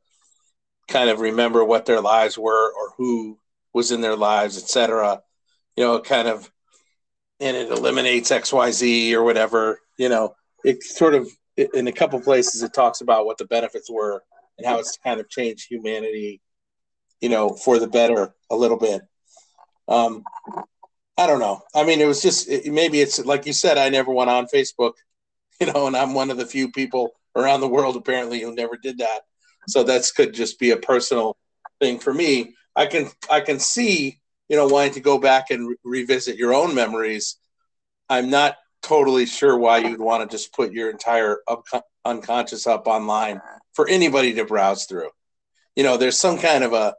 kind 0.89 1.11
of 1.11 1.21
remember 1.21 1.65
what 1.65 1.87
their 1.87 2.01
lives 2.01 2.39
were 2.39 2.73
or 2.73 2.93
who 2.97 3.39
was 3.73 3.91
in 3.91 4.01
their 4.01 4.17
lives 4.17 4.57
etc 4.57 5.21
you 5.77 5.85
know 5.85 6.01
kind 6.01 6.29
of 6.29 6.51
and 7.41 7.57
it 7.57 7.71
eliminates 7.71 8.31
xyz 8.31 9.13
or 9.13 9.23
whatever 9.23 9.81
you 9.99 10.09
know. 10.09 10.35
It 10.65 10.83
sort 10.83 11.15
of 11.15 11.29
in 11.57 11.87
a 11.89 11.93
couple 11.93 12.21
places 12.21 12.63
it 12.63 12.73
talks 12.73 13.01
about 13.01 13.27
what 13.27 13.39
the 13.39 13.45
benefits 13.45 13.91
were 13.91 14.25
and 14.57 14.67
how 14.67 14.79
it's 14.79 14.97
kind 14.97 15.21
of 15.21 15.29
changed 15.29 15.67
humanity 15.69 16.41
you 17.25 17.31
know 17.31 17.45
for 17.65 17.79
the 17.79 17.89
better 17.99 18.23
a 18.51 18.57
little 18.57 18.79
bit 18.89 19.01
um 19.89 20.23
I 21.17 21.27
don't 21.27 21.39
know. 21.39 21.63
I 21.75 21.85
mean, 21.85 22.01
it 22.01 22.07
was 22.07 22.23
just 22.23 22.49
it, 22.49 22.73
maybe 22.73 23.01
it's 23.01 23.25
like 23.25 23.47
you 23.47 23.53
said. 23.53 23.79
I 23.79 23.89
never 23.89 24.13
went 24.13 24.31
on 24.31 24.47
Facebook, 24.47 24.95
you 25.61 25.73
know, 25.73 25.87
and 25.87 25.97
I'm 25.97 26.15
one 26.15 26.31
of 26.31 26.37
the 26.37 26.47
few 26.47 26.71
people 26.71 27.13
around 27.37 27.61
the 27.61 27.69
world 27.69 27.97
apparently 27.97 28.41
who 28.41 28.55
never 28.55 28.77
did 28.77 28.99
that. 28.99 29.21
So 29.69 29.83
that's 29.83 30.13
could 30.13 30.35
just 30.35 30.59
be 30.59 30.71
a 30.71 30.77
personal 30.77 31.37
thing 31.81 31.99
for 31.99 32.13
me. 32.13 32.55
I 32.77 32.87
can 32.87 33.11
I 33.31 33.41
can 33.41 33.61
see 33.61 34.21
you 34.49 34.57
know 34.57 34.67
wanting 34.67 34.95
to 34.95 35.01
go 35.01 35.19
back 35.19 35.51
and 35.51 35.69
re- 35.69 35.77
revisit 35.85 36.37
your 36.37 36.53
own 36.53 36.75
memories. 36.75 37.37
I'm 38.09 38.29
not 38.29 38.57
totally 38.83 39.25
sure 39.25 39.57
why 39.57 39.79
you'd 39.79 40.01
want 40.01 40.29
to 40.29 40.37
just 40.37 40.53
put 40.53 40.73
your 40.73 40.91
entire 40.91 41.39
up, 41.49 41.65
unconscious 42.05 42.67
up 42.67 42.87
online 42.87 43.41
for 43.73 43.89
anybody 43.89 44.35
to 44.35 44.45
browse 44.45 44.85
through. 44.85 45.09
You 45.77 45.85
know, 45.85 45.97
there's 45.97 46.19
some 46.19 46.39
kind 46.39 46.65
of 46.65 46.73
a 46.73 46.95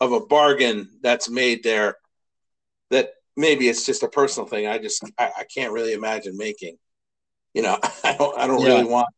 of 0.00 0.12
a 0.12 0.20
bargain 0.20 0.88
that's 1.02 1.28
made 1.30 1.62
there 1.62 1.96
that 2.90 3.10
maybe 3.36 3.68
it's 3.68 3.86
just 3.86 4.02
a 4.02 4.08
personal 4.08 4.46
thing. 4.48 4.66
I 4.66 4.78
just 4.78 5.02
I, 5.18 5.30
I 5.38 5.44
can't 5.54 5.72
really 5.72 5.92
imagine 5.92 6.36
making. 6.36 6.76
You 7.54 7.62
know, 7.62 7.78
I 8.04 8.14
don't 8.18 8.38
I 8.38 8.46
don't 8.46 8.62
Yeah. 8.62 8.74
really 8.74 8.84
want. 8.84 9.08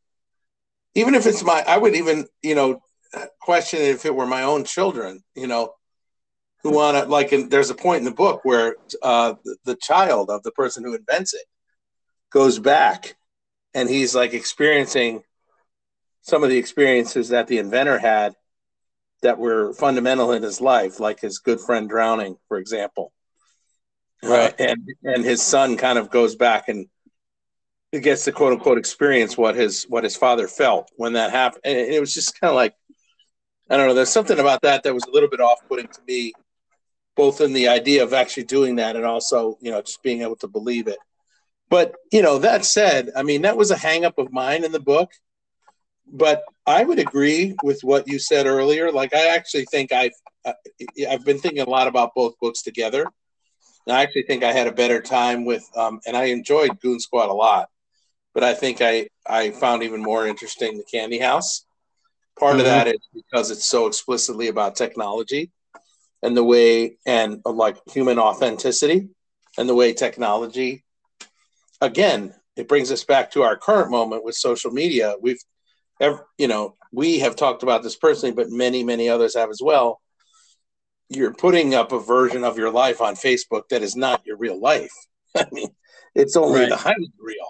Even 0.95 1.14
if 1.14 1.26
it's 1.26 1.45
my, 1.45 1.62
I 1.66 1.76
would 1.79 1.95
even 1.95 2.26
you 2.43 2.55
know 2.55 2.81
question 3.41 3.81
if 3.81 4.05
it 4.05 4.14
were 4.14 4.26
my 4.26 4.43
own 4.43 4.64
children. 4.64 5.22
You 5.35 5.47
know, 5.47 5.72
who 6.62 6.70
want 6.70 6.97
to 6.97 7.05
like. 7.05 7.33
and 7.33 7.51
there's 7.51 7.70
a 7.70 7.74
point 7.74 7.99
in 7.99 8.05
the 8.05 8.11
book 8.11 8.41
where 8.45 8.76
uh, 9.03 9.35
the, 9.45 9.57
the 9.64 9.76
child 9.76 10.31
of 10.31 10.43
the 10.43 10.53
person 10.53 10.85
who 10.85 10.95
invents 10.95 11.35
it 11.35 11.45
goes 12.31 12.59
back, 12.59 13.16
and 13.74 13.89
he's 13.89 14.14
like 14.14 14.35
experiencing 14.35 15.22
some 16.22 16.43
of 16.43 16.51
the 16.51 16.59
experiences 16.59 17.31
that 17.31 17.47
the 17.47 17.59
inventor 17.59 17.99
had 17.99 18.35
that 19.23 19.39
were 19.39 19.73
fundamental 19.73 20.33
in 20.33 20.43
his 20.43 20.61
life, 20.61 21.01
like 21.01 21.21
his 21.21 21.39
good 21.39 21.61
friend 21.61 21.89
drowning, 21.89 22.37
for 22.49 22.59
example. 22.59 23.12
Right. 24.23 24.53
Uh, 24.53 24.64
and 24.64 24.89
and 25.05 25.25
his 25.25 25.43
son 25.43 25.77
kind 25.77 25.99
of 25.99 26.11
goes 26.11 26.35
back 26.37 26.69
and 26.69 26.87
gets 27.93 28.25
to 28.25 28.33
quote 28.33 28.53
unquote 28.53 28.79
experience 28.79 29.37
what 29.37 29.55
his 29.55 29.85
what 29.85 30.05
his 30.05 30.16
father 30.16 30.49
felt 30.49 30.91
when 30.97 31.14
that 31.14 31.31
happened. 31.31 31.62
And 31.64 31.79
it 31.79 32.01
was 32.01 32.12
just 32.12 32.39
kind 32.41 32.51
of 32.51 32.57
like 32.57 32.75
I 33.71 33.77
don't 33.77 33.87
know. 33.87 33.95
There's 33.95 34.11
something 34.11 34.39
about 34.39 34.62
that 34.62 34.83
that 34.83 34.95
was 34.95 35.05
a 35.05 35.11
little 35.11 35.29
bit 35.29 35.41
off 35.41 35.59
putting 35.69 35.89
to 35.89 36.01
me, 36.07 36.33
both 37.16 37.41
in 37.41 37.53
the 37.53 37.69
idea 37.69 38.03
of 38.03 38.12
actually 38.12 38.45
doing 38.45 38.77
that 38.77 38.97
and 38.97 39.05
also 39.05 39.57
you 39.61 39.71
know 39.71 39.83
just 39.83 40.03
being 40.03 40.23
able 40.23 40.37
to 40.37 40.49
believe 40.49 40.89
it. 40.89 40.99
But 41.69 41.95
you 42.12 42.23
know 42.23 42.39
that 42.39 42.64
said, 42.64 43.11
I 43.16 43.23
mean 43.23 43.43
that 43.43 43.57
was 43.57 43.71
a 43.71 43.77
hang 43.77 44.05
up 44.05 44.19
of 44.19 44.33
mine 44.33 44.64
in 44.64 44.73
the 44.73 44.81
book. 44.81 45.12
But 46.11 46.43
I 46.67 46.85
would 46.85 46.99
agree 46.99 47.55
with 47.63 47.81
what 47.83 48.09
you 48.09 48.19
said 48.19 48.47
earlier. 48.47 48.91
Like 48.93 49.15
I 49.15 49.29
actually 49.29 49.65
think 49.67 49.93
I've 49.93 50.13
uh, 50.45 50.53
I've 51.09 51.25
been 51.25 51.39
thinking 51.39 51.63
a 51.63 51.69
lot 51.69 51.89
about 51.89 52.15
both 52.15 52.35
books 52.41 52.63
together. 52.63 53.13
And 53.87 53.97
I 53.97 54.03
actually 54.03 54.25
think 54.25 54.45
I 54.45 54.53
had 54.53 54.67
a 54.67 54.73
better 54.73 55.01
time 55.01 55.45
with, 55.47 55.65
um, 55.77 56.01
and 56.07 56.17
I 56.17 56.25
enjoyed 56.25 56.79
Goon 56.81 57.01
Squad 57.01 57.31
a 57.31 57.33
lot, 57.33 57.69
but 58.35 58.45
I 58.45 58.55
think 58.55 58.81
I 58.81 59.09
I 59.27 59.51
found 59.51 59.83
even 59.83 60.03
more 60.03 60.27
interesting 60.27 60.77
the 60.77 60.85
Candy 60.85 61.19
House. 61.19 61.65
Part 62.39 62.57
Mhm. 62.57 62.61
of 62.61 62.65
that 62.67 62.87
is 62.87 63.01
because 63.15 63.51
it's 63.51 63.67
so 63.67 63.87
explicitly 63.87 64.49
about 64.49 64.77
technology 64.77 65.51
and 66.23 66.37
the 66.37 66.45
way 66.45 66.99
and 67.07 67.41
uh, 67.47 67.51
like 67.51 67.77
human 67.91 68.19
authenticity 68.19 69.09
and 69.57 69.69
the 69.69 69.75
way 69.75 69.93
technology. 69.93 70.85
Again, 71.81 72.35
it 72.57 72.69
brings 72.69 72.91
us 72.91 73.05
back 73.05 73.31
to 73.33 73.43
our 73.43 73.57
current 73.57 73.91
moment 73.91 74.25
with 74.25 74.35
social 74.35 74.71
media. 74.71 75.15
We've, 75.21 75.41
ev- 76.01 76.23
you 76.37 76.49
know, 76.49 76.77
we 76.93 77.19
have 77.21 77.37
talked 77.37 77.63
about 77.63 77.83
this 77.83 77.97
personally, 77.97 78.35
but 78.35 78.51
many 78.51 78.85
many 78.85 79.09
others 79.09 79.35
have 79.35 79.51
as 79.51 79.61
well 79.63 80.01
you're 81.09 81.35
putting 81.35 81.75
up 81.75 81.93
a 81.93 81.99
version 81.99 82.45
of 82.45 82.59
your 82.59 82.71
life 82.71 83.01
on 83.01 83.15
Facebook 83.15 83.69
that 83.71 83.83
is 83.83 83.97
not 83.97 84.25
your 84.27 84.37
real 84.37 84.61
life. 84.61 84.93
I 85.37 85.47
mean, 85.53 85.69
it's 86.15 86.37
only 86.37 86.61
Right. 86.61 86.69
the 86.69 86.77
highlight 86.77 87.13
reel, 87.19 87.49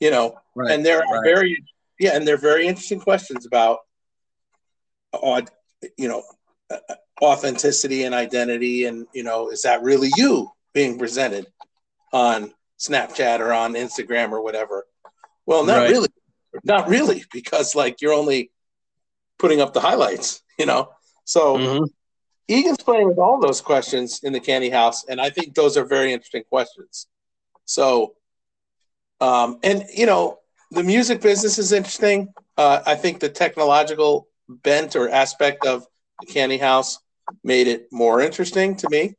you 0.00 0.10
know. 0.10 0.38
Right. 0.54 0.70
And 0.72 0.84
there 0.86 0.98
are 1.04 1.20
right. 1.20 1.24
very, 1.24 1.64
yeah, 1.98 2.14
and 2.14 2.26
they're 2.26 2.36
very 2.36 2.66
interesting 2.66 3.00
questions 3.00 3.46
about, 3.46 3.78
odd, 5.12 5.50
you 5.98 6.08
know, 6.08 6.22
authenticity 7.20 8.04
and 8.04 8.14
identity, 8.14 8.86
and 8.86 9.06
you 9.12 9.24
know, 9.24 9.50
is 9.50 9.62
that 9.62 9.82
really 9.82 10.10
you 10.16 10.50
being 10.72 10.98
presented 10.98 11.46
on 12.12 12.52
Snapchat 12.78 13.40
or 13.40 13.52
on 13.52 13.74
Instagram 13.74 14.30
or 14.30 14.42
whatever? 14.42 14.86
Well, 15.44 15.64
not 15.64 15.88
really, 15.88 16.08
not 16.64 16.88
really, 16.88 17.24
because 17.32 17.74
like 17.74 18.00
you're 18.00 18.12
only 18.12 18.50
putting 19.38 19.60
up 19.60 19.72
the 19.72 19.80
highlights, 19.80 20.42
you 20.58 20.66
know. 20.66 20.90
So. 21.24 21.56
Mhm. 21.56 21.88
Egan's 22.48 22.82
playing 22.82 23.06
with 23.06 23.18
all 23.18 23.40
those 23.40 23.60
questions 23.60 24.20
in 24.24 24.32
the 24.32 24.40
candy 24.40 24.68
house, 24.68 25.04
and 25.08 25.20
I 25.20 25.30
think 25.30 25.54
those 25.54 25.76
are 25.76 25.84
very 25.84 26.12
interesting 26.12 26.42
questions. 26.42 27.06
So, 27.64 28.16
um, 29.20 29.58
and 29.62 29.84
you 29.94 30.06
know, 30.06 30.40
the 30.72 30.82
music 30.82 31.22
business 31.22 31.56
is 31.56 31.72
interesting. 31.72 32.34
Uh, 32.58 32.82
I 32.84 32.96
think 32.96 33.20
the 33.20 33.28
technological 33.28 34.28
bent 34.48 34.96
or 34.96 35.08
aspect 35.08 35.64
of 35.64 35.86
the 36.20 36.26
candy 36.26 36.58
house 36.58 36.98
made 37.44 37.68
it 37.68 37.86
more 37.92 38.20
interesting 38.20 38.76
to 38.76 38.88
me. 38.90 39.14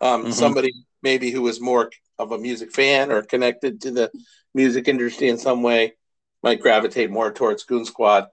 Um, 0.00 0.26
Mhm. 0.26 0.32
Somebody 0.32 0.72
maybe 1.02 1.30
who 1.30 1.42
was 1.42 1.60
more 1.60 1.90
of 2.18 2.32
a 2.32 2.38
music 2.38 2.72
fan 2.72 3.10
or 3.10 3.22
connected 3.22 3.80
to 3.82 3.90
the 3.90 4.10
music 4.54 4.86
industry 4.88 5.28
in 5.28 5.38
some 5.38 5.62
way 5.62 5.96
might 6.44 6.60
gravitate 6.60 7.10
more 7.10 7.32
towards 7.32 7.64
Goon 7.64 7.86
Squad. 7.86 8.26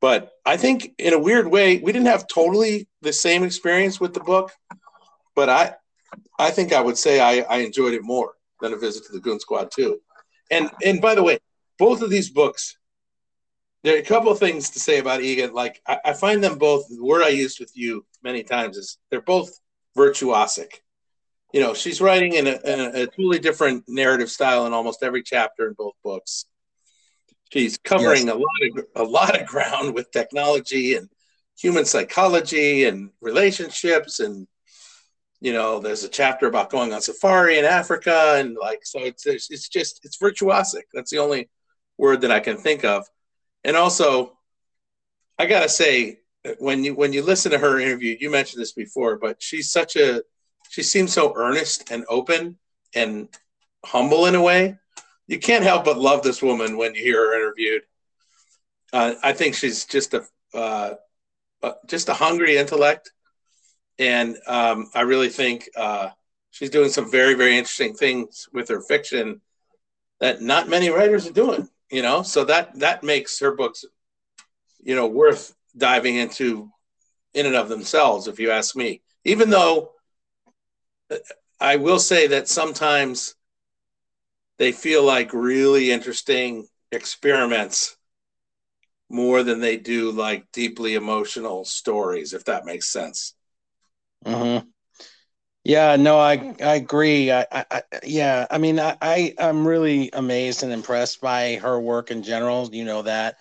But 0.00 0.30
I 0.46 0.56
think 0.56 0.94
in 0.98 1.12
a 1.12 1.18
weird 1.18 1.48
way, 1.48 1.78
we 1.78 1.90
didn't 1.92 2.06
have 2.06 2.28
totally 2.28 2.88
the 3.02 3.12
same 3.12 3.42
experience 3.42 4.00
with 4.00 4.14
the 4.14 4.20
book. 4.20 4.52
But 5.34 5.48
I, 5.48 5.74
I 6.38 6.50
think 6.50 6.72
I 6.72 6.80
would 6.80 6.96
say 6.96 7.20
I, 7.20 7.44
I 7.52 7.58
enjoyed 7.58 7.94
it 7.94 8.02
more 8.04 8.34
than 8.60 8.72
a 8.72 8.76
visit 8.76 9.04
to 9.06 9.12
the 9.12 9.20
Goon 9.20 9.40
Squad 9.40 9.72
too. 9.72 10.00
And 10.52 10.70
and 10.84 11.00
by 11.00 11.16
the 11.16 11.22
way, 11.22 11.40
both 11.78 12.00
of 12.00 12.10
these 12.10 12.30
books, 12.30 12.76
there 13.82 13.96
are 13.96 13.98
a 13.98 14.04
couple 14.04 14.30
of 14.30 14.38
things 14.38 14.70
to 14.70 14.80
say 14.80 15.00
about 15.00 15.22
Egan. 15.22 15.52
Like 15.52 15.82
I, 15.86 15.98
I 16.04 16.12
find 16.12 16.44
them 16.44 16.58
both. 16.58 16.86
The 16.88 17.02
word 17.02 17.24
I 17.24 17.30
used 17.30 17.58
with 17.58 17.72
you 17.74 18.06
many 18.22 18.44
times 18.44 18.76
is 18.76 18.98
they're 19.10 19.20
both 19.20 19.58
virtuosic. 19.96 20.74
You 21.52 21.60
know, 21.60 21.74
she's 21.74 22.00
writing 22.00 22.34
in 22.34 22.46
a, 22.46 22.58
in 22.64 22.80
a, 22.80 23.02
a 23.02 23.06
totally 23.06 23.40
different 23.40 23.84
narrative 23.88 24.30
style 24.30 24.66
in 24.66 24.72
almost 24.72 25.02
every 25.02 25.22
chapter 25.22 25.66
in 25.66 25.74
both 25.74 25.94
books. 26.04 26.46
She's 27.52 27.76
covering 27.76 28.28
a 28.30 28.34
lot 28.34 28.62
of 28.62 28.86
a 28.96 29.04
lot 29.04 29.38
of 29.38 29.46
ground 29.46 29.94
with 29.94 30.10
technology 30.10 30.94
and 30.94 31.08
human 31.58 31.84
psychology 31.84 32.84
and 32.84 33.10
relationships 33.20 34.20
and 34.20 34.46
you 35.40 35.52
know 35.52 35.78
there's 35.78 36.02
a 36.02 36.08
chapter 36.08 36.46
about 36.46 36.70
going 36.70 36.94
on 36.94 37.02
safari 37.02 37.58
in 37.58 37.64
Africa 37.64 38.36
and 38.38 38.56
like 38.58 38.80
so 38.84 39.00
it's 39.00 39.26
it's, 39.26 39.50
it's 39.50 39.68
just 39.68 40.00
it's 40.04 40.16
virtuosic. 40.16 40.84
That's 40.94 41.10
the 41.10 41.18
only 41.18 41.50
word 41.98 42.22
that 42.22 42.30
I 42.30 42.40
can 42.40 42.56
think 42.56 42.84
of. 42.84 43.06
and 43.64 43.76
also, 43.76 44.38
I 45.38 45.46
gotta 45.46 45.68
say, 45.68 46.20
when 46.58 46.84
you 46.84 46.94
when 46.94 47.12
you 47.12 47.22
listen 47.22 47.52
to 47.52 47.58
her 47.58 47.78
interview, 47.78 48.16
you 48.18 48.30
mentioned 48.30 48.62
this 48.62 48.72
before, 48.72 49.18
but 49.18 49.42
she's 49.42 49.70
such 49.70 49.96
a 49.96 50.22
she 50.70 50.82
seems 50.82 51.12
so 51.12 51.34
earnest 51.36 51.90
and 51.90 52.04
open 52.08 52.58
and 52.94 53.28
humble 53.84 54.26
in 54.26 54.34
a 54.34 54.42
way. 54.42 54.78
You 55.26 55.38
can't 55.38 55.64
help 55.64 55.84
but 55.84 55.98
love 55.98 56.22
this 56.22 56.42
woman 56.42 56.76
when 56.76 56.94
you 56.94 57.02
hear 57.02 57.18
her 57.18 57.36
interviewed. 57.36 57.82
Uh, 58.92 59.14
I 59.22 59.32
think 59.32 59.54
she's 59.54 59.84
just 59.84 60.14
a 60.14 60.24
uh, 60.54 60.94
just 61.86 62.08
a 62.08 62.14
hungry 62.14 62.56
intellect, 62.56 63.12
and 63.98 64.36
um, 64.46 64.90
I 64.94 65.02
really 65.02 65.28
think 65.28 65.68
uh, 65.76 66.10
she's 66.50 66.70
doing 66.70 66.90
some 66.90 67.10
very 67.10 67.34
very 67.34 67.56
interesting 67.56 67.94
things 67.94 68.48
with 68.52 68.68
her 68.68 68.80
fiction 68.80 69.40
that 70.20 70.42
not 70.42 70.68
many 70.68 70.90
writers 70.90 71.26
are 71.26 71.32
doing. 71.32 71.68
You 71.90 72.02
know, 72.02 72.22
so 72.22 72.44
that 72.44 72.78
that 72.80 73.02
makes 73.02 73.38
her 73.40 73.52
books, 73.54 73.84
you 74.82 74.94
know, 74.94 75.06
worth 75.06 75.54
diving 75.76 76.16
into 76.16 76.70
in 77.34 77.46
and 77.46 77.54
of 77.54 77.68
themselves, 77.68 78.28
if 78.28 78.38
you 78.38 78.50
ask 78.50 78.76
me. 78.76 79.02
Even 79.24 79.50
though 79.50 79.92
uh, 81.10 81.16
I 81.60 81.76
will 81.76 81.98
say 81.98 82.26
that 82.28 82.48
sometimes 82.48 83.34
they 84.62 84.70
feel 84.70 85.02
like 85.02 85.32
really 85.32 85.90
interesting 85.90 86.68
experiments 86.92 87.96
more 89.10 89.42
than 89.42 89.58
they 89.58 89.76
do 89.76 90.12
like 90.12 90.46
deeply 90.52 90.94
emotional 90.94 91.64
stories, 91.64 92.32
if 92.32 92.44
that 92.44 92.64
makes 92.64 92.86
sense. 92.86 93.34
Mm-hmm. 94.24 94.68
Yeah, 95.64 95.96
no, 95.96 96.16
I 96.16 96.54
I 96.62 96.76
agree. 96.76 97.32
I, 97.32 97.44
I 97.50 97.82
yeah, 98.04 98.46
I 98.48 98.58
mean, 98.58 98.78
I, 98.78 98.96
I 99.02 99.34
I'm 99.36 99.66
really 99.66 100.10
amazed 100.12 100.62
and 100.62 100.72
impressed 100.72 101.20
by 101.20 101.56
her 101.56 101.80
work 101.80 102.12
in 102.12 102.22
general. 102.22 102.70
You 102.72 102.84
know 102.84 103.02
that, 103.02 103.38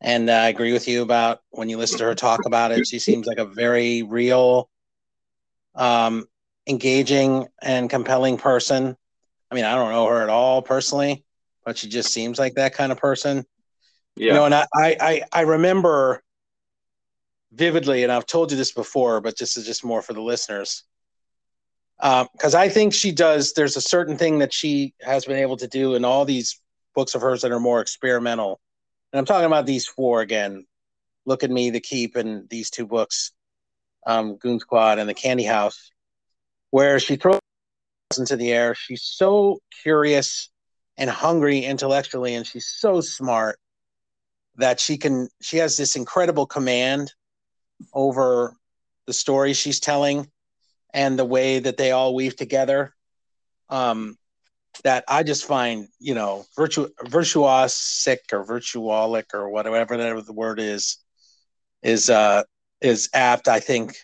and 0.00 0.30
uh, 0.30 0.32
I 0.32 0.48
agree 0.48 0.72
with 0.72 0.86
you 0.86 1.02
about 1.02 1.40
when 1.50 1.68
you 1.68 1.76
listen 1.76 1.98
to 1.98 2.04
her 2.04 2.14
talk 2.14 2.46
about 2.46 2.70
it. 2.70 2.86
She 2.86 3.00
seems 3.00 3.26
like 3.26 3.38
a 3.38 3.46
very 3.46 4.04
real, 4.04 4.70
um, 5.74 6.26
engaging 6.68 7.48
and 7.60 7.90
compelling 7.90 8.38
person. 8.38 8.96
I 9.50 9.54
mean, 9.54 9.64
I 9.64 9.74
don't 9.74 9.92
know 9.92 10.06
her 10.06 10.22
at 10.22 10.28
all 10.28 10.62
personally, 10.62 11.24
but 11.64 11.78
she 11.78 11.88
just 11.88 12.12
seems 12.12 12.38
like 12.38 12.54
that 12.54 12.74
kind 12.74 12.92
of 12.92 12.98
person. 12.98 13.44
Yeah. 14.16 14.26
You 14.26 14.32
know, 14.34 14.44
and 14.46 14.54
I, 14.54 14.66
I, 14.74 15.22
I 15.32 15.40
remember 15.42 16.22
vividly, 17.52 18.02
and 18.02 18.12
I've 18.12 18.26
told 18.26 18.50
you 18.50 18.56
this 18.56 18.72
before, 18.72 19.20
but 19.20 19.38
this 19.38 19.56
is 19.56 19.66
just 19.66 19.84
more 19.84 20.02
for 20.02 20.12
the 20.12 20.22
listeners. 20.22 20.84
Because 21.98 22.54
um, 22.54 22.60
I 22.60 22.68
think 22.68 22.92
she 22.92 23.12
does, 23.12 23.52
there's 23.54 23.76
a 23.76 23.80
certain 23.80 24.18
thing 24.18 24.40
that 24.40 24.52
she 24.52 24.94
has 25.00 25.24
been 25.24 25.38
able 25.38 25.56
to 25.58 25.68
do 25.68 25.94
in 25.94 26.04
all 26.04 26.24
these 26.24 26.60
books 26.94 27.14
of 27.14 27.22
hers 27.22 27.42
that 27.42 27.52
are 27.52 27.60
more 27.60 27.80
experimental. 27.80 28.60
And 29.12 29.18
I'm 29.18 29.24
talking 29.24 29.46
about 29.46 29.66
these 29.66 29.86
four 29.86 30.20
again 30.20 30.66
Look 31.24 31.42
at 31.42 31.50
Me, 31.50 31.70
The 31.70 31.80
Keep, 31.80 32.16
and 32.16 32.48
these 32.48 32.70
two 32.70 32.86
books, 32.86 33.32
um, 34.06 34.36
Goon 34.36 34.60
Squad 34.60 34.98
and 34.98 35.08
The 35.08 35.14
Candy 35.14 35.44
House, 35.44 35.90
where 36.70 36.98
she 37.00 37.16
throws 37.16 37.40
into 38.16 38.36
the 38.36 38.52
air. 38.52 38.74
She's 38.74 39.02
so 39.02 39.60
curious 39.82 40.48
and 40.96 41.10
hungry 41.10 41.64
intellectually, 41.64 42.34
and 42.34 42.46
she's 42.46 42.66
so 42.66 43.00
smart 43.00 43.58
that 44.56 44.80
she 44.80 44.96
can 44.96 45.28
she 45.42 45.58
has 45.58 45.76
this 45.76 45.96
incredible 45.96 46.46
command 46.46 47.12
over 47.92 48.54
the 49.06 49.12
story 49.12 49.52
she's 49.52 49.80
telling 49.80 50.30
and 50.94 51.18
the 51.18 51.24
way 51.24 51.58
that 51.58 51.76
they 51.76 51.90
all 51.90 52.14
weave 52.14 52.36
together 52.36 52.94
um 53.68 54.16
that 54.82 55.04
i 55.08 55.22
just 55.22 55.44
find 55.44 55.88
you 55.98 56.14
know 56.14 56.46
virtu 56.56 56.88
virtuosic 57.04 58.32
or 58.32 58.46
virtuolic 58.46 59.34
or 59.34 59.50
whatever 59.50 59.98
that 59.98 60.24
the 60.24 60.32
word 60.32 60.58
is 60.58 60.96
is 61.82 62.08
uh 62.08 62.42
is 62.80 63.10
apt 63.12 63.46
i 63.46 63.60
think 63.60 63.94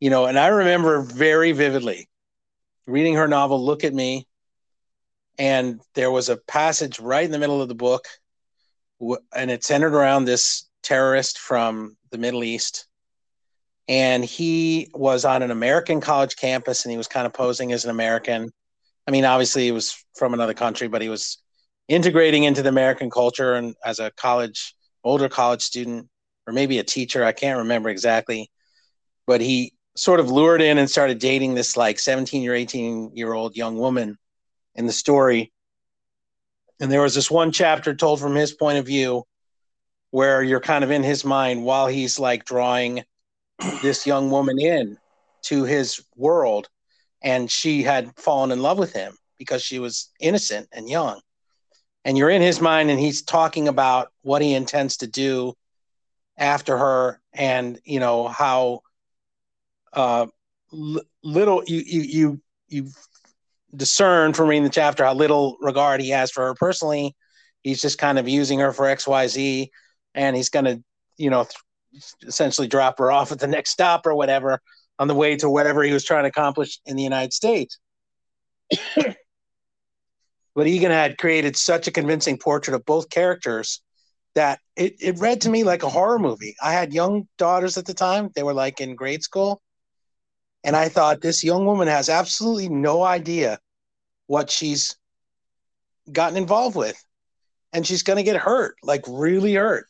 you 0.00 0.10
know 0.10 0.26
and 0.26 0.38
i 0.38 0.48
remember 0.48 1.00
very 1.00 1.52
vividly 1.52 2.10
reading 2.88 3.14
her 3.14 3.28
novel 3.28 3.64
look 3.64 3.84
at 3.84 3.94
me 3.94 4.26
and 5.38 5.80
there 5.94 6.10
was 6.10 6.28
a 6.28 6.36
passage 6.36 6.98
right 6.98 7.24
in 7.24 7.30
the 7.30 7.38
middle 7.38 7.62
of 7.62 7.68
the 7.68 7.74
book 7.74 8.06
and 9.34 9.50
it 9.50 9.62
centered 9.62 9.94
around 9.94 10.24
this 10.24 10.68
terrorist 10.82 11.38
from 11.38 11.96
the 12.10 12.18
Middle 12.18 12.42
East. 12.42 12.86
And 13.86 14.24
he 14.24 14.90
was 14.92 15.24
on 15.24 15.42
an 15.42 15.50
American 15.50 16.00
college 16.00 16.36
campus 16.36 16.84
and 16.84 16.90
he 16.90 16.98
was 16.98 17.06
kind 17.06 17.26
of 17.26 17.32
posing 17.32 17.72
as 17.72 17.84
an 17.84 17.90
American. 17.90 18.50
I 19.06 19.10
mean, 19.10 19.24
obviously, 19.24 19.64
he 19.64 19.72
was 19.72 20.04
from 20.16 20.34
another 20.34 20.54
country, 20.54 20.88
but 20.88 21.00
he 21.00 21.08
was 21.08 21.38
integrating 21.86 22.44
into 22.44 22.62
the 22.62 22.68
American 22.68 23.08
culture 23.08 23.54
and 23.54 23.74
as 23.84 23.98
a 23.98 24.10
college, 24.10 24.74
older 25.04 25.28
college 25.28 25.62
student, 25.62 26.08
or 26.46 26.52
maybe 26.52 26.78
a 26.78 26.84
teacher. 26.84 27.24
I 27.24 27.32
can't 27.32 27.58
remember 27.58 27.88
exactly. 27.88 28.50
But 29.26 29.40
he 29.40 29.72
sort 29.98 30.20
of 30.20 30.30
lured 30.30 30.62
in 30.62 30.78
and 30.78 30.88
started 30.88 31.18
dating 31.18 31.54
this 31.54 31.76
like 31.76 31.98
17 31.98 32.48
or 32.48 32.54
18 32.54 33.16
year 33.16 33.32
old 33.32 33.56
young 33.56 33.76
woman 33.76 34.16
in 34.76 34.86
the 34.86 34.92
story. 34.92 35.52
And 36.80 36.90
there 36.90 37.02
was 37.02 37.16
this 37.16 37.30
one 37.30 37.50
chapter 37.50 37.94
told 37.94 38.20
from 38.20 38.36
his 38.36 38.52
point 38.52 38.78
of 38.78 38.86
view 38.86 39.24
where 40.10 40.42
you're 40.42 40.60
kind 40.60 40.84
of 40.84 40.92
in 40.92 41.02
his 41.02 41.24
mind 41.24 41.64
while 41.64 41.88
he's 41.88 42.18
like 42.18 42.44
drawing 42.44 43.02
this 43.82 44.06
young 44.06 44.30
woman 44.30 44.60
in 44.60 44.96
to 45.42 45.64
his 45.64 46.00
world. 46.14 46.68
And 47.20 47.50
she 47.50 47.82
had 47.82 48.16
fallen 48.16 48.52
in 48.52 48.62
love 48.62 48.78
with 48.78 48.92
him 48.92 49.16
because 49.36 49.62
she 49.62 49.80
was 49.80 50.10
innocent 50.20 50.68
and 50.70 50.88
young. 50.88 51.20
And 52.04 52.16
you're 52.16 52.30
in 52.30 52.42
his 52.42 52.60
mind 52.60 52.90
and 52.90 53.00
he's 53.00 53.22
talking 53.22 53.66
about 53.66 54.12
what 54.22 54.42
he 54.42 54.54
intends 54.54 54.98
to 54.98 55.08
do 55.08 55.54
after 56.38 56.78
her 56.78 57.20
and 57.32 57.80
you 57.84 57.98
know 57.98 58.28
how 58.28 58.82
uh, 59.92 60.26
little 61.22 61.62
you 61.66 61.82
you 61.86 62.00
you 62.02 62.40
you 62.68 62.90
discern 63.74 64.32
from 64.32 64.48
reading 64.48 64.64
the 64.64 64.70
chapter 64.70 65.04
how 65.04 65.14
little 65.14 65.56
regard 65.60 66.00
he 66.00 66.10
has 66.10 66.30
for 66.30 66.46
her 66.46 66.54
personally. 66.54 67.14
He's 67.62 67.82
just 67.82 67.98
kind 67.98 68.18
of 68.18 68.28
using 68.28 68.58
her 68.60 68.72
for 68.72 68.86
XYZ 68.86 69.68
and 70.14 70.36
he's 70.36 70.48
going 70.48 70.64
to, 70.64 70.82
you 71.16 71.30
know, 71.30 71.44
th- 71.44 72.04
essentially 72.26 72.68
drop 72.68 72.98
her 72.98 73.12
off 73.12 73.32
at 73.32 73.38
the 73.38 73.46
next 73.46 73.70
stop 73.70 74.06
or 74.06 74.14
whatever 74.14 74.60
on 74.98 75.08
the 75.08 75.14
way 75.14 75.36
to 75.36 75.50
whatever 75.50 75.82
he 75.82 75.92
was 75.92 76.04
trying 76.04 76.24
to 76.24 76.28
accomplish 76.28 76.80
in 76.86 76.96
the 76.96 77.02
United 77.02 77.32
States. 77.32 77.78
but 80.54 80.66
Egan 80.66 80.90
had 80.90 81.18
created 81.18 81.56
such 81.56 81.86
a 81.86 81.92
convincing 81.92 82.38
portrait 82.38 82.74
of 82.74 82.84
both 82.84 83.10
characters 83.10 83.82
that 84.34 84.60
it, 84.76 84.94
it 85.00 85.18
read 85.18 85.40
to 85.42 85.50
me 85.50 85.64
like 85.64 85.82
a 85.82 85.88
horror 85.88 86.18
movie. 86.18 86.54
I 86.62 86.72
had 86.72 86.92
young 86.92 87.28
daughters 87.38 87.76
at 87.76 87.86
the 87.86 87.94
time, 87.94 88.30
they 88.34 88.42
were 88.42 88.54
like 88.54 88.80
in 88.80 88.94
grade 88.94 89.22
school. 89.22 89.60
And 90.64 90.76
I 90.76 90.88
thought 90.88 91.20
this 91.20 91.44
young 91.44 91.64
woman 91.64 91.88
has 91.88 92.08
absolutely 92.08 92.68
no 92.68 93.02
idea 93.02 93.58
what 94.26 94.50
she's 94.50 94.96
gotten 96.10 96.36
involved 96.36 96.76
with. 96.76 97.02
And 97.72 97.86
she's 97.86 98.02
going 98.02 98.16
to 98.16 98.22
get 98.22 98.36
hurt, 98.36 98.76
like 98.82 99.04
really 99.06 99.54
hurt. 99.54 99.86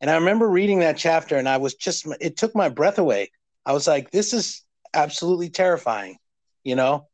And 0.00 0.10
I 0.10 0.16
remember 0.16 0.48
reading 0.48 0.80
that 0.80 0.96
chapter 0.96 1.36
and 1.36 1.48
I 1.48 1.58
was 1.58 1.74
just, 1.74 2.06
it 2.20 2.36
took 2.36 2.54
my 2.54 2.68
breath 2.68 2.98
away. 2.98 3.30
I 3.64 3.72
was 3.72 3.86
like, 3.86 4.10
this 4.10 4.32
is 4.32 4.62
absolutely 4.94 5.50
terrifying, 5.50 6.16
you 6.64 6.74
know? 6.74 7.06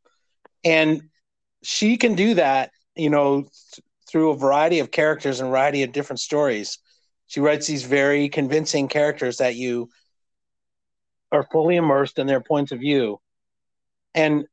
And 0.64 1.02
she 1.62 1.96
can 1.96 2.14
do 2.14 2.34
that, 2.34 2.70
you 2.94 3.10
know, 3.10 3.42
th- 3.42 3.84
through 4.08 4.30
a 4.30 4.36
variety 4.36 4.78
of 4.78 4.90
characters 4.90 5.40
and 5.40 5.48
a 5.48 5.50
variety 5.50 5.82
of 5.82 5.92
different 5.92 6.20
stories. 6.20 6.78
She 7.26 7.40
writes 7.40 7.66
these 7.66 7.82
very 7.82 8.28
convincing 8.30 8.88
characters 8.88 9.36
that 9.36 9.54
you 9.54 9.90
are 11.32 11.42
fully 11.44 11.76
immersed 11.76 12.18
in 12.18 12.26
their 12.26 12.40
points 12.40 12.72
of 12.72 12.80
view. 12.80 13.20
And 14.14 14.46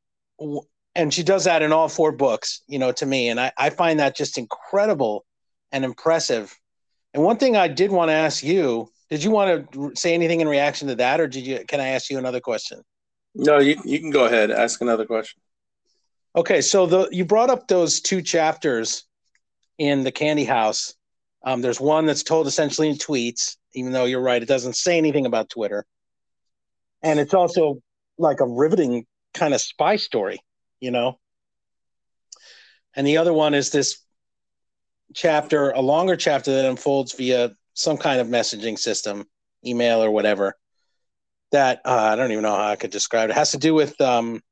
and 0.94 1.12
she 1.12 1.22
does 1.22 1.44
that 1.44 1.62
in 1.62 1.72
all 1.72 1.88
four 1.88 2.12
books 2.12 2.62
you 2.68 2.78
know 2.78 2.92
to 2.92 3.06
me. 3.06 3.28
And 3.28 3.40
I, 3.40 3.52
I 3.56 3.70
find 3.70 4.00
that 4.00 4.16
just 4.16 4.38
incredible 4.38 5.24
and 5.72 5.84
impressive. 5.84 6.54
And 7.14 7.22
one 7.22 7.38
thing 7.38 7.56
i 7.56 7.68
did 7.68 7.90
want 7.90 8.10
to 8.10 8.14
ask 8.14 8.42
you 8.42 8.90
did 9.08 9.22
you 9.22 9.30
want 9.30 9.72
to 9.72 9.92
say 9.94 10.14
anything 10.14 10.40
in 10.40 10.48
reaction 10.48 10.88
to 10.88 10.96
that 10.96 11.20
or 11.20 11.28
did 11.28 11.46
you 11.46 11.64
can 11.66 11.80
i 11.80 11.88
ask 11.88 12.10
you 12.10 12.18
another 12.18 12.40
question? 12.40 12.82
No 13.34 13.58
you, 13.58 13.80
you 13.84 13.98
can 13.98 14.10
go 14.10 14.26
ahead 14.26 14.50
ask 14.50 14.80
another 14.80 15.06
question. 15.06 15.40
Okay 16.34 16.60
so 16.60 16.86
the 16.86 17.08
you 17.10 17.24
brought 17.24 17.50
up 17.50 17.68
those 17.68 18.00
two 18.00 18.22
chapters 18.22 19.04
in 19.78 20.04
the 20.04 20.12
candy 20.12 20.44
house. 20.44 20.94
Um, 21.44 21.60
there's 21.60 21.80
one 21.80 22.06
that's 22.06 22.22
told 22.24 22.46
essentially 22.46 22.88
in 22.88 22.96
tweets 22.96 23.56
even 23.74 23.92
though 23.92 24.04
you're 24.04 24.20
right 24.20 24.42
it 24.42 24.48
doesn't 24.48 24.74
say 24.74 24.98
anything 24.98 25.26
about 25.26 25.48
twitter 25.48 25.86
and 27.06 27.20
it's 27.20 27.34
also 27.34 27.80
like 28.18 28.40
a 28.40 28.46
riveting 28.46 29.06
kind 29.32 29.54
of 29.54 29.60
spy 29.60 29.94
story, 29.94 30.40
you 30.80 30.90
know. 30.90 31.18
And 32.96 33.06
the 33.06 33.18
other 33.18 33.32
one 33.32 33.54
is 33.54 33.70
this 33.70 34.00
chapter, 35.14 35.70
a 35.70 35.80
longer 35.80 36.16
chapter 36.16 36.52
that 36.52 36.68
unfolds 36.68 37.12
via 37.12 37.52
some 37.74 37.96
kind 37.96 38.20
of 38.20 38.26
messaging 38.26 38.76
system, 38.76 39.24
email 39.64 40.02
or 40.02 40.10
whatever. 40.10 40.56
That 41.52 41.80
uh, 41.84 42.10
I 42.12 42.16
don't 42.16 42.32
even 42.32 42.42
know 42.42 42.56
how 42.56 42.70
I 42.70 42.76
could 42.76 42.90
describe 42.90 43.28
it. 43.28 43.32
it 43.32 43.36
has 43.36 43.52
to 43.52 43.58
do 43.58 43.72
with 43.72 44.00
um, 44.00 44.42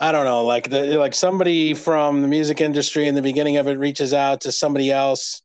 I 0.00 0.10
don't 0.10 0.24
know, 0.24 0.44
like 0.44 0.68
the 0.68 0.98
like 0.98 1.14
somebody 1.14 1.74
from 1.74 2.22
the 2.22 2.28
music 2.28 2.60
industry 2.60 3.06
in 3.06 3.14
the 3.14 3.22
beginning 3.22 3.58
of 3.58 3.68
it 3.68 3.78
reaches 3.78 4.12
out 4.12 4.40
to 4.40 4.52
somebody 4.52 4.90
else 4.90 5.42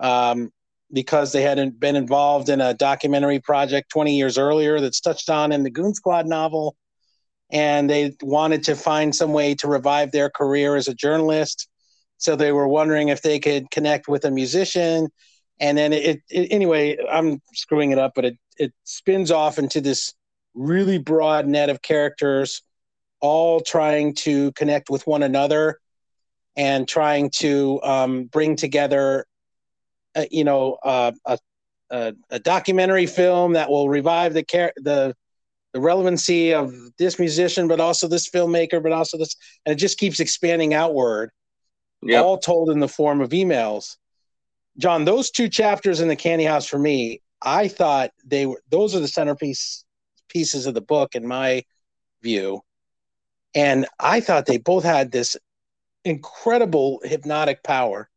um, 0.00 0.50
because 0.92 1.32
they 1.32 1.42
hadn't 1.42 1.80
been 1.80 1.96
involved 1.96 2.48
in 2.48 2.60
a 2.60 2.74
documentary 2.74 3.40
project 3.40 3.90
20 3.90 4.16
years 4.16 4.38
earlier 4.38 4.80
that's 4.80 5.00
touched 5.00 5.30
on 5.30 5.52
in 5.52 5.62
the 5.62 5.70
Goon 5.70 5.94
Squad 5.94 6.26
novel. 6.26 6.76
And 7.50 7.88
they 7.88 8.16
wanted 8.22 8.64
to 8.64 8.76
find 8.76 9.14
some 9.14 9.32
way 9.32 9.54
to 9.56 9.68
revive 9.68 10.12
their 10.12 10.30
career 10.30 10.76
as 10.76 10.88
a 10.88 10.94
journalist. 10.94 11.68
So 12.18 12.36
they 12.36 12.52
were 12.52 12.68
wondering 12.68 13.08
if 13.08 13.22
they 13.22 13.38
could 13.38 13.70
connect 13.70 14.08
with 14.08 14.24
a 14.24 14.30
musician. 14.30 15.08
And 15.60 15.76
then 15.76 15.92
it, 15.92 16.20
it 16.30 16.48
anyway, 16.50 16.96
I'm 17.10 17.40
screwing 17.52 17.90
it 17.90 17.98
up, 17.98 18.12
but 18.14 18.24
it, 18.24 18.38
it 18.56 18.72
spins 18.84 19.30
off 19.30 19.58
into 19.58 19.80
this 19.80 20.12
really 20.54 20.98
broad 20.98 21.46
net 21.46 21.68
of 21.68 21.82
characters, 21.82 22.62
all 23.20 23.60
trying 23.60 24.14
to 24.14 24.52
connect 24.52 24.90
with 24.90 25.06
one 25.06 25.22
another 25.22 25.78
and 26.56 26.86
trying 26.86 27.30
to 27.30 27.80
um, 27.82 28.24
bring 28.24 28.56
together, 28.56 29.26
uh, 30.14 30.24
you 30.30 30.44
know, 30.44 30.78
uh, 30.84 31.12
a, 31.26 31.38
a, 31.90 32.14
a 32.30 32.38
documentary 32.38 33.06
film 33.06 33.52
that 33.54 33.70
will 33.70 33.88
revive 33.88 34.34
the 34.34 34.44
care 34.44 34.72
the 34.76 35.14
the 35.72 35.80
relevancy 35.80 36.54
of 36.54 36.72
this 36.98 37.18
musician, 37.18 37.66
but 37.66 37.80
also 37.80 38.06
this 38.06 38.30
filmmaker, 38.30 38.80
but 38.80 38.92
also 38.92 39.18
this, 39.18 39.34
and 39.66 39.72
it 39.72 39.76
just 39.76 39.98
keeps 39.98 40.20
expanding 40.20 40.72
outward. 40.72 41.30
Yeah. 42.00 42.20
All 42.20 42.38
told 42.38 42.70
in 42.70 42.78
the 42.78 42.88
form 42.88 43.20
of 43.20 43.30
emails. 43.30 43.96
John, 44.78 45.04
those 45.04 45.30
two 45.30 45.48
chapters 45.48 46.00
in 46.00 46.08
the 46.08 46.16
Candy 46.16 46.44
House 46.44 46.66
for 46.66 46.78
me, 46.78 47.22
I 47.42 47.68
thought 47.68 48.10
they 48.24 48.46
were 48.46 48.62
those 48.70 48.94
are 48.94 49.00
the 49.00 49.08
centerpiece 49.08 49.84
pieces 50.28 50.66
of 50.66 50.74
the 50.74 50.80
book 50.80 51.14
in 51.14 51.26
my 51.26 51.64
view. 52.22 52.60
And 53.54 53.86
I 54.00 54.20
thought 54.20 54.46
they 54.46 54.58
both 54.58 54.84
had 54.84 55.12
this 55.12 55.36
incredible 56.04 57.00
hypnotic 57.04 57.62
power. 57.62 58.08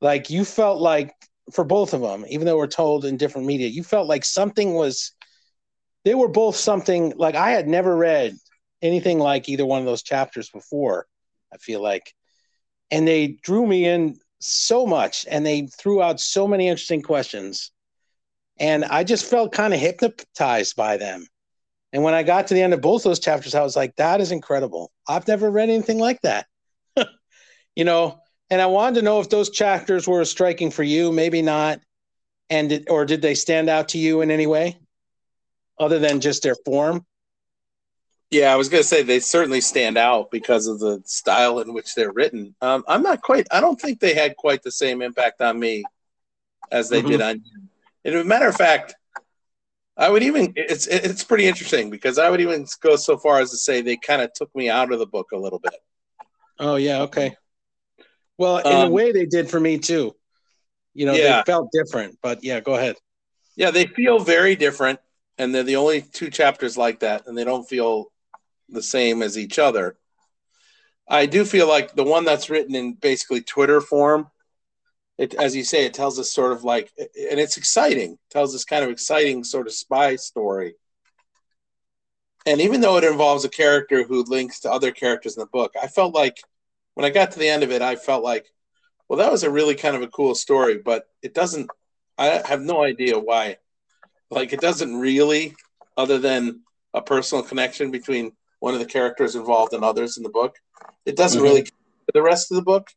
Like 0.00 0.30
you 0.30 0.44
felt 0.44 0.80
like 0.80 1.14
for 1.52 1.64
both 1.64 1.94
of 1.94 2.00
them, 2.00 2.24
even 2.28 2.46
though 2.46 2.56
we're 2.56 2.66
told 2.66 3.04
in 3.04 3.16
different 3.16 3.46
media, 3.46 3.68
you 3.68 3.82
felt 3.82 4.08
like 4.08 4.24
something 4.24 4.74
was 4.74 5.12
they 6.04 6.14
were 6.14 6.28
both 6.28 6.56
something 6.56 7.12
like 7.16 7.34
I 7.34 7.50
had 7.50 7.66
never 7.66 7.96
read 7.96 8.36
anything 8.82 9.18
like 9.18 9.48
either 9.48 9.66
one 9.66 9.80
of 9.80 9.86
those 9.86 10.02
chapters 10.02 10.50
before, 10.50 11.06
I 11.52 11.56
feel 11.58 11.82
like. 11.82 12.12
And 12.90 13.06
they 13.06 13.38
drew 13.42 13.66
me 13.66 13.86
in 13.86 14.18
so 14.38 14.86
much 14.86 15.26
and 15.28 15.44
they 15.44 15.66
threw 15.66 16.02
out 16.02 16.20
so 16.20 16.46
many 16.46 16.68
interesting 16.68 17.02
questions. 17.02 17.72
And 18.58 18.84
I 18.84 19.04
just 19.04 19.28
felt 19.28 19.52
kind 19.52 19.74
of 19.74 19.80
hypnotized 19.80 20.76
by 20.76 20.96
them. 20.96 21.26
And 21.92 22.02
when 22.02 22.14
I 22.14 22.22
got 22.22 22.48
to 22.48 22.54
the 22.54 22.62
end 22.62 22.74
of 22.74 22.80
both 22.80 23.02
those 23.02 23.20
chapters, 23.20 23.54
I 23.54 23.62
was 23.62 23.76
like, 23.76 23.96
that 23.96 24.20
is 24.20 24.32
incredible. 24.32 24.92
I've 25.08 25.26
never 25.28 25.50
read 25.50 25.70
anything 25.70 25.98
like 25.98 26.20
that. 26.22 26.46
you 27.74 27.84
know, 27.84 28.20
and 28.50 28.60
I 28.60 28.66
wanted 28.66 28.96
to 28.96 29.02
know 29.02 29.20
if 29.20 29.28
those 29.28 29.50
chapters 29.50 30.06
were 30.06 30.24
striking 30.24 30.70
for 30.70 30.82
you, 30.82 31.12
maybe 31.12 31.42
not. 31.42 31.80
And 32.48 32.68
did, 32.68 32.88
or 32.88 33.04
did 33.04 33.22
they 33.22 33.34
stand 33.34 33.68
out 33.68 33.88
to 33.88 33.98
you 33.98 34.20
in 34.20 34.30
any 34.30 34.46
way 34.46 34.78
other 35.78 35.98
than 35.98 36.20
just 36.20 36.42
their 36.42 36.54
form? 36.64 37.04
Yeah, 38.30 38.52
I 38.52 38.56
was 38.56 38.68
going 38.68 38.82
to 38.82 38.88
say 38.88 39.02
they 39.02 39.20
certainly 39.20 39.60
stand 39.60 39.96
out 39.96 40.30
because 40.30 40.66
of 40.66 40.78
the 40.80 41.02
style 41.04 41.60
in 41.60 41.72
which 41.74 41.94
they're 41.94 42.12
written. 42.12 42.54
Um, 42.60 42.84
I'm 42.88 43.02
not 43.02 43.22
quite. 43.22 43.46
I 43.50 43.60
don't 43.60 43.80
think 43.80 44.00
they 44.00 44.14
had 44.14 44.36
quite 44.36 44.62
the 44.62 44.70
same 44.72 45.02
impact 45.02 45.40
on 45.40 45.58
me 45.58 45.84
as 46.70 46.88
they 46.88 47.02
Mhm. 47.02 47.08
did 47.08 47.20
on 47.20 47.36
you. 47.44 47.68
And 48.04 48.14
as 48.16 48.20
a 48.22 48.24
matter 48.24 48.48
of 48.48 48.56
fact, 48.56 48.94
I 49.96 50.08
would 50.08 50.22
even. 50.22 50.52
It's 50.56 50.86
it's 50.86 51.24
pretty 51.24 51.46
interesting 51.46 51.88
because 51.88 52.18
I 52.18 52.28
would 52.28 52.40
even 52.40 52.66
go 52.80 52.96
so 52.96 53.16
far 53.16 53.40
as 53.40 53.50
to 53.52 53.56
say 53.56 53.80
they 53.80 53.96
kind 53.96 54.22
of 54.22 54.32
took 54.32 54.54
me 54.54 54.68
out 54.68 54.92
of 54.92 54.98
the 54.98 55.06
book 55.06 55.32
a 55.32 55.36
little 55.36 55.58
bit. 55.58 55.74
Oh 56.58 56.76
yeah, 56.76 57.02
okay. 57.02 57.36
Well, 58.38 58.58
in 58.58 58.66
a 58.66 58.86
Um, 58.86 58.92
way, 58.92 59.12
they 59.12 59.26
did 59.26 59.48
for 59.50 59.58
me 59.60 59.78
too. 59.78 60.14
You 60.94 61.06
know, 61.06 61.14
Yeah. 61.14 61.38
they 61.38 61.42
felt 61.44 61.70
different, 61.72 62.18
but 62.22 62.42
yeah, 62.44 62.60
go 62.60 62.74
ahead. 62.74 62.96
Yeah, 63.54 63.70
they 63.70 63.86
feel 63.86 64.18
very 64.18 64.56
different, 64.56 65.00
and 65.38 65.54
they're 65.54 65.62
the 65.62 65.76
only 65.76 66.02
two 66.02 66.30
chapters 66.30 66.76
like 66.76 67.00
that, 67.00 67.26
and 67.26 67.36
they 67.36 67.44
don't 67.44 67.68
feel 67.68 68.12
the 68.68 68.82
same 68.82 69.22
as 69.22 69.38
each 69.38 69.58
other. 69.58 69.98
I 71.08 71.26
do 71.26 71.44
feel 71.44 71.68
like 71.68 71.94
the 71.94 72.04
one 72.04 72.24
that's 72.24 72.50
written 72.50 72.74
in 72.74 72.94
basically 72.94 73.40
Twitter 73.40 73.80
form, 73.80 74.30
it 75.16 75.34
as 75.34 75.56
you 75.56 75.64
say, 75.64 75.86
it 75.86 75.94
tells 75.94 76.18
us 76.18 76.30
sort 76.32 76.52
of 76.52 76.64
like, 76.64 76.92
and 76.98 77.40
it's 77.40 77.56
exciting. 77.56 78.18
tells 78.28 78.54
us 78.54 78.64
kind 78.64 78.84
of 78.84 78.90
exciting 78.90 79.44
sort 79.44 79.66
of 79.66 79.72
spy 79.72 80.16
story. 80.16 80.74
And 82.44 82.60
even 82.60 82.80
though 82.80 82.96
it 82.96 83.04
involves 83.04 83.44
a 83.44 83.48
character 83.48 84.04
who 84.04 84.22
links 84.24 84.60
to 84.60 84.70
other 84.70 84.92
characters 84.92 85.36
in 85.36 85.40
the 85.40 85.46
book, 85.46 85.72
I 85.80 85.86
felt 85.88 86.14
like 86.14 86.38
when 86.96 87.04
I 87.04 87.10
got 87.10 87.32
to 87.32 87.38
the 87.38 87.48
end 87.48 87.62
of 87.62 87.70
it, 87.70 87.82
I 87.82 87.94
felt 87.94 88.24
like, 88.24 88.50
well, 89.06 89.18
that 89.18 89.30
was 89.30 89.42
a 89.42 89.50
really 89.50 89.74
kind 89.74 89.94
of 89.94 90.00
a 90.02 90.08
cool 90.08 90.34
story, 90.34 90.78
but 90.78 91.04
it 91.22 91.34
doesn't. 91.34 91.70
I 92.16 92.42
have 92.46 92.62
no 92.62 92.82
idea 92.82 93.18
why. 93.18 93.58
Like, 94.30 94.54
it 94.54 94.62
doesn't 94.62 94.96
really, 94.96 95.54
other 95.98 96.18
than 96.18 96.62
a 96.94 97.02
personal 97.02 97.44
connection 97.44 97.90
between 97.90 98.32
one 98.60 98.72
of 98.72 98.80
the 98.80 98.86
characters 98.86 99.36
involved 99.36 99.74
and 99.74 99.84
others 99.84 100.16
in 100.16 100.22
the 100.22 100.30
book. 100.30 100.56
It 101.04 101.16
doesn't 101.16 101.40
Mhm. 101.40 101.44
really 101.44 101.62
for 101.64 102.12
the 102.14 102.22
rest 102.22 102.50
of 102.50 102.56
the 102.56 102.62
book. 102.62 102.88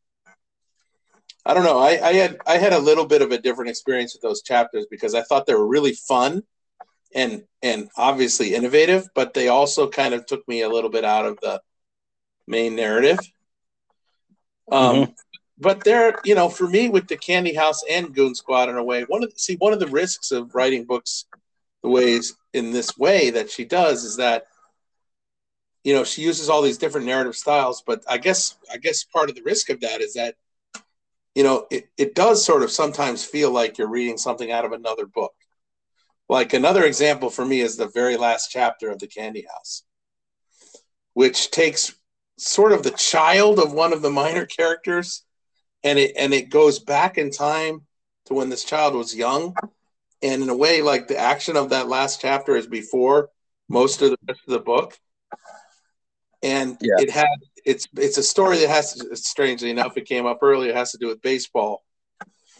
I 1.45 1.53
don't 1.53 1.65
know. 1.65 1.79
I, 1.79 1.99
I 2.01 2.13
had 2.13 2.37
I 2.47 2.57
had 2.57 2.71
a 2.71 2.79
little 2.79 3.05
bit 3.05 3.21
of 3.21 3.31
a 3.31 3.37
different 3.37 3.69
experience 3.69 4.13
with 4.13 4.21
those 4.21 4.41
chapters 4.41 4.85
because 4.89 5.13
I 5.13 5.23
thought 5.23 5.45
they 5.45 5.53
were 5.55 5.67
really 5.67 5.93
fun 5.93 6.43
and 7.13 7.43
and 7.61 7.89
obviously 7.97 8.55
innovative, 8.55 9.09
but 9.13 9.33
they 9.33 9.49
also 9.49 9.89
kind 9.89 10.13
of 10.13 10.25
took 10.25 10.47
me 10.47 10.61
a 10.61 10.69
little 10.69 10.89
bit 10.89 11.03
out 11.03 11.25
of 11.25 11.37
the 11.41 11.61
main 12.47 12.75
narrative. 12.75 13.19
Um, 14.71 15.13
but 15.59 15.83
they're 15.83 16.15
you 16.23 16.35
know 16.35 16.49
for 16.49 16.67
me 16.67 16.89
with 16.89 17.07
the 17.07 17.17
Candy 17.17 17.53
House 17.53 17.83
and 17.89 18.13
Goon 18.13 18.35
Squad 18.35 18.69
in 18.69 18.77
a 18.77 18.83
way 18.83 19.03
one 19.03 19.23
of 19.23 19.33
see 19.35 19.55
one 19.55 19.73
of 19.73 19.79
the 19.79 19.87
risks 19.87 20.31
of 20.31 20.55
writing 20.55 20.85
books 20.85 21.25
the 21.83 21.89
ways 21.89 22.35
in 22.53 22.71
this 22.71 22.97
way 22.97 23.29
that 23.29 23.49
she 23.49 23.65
does 23.65 24.03
is 24.03 24.17
that 24.17 24.45
you 25.83 25.93
know 25.93 26.03
she 26.03 26.21
uses 26.21 26.49
all 26.49 26.61
these 26.61 26.77
different 26.77 27.07
narrative 27.07 27.35
styles 27.35 27.83
but 27.85 28.03
i 28.07 28.17
guess 28.17 28.57
i 28.71 28.77
guess 28.77 29.03
part 29.03 29.29
of 29.29 29.35
the 29.35 29.43
risk 29.43 29.69
of 29.69 29.79
that 29.79 30.01
is 30.01 30.13
that 30.13 30.35
you 31.35 31.43
know 31.43 31.67
it, 31.71 31.89
it 31.97 32.15
does 32.15 32.43
sort 32.43 32.63
of 32.63 32.71
sometimes 32.71 33.23
feel 33.23 33.51
like 33.51 33.77
you're 33.77 33.87
reading 33.87 34.17
something 34.17 34.51
out 34.51 34.65
of 34.65 34.71
another 34.71 35.05
book. 35.05 35.33
Like 36.27 36.53
another 36.53 36.83
example 36.83 37.31
for 37.31 37.43
me 37.43 37.61
is 37.61 37.75
the 37.75 37.87
very 37.87 38.15
last 38.15 38.49
chapter 38.51 38.91
of 38.91 38.99
the 38.99 39.07
candy 39.07 39.45
house 39.51 39.83
which 41.13 41.49
takes 41.49 41.93
sort 42.39 42.71
of 42.71 42.83
the 42.83 42.91
child 42.91 43.59
of 43.59 43.73
one 43.73 43.93
of 43.93 44.01
the 44.01 44.09
minor 44.09 44.45
characters 44.45 45.23
and 45.83 45.99
it 45.99 46.13
and 46.17 46.33
it 46.33 46.49
goes 46.49 46.79
back 46.79 47.17
in 47.17 47.29
time 47.31 47.81
to 48.25 48.33
when 48.33 48.49
this 48.49 48.63
child 48.63 48.95
was 48.95 49.15
young 49.15 49.55
and 50.21 50.43
in 50.43 50.49
a 50.49 50.55
way 50.55 50.81
like 50.81 51.07
the 51.07 51.17
action 51.17 51.55
of 51.57 51.69
that 51.69 51.87
last 51.87 52.21
chapter 52.21 52.55
is 52.55 52.67
before 52.67 53.29
most 53.67 54.01
of 54.01 54.09
the 54.11 54.17
rest 54.27 54.41
of 54.47 54.53
the 54.53 54.59
book 54.59 54.97
and 56.41 56.77
Yeah. 56.81 57.03
it 57.03 57.09
had 57.09 57.27
it's 57.65 57.87
it's 57.97 58.17
a 58.17 58.23
story 58.23 58.59
that 58.59 58.69
has 58.69 58.93
to, 58.93 59.15
strangely 59.15 59.69
enough 59.69 59.97
it 59.97 60.05
came 60.07 60.25
up 60.25 60.39
earlier 60.41 60.71
it 60.71 60.75
has 60.75 60.91
to 60.91 60.97
do 60.97 61.07
with 61.07 61.21
baseball 61.21 61.83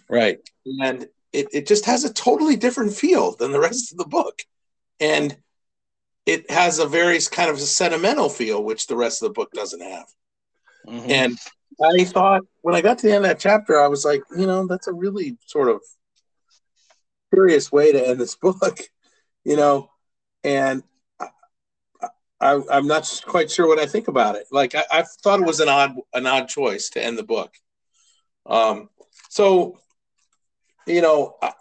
Right. 0.10 0.40
and 0.82 1.08
it, 1.32 1.48
it 1.54 1.68
just 1.68 1.86
has 1.86 2.04
a 2.04 2.12
totally 2.12 2.56
different 2.56 2.94
feel 2.94 3.36
than 3.36 3.52
the 3.52 3.60
rest 3.60 3.92
of 3.92 3.98
the 3.98 4.08
book 4.08 4.42
and 5.00 5.38
it 6.30 6.50
has 6.52 6.80
a 6.80 6.86
very 6.88 7.20
kind 7.32 7.50
of 7.50 7.56
a 7.58 7.60
sentimental 7.62 8.30
feel 8.30 8.64
which 8.64 8.88
the 8.88 8.96
rest 8.96 9.22
of 9.22 9.28
the 9.30 9.34
book 9.34 9.52
doesn't 9.54 9.82
have 9.82 10.08
Mhm. 10.88 11.10
and 11.10 11.38
I 11.82 12.04
thought 12.04 12.42
when 12.62 12.76
I 12.76 12.82
got 12.82 12.98
to 13.00 13.08
the 13.08 13.14
end 13.16 13.24
of 13.26 13.30
that 13.30 13.40
chapter, 13.40 13.80
I 13.80 13.88
was 13.88 14.04
like, 14.04 14.22
you 14.38 14.46
know, 14.46 14.68
that's 14.68 14.88
a 14.88 14.94
really 14.94 15.38
sort 15.46 15.70
of 15.70 15.82
curious 17.34 17.72
way 17.72 17.92
to 17.92 18.08
end 18.08 18.20
this 18.20 18.36
book, 18.42 18.80
you 19.46 19.56
know, 19.56 19.90
and 20.44 20.84
I, 21.20 21.28
I, 22.42 22.62
I'm 22.72 22.88
not 22.88 23.22
quite 23.26 23.50
sure 23.52 23.68
what 23.68 23.80
I 23.80 23.86
think 23.86 24.08
about 24.08 24.36
it. 24.36 24.48
Like 24.52 24.76
I, 24.76 24.84
I 24.92 25.04
thought 25.04 25.40
it 25.40 25.46
was 25.46 25.60
an 25.62 25.70
odd, 25.70 25.96
an 26.14 26.26
odd 26.28 26.48
choice 26.50 26.90
to 26.92 27.04
end 27.04 27.18
the 27.18 27.24
book. 27.24 27.54
Um, 28.46 28.90
so, 29.30 29.80
you 30.86 31.02
know, 31.02 31.36
I- 31.42 31.54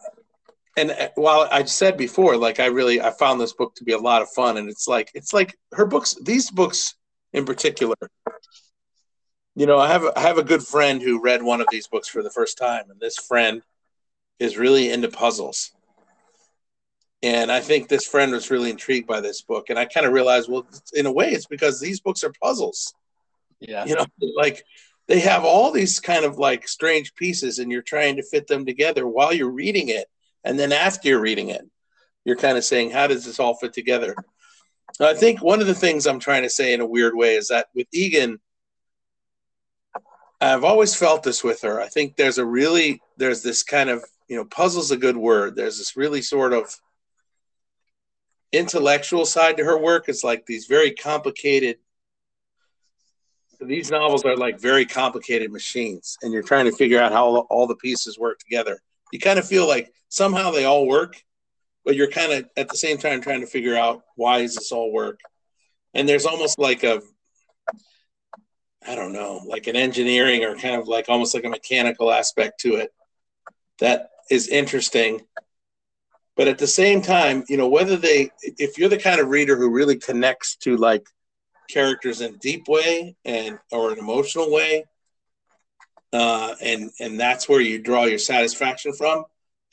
and 0.78 0.90
uh, 0.92 1.08
while 1.16 1.48
I 1.50 1.64
said 1.64 1.96
before, 1.96 2.36
like 2.36 2.60
I 2.60 2.66
really, 2.66 3.00
I 3.00 3.10
found 3.10 3.40
this 3.40 3.52
book 3.52 3.74
to 3.76 3.84
be 3.84 3.92
a 3.92 3.98
lot 3.98 4.22
of 4.22 4.30
fun, 4.30 4.56
and 4.56 4.68
it's 4.68 4.86
like, 4.86 5.10
it's 5.14 5.32
like 5.32 5.58
her 5.72 5.86
books, 5.86 6.16
these 6.22 6.50
books 6.50 6.94
in 7.32 7.44
particular, 7.44 7.96
you 9.54 9.66
know, 9.66 9.78
I 9.78 9.88
have 9.88 10.04
I 10.16 10.20
have 10.20 10.38
a 10.38 10.44
good 10.44 10.62
friend 10.62 11.02
who 11.02 11.20
read 11.20 11.42
one 11.42 11.60
of 11.60 11.66
these 11.70 11.88
books 11.88 12.06
for 12.08 12.22
the 12.22 12.30
first 12.30 12.56
time, 12.56 12.84
and 12.90 13.00
this 13.00 13.18
friend 13.18 13.62
is 14.38 14.56
really 14.56 14.90
into 14.90 15.08
puzzles. 15.08 15.72
And 17.24 17.50
I 17.50 17.58
think 17.60 17.88
this 17.88 18.06
friend 18.06 18.30
was 18.30 18.48
really 18.48 18.70
intrigued 18.70 19.08
by 19.08 19.20
this 19.20 19.42
book, 19.42 19.70
and 19.70 19.78
I 19.78 19.84
kind 19.84 20.06
of 20.06 20.12
realized, 20.12 20.48
well, 20.48 20.64
in 20.94 21.06
a 21.06 21.12
way, 21.12 21.30
it's 21.32 21.46
because 21.46 21.80
these 21.80 21.98
books 21.98 22.22
are 22.22 22.32
puzzles. 22.40 22.94
Yeah. 23.58 23.84
You 23.84 23.96
know, 23.96 24.06
like 24.36 24.62
they 25.08 25.18
have 25.18 25.44
all 25.44 25.72
these 25.72 25.98
kind 25.98 26.24
of 26.24 26.38
like 26.38 26.68
strange 26.68 27.16
pieces, 27.16 27.58
and 27.58 27.72
you're 27.72 27.82
trying 27.82 28.14
to 28.16 28.22
fit 28.22 28.46
them 28.46 28.64
together 28.64 29.08
while 29.08 29.32
you're 29.32 29.50
reading 29.50 29.88
it, 29.88 30.06
and 30.44 30.58
then 30.58 30.72
after 30.72 31.08
you're 31.08 31.20
reading 31.20 31.48
it, 31.48 31.62
you're 32.24 32.36
kind 32.36 32.58
of 32.58 32.64
saying, 32.64 32.90
how 32.90 33.06
does 33.06 33.24
this 33.24 33.40
all 33.40 33.54
fit 33.54 33.72
together? 33.72 34.14
I 35.00 35.14
think 35.14 35.42
one 35.42 35.60
of 35.60 35.66
the 35.66 35.74
things 35.74 36.06
I'm 36.06 36.18
trying 36.18 36.42
to 36.42 36.50
say 36.50 36.72
in 36.72 36.80
a 36.80 36.86
weird 36.86 37.14
way 37.14 37.36
is 37.36 37.48
that 37.48 37.68
with 37.74 37.86
Egan, 37.92 38.40
I've 40.40 40.64
always 40.64 40.94
felt 40.94 41.22
this 41.22 41.42
with 41.42 41.62
her. 41.62 41.80
I 41.80 41.88
think 41.88 42.16
there's 42.16 42.38
a 42.38 42.44
really 42.44 43.00
there's 43.16 43.42
this 43.42 43.62
kind 43.62 43.90
of 43.90 44.04
you 44.28 44.36
know 44.36 44.44
puzzle's 44.44 44.90
a 44.90 44.96
good 44.96 45.16
word. 45.16 45.56
There's 45.56 45.78
this 45.78 45.96
really 45.96 46.22
sort 46.22 46.52
of 46.52 46.74
intellectual 48.52 49.26
side 49.26 49.56
to 49.56 49.64
her 49.64 49.78
work. 49.78 50.08
It's 50.08 50.24
like 50.24 50.46
these 50.46 50.66
very 50.66 50.92
complicated. 50.92 51.78
These 53.60 53.90
novels 53.90 54.24
are 54.24 54.36
like 54.36 54.60
very 54.60 54.86
complicated 54.86 55.50
machines, 55.50 56.16
and 56.22 56.32
you're 56.32 56.44
trying 56.44 56.66
to 56.66 56.72
figure 56.72 57.00
out 57.00 57.10
how 57.10 57.38
all, 57.50 57.66
the 57.66 57.74
pieces 57.74 58.16
work 58.16 58.38
together. 58.38 58.80
You 59.12 59.18
kind 59.18 59.38
of 59.38 59.46
feel 59.46 59.66
like 59.66 59.92
somehow 60.08 60.50
they 60.50 60.64
all 60.64 60.86
work, 60.86 61.22
but 61.84 61.96
you're 61.96 62.10
kind 62.10 62.32
of 62.32 62.48
at 62.56 62.68
the 62.68 62.76
same 62.76 62.98
time 62.98 63.20
trying 63.20 63.40
to 63.40 63.46
figure 63.46 63.76
out 63.76 64.02
why 64.16 64.42
does 64.42 64.54
this 64.54 64.72
all 64.72 64.92
work. 64.92 65.20
And 65.94 66.08
there's 66.08 66.26
almost 66.26 66.58
like 66.58 66.84
a 66.84 67.00
I 68.86 68.94
don't 68.94 69.12
know, 69.12 69.42
like 69.46 69.66
an 69.66 69.76
engineering 69.76 70.44
or 70.44 70.56
kind 70.56 70.80
of 70.80 70.88
like 70.88 71.08
almost 71.08 71.34
like 71.34 71.44
a 71.44 71.50
mechanical 71.50 72.10
aspect 72.10 72.60
to 72.60 72.76
it 72.76 72.92
that 73.80 74.10
is 74.30 74.48
interesting. 74.48 75.20
But 76.36 76.48
at 76.48 76.58
the 76.58 76.66
same 76.66 77.02
time, 77.02 77.44
you 77.48 77.56
know, 77.56 77.68
whether 77.68 77.96
they, 77.96 78.30
if 78.42 78.78
you're 78.78 78.88
the 78.88 78.98
kind 78.98 79.20
of 79.20 79.28
reader 79.28 79.56
who 79.56 79.70
really 79.70 79.96
connects 79.96 80.56
to 80.58 80.76
like 80.76 81.06
characters 81.68 82.20
in 82.20 82.34
a 82.34 82.38
deep 82.38 82.68
way 82.68 83.16
and 83.24 83.58
or 83.72 83.92
an 83.92 83.98
emotional 83.98 84.50
way, 84.50 84.84
uh, 86.12 86.54
and 86.62 86.90
and 87.00 87.18
that's 87.18 87.48
where 87.48 87.60
you 87.60 87.78
draw 87.78 88.04
your 88.04 88.18
satisfaction 88.18 88.92
from. 88.92 89.24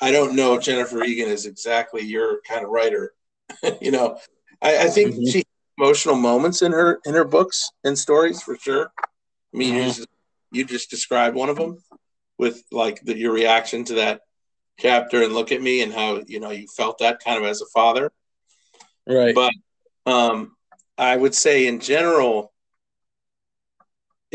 I 0.02 0.12
don't 0.12 0.36
know 0.36 0.56
if 0.56 0.64
Jennifer 0.64 1.04
Egan 1.04 1.30
is 1.30 1.46
exactly 1.46 2.02
your 2.04 2.42
kind 2.48 2.64
of 2.66 2.70
writer. 2.72 3.14
you 3.82 3.92
know, 3.92 4.20
I, 4.62 4.86
I 4.86 4.90
think 4.90 5.16
Mhm. 5.16 5.32
she 5.32 5.44
emotional 5.78 6.16
moments 6.16 6.62
in 6.62 6.72
her 6.72 7.00
in 7.06 7.14
her 7.14 7.26
books 7.26 7.70
and 7.84 7.98
stories 7.98 8.42
for 8.42 8.58
sure. 8.58 8.92
I 8.98 9.58
mean, 9.58 9.74
you, 9.76 9.82
Mhm. 9.84 9.96
just, 9.96 10.08
you 10.52 10.66
just 10.66 10.90
described 10.90 11.36
one 11.36 11.50
of 11.50 11.58
them 11.58 11.84
with 12.38 12.64
like 12.72 13.02
the, 13.02 13.18
your 13.18 13.32
reaction 13.32 13.84
to 13.86 13.94
that 13.96 14.22
chapter 14.78 15.24
and 15.24 15.34
look 15.34 15.52
at 15.54 15.62
me 15.62 15.82
and 15.82 15.94
how 15.94 16.22
you 16.28 16.40
know 16.40 16.52
you 16.52 16.68
felt 16.68 16.98
that 17.00 17.24
kind 17.24 17.38
of 17.38 17.46
as 17.46 17.62
a 17.62 17.66
father. 17.68 18.12
Right. 19.08 19.36
But 19.36 19.54
um, 20.06 20.56
I 20.98 21.16
would 21.16 21.36
say 21.36 21.68
in 21.68 21.80
general, 21.80 22.52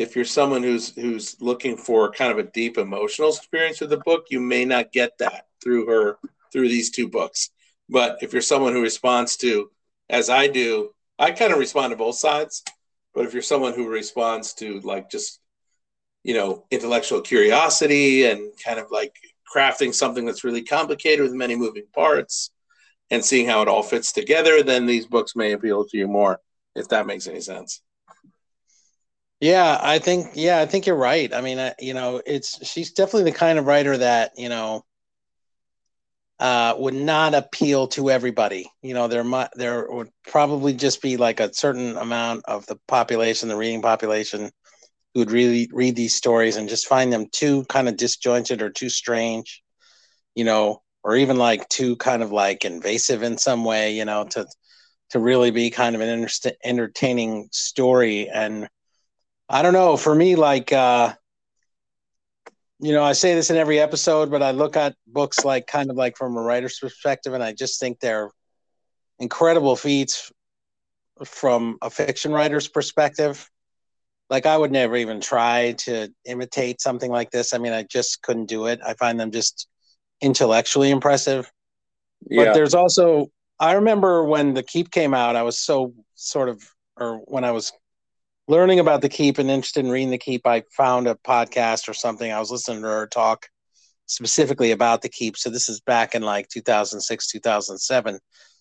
if 0.00 0.16
you're 0.16 0.24
someone 0.24 0.62
who's 0.62 0.94
who's 0.94 1.36
looking 1.42 1.76
for 1.76 2.10
kind 2.10 2.32
of 2.32 2.38
a 2.38 2.50
deep 2.50 2.78
emotional 2.78 3.28
experience 3.28 3.82
with 3.82 3.90
the 3.90 3.98
book, 3.98 4.24
you 4.30 4.40
may 4.40 4.64
not 4.64 4.92
get 4.92 5.18
that 5.18 5.48
through 5.62 5.86
her 5.88 6.18
through 6.50 6.68
these 6.68 6.90
two 6.90 7.06
books. 7.06 7.50
But 7.86 8.16
if 8.22 8.32
you're 8.32 8.40
someone 8.40 8.72
who 8.72 8.80
responds 8.80 9.36
to, 9.38 9.70
as 10.08 10.30
I 10.30 10.46
do, 10.46 10.94
I 11.18 11.32
kind 11.32 11.52
of 11.52 11.58
respond 11.58 11.90
to 11.90 11.98
both 11.98 12.16
sides. 12.16 12.62
But 13.14 13.26
if 13.26 13.34
you're 13.34 13.42
someone 13.42 13.74
who 13.74 13.88
responds 13.88 14.54
to 14.54 14.80
like 14.80 15.10
just 15.10 15.38
you 16.24 16.32
know 16.32 16.64
intellectual 16.70 17.20
curiosity 17.20 18.24
and 18.24 18.52
kind 18.64 18.78
of 18.78 18.90
like 18.90 19.14
crafting 19.54 19.92
something 19.92 20.24
that's 20.24 20.44
really 20.44 20.62
complicated 20.62 21.22
with 21.22 21.34
many 21.34 21.56
moving 21.56 21.86
parts 21.94 22.50
and 23.10 23.22
seeing 23.22 23.46
how 23.46 23.60
it 23.60 23.68
all 23.68 23.82
fits 23.82 24.12
together, 24.12 24.62
then 24.62 24.86
these 24.86 25.04
books 25.04 25.36
may 25.36 25.52
appeal 25.52 25.84
to 25.84 25.98
you 25.98 26.08
more, 26.08 26.40
if 26.74 26.88
that 26.88 27.06
makes 27.06 27.26
any 27.26 27.42
sense. 27.42 27.82
Yeah, 29.40 29.78
I 29.80 29.98
think 29.98 30.32
yeah, 30.34 30.58
I 30.60 30.66
think 30.66 30.86
you're 30.86 30.96
right. 30.96 31.32
I 31.32 31.40
mean, 31.40 31.58
I, 31.58 31.74
you 31.78 31.94
know, 31.94 32.20
it's 32.26 32.64
she's 32.66 32.92
definitely 32.92 33.30
the 33.30 33.38
kind 33.38 33.58
of 33.58 33.66
writer 33.66 33.96
that 33.96 34.32
you 34.36 34.48
know 34.48 34.84
uh, 36.38 36.74
would 36.78 36.94
not 36.94 37.34
appeal 37.34 37.86
to 37.88 38.10
everybody. 38.10 38.70
You 38.82 38.94
know, 38.94 39.08
there 39.08 39.24
might 39.24 39.50
there 39.54 39.86
would 39.90 40.08
probably 40.26 40.72
just 40.72 41.02
be 41.02 41.16
like 41.16 41.40
a 41.40 41.52
certain 41.52 41.96
amount 41.96 42.42
of 42.46 42.64
the 42.66 42.76
population, 42.88 43.48
the 43.48 43.56
reading 43.56 43.82
population, 43.82 44.50
who 45.14 45.20
would 45.20 45.32
really 45.32 45.68
read 45.72 45.96
these 45.96 46.14
stories 46.16 46.56
and 46.56 46.68
just 46.68 46.88
find 46.88 47.12
them 47.12 47.26
too 47.32 47.64
kind 47.66 47.88
of 47.88 47.96
disjointed 47.96 48.62
or 48.62 48.70
too 48.70 48.90
strange. 48.90 49.62
You 50.34 50.44
know, 50.44 50.82
or 51.04 51.16
even 51.16 51.38
like 51.38 51.68
too 51.68 51.96
kind 51.96 52.22
of 52.22 52.32
like 52.32 52.64
invasive 52.64 53.22
in 53.22 53.38
some 53.38 53.64
way. 53.64 53.92
You 53.94 54.04
know, 54.06 54.24
to 54.30 54.46
to 55.10 55.20
really 55.20 55.50
be 55.50 55.70
kind 55.70 55.96
of 55.96 56.02
an 56.02 56.08
inter- 56.08 56.52
entertaining 56.64 57.48
story 57.52 58.28
and 58.30 58.68
I 59.52 59.62
don't 59.62 59.72
know. 59.72 59.96
For 59.96 60.14
me, 60.14 60.36
like, 60.36 60.72
uh, 60.72 61.12
you 62.78 62.92
know, 62.92 63.02
I 63.02 63.12
say 63.12 63.34
this 63.34 63.50
in 63.50 63.56
every 63.56 63.80
episode, 63.80 64.30
but 64.30 64.44
I 64.44 64.52
look 64.52 64.76
at 64.76 64.94
books 65.08 65.44
like 65.44 65.66
kind 65.66 65.90
of 65.90 65.96
like 65.96 66.16
from 66.16 66.36
a 66.36 66.40
writer's 66.40 66.78
perspective, 66.78 67.34
and 67.34 67.42
I 67.42 67.52
just 67.52 67.80
think 67.80 67.98
they're 67.98 68.30
incredible 69.18 69.74
feats 69.74 70.30
from 71.24 71.78
a 71.82 71.90
fiction 71.90 72.32
writer's 72.32 72.68
perspective. 72.68 73.50
Like, 74.30 74.46
I 74.46 74.56
would 74.56 74.70
never 74.70 74.96
even 74.96 75.20
try 75.20 75.72
to 75.78 76.08
imitate 76.24 76.80
something 76.80 77.10
like 77.10 77.32
this. 77.32 77.52
I 77.52 77.58
mean, 77.58 77.72
I 77.72 77.82
just 77.82 78.22
couldn't 78.22 78.46
do 78.46 78.66
it. 78.66 78.78
I 78.86 78.94
find 78.94 79.18
them 79.18 79.32
just 79.32 79.66
intellectually 80.20 80.92
impressive. 80.92 81.50
But 82.46 82.54
there's 82.54 82.74
also, 82.74 83.32
I 83.58 83.72
remember 83.72 84.24
when 84.24 84.54
The 84.54 84.62
Keep 84.62 84.92
came 84.92 85.12
out, 85.12 85.34
I 85.34 85.42
was 85.42 85.58
so 85.58 85.92
sort 86.14 86.48
of, 86.48 86.62
or 86.96 87.16
when 87.24 87.42
I 87.42 87.50
was 87.50 87.72
learning 88.50 88.80
about 88.80 89.00
the 89.00 89.08
keep 89.08 89.38
and 89.38 89.48
interested 89.50 89.84
in 89.84 89.90
reading 89.90 90.10
the 90.10 90.18
keep 90.18 90.46
i 90.46 90.62
found 90.76 91.06
a 91.06 91.14
podcast 91.14 91.88
or 91.88 91.94
something. 91.94 92.30
I 92.30 92.40
was 92.40 92.50
listening 92.50 92.82
to 92.82 92.88
her 92.88 93.06
talk 93.06 93.48
specifically 94.06 94.72
about 94.72 95.02
the 95.02 95.08
keep. 95.08 95.36
So 95.36 95.50
this 95.50 95.68
is 95.68 95.80
back 95.80 96.14
in 96.14 96.22
like 96.22 96.48
2006 96.48 97.26
2007 97.28 98.18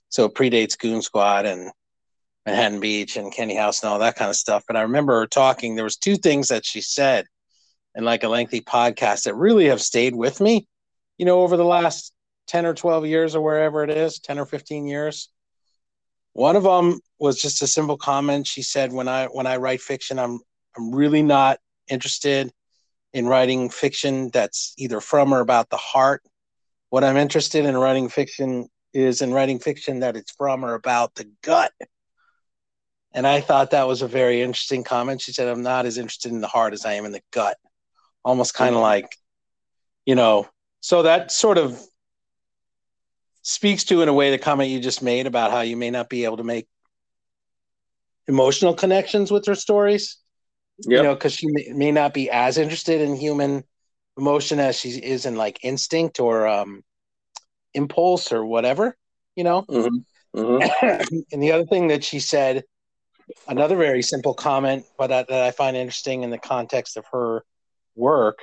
so 0.10 0.26
it 0.26 0.34
predates 0.36 0.78
goon 0.78 1.02
squad 1.02 1.46
and 1.46 1.72
manhattan 2.46 2.80
beach 2.80 3.18
and 3.18 3.34
candy 3.34 3.56
house 3.56 3.82
and 3.82 3.92
all 3.92 4.00
that 4.00 4.16
kind 4.16 4.30
of 4.30 4.36
stuff. 4.36 4.64
But 4.68 4.78
i 4.78 4.82
remember 4.82 5.20
her 5.20 5.28
talking. 5.28 5.76
There 5.76 5.84
was 5.84 5.98
two 5.98 6.16
things 6.16 6.50
that 6.50 6.66
she 6.66 6.82
said 6.82 7.26
in 7.96 8.06
like 8.06 8.24
a 8.24 8.30
lengthy 8.30 8.62
podcast 8.62 9.24
that 9.24 9.36
really 9.36 9.66
have 9.66 9.82
stayed 9.82 10.16
with 10.16 10.40
me 10.40 10.68
you 11.20 11.26
know 11.26 11.42
over 11.42 11.58
the 11.58 11.66
last 11.66 12.14
10 12.48 12.66
or 12.66 12.74
12 12.74 13.06
years 13.06 13.36
or 13.36 13.42
wherever 13.42 13.84
it 13.84 13.92
is 13.92 14.20
10 14.20 14.40
or 14.40 14.46
15 14.46 14.88
years 14.88 15.30
one 16.34 16.56
of 16.56 16.64
them 16.64 17.00
was 17.20 17.42
just 17.42 17.62
a 17.62 17.68
simple 17.68 17.98
comment. 17.98 18.48
She 18.48 18.62
said, 18.62 18.94
"When 18.94 19.08
I 19.08 19.26
when 19.26 19.48
I 19.48 19.58
write 19.58 19.82
fiction, 19.82 20.20
I'm 20.20 20.40
I'm 20.78 20.94
really 20.94 21.24
not 21.24 21.60
interested 21.90 22.52
in 23.14 23.28
writing 23.28 23.70
fiction 23.70 24.30
that's 24.32 24.74
either 24.78 25.02
from 25.02 25.34
or 25.34 25.40
about 25.40 25.70
the 25.70 25.78
heart. 25.78 26.24
What 26.90 27.04
I'm 27.04 27.18
interested 27.18 27.66
in 27.66 27.76
writing 27.78 28.10
fiction 28.10 28.70
is 28.94 29.22
in 29.22 29.34
writing 29.34 29.60
fiction 29.60 30.00
that 30.00 30.16
it's 30.16 30.32
from 30.32 30.64
or 30.64 30.74
about 30.74 31.16
the 31.16 31.30
gut." 31.42 31.72
And 33.12 33.26
I 33.26 33.42
thought 33.42 33.72
that 33.72 33.88
was 33.88 34.04
a 34.04 34.08
very 34.08 34.42
interesting 34.42 34.84
comment. 34.84 35.22
She 35.22 35.34
said, 35.34 35.48
"I'm 35.48 35.64
not 35.64 35.86
as 35.86 35.98
interested 35.98 36.32
in 36.32 36.42
the 36.42 36.48
heart 36.48 36.74
as 36.74 36.86
I 36.86 36.94
am 36.94 37.06
in 37.06 37.12
the 37.12 37.24
gut." 37.32 37.58
Almost 38.24 38.54
kind 38.54 38.76
of 38.76 38.76
mm-hmm. 38.76 38.84
like, 38.84 39.16
you 40.06 40.16
know, 40.16 40.48
so 40.82 41.04
that 41.04 41.32
sort 41.32 41.58
of 41.58 41.82
speaks 43.42 43.84
to 43.86 44.02
in 44.02 44.10
a 44.10 44.14
way 44.14 44.32
the 44.32 44.38
comment 44.38 44.70
you 44.70 44.80
just 44.80 45.02
made 45.02 45.28
about 45.28 45.52
how 45.52 45.62
you 45.62 45.78
may 45.78 45.90
not 45.90 46.10
be 46.10 46.26
able 46.26 46.38
to 46.38 46.44
make 46.44 46.68
emotional 48.28 48.74
connections 48.74 49.32
with 49.32 49.46
her 49.46 49.56
stories 49.56 50.18
you 50.98 51.04
know 51.04 51.14
because 51.16 51.34
she 51.34 51.48
may, 51.48 51.68
may 51.74 51.92
not 51.92 52.14
be 52.14 52.30
as 52.30 52.58
interested 52.58 53.02
in 53.02 53.16
human 53.16 53.64
emotion 54.18 54.60
as 54.60 54.78
she 54.78 54.90
is 54.90 55.26
in 55.26 55.36
like 55.36 55.60
instinct 55.64 56.20
or 56.20 56.48
um 56.48 56.84
impulse 57.74 58.32
or 58.32 58.46
whatever 58.46 58.96
you 59.36 59.44
know 59.44 59.64
Mhm. 59.64 60.06
Mhm. 60.36 61.24
and 61.32 61.42
the 61.44 61.52
other 61.52 61.66
thing 61.66 61.88
that 61.88 62.04
she 62.04 62.20
said 62.20 62.64
another 63.48 63.76
very 63.76 64.02
simple 64.02 64.34
comment 64.34 64.86
but 64.98 65.08
that, 65.08 65.28
that 65.30 65.44
i 65.44 65.52
find 65.52 65.76
interesting 65.76 66.24
in 66.24 66.30
the 66.30 66.38
context 66.38 66.98
of 66.98 67.06
her 67.12 67.44
work 67.96 68.40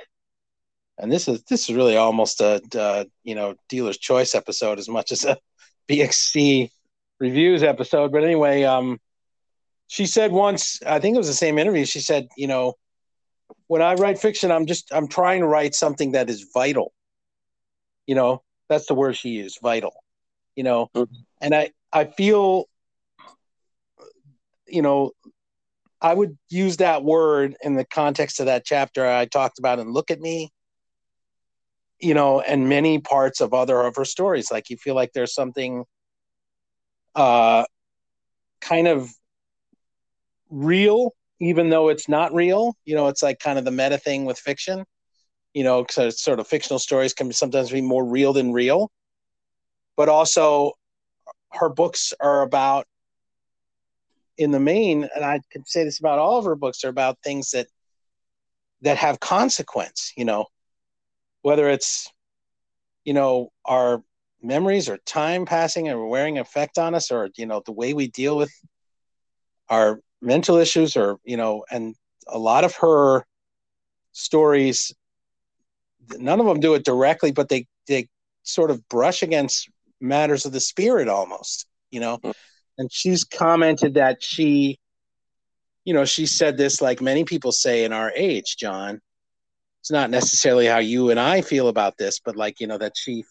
and 0.97 1.11
this 1.11 1.27
is 1.27 1.43
this 1.43 1.69
is 1.69 1.75
really 1.75 1.95
almost 1.97 2.41
a, 2.41 2.61
uh 2.77 3.05
you 3.23 3.35
know 3.35 3.55
dealer's 3.69 3.97
choice 3.97 4.35
episode 4.35 4.79
as 4.79 4.89
much 4.89 5.11
as 5.11 5.25
a 5.25 5.37
bxc 5.89 6.69
reviews 7.19 7.63
episode. 7.63 8.11
But 8.11 8.23
anyway 8.23 8.63
um 8.63 8.99
she 9.87 10.05
said 10.05 10.31
once 10.31 10.79
i 10.85 10.99
think 10.99 11.15
it 11.15 11.19
was 11.19 11.27
the 11.27 11.33
same 11.33 11.57
interview 11.57 11.85
she 11.85 11.99
said 11.99 12.27
you 12.37 12.47
know 12.47 12.73
when 13.67 13.81
i 13.81 13.93
write 13.95 14.19
fiction 14.19 14.51
i'm 14.51 14.65
just 14.65 14.91
i'm 14.93 15.07
trying 15.07 15.41
to 15.41 15.47
write 15.47 15.75
something 15.75 16.11
that 16.13 16.29
is 16.29 16.47
vital. 16.53 16.93
You 18.07 18.15
know 18.15 18.43
that's 18.69 18.85
the 18.87 18.95
word 18.95 19.15
she 19.15 19.29
used 19.29 19.59
vital. 19.61 19.93
You 20.55 20.63
know 20.63 20.89
Mhm. 20.95 21.07
and 21.41 21.55
i 21.55 21.71
i 21.93 22.05
feel 22.05 22.65
you 24.67 24.81
know 24.81 25.11
i 26.01 26.13
would 26.13 26.37
use 26.49 26.77
that 26.77 27.03
word 27.03 27.55
in 27.61 27.75
the 27.75 27.85
context 27.85 28.39
of 28.39 28.45
that 28.47 28.65
chapter 28.65 29.05
i 29.07 29.25
talked 29.25 29.59
about 29.59 29.79
and 29.79 29.93
look 29.93 30.11
at 30.11 30.19
me 30.19 30.51
you 31.99 32.13
know 32.13 32.41
and 32.41 32.69
many 32.69 32.99
parts 32.99 33.41
of 33.41 33.53
other 33.53 33.81
of 33.81 33.95
her 33.95 34.05
stories. 34.05 34.51
Like 34.51 34.69
you 34.69 34.77
feel 34.77 34.95
like 34.95 35.13
there's 35.13 35.33
something 35.33 35.85
uh 37.15 37.65
kind 38.61 38.87
of 38.87 39.09
real 40.49 41.13
even 41.39 41.69
though 41.69 41.89
it's 41.89 42.09
not 42.09 42.33
real. 42.33 42.75
You 42.85 42.95
know 42.95 43.07
it's 43.07 43.23
like 43.23 43.39
kind 43.39 43.59
of 43.59 43.65
the 43.65 43.71
meta 43.71 43.97
thing 43.97 44.25
with 44.25 44.39
fiction 44.39 44.85
you 45.53 45.63
know 45.63 45.83
because 45.83 46.21
sort 46.21 46.39
of 46.39 46.47
fictional 46.47 46.79
stories 46.79 47.13
can 47.13 47.31
sometimes 47.31 47.71
be 47.71 47.81
more 47.81 48.05
real 48.05 48.33
than 48.33 48.53
real. 48.53 48.91
But 49.95 50.09
also 50.09 50.73
her 51.51 51.69
books 51.69 52.13
are 52.19 52.41
about 52.41 52.85
in 54.37 54.51
the 54.51 54.59
main 54.59 55.09
and 55.15 55.25
i 55.25 55.39
can 55.51 55.65
say 55.65 55.83
this 55.83 55.99
about 55.99 56.19
all 56.19 56.37
of 56.37 56.45
her 56.45 56.55
books 56.55 56.83
are 56.83 56.89
about 56.89 57.17
things 57.23 57.51
that 57.51 57.65
that 58.81 58.97
have 58.97 59.19
consequence, 59.19 60.13
you 60.15 60.25
know, 60.25 60.45
whether 61.41 61.69
it's, 61.69 62.11
you 63.03 63.13
know, 63.13 63.51
our 63.65 64.03
memories 64.41 64.89
or 64.89 64.97
time 64.97 65.45
passing 65.45 65.87
and 65.87 66.09
wearing 66.09 66.37
effect 66.37 66.77
on 66.77 66.95
us 66.95 67.11
or, 67.11 67.29
you 67.37 67.45
know, 67.45 67.61
the 67.65 67.71
way 67.71 67.93
we 67.93 68.07
deal 68.07 68.37
with 68.37 68.51
our 69.69 69.99
mental 70.21 70.57
issues 70.57 70.95
or, 70.95 71.17
you 71.23 71.37
know, 71.37 71.63
and 71.71 71.95
a 72.27 72.37
lot 72.37 72.63
of 72.63 72.75
her 72.75 73.25
stories, 74.11 74.93
none 76.17 76.39
of 76.39 76.45
them 76.45 76.59
do 76.59 76.73
it 76.73 76.85
directly, 76.85 77.31
but 77.31 77.49
they, 77.49 77.67
they 77.87 78.07
sort 78.43 78.71
of 78.71 78.87
brush 78.89 79.23
against 79.23 79.69
matters 79.99 80.45
of 80.45 80.51
the 80.51 80.59
spirit 80.59 81.07
almost, 81.07 81.67
you 81.91 81.99
know, 81.99 82.17
mm. 82.17 82.33
and 82.77 82.91
she's 82.91 83.23
commented 83.23 83.95
that 83.95 84.23
she, 84.23 84.79
you 85.85 85.93
know, 85.93 86.05
she 86.05 86.25
said 86.25 86.57
this 86.57 86.81
like 86.81 87.01
many 87.01 87.23
people 87.23 87.51
say 87.51 87.83
in 87.83 87.93
our 87.93 88.11
age, 88.15 88.57
John. 88.57 88.99
It's 89.87 89.91
not 89.93 90.09
necessarily 90.09 90.65
how 90.65 90.79
you 90.79 91.11
and 91.11 91.17
I 91.17 91.39
feel 91.39 91.69
about 91.69 91.97
this, 91.97 92.19
but 92.19 92.35
like, 92.35 92.59
you 92.59 92.67
know, 92.67 92.77
that 92.77 92.97
she 92.97 93.23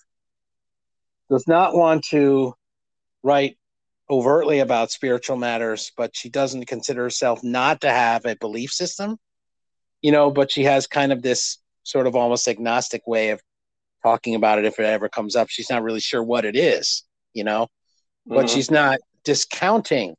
does 1.29 1.47
not 1.47 1.75
want 1.75 2.03
to 2.05 2.55
write 3.23 3.59
overtly 4.09 4.61
about 4.61 4.91
spiritual 4.91 5.37
matters, 5.37 5.93
but 5.99 6.17
she 6.17 6.31
doesn't 6.31 6.65
consider 6.65 7.03
herself 7.03 7.45
not 7.45 7.83
to 7.83 7.91
have 7.91 8.25
a 8.25 8.37
belief 8.37 8.73
system, 8.73 9.19
you 10.01 10.11
know, 10.11 10.31
but 10.31 10.51
she 10.51 10.65
has 10.65 10.87
kind 10.87 11.13
of 11.13 11.21
this 11.21 11.59
sort 11.83 12.07
of 12.07 12.17
almost 12.17 12.49
agnostic 12.49 13.07
way 13.07 13.29
of 13.29 13.43
talking 14.03 14.35
about 14.35 14.59
it 14.59 14.65
if 14.65 14.79
it 14.79 14.87
ever 14.87 15.11
comes 15.11 15.37
up. 15.37 15.51
She's 15.51 15.69
not 15.69 15.83
really 15.83 16.01
sure 16.01 16.23
what 16.23 16.47
it 16.47 16.57
is, 16.57 17.05
you 17.35 17.45
know, 17.45 17.69
but 18.27 18.47
Mhm. 18.47 18.55
she's 18.55 18.71
not 18.71 18.99
discounting 19.25 20.15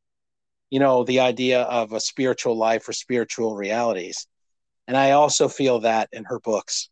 you 0.69 0.79
know 0.79 1.03
the 1.03 1.19
idea 1.19 1.63
of 1.63 1.93
a 1.93 1.99
spiritual 1.99 2.55
life 2.55 2.87
or 2.87 2.93
spiritual 2.93 3.55
realities 3.55 4.27
and 4.87 4.97
i 4.97 5.11
also 5.11 5.47
feel 5.47 5.81
that 5.81 6.09
in 6.11 6.23
her 6.25 6.39
books. 6.39 6.89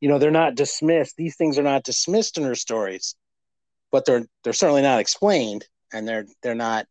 You 0.00 0.08
know 0.08 0.18
they're 0.18 0.30
not 0.32 0.56
dismissed 0.56 1.16
these 1.16 1.36
things 1.36 1.58
are 1.58 1.62
not 1.62 1.84
dismissed 1.84 2.36
in 2.36 2.44
her 2.44 2.56
stories 2.56 3.14
but 3.92 4.04
they're 4.04 4.24
they're 4.42 4.52
certainly 4.52 4.82
not 4.82 5.00
explained 5.00 5.64
and 5.92 6.08
they're 6.08 6.26
they're 6.42 6.54
not 6.54 6.86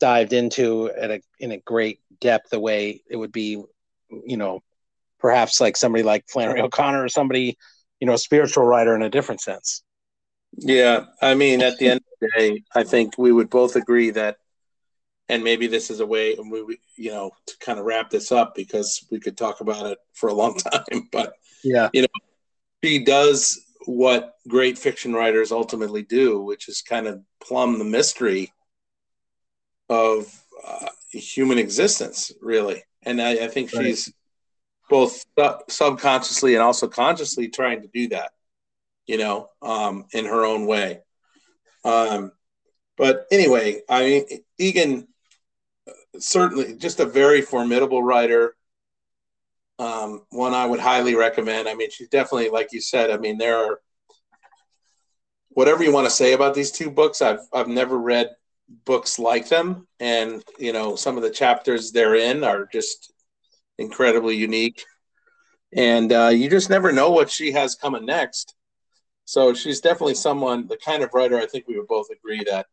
dived 0.00 0.32
into 0.32 0.90
at 0.90 1.10
a 1.12 1.20
in 1.38 1.52
a 1.52 1.58
great 1.58 2.00
depth 2.20 2.50
the 2.50 2.58
way 2.58 3.02
it 3.08 3.16
would 3.16 3.30
be 3.30 3.62
you 4.26 4.36
know 4.36 4.60
perhaps 5.20 5.60
like 5.60 5.76
somebody 5.76 6.02
like 6.02 6.24
flannery 6.28 6.60
o'connor 6.60 7.04
or 7.04 7.08
somebody 7.08 7.56
you 8.00 8.06
know 8.06 8.14
a 8.14 8.18
spiritual 8.18 8.64
writer 8.64 8.96
in 8.96 9.02
a 9.02 9.08
different 9.08 9.40
sense. 9.40 9.84
Yeah, 10.58 11.06
I 11.22 11.34
mean, 11.34 11.62
at 11.62 11.78
the 11.78 11.88
end 11.88 12.00
of 12.00 12.18
the 12.20 12.30
day, 12.36 12.62
I 12.74 12.82
think 12.82 13.16
we 13.16 13.32
would 13.32 13.48
both 13.48 13.76
agree 13.76 14.10
that, 14.10 14.36
and 15.28 15.42
maybe 15.44 15.66
this 15.66 15.90
is 15.90 16.00
a 16.00 16.06
way, 16.06 16.34
and 16.34 16.50
we, 16.50 16.78
you 16.96 17.10
know, 17.10 17.30
to 17.46 17.54
kind 17.58 17.78
of 17.78 17.84
wrap 17.84 18.10
this 18.10 18.32
up 18.32 18.54
because 18.54 19.06
we 19.10 19.20
could 19.20 19.36
talk 19.36 19.60
about 19.60 19.86
it 19.86 19.98
for 20.12 20.28
a 20.28 20.34
long 20.34 20.56
time. 20.58 21.08
But 21.10 21.34
yeah 21.64 21.88
you 21.92 22.02
know 22.02 22.08
she 22.82 23.04
does 23.04 23.64
what 23.86 24.34
great 24.48 24.78
fiction 24.78 25.12
writers 25.12 25.52
ultimately 25.52 26.02
do, 26.02 26.40
which 26.40 26.68
is 26.68 26.82
kind 26.82 27.06
of 27.06 27.22
plumb 27.40 27.78
the 27.78 27.84
mystery 27.84 28.52
of 29.88 30.26
uh, 30.66 30.88
human 31.10 31.58
existence, 31.58 32.32
really. 32.40 32.82
And 33.02 33.20
I, 33.20 33.44
I 33.44 33.48
think 33.48 33.72
Right. 33.72 33.86
she's 33.86 34.12
both 34.88 35.24
sub- 35.38 35.62
subconsciously 35.68 36.54
and 36.54 36.62
also 36.62 36.88
consciously 36.88 37.48
trying 37.48 37.82
to 37.82 37.88
do 37.88 38.08
that, 38.08 38.32
you 39.06 39.18
know, 39.18 39.48
um, 39.60 40.06
in 40.12 40.24
her 40.24 40.44
own 40.44 40.66
way. 40.66 41.00
Um, 41.84 42.32
but 42.96 43.26
anyway, 43.32 43.82
I 43.88 44.04
mean, 44.04 44.24
Egan 44.58 45.08
certainly 46.18 46.74
just 46.76 47.00
a 47.00 47.06
very 47.06 47.42
formidable 47.42 48.02
writer. 48.02 48.54
Um, 49.78 50.22
one 50.30 50.54
I 50.54 50.66
would 50.66 50.80
highly 50.80 51.14
recommend. 51.14 51.68
I 51.68 51.74
mean, 51.74 51.90
she's 51.90 52.08
definitely, 52.08 52.50
like 52.50 52.72
you 52.72 52.80
said, 52.80 53.10
I 53.10 53.16
mean, 53.16 53.38
there 53.38 53.56
are 53.56 53.80
whatever 55.48 55.82
you 55.82 55.92
want 55.92 56.06
to 56.06 56.10
say 56.10 56.32
about 56.32 56.54
these 56.54 56.70
two 56.70 56.90
books. 56.90 57.22
I've 57.22 57.40
I've 57.52 57.68
never 57.68 57.98
read 57.98 58.30
books 58.84 59.18
like 59.18 59.48
them, 59.48 59.86
and 60.00 60.42
you 60.58 60.72
know, 60.72 60.96
some 60.96 61.16
of 61.16 61.22
the 61.22 61.30
chapters 61.30 61.92
they're 61.92 62.14
in 62.14 62.44
are 62.44 62.68
just 62.72 63.12
incredibly 63.78 64.36
unique, 64.36 64.84
and 65.74 66.12
uh, 66.12 66.28
you 66.28 66.48
just 66.48 66.70
never 66.70 66.92
know 66.92 67.10
what 67.10 67.30
she 67.30 67.52
has 67.52 67.74
coming 67.74 68.06
next. 68.06 68.54
So 69.24 69.54
she's 69.54 69.80
definitely 69.80 70.14
someone, 70.14 70.66
the 70.66 70.76
kind 70.76 71.02
of 71.02 71.14
writer 71.14 71.38
I 71.38 71.46
think 71.46 71.66
we 71.66 71.78
would 71.78 71.88
both 71.88 72.08
agree 72.10 72.44
that, 72.50 72.66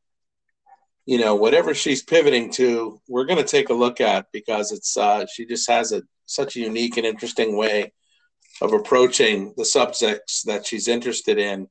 you 1.10 1.18
know, 1.18 1.34
whatever 1.34 1.74
she's 1.74 2.04
pivoting 2.04 2.52
to, 2.52 3.02
we're 3.08 3.26
going 3.26 3.44
to 3.44 3.44
take 3.44 3.70
a 3.70 3.74
look 3.74 4.00
at 4.00 4.28
because 4.32 4.72
it's 4.72 4.96
uh, 4.96 5.26
she 5.26 5.44
just 5.44 5.68
has 5.68 5.92
a 5.92 6.04
such 6.28 6.56
a 6.56 6.60
unique 6.60 6.98
and 6.98 7.06
interesting 7.08 7.58
way 7.58 7.92
of 8.62 8.74
approaching 8.74 9.52
the 9.58 9.66
subjects 9.66 10.44
that 10.44 10.68
she's 10.68 10.88
interested 10.88 11.40
in. 11.40 11.68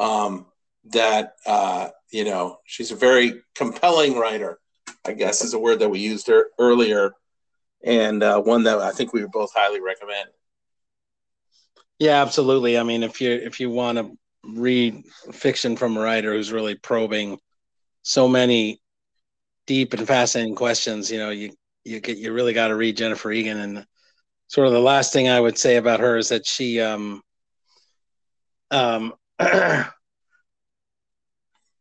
Um, 0.00 0.46
that 0.94 1.34
uh, 1.44 1.90
you 2.10 2.24
know, 2.24 2.56
she's 2.64 2.90
a 2.90 2.96
very 2.96 3.42
compelling 3.54 4.16
writer. 4.16 4.58
I 5.04 5.12
guess 5.12 5.44
is 5.44 5.52
a 5.52 5.58
word 5.58 5.80
that 5.80 5.90
we 5.90 5.98
used 5.98 6.30
earlier, 6.58 7.12
and 7.84 8.22
uh, 8.22 8.40
one 8.40 8.62
that 8.62 8.78
I 8.78 8.92
think 8.92 9.12
we 9.12 9.20
would 9.20 9.30
both 9.30 9.52
highly 9.54 9.82
recommend. 9.82 10.30
Yeah, 11.98 12.22
absolutely. 12.22 12.78
I 12.78 12.82
mean, 12.82 13.02
if 13.02 13.20
you 13.20 13.30
if 13.30 13.60
you 13.60 13.68
want 13.68 13.98
to 13.98 14.16
read 14.42 15.04
fiction 15.32 15.76
from 15.76 15.98
a 15.98 16.00
writer 16.00 16.32
who's 16.32 16.50
really 16.50 16.76
probing 16.76 17.38
so 18.02 18.28
many 18.28 18.80
deep 19.66 19.94
and 19.94 20.06
fascinating 20.06 20.54
questions, 20.54 21.10
you 21.10 21.18
know, 21.18 21.30
you 21.30 21.52
you 21.84 22.00
get 22.00 22.18
you 22.18 22.32
really 22.32 22.52
got 22.52 22.68
to 22.68 22.76
read 22.76 22.96
Jennifer 22.96 23.32
Egan. 23.32 23.58
And 23.58 23.86
sort 24.48 24.66
of 24.66 24.72
the 24.72 24.80
last 24.80 25.12
thing 25.12 25.28
I 25.28 25.40
would 25.40 25.58
say 25.58 25.76
about 25.76 26.00
her 26.00 26.16
is 26.16 26.28
that 26.28 26.46
she 26.46 26.80
um 26.80 27.22
um 28.70 29.14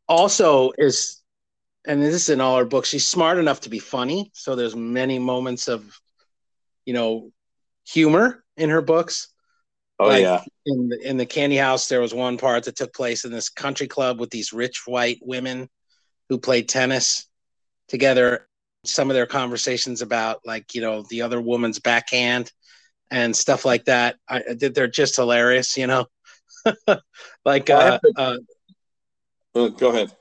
also 0.07 0.71
is 0.77 1.21
and 1.85 2.01
this 2.01 2.13
is 2.13 2.29
in 2.29 2.41
all 2.41 2.57
her 2.57 2.65
books 2.65 2.89
she's 2.89 3.07
smart 3.07 3.37
enough 3.37 3.61
to 3.61 3.69
be 3.69 3.79
funny. 3.79 4.31
So 4.33 4.55
there's 4.55 4.75
many 4.75 5.19
moments 5.19 5.67
of 5.67 5.99
you 6.85 6.93
know 6.93 7.31
humor 7.87 8.43
in 8.57 8.69
her 8.69 8.81
books. 8.81 9.27
Oh 9.99 10.07
Like, 10.07 10.23
yeah, 10.23 10.43
in 10.65 10.89
the, 10.89 10.99
in 11.07 11.17
the 11.17 11.25
candy 11.25 11.57
house 11.57 11.87
there 11.87 12.01
was 12.01 12.13
one 12.13 12.37
part 12.37 12.63
that 12.63 12.75
took 12.75 12.93
place 12.93 13.23
in 13.25 13.31
this 13.31 13.49
country 13.49 13.87
club 13.87 14.19
with 14.19 14.29
these 14.29 14.53
rich 14.53 14.83
white 14.85 15.19
women 15.21 15.69
who 16.31 16.39
played 16.39 16.69
tennis 16.69 17.27
together 17.89 18.47
some 18.85 19.09
of 19.09 19.15
their 19.15 19.25
conversations 19.25 20.01
about 20.01 20.39
like 20.45 20.73
you 20.73 20.79
know 20.79 21.03
the 21.09 21.21
other 21.21 21.41
woman's 21.41 21.77
backhand 21.77 22.49
and 23.11 23.35
stuff 23.35 23.65
like 23.65 23.83
that 23.83 24.15
I, 24.29 24.41
did 24.57 24.73
they're 24.73 24.87
just 24.87 25.17
hilarious 25.17 25.75
you 25.75 25.87
know 25.87 26.05
like 27.45 27.69
I 27.69 27.73
uh, 27.73 27.99
to- 27.99 28.13
uh 28.15 28.37
Uh, 29.53 29.67
go 29.67 29.89
ahead. 29.89 30.15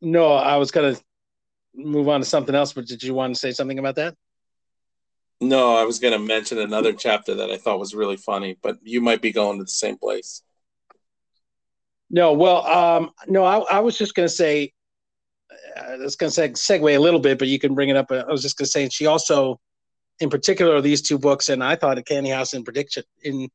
no 0.00 0.32
i 0.32 0.56
was 0.56 0.70
gonna 0.70 0.96
move 1.74 2.08
on 2.08 2.20
to 2.20 2.26
something 2.26 2.54
else 2.54 2.72
but 2.72 2.86
did 2.86 3.02
you 3.02 3.12
want 3.12 3.34
to 3.34 3.38
say 3.38 3.52
something 3.52 3.78
about 3.78 3.96
that 3.96 4.14
No, 5.42 5.76
I 5.76 5.84
was 5.84 5.98
going 5.98 6.14
to 6.14 6.18
mention 6.20 6.58
another 6.58 6.94
chapter 6.94 7.34
that 7.34 7.50
I 7.50 7.58
thought 7.58 7.80
was 7.80 7.94
really 7.94 8.16
funny, 8.16 8.56
but 8.62 8.78
you 8.82 9.02
might 9.02 9.20
be 9.20 9.32
going 9.32 9.58
to 9.58 9.64
the 9.64 9.70
same 9.70 9.98
place. 9.98 10.42
No, 12.08 12.32
well, 12.34 12.64
um, 12.64 13.10
no, 13.26 13.42
I, 13.42 13.58
I 13.58 13.80
was 13.80 13.98
just 13.98 14.14
going 14.14 14.28
to 14.28 14.34
say, 14.34 14.72
Uh, 15.76 15.80
I 15.80 15.96
was 15.96 16.16
going 16.16 16.32
to 16.32 16.40
segue 16.50 16.96
a 16.96 16.98
little 16.98 17.20
bit, 17.20 17.38
but 17.38 17.48
you 17.48 17.58
can 17.58 17.74
bring 17.74 17.88
it 17.88 17.96
up. 17.96 18.10
Uh, 18.10 18.24
I 18.28 18.30
was 18.30 18.42
just 18.42 18.56
going 18.56 18.66
to 18.66 18.70
say, 18.70 18.88
she 18.88 19.06
also, 19.06 19.60
in 20.20 20.30
particular, 20.30 20.80
these 20.80 21.02
two 21.02 21.18
books, 21.18 21.48
and 21.48 21.62
I 21.62 21.76
thought 21.76 22.04
Candy 22.06 22.30
House 22.30 22.54
in 22.54 22.64
prediction 22.64 23.04
in 23.22 23.48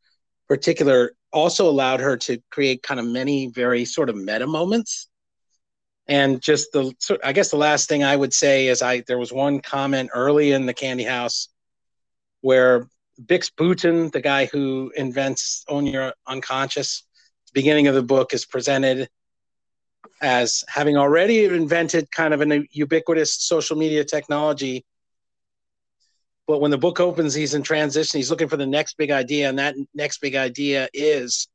particular 0.47 1.13
also 1.31 1.69
allowed 1.69 1.99
her 1.99 2.17
to 2.17 2.41
create 2.49 2.81
kind 2.81 2.99
of 2.99 3.05
many 3.05 3.47
very 3.47 3.85
sort 3.85 4.09
of 4.09 4.15
meta 4.15 4.47
moments. 4.47 5.09
And 6.07 6.41
just 6.41 6.71
the, 6.71 6.93
I 7.23 7.33
guess 7.33 7.51
the 7.51 7.57
last 7.57 7.89
thing 7.89 8.03
I 8.03 8.15
would 8.15 8.33
say 8.33 8.67
is 8.67 8.81
I 8.81 9.01
there 9.01 9.17
was 9.17 9.33
one 9.33 9.59
comment 9.59 10.09
early 10.13 10.53
in 10.53 10.65
the 10.65 10.73
Candy 10.73 11.03
House 11.03 11.49
where 12.41 12.87
Bix 13.21 13.51
Bouton, 13.55 14.09
the 14.11 14.21
guy 14.21 14.45
who 14.45 14.93
invents 14.95 15.65
Own 15.67 15.85
Your 15.85 16.13
Unconscious, 16.25 17.03
beginning 17.53 17.87
of 17.87 17.95
the 17.95 18.03
book 18.03 18.33
is 18.33 18.45
presented 18.45 19.09
as 20.21 20.63
having 20.67 20.97
already 20.97 21.45
invented 21.45 22.11
kind 22.11 22.33
of 22.33 22.41
an 22.41 22.67
ubiquitous 22.71 23.35
social 23.35 23.77
media 23.77 24.03
technology. 24.03 24.85
But 26.47 26.61
when 26.61 26.71
the 26.71 26.77
book 26.77 26.99
opens, 26.99 27.33
he's 27.33 27.53
in 27.53 27.63
transition. 27.63 28.17
He's 28.17 28.29
looking 28.29 28.47
for 28.47 28.57
the 28.57 28.65
next 28.65 28.97
big 28.97 29.11
idea, 29.11 29.49
and 29.49 29.59
that 29.59 29.75
next 29.93 30.19
big 30.19 30.35
idea 30.35 30.87
is 30.93 31.47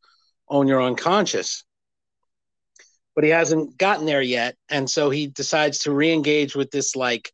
own 0.48 0.68
your 0.68 0.82
unconscious. 0.82 1.64
But 3.14 3.24
he 3.24 3.30
hasn't 3.30 3.78
gotten 3.78 4.06
there 4.06 4.22
yet, 4.22 4.56
and 4.68 4.88
so 4.88 5.10
he 5.10 5.26
decides 5.26 5.80
to 5.80 5.92
re-engage 5.92 6.54
with 6.54 6.70
this 6.70 6.94
like 6.94 7.32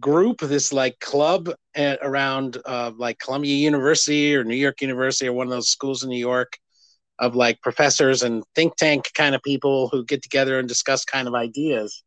group, 0.00 0.40
this 0.40 0.72
like 0.72 0.98
club 1.00 1.50
at, 1.74 1.98
around 2.02 2.58
uh, 2.64 2.92
like 2.96 3.18
Columbia 3.18 3.54
University 3.54 4.34
or 4.36 4.44
New 4.44 4.56
York 4.56 4.80
University 4.82 5.28
or 5.28 5.32
one 5.32 5.46
of 5.46 5.50
those 5.50 5.68
schools 5.68 6.02
in 6.02 6.10
New 6.10 6.18
York 6.18 6.58
of 7.18 7.34
like 7.34 7.60
professors 7.62 8.22
and 8.22 8.42
think 8.54 8.76
tank 8.76 9.10
kind 9.14 9.34
of 9.34 9.42
people 9.42 9.88
who 9.88 10.04
get 10.04 10.22
together 10.22 10.58
and 10.58 10.68
discuss 10.68 11.04
kind 11.04 11.28
of 11.28 11.34
ideas. 11.34 12.02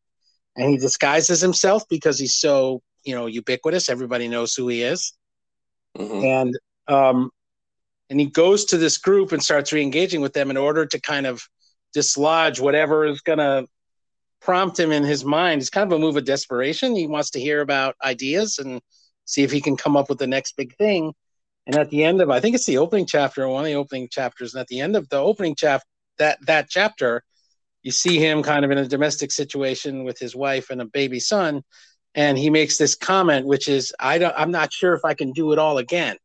And 0.56 0.70
he 0.70 0.78
disguises 0.78 1.40
himself 1.40 1.84
because 1.90 2.20
he's 2.20 2.36
so 2.36 2.82
you 3.04 3.16
know 3.16 3.26
ubiquitous. 3.28 3.90
Everybody 3.90 4.28
knows 4.28 4.54
who 4.54 4.68
he 4.68 4.84
is, 4.84 5.14
Mhm. 5.98 6.24
and 6.24 6.60
um, 6.88 7.32
and 8.10 8.20
he 8.20 8.26
goes 8.28 8.66
to 8.66 8.78
this 8.78 8.98
group 8.98 9.32
and 9.32 9.44
starts 9.44 9.74
re-engaging 9.74 10.22
with 10.22 10.34
them 10.34 10.50
in 10.50 10.58
order 10.58 10.86
to 10.86 11.00
kind 11.02 11.26
of 11.28 11.42
dislodge 11.94 12.60
whatever 12.60 13.06
is 13.06 13.22
going 13.22 13.40
to 13.40 13.68
prompt 14.40 14.80
him 14.80 14.92
in 14.92 15.04
his 15.04 15.26
mind. 15.26 15.62
It's 15.62 15.70
kind 15.70 15.92
of 15.92 15.98
a 15.98 16.00
move 16.00 16.16
of 16.16 16.26
desperation. 16.26 16.96
He 16.96 17.08
wants 17.08 17.32
to 17.32 17.40
hear 17.40 17.62
about 17.62 17.96
ideas 18.04 18.60
and 18.60 18.82
see 19.26 19.44
if 19.44 19.52
he 19.52 19.60
can 19.60 19.76
come 19.76 19.98
up 19.98 20.10
with 20.10 20.20
the 20.20 20.28
next 20.28 20.56
big 20.56 20.76
thing. 20.78 21.14
And 21.68 21.76
at 21.76 21.90
the 21.90 22.06
end 22.06 22.22
of, 22.22 22.30
I 22.30 22.40
think 22.40 22.56
it's 22.56 22.66
the 22.66 22.78
opening 22.78 23.06
chapter, 23.06 23.46
one 23.48 23.66
of 23.66 23.66
the 23.66 23.76
opening 23.76 24.08
chapters, 24.10 24.54
and 24.54 24.62
at 24.62 24.68
the 24.68 24.80
end 24.80 24.96
of 24.96 25.10
the 25.10 25.18
opening 25.18 25.54
chapter, 25.54 25.86
that 26.18 26.40
that 26.48 26.70
chapter, 26.70 27.24
you 27.84 27.92
see 27.92 28.18
him 28.20 28.42
kind 28.42 28.64
of 28.64 28.72
in 28.72 28.78
a 28.78 28.88
domestic 28.88 29.34
situation 29.34 30.06
with 30.06 30.18
his 30.18 30.34
wife 30.34 30.70
and 30.70 30.82
a 30.82 30.86
baby 30.86 31.20
son, 31.20 31.64
and 32.16 32.38
he 32.38 32.50
makes 32.50 32.78
this 32.78 32.96
comment, 32.96 33.46
which 33.46 33.68
is, 33.68 33.94
"I 34.00 34.18
don't, 34.18 34.34
I'm 34.38 34.50
not 34.50 34.72
sure 34.72 34.94
if 34.94 35.04
I 35.04 35.14
can 35.14 35.34
do 35.34 35.52
it 35.52 35.60
all 35.60 35.78
again." 35.78 36.16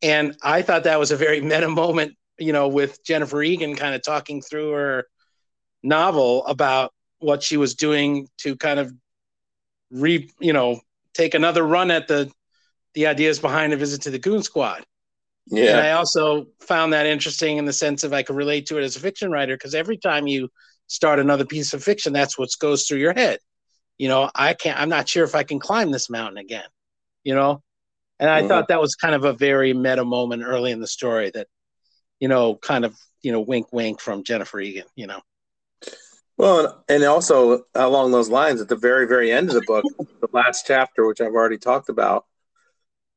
And 0.00 0.36
I 0.42 0.62
thought 0.62 0.84
that 0.84 1.00
was 1.00 1.10
a 1.10 1.16
very 1.16 1.40
meta 1.50 1.68
moment, 1.68 2.14
you 2.38 2.52
know, 2.52 2.68
with 2.68 3.04
Jennifer 3.04 3.42
Egan 3.42 3.74
kind 3.74 3.96
of 3.96 4.02
talking 4.02 4.42
through 4.42 4.70
her 4.70 5.06
novel 5.82 6.46
about 6.46 6.92
what 7.18 7.42
she 7.42 7.56
was 7.56 7.74
doing 7.74 8.28
to 8.38 8.54
kind 8.54 8.78
of 8.78 8.92
re, 9.90 10.30
you 10.38 10.52
know, 10.52 10.80
take 11.14 11.34
another 11.34 11.64
run 11.64 11.90
at 11.90 12.06
the 12.06 12.30
the 12.94 13.06
ideas 13.06 13.38
behind 13.38 13.72
a 13.72 13.76
visit 13.76 14.02
to 14.02 14.10
the 14.10 14.18
Goon 14.18 14.42
Squad. 14.42 14.84
Yeah. 15.46 15.70
And 15.70 15.80
I 15.80 15.92
also 15.92 16.46
found 16.60 16.92
that 16.92 17.06
interesting 17.06 17.58
in 17.58 17.64
the 17.64 17.72
sense 17.72 18.04
of 18.04 18.12
I 18.12 18.22
could 18.22 18.36
relate 18.36 18.66
to 18.66 18.78
it 18.78 18.84
as 18.84 18.96
a 18.96 19.00
fiction 19.00 19.30
writer 19.30 19.54
because 19.54 19.74
every 19.74 19.98
time 19.98 20.26
you 20.26 20.48
start 20.86 21.18
another 21.18 21.44
piece 21.44 21.72
of 21.74 21.82
fiction, 21.82 22.12
that's 22.12 22.38
what 22.38 22.50
goes 22.58 22.86
through 22.86 22.98
your 22.98 23.12
head. 23.14 23.38
You 23.98 24.08
know, 24.08 24.30
I 24.34 24.54
can't, 24.54 24.80
I'm 24.80 24.88
not 24.88 25.08
sure 25.08 25.24
if 25.24 25.34
I 25.34 25.44
can 25.44 25.60
climb 25.60 25.90
this 25.90 26.10
mountain 26.10 26.38
again, 26.38 26.68
you 27.22 27.34
know? 27.34 27.62
And 28.20 28.30
I 28.30 28.42
Mhm. 28.42 28.48
thought 28.48 28.68
that 28.68 28.80
was 28.80 28.94
kind 28.94 29.14
of 29.14 29.24
a 29.24 29.32
very 29.32 29.72
meta 29.72 30.04
moment 30.04 30.42
early 30.44 30.72
in 30.72 30.80
the 30.80 30.86
story 30.86 31.30
that, 31.34 31.48
you 32.20 32.28
know, 32.28 32.56
kind 32.56 32.84
of, 32.84 32.96
you 33.22 33.32
know, 33.32 33.40
wink, 33.40 33.72
wink 33.72 34.00
from 34.00 34.24
Jennifer 34.24 34.60
Egan, 34.60 34.86
you 34.96 35.06
know? 35.06 35.20
Well, 36.36 36.84
and 36.88 37.04
also 37.04 37.64
along 37.74 38.10
those 38.10 38.28
lines, 38.28 38.60
at 38.60 38.68
the 38.68 38.76
very, 38.76 39.06
very 39.06 39.30
end 39.30 39.48
of 39.48 39.54
the 39.54 39.60
book, 39.60 39.86
the 40.20 40.28
last 40.32 40.64
chapter, 40.66 41.06
which 41.06 41.20
I've 41.20 41.34
already 41.34 41.58
talked 41.58 41.88
about, 41.88 42.26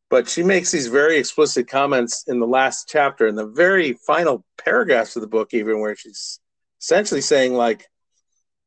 but 0.09 0.29
she 0.29 0.43
makes 0.43 0.71
these 0.71 0.87
very 0.87 1.17
explicit 1.17 1.67
comments 1.67 2.23
in 2.27 2.39
the 2.39 2.47
last 2.47 2.87
chapter, 2.87 3.27
in 3.27 3.35
the 3.35 3.45
very 3.47 3.93
final 3.93 4.45
paragraphs 4.57 5.15
of 5.15 5.21
the 5.21 5.27
book, 5.27 5.53
even 5.53 5.79
where 5.79 5.95
she's 5.95 6.39
essentially 6.81 7.21
saying, 7.21 7.53
like, 7.53 7.85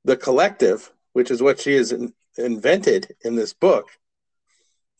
the 0.04 0.16
collective, 0.16 0.90
which 1.12 1.30
is 1.30 1.42
what 1.42 1.60
she 1.60 1.74
has 1.74 1.92
in- 1.92 2.12
invented 2.36 3.14
in 3.24 3.36
this 3.36 3.54
book, 3.54 3.88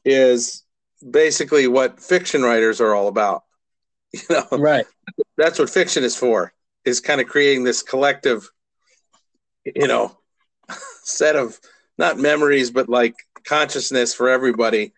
is 0.05 0.65
basically 1.09 1.67
what 1.69 2.01
fiction 2.01 2.43
writers 2.43 2.81
are 2.81 2.95
all 2.95 3.09
about. 3.09 3.45
You 4.13 4.21
know, 4.31 4.47
Right. 4.51 4.87
that's 5.37 5.59
what 5.59 5.71
fiction 5.71 6.03
is 6.03 6.17
for 6.17 6.53
is 6.85 7.01
kind 7.01 7.21
of 7.21 7.29
creating 7.29 7.63
this 7.63 7.83
collective 7.83 8.51
you 9.65 9.87
know 9.87 10.17
set 11.05 11.37
of 11.37 11.59
not 11.99 12.19
memories 12.19 12.71
but 12.71 12.89
like 12.89 13.15
consciousness 13.45 14.15
for 14.15 14.29
everybody 14.29 14.93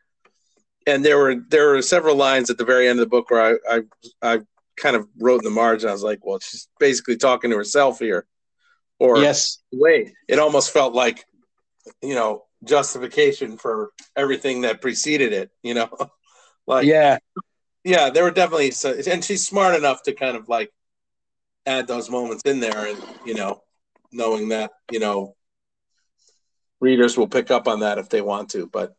and 0.87 1.05
there 1.05 1.19
were 1.19 1.37
there 1.49 1.71
were 1.71 1.83
several 1.83 2.17
lines 2.17 2.51
at 2.51 2.59
the 2.59 2.65
very 2.65 2.89
end 2.89 2.99
of 2.99 3.05
the 3.05 3.11
book 3.11 3.31
where 3.31 3.59
i 3.69 3.77
i, 3.77 4.35
I 4.35 4.41
kind 4.77 4.97
of 4.97 5.07
wrote 5.19 5.41
in 5.41 5.45
the 5.45 5.51
margin 5.51 5.89
i 5.89 5.93
was 5.93 6.03
like 6.03 6.25
well 6.25 6.39
she's 6.39 6.69
basically 6.79 7.17
talking 7.17 7.51
to 7.51 7.57
herself 7.57 7.99
here 7.99 8.27
or 8.99 9.19
yes. 9.19 9.59
wait 9.73 10.13
it 10.29 10.39
almost 10.39 10.73
felt 10.73 10.95
like 10.95 11.25
you 12.03 12.15
know 12.15 12.45
justification 12.65 13.59
for 13.59 13.91
everything 14.17 14.63
that 14.63 14.81
preceded 14.81 15.33
it 15.33 15.51
you 15.63 15.75
know 15.75 15.89
like 16.67 16.87
yeah. 16.87 17.19
yeah, 17.85 18.11
there 18.11 18.25
were 18.25 18.31
definitely, 18.31 18.71
so, 18.71 18.95
and 19.09 19.25
she's 19.25 19.47
smart 19.47 19.75
enough 19.75 20.03
to 20.05 20.13
kind 20.13 20.37
of 20.37 20.49
like 20.49 20.71
add 21.67 21.87
those 21.87 22.11
moments 22.11 22.43
in 22.45 22.61
there, 22.61 22.87
and 22.87 23.03
you 23.25 23.35
know, 23.35 23.63
knowing 24.13 24.51
that 24.51 24.73
you 24.91 24.99
know, 24.99 25.35
readers 26.81 27.17
will 27.17 27.29
pick 27.29 27.51
up 27.51 27.69
on 27.69 27.81
that 27.81 27.99
if 27.99 28.09
they 28.09 28.21
want 28.21 28.51
to. 28.51 28.67
But 28.67 28.95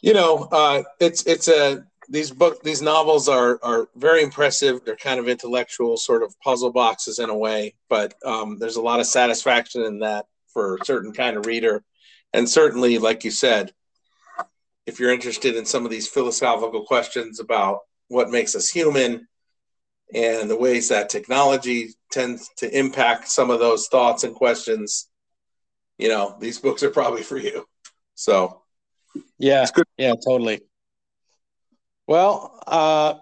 you 0.00 0.14
know, 0.14 0.48
uh, 0.52 0.82
it's 1.00 1.24
it's 1.24 1.48
a 1.48 1.84
these 2.08 2.30
book 2.30 2.62
these 2.62 2.82
novels 2.82 3.28
are 3.28 3.58
are 3.62 3.88
very 3.96 4.22
impressive. 4.22 4.84
They're 4.84 4.96
kind 4.96 5.20
of 5.20 5.28
intellectual, 5.28 5.96
sort 5.96 6.22
of 6.22 6.38
puzzle 6.40 6.72
boxes 6.72 7.18
in 7.18 7.30
a 7.30 7.36
way, 7.36 7.74
but 7.88 8.14
um, 8.24 8.58
there's 8.58 8.76
a 8.76 8.82
lot 8.82 9.00
of 9.00 9.06
satisfaction 9.06 9.82
in 9.82 10.00
that 10.00 10.26
for 10.48 10.76
a 10.76 10.84
certain 10.84 11.12
kind 11.12 11.36
of 11.36 11.46
reader, 11.46 11.84
and 12.32 12.48
certainly, 12.48 12.98
like 12.98 13.24
you 13.24 13.30
said, 13.30 13.72
if 14.86 14.98
you're 14.98 15.12
interested 15.12 15.56
in 15.56 15.66
some 15.66 15.84
of 15.84 15.90
these 15.90 16.08
philosophical 16.08 16.84
questions 16.84 17.40
about 17.40 17.80
what 18.08 18.30
makes 18.30 18.54
us 18.54 18.70
human 18.70 19.28
and 20.14 20.48
the 20.48 20.56
ways 20.56 20.88
that 20.88 21.10
technology 21.10 21.90
tends 22.10 22.48
to 22.56 22.78
impact 22.78 23.28
some 23.28 23.50
of 23.50 23.60
those 23.60 23.88
thoughts 23.88 24.24
and 24.24 24.34
questions, 24.34 25.08
you 25.98 26.08
know, 26.08 26.36
these 26.40 26.58
books 26.58 26.82
are 26.82 26.90
probably 26.90 27.22
for 27.22 27.36
you. 27.36 27.66
So, 28.14 28.62
Yeah. 29.38 29.66
Yeah, 29.96 30.14
totally. 30.24 30.60
Well, 32.06 32.58
uh, 32.66 33.14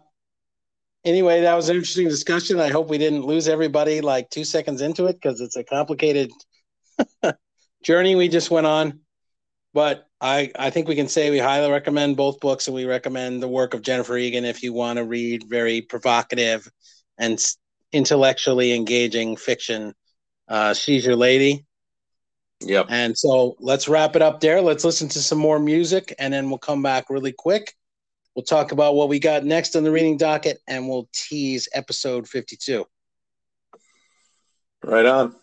anyway, 1.05 1.43
that 1.43 1.55
was 1.55 1.69
an 1.69 1.77
interesting 1.77 2.09
discussion. 2.09 2.61
I 2.61 2.69
hope 2.69 2.89
we 2.89 2.99
didn't 2.99 3.25
lose 3.25 3.49
everybody 3.49 4.01
like 4.01 4.31
two 4.31 4.45
seconds 4.45 4.81
into 4.81 5.07
it 5.07 5.15
because 5.15 5.41
it's 5.41 5.57
a 5.57 5.65
complicated 5.65 6.31
journey 7.83 8.15
we 8.15 8.29
just 8.29 8.51
went 8.51 8.67
on. 8.67 9.01
But 9.75 10.09
I, 10.21 10.51
I 10.59 10.71
think 10.71 10.89
we 10.89 10.95
can 10.95 11.09
say 11.09 11.31
we 11.31 11.39
highly 11.39 11.71
recommend 11.71 12.17
both 12.17 12.41
books 12.41 12.67
and 12.67 12.75
we 12.75 12.87
recommend 12.87 13.43
the 13.43 13.49
work 13.49 13.75
of 13.75 13.83
Jennifer 13.83 14.17
Egan 14.17 14.47
if 14.47 14.63
you 14.63 14.73
want 14.73 14.97
to 14.97 15.05
read 15.05 15.45
very 15.49 15.83
provocative 15.83 16.67
and 17.19 17.39
intellectually 17.93 18.73
engaging 18.73 19.37
fiction. 19.37 19.95
Uh, 20.49 20.73
she's 20.73 21.05
your 21.05 21.17
lady. 21.17 21.66
Yep. 22.61 22.87
And 22.89 23.17
so 23.17 23.57
let's 23.59 23.89
wrap 23.89 24.17
it 24.17 24.23
up 24.23 24.41
there. 24.41 24.61
Let's 24.61 24.85
listen 24.85 25.09
to 25.09 25.21
some 25.21 25.39
more 25.39 25.59
music 25.59 26.15
and 26.19 26.33
then 26.33 26.49
we'll 26.49 26.59
come 26.59 26.83
back 26.83 27.11
really 27.11 27.33
quick. 27.33 27.75
We'll 28.35 28.45
talk 28.45 28.73
about 28.73 28.95
what 28.95 29.09
we 29.09 29.19
got 29.19 29.45
next 29.45 29.77
on 29.77 29.85
the 29.85 29.91
reading 29.91 30.17
docket 30.17 30.61
and 30.69 30.89
we'll 30.89 31.09
tease 31.13 31.69
episode 31.73 32.29
52. 32.29 32.85
Right 34.83 35.07
on. 35.07 35.35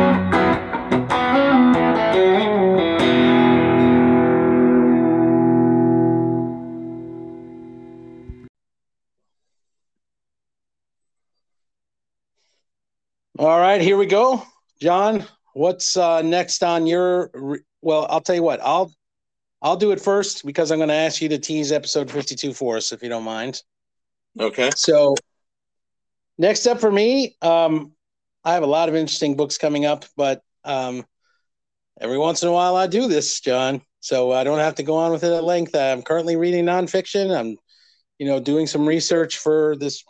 All 13.41 13.59
right, 13.59 13.81
here 13.81 13.97
we 13.97 14.05
go. 14.05 14.43
John, 14.79 15.25
what's 15.53 15.97
uh, 15.97 16.21
next 16.21 16.61
on 16.61 16.85
your 16.85 17.31
re- 17.33 17.63
well, 17.81 18.05
I'll 18.07 18.21
tell 18.21 18.35
you 18.35 18.43
what. 18.43 18.59
I'll 18.61 18.93
I'll 19.63 19.77
do 19.77 19.89
it 19.89 19.99
first 19.99 20.45
because 20.45 20.71
I'm 20.71 20.77
going 20.77 20.89
to 20.89 20.93
ask 20.93 21.23
you 21.23 21.29
to 21.29 21.39
tease 21.39 21.71
episode 21.71 22.11
52 22.11 22.53
for 22.53 22.77
us 22.77 22.91
if 22.91 23.01
you 23.01 23.09
don't 23.09 23.23
mind. 23.23 23.63
Okay. 24.39 24.69
So 24.75 25.15
next 26.37 26.67
up 26.67 26.79
for 26.79 26.91
me, 26.91 27.35
um, 27.41 27.93
I 28.45 28.53
have 28.53 28.61
a 28.61 28.67
lot 28.67 28.89
of 28.89 28.95
interesting 28.95 29.35
books 29.35 29.57
coming 29.57 29.85
up, 29.85 30.05
but 30.15 30.43
um, 30.63 31.03
every 31.99 32.19
once 32.19 32.43
in 32.43 32.49
a 32.49 32.53
while 32.53 32.75
I 32.75 32.85
do 32.85 33.07
this, 33.07 33.39
John. 33.39 33.81
So 34.01 34.31
I 34.31 34.43
don't 34.43 34.59
have 34.59 34.75
to 34.75 34.83
go 34.83 34.97
on 34.97 35.11
with 35.11 35.23
it 35.23 35.33
at 35.33 35.43
length. 35.43 35.75
I'm 35.75 36.03
currently 36.03 36.35
reading 36.35 36.65
nonfiction. 36.65 37.35
I'm, 37.35 37.57
you 38.19 38.27
know, 38.27 38.39
doing 38.39 38.67
some 38.67 38.87
research 38.87 39.39
for 39.39 39.75
this 39.77 40.03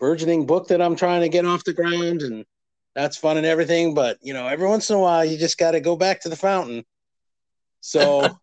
burgeoning 0.00 0.46
book 0.46 0.68
that 0.68 0.82
I'm 0.82 0.96
trying 0.96 1.20
to 1.20 1.28
get 1.28 1.44
off 1.46 1.62
the 1.64 1.74
ground, 1.74 2.22
and 2.22 2.44
that's 2.94 3.16
fun 3.16 3.36
and 3.36 3.46
everything. 3.46 3.94
But 3.94 4.18
you 4.22 4.34
know, 4.34 4.48
every 4.48 4.66
once 4.66 4.90
in 4.90 4.96
a 4.96 5.00
while, 5.00 5.24
you 5.24 5.38
just 5.38 5.58
got 5.58 5.72
to 5.72 5.80
go 5.80 5.94
back 5.94 6.22
to 6.22 6.28
the 6.28 6.36
fountain. 6.36 6.84
So 7.80 8.36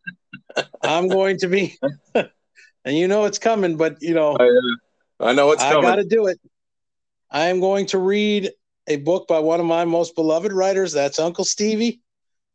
I'm 0.82 1.10
going 1.10 1.38
to 1.40 1.48
be, 1.48 1.78
and 2.16 2.98
you 2.98 3.08
know 3.08 3.26
it's 3.26 3.40
coming, 3.40 3.76
but 3.76 3.98
you 4.02 4.14
know. 4.14 4.38
I 5.20 5.32
uh, 5.32 5.34
know 5.34 5.52
it's 5.52 5.64
I 5.64 5.72
coming. 5.72 5.90
got 5.90 5.96
to 5.96 6.06
do 6.06 6.28
it. 6.28 6.40
I 7.32 7.48
am 7.48 7.60
going 7.60 7.88
to 7.88 7.98
read 7.98 8.52
a 8.88 8.98
book 8.98 9.28
by 9.28 9.40
one 9.40 9.60
of 9.60 9.66
my 9.66 9.84
most 9.84 10.16
beloved 10.16 10.54
writers. 10.54 10.94
That's 10.94 11.20
Uncle 11.20 11.44
Stevie, 11.44 12.02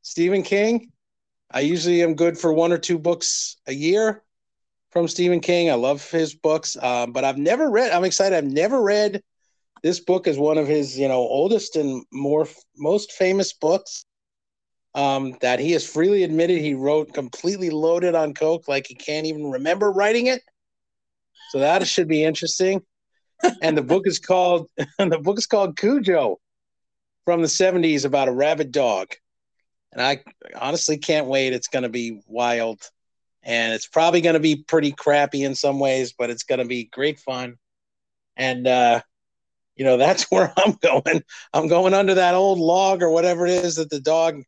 Stephen 0.00 0.42
King. 0.42 0.90
I 1.50 1.60
usually 1.60 2.02
am 2.02 2.14
good 2.14 2.38
for 2.38 2.52
one 2.52 2.72
or 2.72 2.78
two 2.78 2.98
books 2.98 3.56
a 3.66 3.74
year 3.74 4.22
from 4.92 5.08
Stephen 5.08 5.40
King. 5.40 5.70
I 5.70 5.74
love 5.74 6.08
his 6.10 6.34
books, 6.34 6.76
um, 6.80 7.12
but 7.12 7.24
I've 7.24 7.38
never 7.38 7.70
read. 7.70 7.92
I'm 7.92 8.04
excited. 8.04 8.36
I've 8.36 8.44
never 8.44 8.80
read 8.80 9.22
this 9.82 9.98
book 9.98 10.28
is 10.28 10.38
one 10.38 10.58
of 10.58 10.68
his, 10.68 10.98
you 10.98 11.08
know, 11.08 11.18
oldest 11.18 11.76
and 11.76 12.04
more 12.12 12.46
most 12.76 13.12
famous 13.12 13.52
books. 13.52 14.04
Um, 14.94 15.38
that 15.40 15.58
he 15.58 15.72
has 15.72 15.88
freely 15.88 16.22
admitted 16.22 16.60
he 16.60 16.74
wrote 16.74 17.14
completely 17.14 17.70
loaded 17.70 18.14
on 18.14 18.34
coke, 18.34 18.68
like 18.68 18.86
he 18.86 18.94
can't 18.94 19.26
even 19.26 19.50
remember 19.50 19.90
writing 19.90 20.26
it. 20.26 20.42
So 21.50 21.60
that 21.60 21.86
should 21.88 22.08
be 22.08 22.22
interesting. 22.22 22.82
and 23.62 23.76
the 23.76 23.82
book 23.82 24.06
is 24.06 24.18
called 24.18 24.68
and 24.98 25.10
the 25.12 25.18
book 25.18 25.38
is 25.38 25.46
called 25.46 25.78
Cujo 25.78 26.38
from 27.24 27.40
the 27.40 27.48
70s 27.48 28.04
about 28.04 28.28
a 28.28 28.32
rabid 28.32 28.70
dog. 28.70 29.08
And 29.92 30.02
I 30.02 30.22
honestly 30.60 30.98
can't 30.98 31.26
wait. 31.26 31.54
It's 31.54 31.68
going 31.68 31.84
to 31.84 31.88
be 31.88 32.20
wild. 32.26 32.82
And 33.42 33.72
it's 33.72 33.86
probably 33.86 34.20
going 34.20 34.34
to 34.34 34.40
be 34.40 34.56
pretty 34.56 34.92
crappy 34.92 35.42
in 35.42 35.54
some 35.54 35.80
ways, 35.80 36.12
but 36.12 36.30
it's 36.30 36.44
going 36.44 36.60
to 36.60 36.64
be 36.64 36.84
great 36.84 37.18
fun. 37.18 37.56
And 38.36 38.66
uh 38.66 39.00
you 39.76 39.84
know, 39.84 39.96
that's 39.98 40.30
where 40.30 40.52
I'm 40.56 40.72
going. 40.80 41.22
I'm 41.52 41.68
going 41.68 41.94
under 41.94 42.14
that 42.14 42.34
old 42.34 42.58
log 42.58 43.02
or 43.02 43.10
whatever 43.10 43.46
it 43.46 43.64
is 43.64 43.76
that 43.76 43.90
the 43.90 44.00
dog 44.00 44.42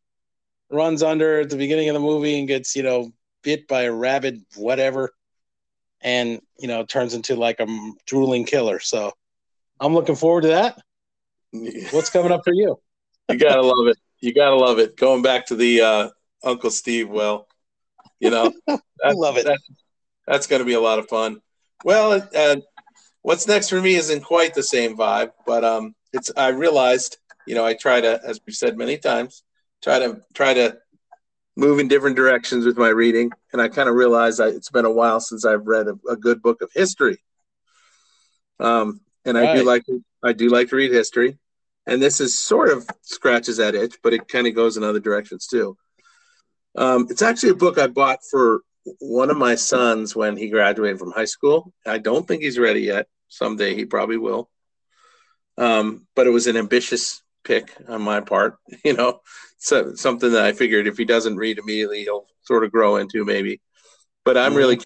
runs 0.71 1.03
under 1.03 1.41
at 1.41 1.51
the 1.51 1.57
beginning 1.57 1.89
of 1.89 1.95
the 1.95 2.01
movie 2.01 2.39
and 2.39 2.49
gets, 2.49 2.75
you 2.77 2.83
know, 2.83 3.12
bit 3.43 3.69
by 3.69 3.83
a 3.83 3.93
rabid 3.93 4.45
whatever. 4.57 5.12
And 6.01 6.41
you 6.59 6.69
know 6.69 6.85
turns 6.85 7.15
into 7.15 7.35
like 7.35 7.61
a 7.61 7.66
drooling 8.07 8.45
killer. 8.45 8.79
So 8.81 9.12
i'm 9.81 9.95
looking 9.95 10.16
forward 10.16 10.43
to 10.43 10.49
that. 10.49 10.79
What's 11.93 12.11
coming 12.11 12.33
up 12.33 12.43
for 12.45 12.53
you? 12.53 12.79
You 13.29 13.39
gotta 13.39 13.62
love 13.62 13.87
it. 13.89 13.97
You 14.21 14.35
gotta 14.35 14.57
love 14.57 14.79
it. 14.79 14.97
Going 14.97 15.23
back 15.23 15.47
to 15.47 15.57
the 15.57 15.81
uh, 15.81 16.09
uncle 16.43 16.71
steve 16.71 17.09
well 17.09 17.49
you 18.20 18.31
know 18.31 18.53
i 18.69 19.12
love 19.12 19.36
it. 19.36 19.45
that's, 19.45 19.70
that's 20.27 20.47
gonna 20.47 20.65
be 20.65 20.74
a 20.74 20.81
lot 20.81 20.99
of 20.99 21.09
fun. 21.09 21.41
Well 21.85 22.27
uh, 22.35 22.57
what's 23.23 23.47
next 23.47 23.69
for 23.69 23.81
me 23.81 23.95
isn't 23.95 24.23
quite 24.23 24.55
the 24.55 24.62
same 24.62 24.97
vibe 24.97 25.32
but 25.47 25.65
um 25.65 25.95
it's 26.12 26.31
i 26.36 26.49
realized 26.49 27.19
you 27.47 27.55
know 27.55 27.65
i 27.65 27.74
try 27.74 28.01
to 28.01 28.20
as 28.24 28.41
we've 28.47 28.57
said 28.57 28.77
many 28.78 28.97
times 28.97 29.43
try 29.82 29.99
to 29.99 30.20
try 30.35 30.55
to 30.55 30.78
move 31.57 31.78
in 31.78 31.89
different 31.89 32.16
directions 32.16 32.66
with 32.66 32.77
my 32.77 32.89
reading, 32.89 33.31
and 33.53 33.62
I 33.62 33.69
kind 33.69 33.89
of 33.89 33.95
realized 33.95 34.41
I, 34.41 34.49
it's 34.49 34.70
been 34.70 34.85
a 34.85 34.91
while 34.91 35.20
since 35.20 35.45
I've 35.45 35.66
read 35.66 35.86
a, 35.89 35.97
a 36.11 36.16
good 36.16 36.43
book 36.43 36.62
of 36.62 36.70
history. 36.74 37.23
Um, 38.59 39.01
and 39.24 39.39
I 39.39 39.55
do 39.55 39.65
like 39.65 39.85
I 40.23 40.32
do 40.32 40.49
like 40.49 40.69
to 40.69 40.77
read 40.77 40.93
history, 40.93 41.39
and 41.86 42.03
this 42.03 42.20
is 42.20 42.39
sort 42.39 42.70
of 42.70 42.86
scratches 43.03 43.59
that 43.59 43.74
itch, 43.74 43.97
but 44.03 44.12
it 44.12 44.28
kind 44.28 44.47
of 44.47 44.55
goes 44.55 44.77
in 44.77 44.85
other 44.85 45.01
directions 45.01 45.47
too. 45.47 45.77
Um, 46.77 47.07
it's 47.11 47.23
actually 47.23 47.51
a 47.51 47.57
book 47.57 47.79
I 47.79 47.87
bought 47.87 48.21
for 48.31 48.63
one 49.01 49.31
of 49.31 49.37
my 49.37 49.55
sons 49.55 50.15
when 50.15 50.37
he 50.37 50.51
graduated 50.51 50.99
from 50.99 51.13
high 51.13 51.25
school. 51.25 51.73
I 51.87 51.99
don't 51.99 52.27
think 52.27 52.43
he's 52.43 52.59
ready 52.59 52.83
yet. 52.83 53.07
Someday 53.29 53.75
he 53.75 53.85
probably 53.85 54.19
will. 54.19 54.51
Um, 55.57 56.07
but 56.17 56.27
it 56.27 56.31
was 56.31 56.47
an 56.47 56.57
ambitious 56.57 57.23
pick 57.45 57.73
on 57.89 58.03
my 58.03 58.21
part, 58.21 58.59
you 58.85 58.95
know, 58.95 59.21
so 59.59 59.95
something 59.95 60.33
that 60.33 60.45
I 60.45 60.53
figured 60.53 60.87
if 60.87 60.99
he 60.99 61.05
doesn't 61.05 61.37
read 61.37 61.59
immediately, 61.59 62.03
he'll 62.03 62.27
sort 62.43 62.65
of 62.65 62.73
grow 62.73 62.97
into 62.97 63.25
maybe. 63.25 63.61
But 64.25 64.37
I'm 64.37 64.51
mm-hmm. 64.51 64.59
really, 64.59 64.81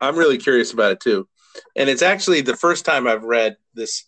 I'm 0.00 0.16
really 0.16 0.38
curious 0.38 0.72
about 0.72 0.92
it 0.92 1.00
too, 1.00 1.28
and 1.76 1.90
it's 1.90 2.02
actually 2.02 2.40
the 2.40 2.56
first 2.56 2.84
time 2.84 3.06
I've 3.06 3.24
read 3.24 3.56
this 3.74 4.06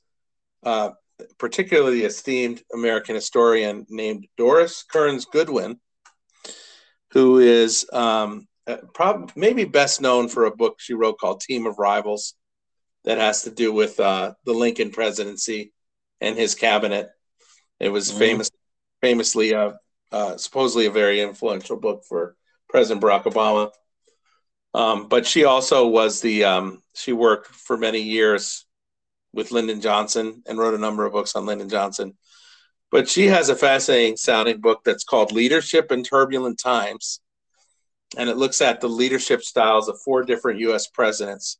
uh, 0.62 0.90
particularly 1.38 2.04
esteemed 2.04 2.62
American 2.72 3.14
historian 3.14 3.86
named 3.88 4.26
Doris 4.36 4.82
Kearns 4.82 5.24
Goodwin, 5.26 5.78
who 7.12 7.38
is 7.38 7.86
um, 7.92 8.46
uh, 8.66 8.78
probably 8.94 9.32
maybe 9.36 9.64
best 9.64 10.00
known 10.00 10.28
for 10.28 10.44
a 10.44 10.56
book 10.56 10.76
she 10.78 10.94
wrote 10.94 11.18
called 11.18 11.40
Team 11.40 11.66
of 11.66 11.78
Rivals, 11.78 12.34
that 13.04 13.18
has 13.18 13.42
to 13.42 13.50
do 13.50 13.72
with 13.72 13.98
uh, 13.98 14.34
the 14.44 14.52
Lincoln 14.52 14.90
presidency 14.90 15.72
and 16.20 16.36
his 16.36 16.54
cabinet. 16.54 17.10
It 17.80 17.88
was 17.88 18.10
mm-hmm. 18.10 18.18
famous, 18.18 18.50
famously 19.00 19.54
uh, 19.54 19.72
uh, 20.10 20.36
supposedly 20.36 20.86
a 20.86 20.90
very 20.90 21.20
influential 21.20 21.76
book 21.76 22.04
for 22.08 22.36
President 22.68 23.02
Barack 23.02 23.24
Obama. 23.24 23.70
Um, 24.74 25.08
but 25.08 25.26
she 25.26 25.44
also 25.44 25.86
was 25.88 26.20
the 26.20 26.44
um, 26.44 26.82
she 26.94 27.12
worked 27.12 27.48
for 27.48 27.76
many 27.76 28.00
years 28.00 28.64
with 29.34 29.50
Lyndon 29.50 29.80
Johnson 29.80 30.42
and 30.46 30.58
wrote 30.58 30.74
a 30.74 30.78
number 30.78 31.04
of 31.04 31.12
books 31.12 31.34
on 31.34 31.44
Lyndon 31.44 31.68
Johnson. 31.68 32.16
But 32.92 33.08
she 33.08 33.26
has 33.28 33.48
a 33.48 33.56
fascinating 33.56 34.18
sounding 34.18 34.60
book 34.60 34.82
that's 34.84 35.02
called 35.02 35.32
Leadership 35.32 35.90
in 35.90 36.04
Turbulent 36.04 36.60
Times. 36.60 37.20
And 38.18 38.28
it 38.28 38.36
looks 38.36 38.60
at 38.60 38.82
the 38.82 38.88
leadership 38.88 39.42
styles 39.42 39.88
of 39.88 39.98
four 40.02 40.22
different 40.22 40.60
US 40.60 40.86
presidents 40.86 41.58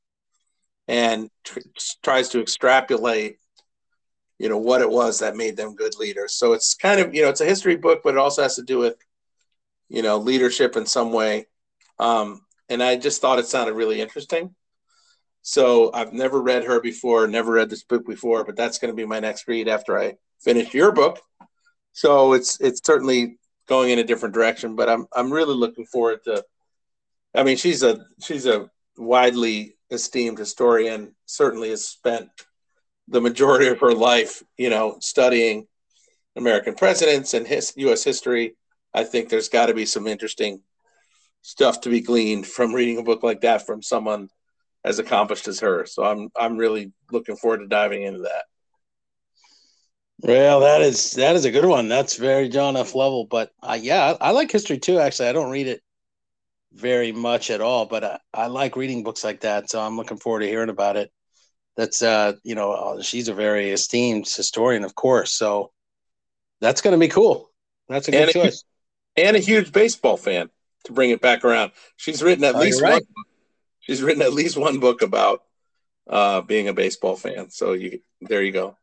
and 0.87 1.31
tr- 1.43 1.61
tries 2.03 2.29
to 2.31 2.41
extrapolate 2.41 3.39
you 4.39 4.49
know 4.49 4.59
what 4.59 4.81
it 4.81 4.91
was 4.91 5.21
that 5.21 5.37
made 5.37 5.57
them 5.57 5.77
good 5.77 5.97
leaders. 5.99 6.35
So 6.35 6.53
it's 6.53 6.75
kind 6.75 7.01
of 7.01 7.15
you 7.15 7.23
know 7.23 7.31
it's 7.31 7.41
a 7.41 7.47
history 7.47 7.77
book 7.77 8.03
but 8.05 8.15
it 8.15 8.19
also 8.19 8.43
has 8.43 8.57
to 8.57 8.63
do 8.63 8.79
with 8.79 8.97
you 9.89 10.03
know 10.03 10.19
leadership 10.19 10.77
in 10.77 10.85
some 10.85 11.13
way. 11.13 11.47
Um, 11.99 12.43
and 12.69 12.83
i 12.83 12.97
just 12.97 13.21
thought 13.21 13.39
it 13.39 13.47
sounded 13.47 13.75
really 13.75 14.01
interesting. 14.03 14.55
So 15.41 15.91
i've 15.95 16.13
never 16.13 16.43
read 16.43 16.65
her 16.65 16.81
before 16.81 17.27
never 17.27 17.53
read 17.53 17.71
this 17.71 17.85
book 17.85 18.07
before 18.07 18.45
but 18.45 18.57
that's 18.57 18.79
going 18.79 18.93
to 18.93 18.97
be 18.97 19.07
my 19.07 19.21
next 19.21 19.49
read 19.49 19.67
after 19.67 19.99
i 19.99 20.17
finish 20.43 20.74
your 20.74 20.93
book 20.93 21.20
so 21.93 22.32
it's 22.32 22.60
it's 22.60 22.81
certainly 22.85 23.39
going 23.69 23.90
in 23.90 23.98
a 23.98 24.05
different 24.05 24.35
direction 24.35 24.77
but 24.77 24.89
i'm 24.89 25.06
i'm 25.14 25.32
really 25.32 25.55
looking 25.55 25.86
forward 25.86 26.23
to 26.24 26.44
i 27.35 27.43
mean 27.43 27.56
she's 27.56 27.82
a 27.82 28.05
she's 28.20 28.47
a 28.47 28.69
widely 28.97 29.77
esteemed 29.90 30.39
historian 30.39 31.14
certainly 31.27 31.70
has 31.70 31.86
spent 31.86 32.28
the 33.09 33.20
majority 33.20 33.69
of 33.69 33.81
her 33.81 33.93
life, 33.93 34.43
you 34.56 34.70
know, 34.70 34.97
studying 35.01 35.66
American 36.36 36.74
presidents 36.74 37.35
and 37.35 37.47
his 37.47 37.73
U.S. 37.77 38.05
history, 38.05 38.56
I 38.94 39.05
think 39.05 39.28
there's 39.28 39.48
got 39.48 39.66
to 39.66 39.74
be 39.74 39.86
some 39.86 40.06
interesting 40.06 40.62
stuff 41.43 41.81
to 41.82 41.90
be 41.90 42.01
gleaned 42.01 42.47
from 42.47 42.74
reading 42.74 42.98
a 42.98 43.02
book 43.02 43.23
like 43.23 43.40
that 43.43 43.66
from 43.66 43.82
someone 43.82 44.28
as 44.85 44.98
accomplished 44.98 45.48
as 45.48 45.60
her. 45.60 45.86
So 45.86 46.05
I'm 46.05 46.31
I'm 46.39 46.56
really 46.56 46.93
looking 47.10 47.36
forward 47.36 47.59
to 47.59 47.66
diving 47.66 48.02
into 48.02 48.20
that. 48.20 48.44
Well, 50.23 50.61
that 50.61 50.81
is 50.82 51.12
that 51.12 51.36
is 51.36 51.44
a 51.44 51.51
good 51.51 51.65
one. 51.65 51.89
That's 51.89 52.16
very 52.16 52.49
John 52.49 52.77
F. 52.77 52.94
Lovell, 52.94 53.27
But 53.27 53.53
uh, 53.62 53.78
yeah, 53.81 54.16
I, 54.20 54.28
I, 54.28 54.31
like 54.31 54.51
history 54.51 54.78
too. 54.78 54.99
Actually, 54.99 55.28
I 55.28 55.32
don't 55.32 55.51
read 55.51 55.66
it 55.66 55.82
very 56.73 57.12
much 57.12 57.51
at 57.51 57.61
all, 57.61 57.86
but 57.86 58.05
I, 58.05 58.19
I 58.32 58.47
like 58.47 58.77
reading 58.77 59.03
books 59.03 59.24
like 59.24 59.40
that. 59.40 59.69
So 59.69 59.81
I'm 59.81 59.97
looking 59.97 60.19
forward 60.19 60.40
to 60.40 60.47
hearing 60.47 60.70
about 60.70 60.97
it 60.97 61.12
that's 61.77 62.03
uh 62.03 62.35
you 62.43 62.55
know 62.55 62.73
uh, 62.73 63.03
she's 63.03 63.28
a 63.28 63.35
very 63.35 63.70
esteemed 63.70 64.28
historian 64.28 64.85
of 64.85 64.94
course 64.94 65.32
so 65.32 65.70
that's 66.61 66.81
going 66.81 66.93
to 66.93 66.99
be 66.99 67.09
cool 67.09 67.51
that's 67.89 68.09
a 68.09 68.11
good 68.11 68.23
and 68.23 68.31
choice 68.31 68.65
a, 69.16 69.27
and 69.27 69.36
a 69.36 69.40
huge 69.40 69.73
baseball 69.73 70.16
fan 70.16 70.51
to 70.85 70.93
bring 70.93 71.11
it 71.11 71.20
back 71.20 71.44
around 71.44 71.73
she's 71.97 72.23
written 72.23 72.44
at 72.44 72.55
oh, 72.55 72.61
least 72.61 72.82
right. 72.82 72.93
one 72.93 73.24
she's 73.81 74.03
written 74.03 74.23
at 74.23 74.32
least 74.32 74.57
one 74.57 74.81
book 74.81 75.03
about 75.03 75.43
uh 76.09 76.40
being 76.43 76.69
a 76.69 76.73
baseball 76.73 77.16
fan 77.16 77.51
so 77.51 77.73
you 77.73 78.01
there 78.20 78.43
you 78.43 78.53
go 78.53 78.77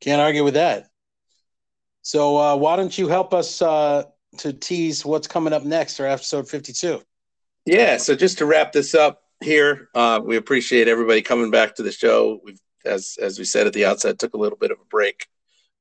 can't 0.00 0.20
argue 0.20 0.44
with 0.44 0.54
that 0.54 0.88
so 2.02 2.36
uh 2.36 2.56
why 2.56 2.76
don't 2.76 2.96
you 2.96 3.08
help 3.08 3.34
us 3.34 3.62
uh 3.62 4.02
to 4.38 4.52
tease 4.52 5.04
what's 5.04 5.26
coming 5.26 5.52
up 5.52 5.64
next 5.64 5.98
or 6.00 6.06
episode 6.06 6.48
52 6.48 7.00
yeah 7.64 7.96
so 7.96 8.14
just 8.14 8.38
to 8.38 8.46
wrap 8.46 8.72
this 8.72 8.94
up 8.94 9.22
here. 9.40 9.88
Uh, 9.94 10.20
we 10.24 10.36
appreciate 10.36 10.88
everybody 10.88 11.22
coming 11.22 11.50
back 11.50 11.76
to 11.76 11.82
the 11.82 11.92
show. 11.92 12.40
We've, 12.44 12.60
as 12.84 13.18
as 13.20 13.38
we 13.38 13.44
said 13.44 13.66
at 13.66 13.72
the 13.72 13.84
outset, 13.84 14.18
took 14.18 14.34
a 14.34 14.38
little 14.38 14.58
bit 14.58 14.70
of 14.70 14.78
a 14.80 14.84
break, 14.84 15.26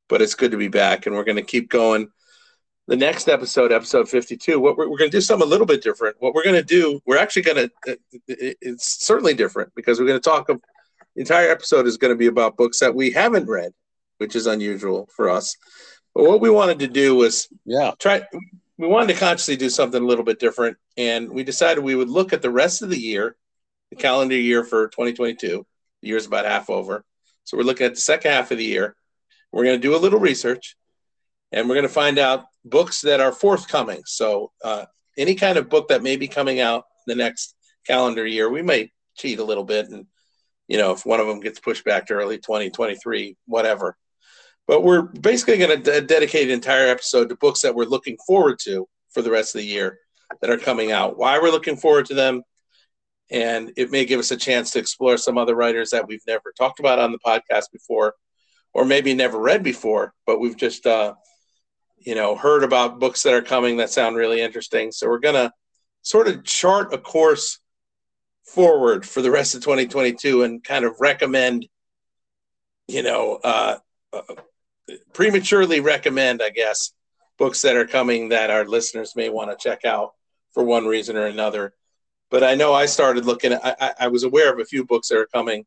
but 0.09 0.21
it's 0.21 0.35
good 0.35 0.51
to 0.51 0.57
be 0.57 0.67
back, 0.67 1.05
and 1.05 1.15
we're 1.15 1.23
going 1.23 1.35
to 1.37 1.43
keep 1.43 1.69
going. 1.69 2.09
The 2.87 2.95
next 2.95 3.27
episode, 3.27 3.71
episode 3.71 4.09
fifty-two, 4.09 4.59
what 4.59 4.77
we're, 4.77 4.89
we're 4.89 4.97
going 4.97 5.11
to 5.11 5.17
do 5.17 5.21
something 5.21 5.47
a 5.47 5.49
little 5.49 5.65
bit 5.65 5.81
different. 5.81 6.17
What 6.19 6.33
we're 6.33 6.43
going 6.43 6.55
to 6.55 6.63
do, 6.63 6.99
we're 7.05 7.17
actually 7.17 7.43
going 7.43 7.69
to. 7.85 7.99
It's 8.27 9.05
certainly 9.05 9.33
different 9.33 9.73
because 9.75 9.99
we're 9.99 10.07
going 10.07 10.19
to 10.19 10.29
talk. 10.29 10.49
Of, 10.49 10.61
the 11.15 11.21
entire 11.21 11.49
episode 11.49 11.87
is 11.87 11.97
going 11.97 12.13
to 12.13 12.17
be 12.17 12.27
about 12.27 12.57
books 12.57 12.79
that 12.79 12.93
we 12.93 13.11
haven't 13.11 13.47
read, 13.47 13.71
which 14.17 14.35
is 14.35 14.47
unusual 14.47 15.09
for 15.15 15.29
us. 15.29 15.55
But 16.13 16.25
what 16.25 16.41
we 16.41 16.49
wanted 16.49 16.79
to 16.79 16.87
do 16.87 17.15
was, 17.15 17.47
yeah, 17.65 17.91
try 17.99 18.25
we 18.77 18.87
wanted 18.87 19.13
to 19.13 19.19
consciously 19.19 19.55
do 19.55 19.69
something 19.69 20.01
a 20.01 20.05
little 20.05 20.25
bit 20.25 20.39
different 20.39 20.77
and 20.97 21.29
we 21.29 21.43
decided 21.43 21.81
we 21.81 21.95
would 21.95 22.09
look 22.09 22.33
at 22.33 22.41
the 22.41 22.49
rest 22.49 22.81
of 22.81 22.89
the 22.89 22.99
year 22.99 23.37
the 23.89 23.95
calendar 23.95 24.35
year 24.35 24.63
for 24.63 24.87
2022. 24.87 25.65
The 26.01 26.07
year's 26.07 26.25
about 26.25 26.45
half 26.45 26.69
over. 26.69 27.03
So 27.43 27.57
we're 27.57 27.63
looking 27.63 27.85
at 27.85 27.95
the 27.95 28.01
second 28.01 28.31
half 28.31 28.51
of 28.51 28.57
the 28.57 28.65
year. 28.65 28.95
We're 29.51 29.63
going 29.63 29.79
to 29.79 29.87
do 29.87 29.95
a 29.95 29.97
little 29.97 30.19
research 30.19 30.75
and 31.51 31.67
we're 31.67 31.75
going 31.75 31.87
to 31.87 31.93
find 31.93 32.17
out 32.17 32.45
books 32.63 33.01
that 33.01 33.19
are 33.19 33.31
forthcoming. 33.31 34.01
So 34.05 34.51
uh, 34.63 34.85
any 35.17 35.35
kind 35.35 35.57
of 35.57 35.69
book 35.69 35.89
that 35.89 36.03
may 36.03 36.17
be 36.17 36.27
coming 36.27 36.59
out 36.59 36.85
the 37.07 37.15
next 37.15 37.55
calendar 37.85 38.25
year, 38.25 38.49
we 38.49 38.61
may 38.61 38.91
cheat 39.15 39.39
a 39.39 39.43
little 39.43 39.63
bit. 39.63 39.89
And, 39.89 40.07
you 40.67 40.77
know, 40.77 40.91
if 40.91 41.05
one 41.05 41.19
of 41.19 41.27
them 41.27 41.39
gets 41.39 41.59
pushed 41.59 41.85
back 41.85 42.07
to 42.07 42.15
early 42.15 42.37
2023, 42.37 43.37
whatever. 43.45 43.95
But 44.67 44.83
we're 44.83 45.03
basically 45.03 45.57
going 45.57 45.83
to 45.83 46.01
dedicate 46.01 46.47
an 46.47 46.53
entire 46.53 46.87
episode 46.87 47.29
to 47.29 47.35
books 47.35 47.61
that 47.61 47.75
we're 47.75 47.85
looking 47.85 48.17
forward 48.25 48.59
to 48.63 48.87
for 49.11 49.21
the 49.21 49.31
rest 49.31 49.55
of 49.55 49.61
the 49.61 49.67
year 49.67 49.99
that 50.41 50.49
are 50.49 50.57
coming 50.57 50.91
out. 50.91 51.17
Why 51.17 51.37
we're 51.37 51.51
looking 51.51 51.77
forward 51.77 52.07
to 52.07 52.15
them, 52.15 52.41
and 53.29 53.71
it 53.77 53.91
may 53.91 54.05
give 54.05 54.19
us 54.19 54.31
a 54.31 54.37
chance 54.37 54.71
to 54.71 54.79
explore 54.79 55.17
some 55.17 55.37
other 55.37 55.55
writers 55.55 55.91
that 55.91 56.07
we've 56.07 56.25
never 56.27 56.53
talked 56.57 56.79
about 56.79 56.99
on 56.99 57.11
the 57.11 57.19
podcast 57.19 57.71
before 57.71 58.15
or 58.73 58.85
maybe 58.85 59.13
never 59.13 59.39
read 59.39 59.63
before 59.63 60.13
but 60.27 60.39
we've 60.39 60.57
just 60.57 60.85
uh, 60.85 61.13
you 61.97 62.13
know 62.13 62.35
heard 62.35 62.63
about 62.63 62.99
books 62.99 63.23
that 63.23 63.33
are 63.33 63.41
coming 63.41 63.77
that 63.77 63.89
sound 63.89 64.15
really 64.15 64.41
interesting 64.41 64.91
so 64.91 65.07
we're 65.07 65.17
going 65.17 65.33
to 65.33 65.51
sort 66.03 66.27
of 66.27 66.43
chart 66.43 66.93
a 66.93 66.99
course 66.99 67.59
forward 68.43 69.07
for 69.07 69.23
the 69.23 69.31
rest 69.31 69.55
of 69.55 69.61
2022 69.61 70.43
and 70.43 70.63
kind 70.63 70.85
of 70.85 70.93
recommend 70.99 71.65
you 72.87 73.03
know, 73.03 73.39
uh, 73.43 73.77
uh, 74.13 74.21
prematurely 75.13 75.79
recommend, 75.79 76.41
I 76.41 76.49
guess, 76.49 76.91
books 77.37 77.61
that 77.63 77.75
are 77.75 77.87
coming 77.87 78.29
that 78.29 78.49
our 78.49 78.65
listeners 78.65 79.15
may 79.15 79.29
want 79.29 79.51
to 79.51 79.57
check 79.61 79.85
out 79.85 80.13
for 80.53 80.63
one 80.63 80.85
reason 80.85 81.17
or 81.17 81.25
another. 81.25 81.73
But 82.31 82.43
I 82.43 82.55
know 82.55 82.73
I 82.73 82.85
started 82.85 83.25
looking. 83.25 83.53
At, 83.53 83.61
I, 83.81 83.93
I 84.01 84.07
was 84.07 84.23
aware 84.23 84.51
of 84.51 84.59
a 84.59 84.65
few 84.65 84.85
books 84.85 85.09
that 85.09 85.17
are 85.17 85.27
coming 85.27 85.65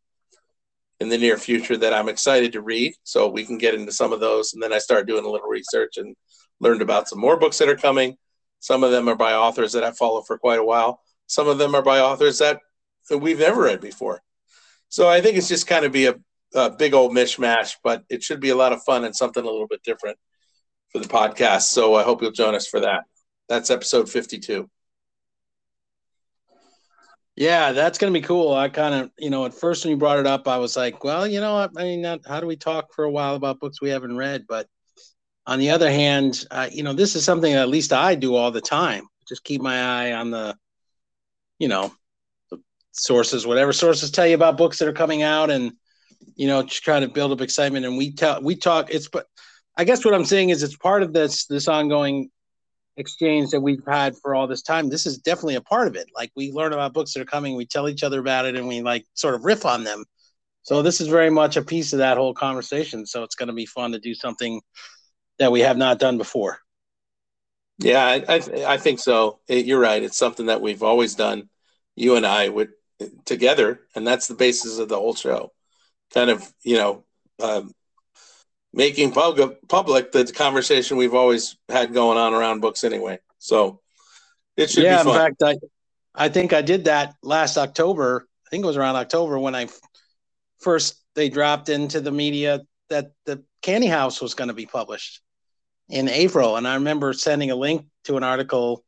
in 1.00 1.08
the 1.08 1.18
near 1.18 1.36
future 1.36 1.76
that 1.76 1.94
I'm 1.94 2.08
excited 2.08 2.52
to 2.52 2.60
read. 2.60 2.94
So 3.04 3.28
we 3.28 3.44
can 3.44 3.58
get 3.58 3.74
into 3.74 3.92
some 3.92 4.12
of 4.12 4.20
those, 4.20 4.54
and 4.54 4.62
then 4.62 4.72
I 4.72 4.78
started 4.78 5.06
doing 5.06 5.24
a 5.24 5.28
little 5.28 5.48
research 5.48 5.96
and 5.96 6.16
learned 6.60 6.82
about 6.82 7.08
some 7.08 7.20
more 7.20 7.36
books 7.36 7.58
that 7.58 7.68
are 7.68 7.76
coming. 7.76 8.16
Some 8.60 8.82
of 8.82 8.90
them 8.90 9.08
are 9.08 9.14
by 9.14 9.34
authors 9.34 9.72
that 9.74 9.84
I 9.84 9.92
follow 9.92 10.22
for 10.22 10.36
quite 10.38 10.58
a 10.58 10.64
while. 10.64 11.00
Some 11.28 11.46
of 11.46 11.58
them 11.58 11.74
are 11.74 11.82
by 11.82 12.00
authors 12.00 12.38
that 12.38 12.60
we've 13.10 13.38
never 13.38 13.62
read 13.62 13.80
before. 13.80 14.20
So 14.88 15.08
I 15.08 15.20
think 15.20 15.36
it's 15.36 15.48
just 15.48 15.66
kind 15.66 15.84
of 15.84 15.92
be 15.92 16.06
a, 16.06 16.16
a 16.54 16.70
big 16.70 16.94
old 16.94 17.12
mishmash, 17.12 17.76
but 17.82 18.04
it 18.08 18.22
should 18.22 18.40
be 18.40 18.50
a 18.50 18.56
lot 18.56 18.72
of 18.72 18.82
fun 18.84 19.04
and 19.04 19.14
something 19.14 19.42
a 19.42 19.46
little 19.46 19.66
bit 19.66 19.82
different 19.82 20.18
for 20.90 20.98
the 20.98 21.08
podcast. 21.08 21.62
So 21.62 21.94
I 21.94 22.02
hope 22.02 22.22
you'll 22.22 22.30
join 22.30 22.54
us 22.54 22.66
for 22.66 22.80
that. 22.80 23.04
That's 23.48 23.70
episode 23.70 24.08
52. 24.08 24.68
Yeah, 27.36 27.70
that's 27.70 27.98
going 27.98 28.12
to 28.12 28.20
be 28.20 28.26
cool. 28.26 28.52
I 28.52 28.68
kind 28.68 28.94
of, 28.94 29.10
you 29.16 29.30
know, 29.30 29.44
at 29.44 29.54
first 29.54 29.84
when 29.84 29.92
you 29.92 29.96
brought 29.96 30.18
it 30.18 30.26
up, 30.26 30.48
I 30.48 30.56
was 30.58 30.76
like, 30.76 31.04
well, 31.04 31.24
you 31.24 31.40
know, 31.40 31.56
I 31.56 31.68
mean, 31.84 32.04
how 32.26 32.40
do 32.40 32.48
we 32.48 32.56
talk 32.56 32.92
for 32.92 33.04
a 33.04 33.10
while 33.10 33.36
about 33.36 33.60
books 33.60 33.80
we 33.80 33.90
haven't 33.90 34.16
read? 34.16 34.44
But 34.48 34.66
on 35.46 35.60
the 35.60 35.70
other 35.70 35.88
hand, 35.88 36.44
uh, 36.50 36.68
you 36.72 36.82
know, 36.82 36.92
this 36.92 37.14
is 37.14 37.24
something 37.24 37.52
at 37.52 37.68
least 37.68 37.92
I 37.92 38.16
do 38.16 38.34
all 38.34 38.50
the 38.50 38.60
time. 38.60 39.06
Just 39.28 39.44
keep 39.44 39.60
my 39.62 39.80
eye 39.80 40.12
on 40.14 40.32
the, 40.32 40.56
you 41.60 41.68
know, 41.68 41.92
the 42.50 42.58
sources, 42.90 43.46
whatever 43.46 43.72
sources 43.72 44.10
tell 44.10 44.26
you 44.26 44.34
about 44.34 44.58
books 44.58 44.78
that 44.78 44.88
are 44.88 44.92
coming 44.92 45.22
out, 45.22 45.50
and 45.50 45.72
you 46.36 46.46
know, 46.46 46.62
just 46.62 46.82
trying 46.82 47.02
to 47.02 47.08
build 47.08 47.32
up 47.32 47.40
excitement. 47.40 47.86
And 47.86 47.96
we 47.96 48.12
tell, 48.12 48.40
we 48.42 48.56
talk. 48.56 48.92
It's, 48.92 49.08
but 49.08 49.26
I 49.76 49.84
guess 49.84 50.04
what 50.04 50.14
I'm 50.14 50.24
saying 50.24 50.50
is, 50.50 50.62
it's 50.62 50.76
part 50.76 51.02
of 51.02 51.12
this 51.12 51.46
this 51.46 51.68
ongoing 51.68 52.30
exchange 52.96 53.50
that 53.50 53.60
we've 53.60 53.84
had 53.86 54.16
for 54.16 54.34
all 54.34 54.46
this 54.46 54.62
time. 54.62 54.88
This 54.88 55.06
is 55.06 55.18
definitely 55.18 55.54
a 55.54 55.60
part 55.60 55.86
of 55.86 55.94
it. 55.94 56.08
Like 56.14 56.32
we 56.34 56.50
learn 56.50 56.72
about 56.72 56.92
books 56.92 57.14
that 57.14 57.20
are 57.20 57.26
coming, 57.26 57.54
we 57.54 57.66
tell 57.66 57.88
each 57.88 58.02
other 58.02 58.18
about 58.18 58.44
it, 58.44 58.56
and 58.56 58.66
we 58.66 58.82
like 58.82 59.06
sort 59.14 59.34
of 59.34 59.44
riff 59.44 59.64
on 59.64 59.84
them. 59.84 60.04
So 60.62 60.82
this 60.82 61.00
is 61.00 61.08
very 61.08 61.30
much 61.30 61.56
a 61.56 61.62
piece 61.62 61.92
of 61.92 62.00
that 62.00 62.16
whole 62.16 62.34
conversation. 62.34 63.06
So 63.06 63.22
it's 63.22 63.36
going 63.36 63.46
to 63.46 63.54
be 63.54 63.66
fun 63.66 63.92
to 63.92 63.98
do 63.98 64.14
something 64.14 64.60
that 65.38 65.52
we 65.52 65.60
have 65.60 65.76
not 65.76 65.98
done 65.98 66.18
before. 66.18 66.58
Yeah, 67.78 68.04
I 68.04 68.24
I, 68.28 68.64
I 68.66 68.76
think 68.76 68.98
so. 68.98 69.38
It, 69.46 69.64
you're 69.64 69.78
right. 69.78 70.02
It's 70.02 70.18
something 70.18 70.46
that 70.46 70.60
we've 70.60 70.82
always 70.82 71.14
done, 71.14 71.48
you 71.94 72.16
and 72.16 72.26
I, 72.26 72.48
would 72.48 72.70
together, 73.24 73.80
and 73.94 74.04
that's 74.04 74.26
the 74.26 74.34
basis 74.34 74.78
of 74.78 74.88
the 74.88 74.96
whole 74.96 75.14
show. 75.14 75.52
Kind 76.12 76.30
of, 76.30 76.52
you 76.62 76.76
know, 76.76 77.04
um, 77.40 77.72
making 78.72 79.12
public 79.12 79.66
public 79.68 80.12
the 80.12 80.24
conversation 80.32 80.96
we've 80.96 81.14
always 81.14 81.56
had 81.68 81.92
going 81.92 82.18
on 82.18 82.34
around 82.34 82.60
books 82.60 82.84
anyway. 82.84 83.18
So 83.38 83.80
it 84.56 84.70
should 84.70 84.84
yeah, 84.84 85.02
be 85.02 85.10
fun. 85.10 85.14
Yeah, 85.14 85.26
in 85.26 85.36
fact, 85.36 85.42
I 86.16 86.24
I 86.26 86.28
think 86.28 86.52
I 86.52 86.62
did 86.62 86.84
that 86.86 87.14
last 87.22 87.56
October. 87.56 88.26
I 88.46 88.50
think 88.50 88.64
it 88.64 88.66
was 88.66 88.76
around 88.76 88.96
October 88.96 89.38
when 89.38 89.54
I 89.54 89.68
first 90.58 91.02
they 91.14 91.28
dropped 91.28 91.68
into 91.68 92.00
the 92.00 92.12
media 92.12 92.62
that 92.90 93.12
the 93.26 93.42
Candy 93.62 93.86
House 93.86 94.20
was 94.20 94.34
going 94.34 94.48
to 94.48 94.54
be 94.54 94.66
published 94.66 95.20
in 95.88 96.08
April, 96.08 96.56
and 96.56 96.66
I 96.66 96.74
remember 96.74 97.12
sending 97.12 97.50
a 97.50 97.56
link 97.56 97.86
to 98.04 98.16
an 98.16 98.22
article 98.22 98.84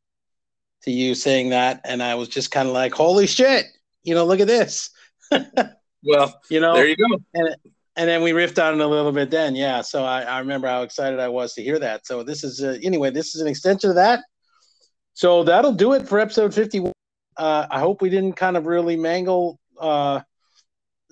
to 0.82 0.90
you 0.90 1.14
saying 1.14 1.51
that, 1.51 1.82
and 1.84 2.02
I 2.02 2.14
was 2.14 2.28
just 2.28 2.51
kind 2.51 2.68
of 2.68 2.74
like, 2.74 2.92
"Holy 2.92 3.26
shit!" 3.26 3.66
You 4.02 4.14
know, 4.14 4.24
look 4.24 4.40
at 4.40 4.47
this. 4.47 4.90
well, 6.02 6.40
you 6.51 6.60
know, 6.60 6.74
there 6.74 6.89
you 6.89 6.97
go. 6.97 7.06
And 7.35 7.56
and 7.97 8.09
then 8.09 8.22
we 8.22 8.31
riffed 8.31 8.62
on 8.62 8.81
it 8.81 8.85
a 8.85 8.86
little 8.86 9.12
bit 9.12 9.31
then. 9.31 9.55
Yeah 9.55 9.81
so 9.82 10.05
I, 10.05 10.22
I 10.22 10.39
remember 10.39 10.68
how 10.68 10.82
excited 10.82 11.18
i 11.18 11.28
was 11.28 11.55
to 11.55 11.62
hear 11.62 11.78
that. 11.78 12.06
So 12.06 12.22
this 12.22 12.44
is 12.44 12.62
uh, 12.62 12.78
anyway 12.82 13.10
this 13.10 13.35
is 13.35 13.40
an 13.40 13.48
extension 13.48 13.90
of 13.90 13.97
that. 13.97 14.20
So 15.14 15.44
that'll 15.44 15.72
do 15.72 15.93
it 15.94 16.09
for 16.09 16.18
episode 16.18 16.55
51 16.55 16.93
uh, 17.36 17.66
i 17.70 17.78
hope 17.78 18.01
we 18.01 18.10
didn't 18.10 18.35
kind 18.35 18.56
of 18.56 18.66
really 18.66 18.97
mangle 18.97 19.59
uh, 19.78 20.20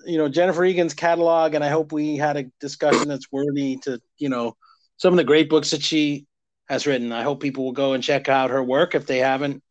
you 0.05 0.17
know 0.17 0.29
jennifer 0.29 0.63
egan's 0.63 0.93
catalog 0.93 1.53
and 1.53 1.63
i 1.63 1.69
hope 1.69 1.91
we 1.91 2.15
had 2.15 2.37
a 2.37 2.43
discussion 2.59 3.07
that's 3.07 3.31
worthy 3.31 3.77
to 3.77 3.99
you 4.17 4.29
know 4.29 4.55
some 4.99 5.13
of 5.13 5.17
the 5.17 5.23
great 5.23 5.49
books 5.49 5.71
that 5.71 5.81
she 5.81 6.27
has 6.69 6.85
written. 6.85 7.11
I 7.11 7.23
hope 7.23 7.41
people 7.41 7.65
will 7.65 7.71
go 7.71 7.93
and 7.93 8.03
check 8.03 8.29
out 8.29 8.51
her 8.51 8.63
work 8.63 8.93
if 8.93 9.07
they 9.07 9.17
haven't 9.17 9.63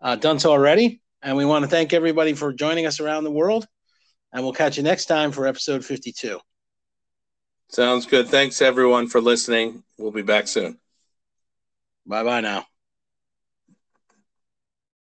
uh, 0.00 0.16
done 0.16 0.38
so 0.38 0.50
already. 0.50 1.00
And 1.22 1.36
we 1.36 1.44
want 1.44 1.64
to 1.64 1.68
thank 1.68 1.92
everybody 1.92 2.34
for 2.34 2.52
joining 2.52 2.86
us 2.86 3.00
around 3.00 3.24
the 3.24 3.30
world 3.30 3.66
and 4.32 4.42
we'll 4.42 4.52
catch 4.52 4.76
you 4.76 4.82
next 4.82 5.06
time 5.06 5.32
for 5.32 5.46
episode 5.46 5.84
52. 5.84 6.38
Sounds 7.68 8.06
good. 8.06 8.28
Thanks 8.28 8.62
everyone 8.62 9.08
for 9.08 9.20
listening. 9.20 9.82
We'll 9.98 10.12
be 10.12 10.22
back 10.22 10.46
soon. 10.48 10.78
Bye 12.06 12.22
bye 12.22 12.40
now. 12.40 12.66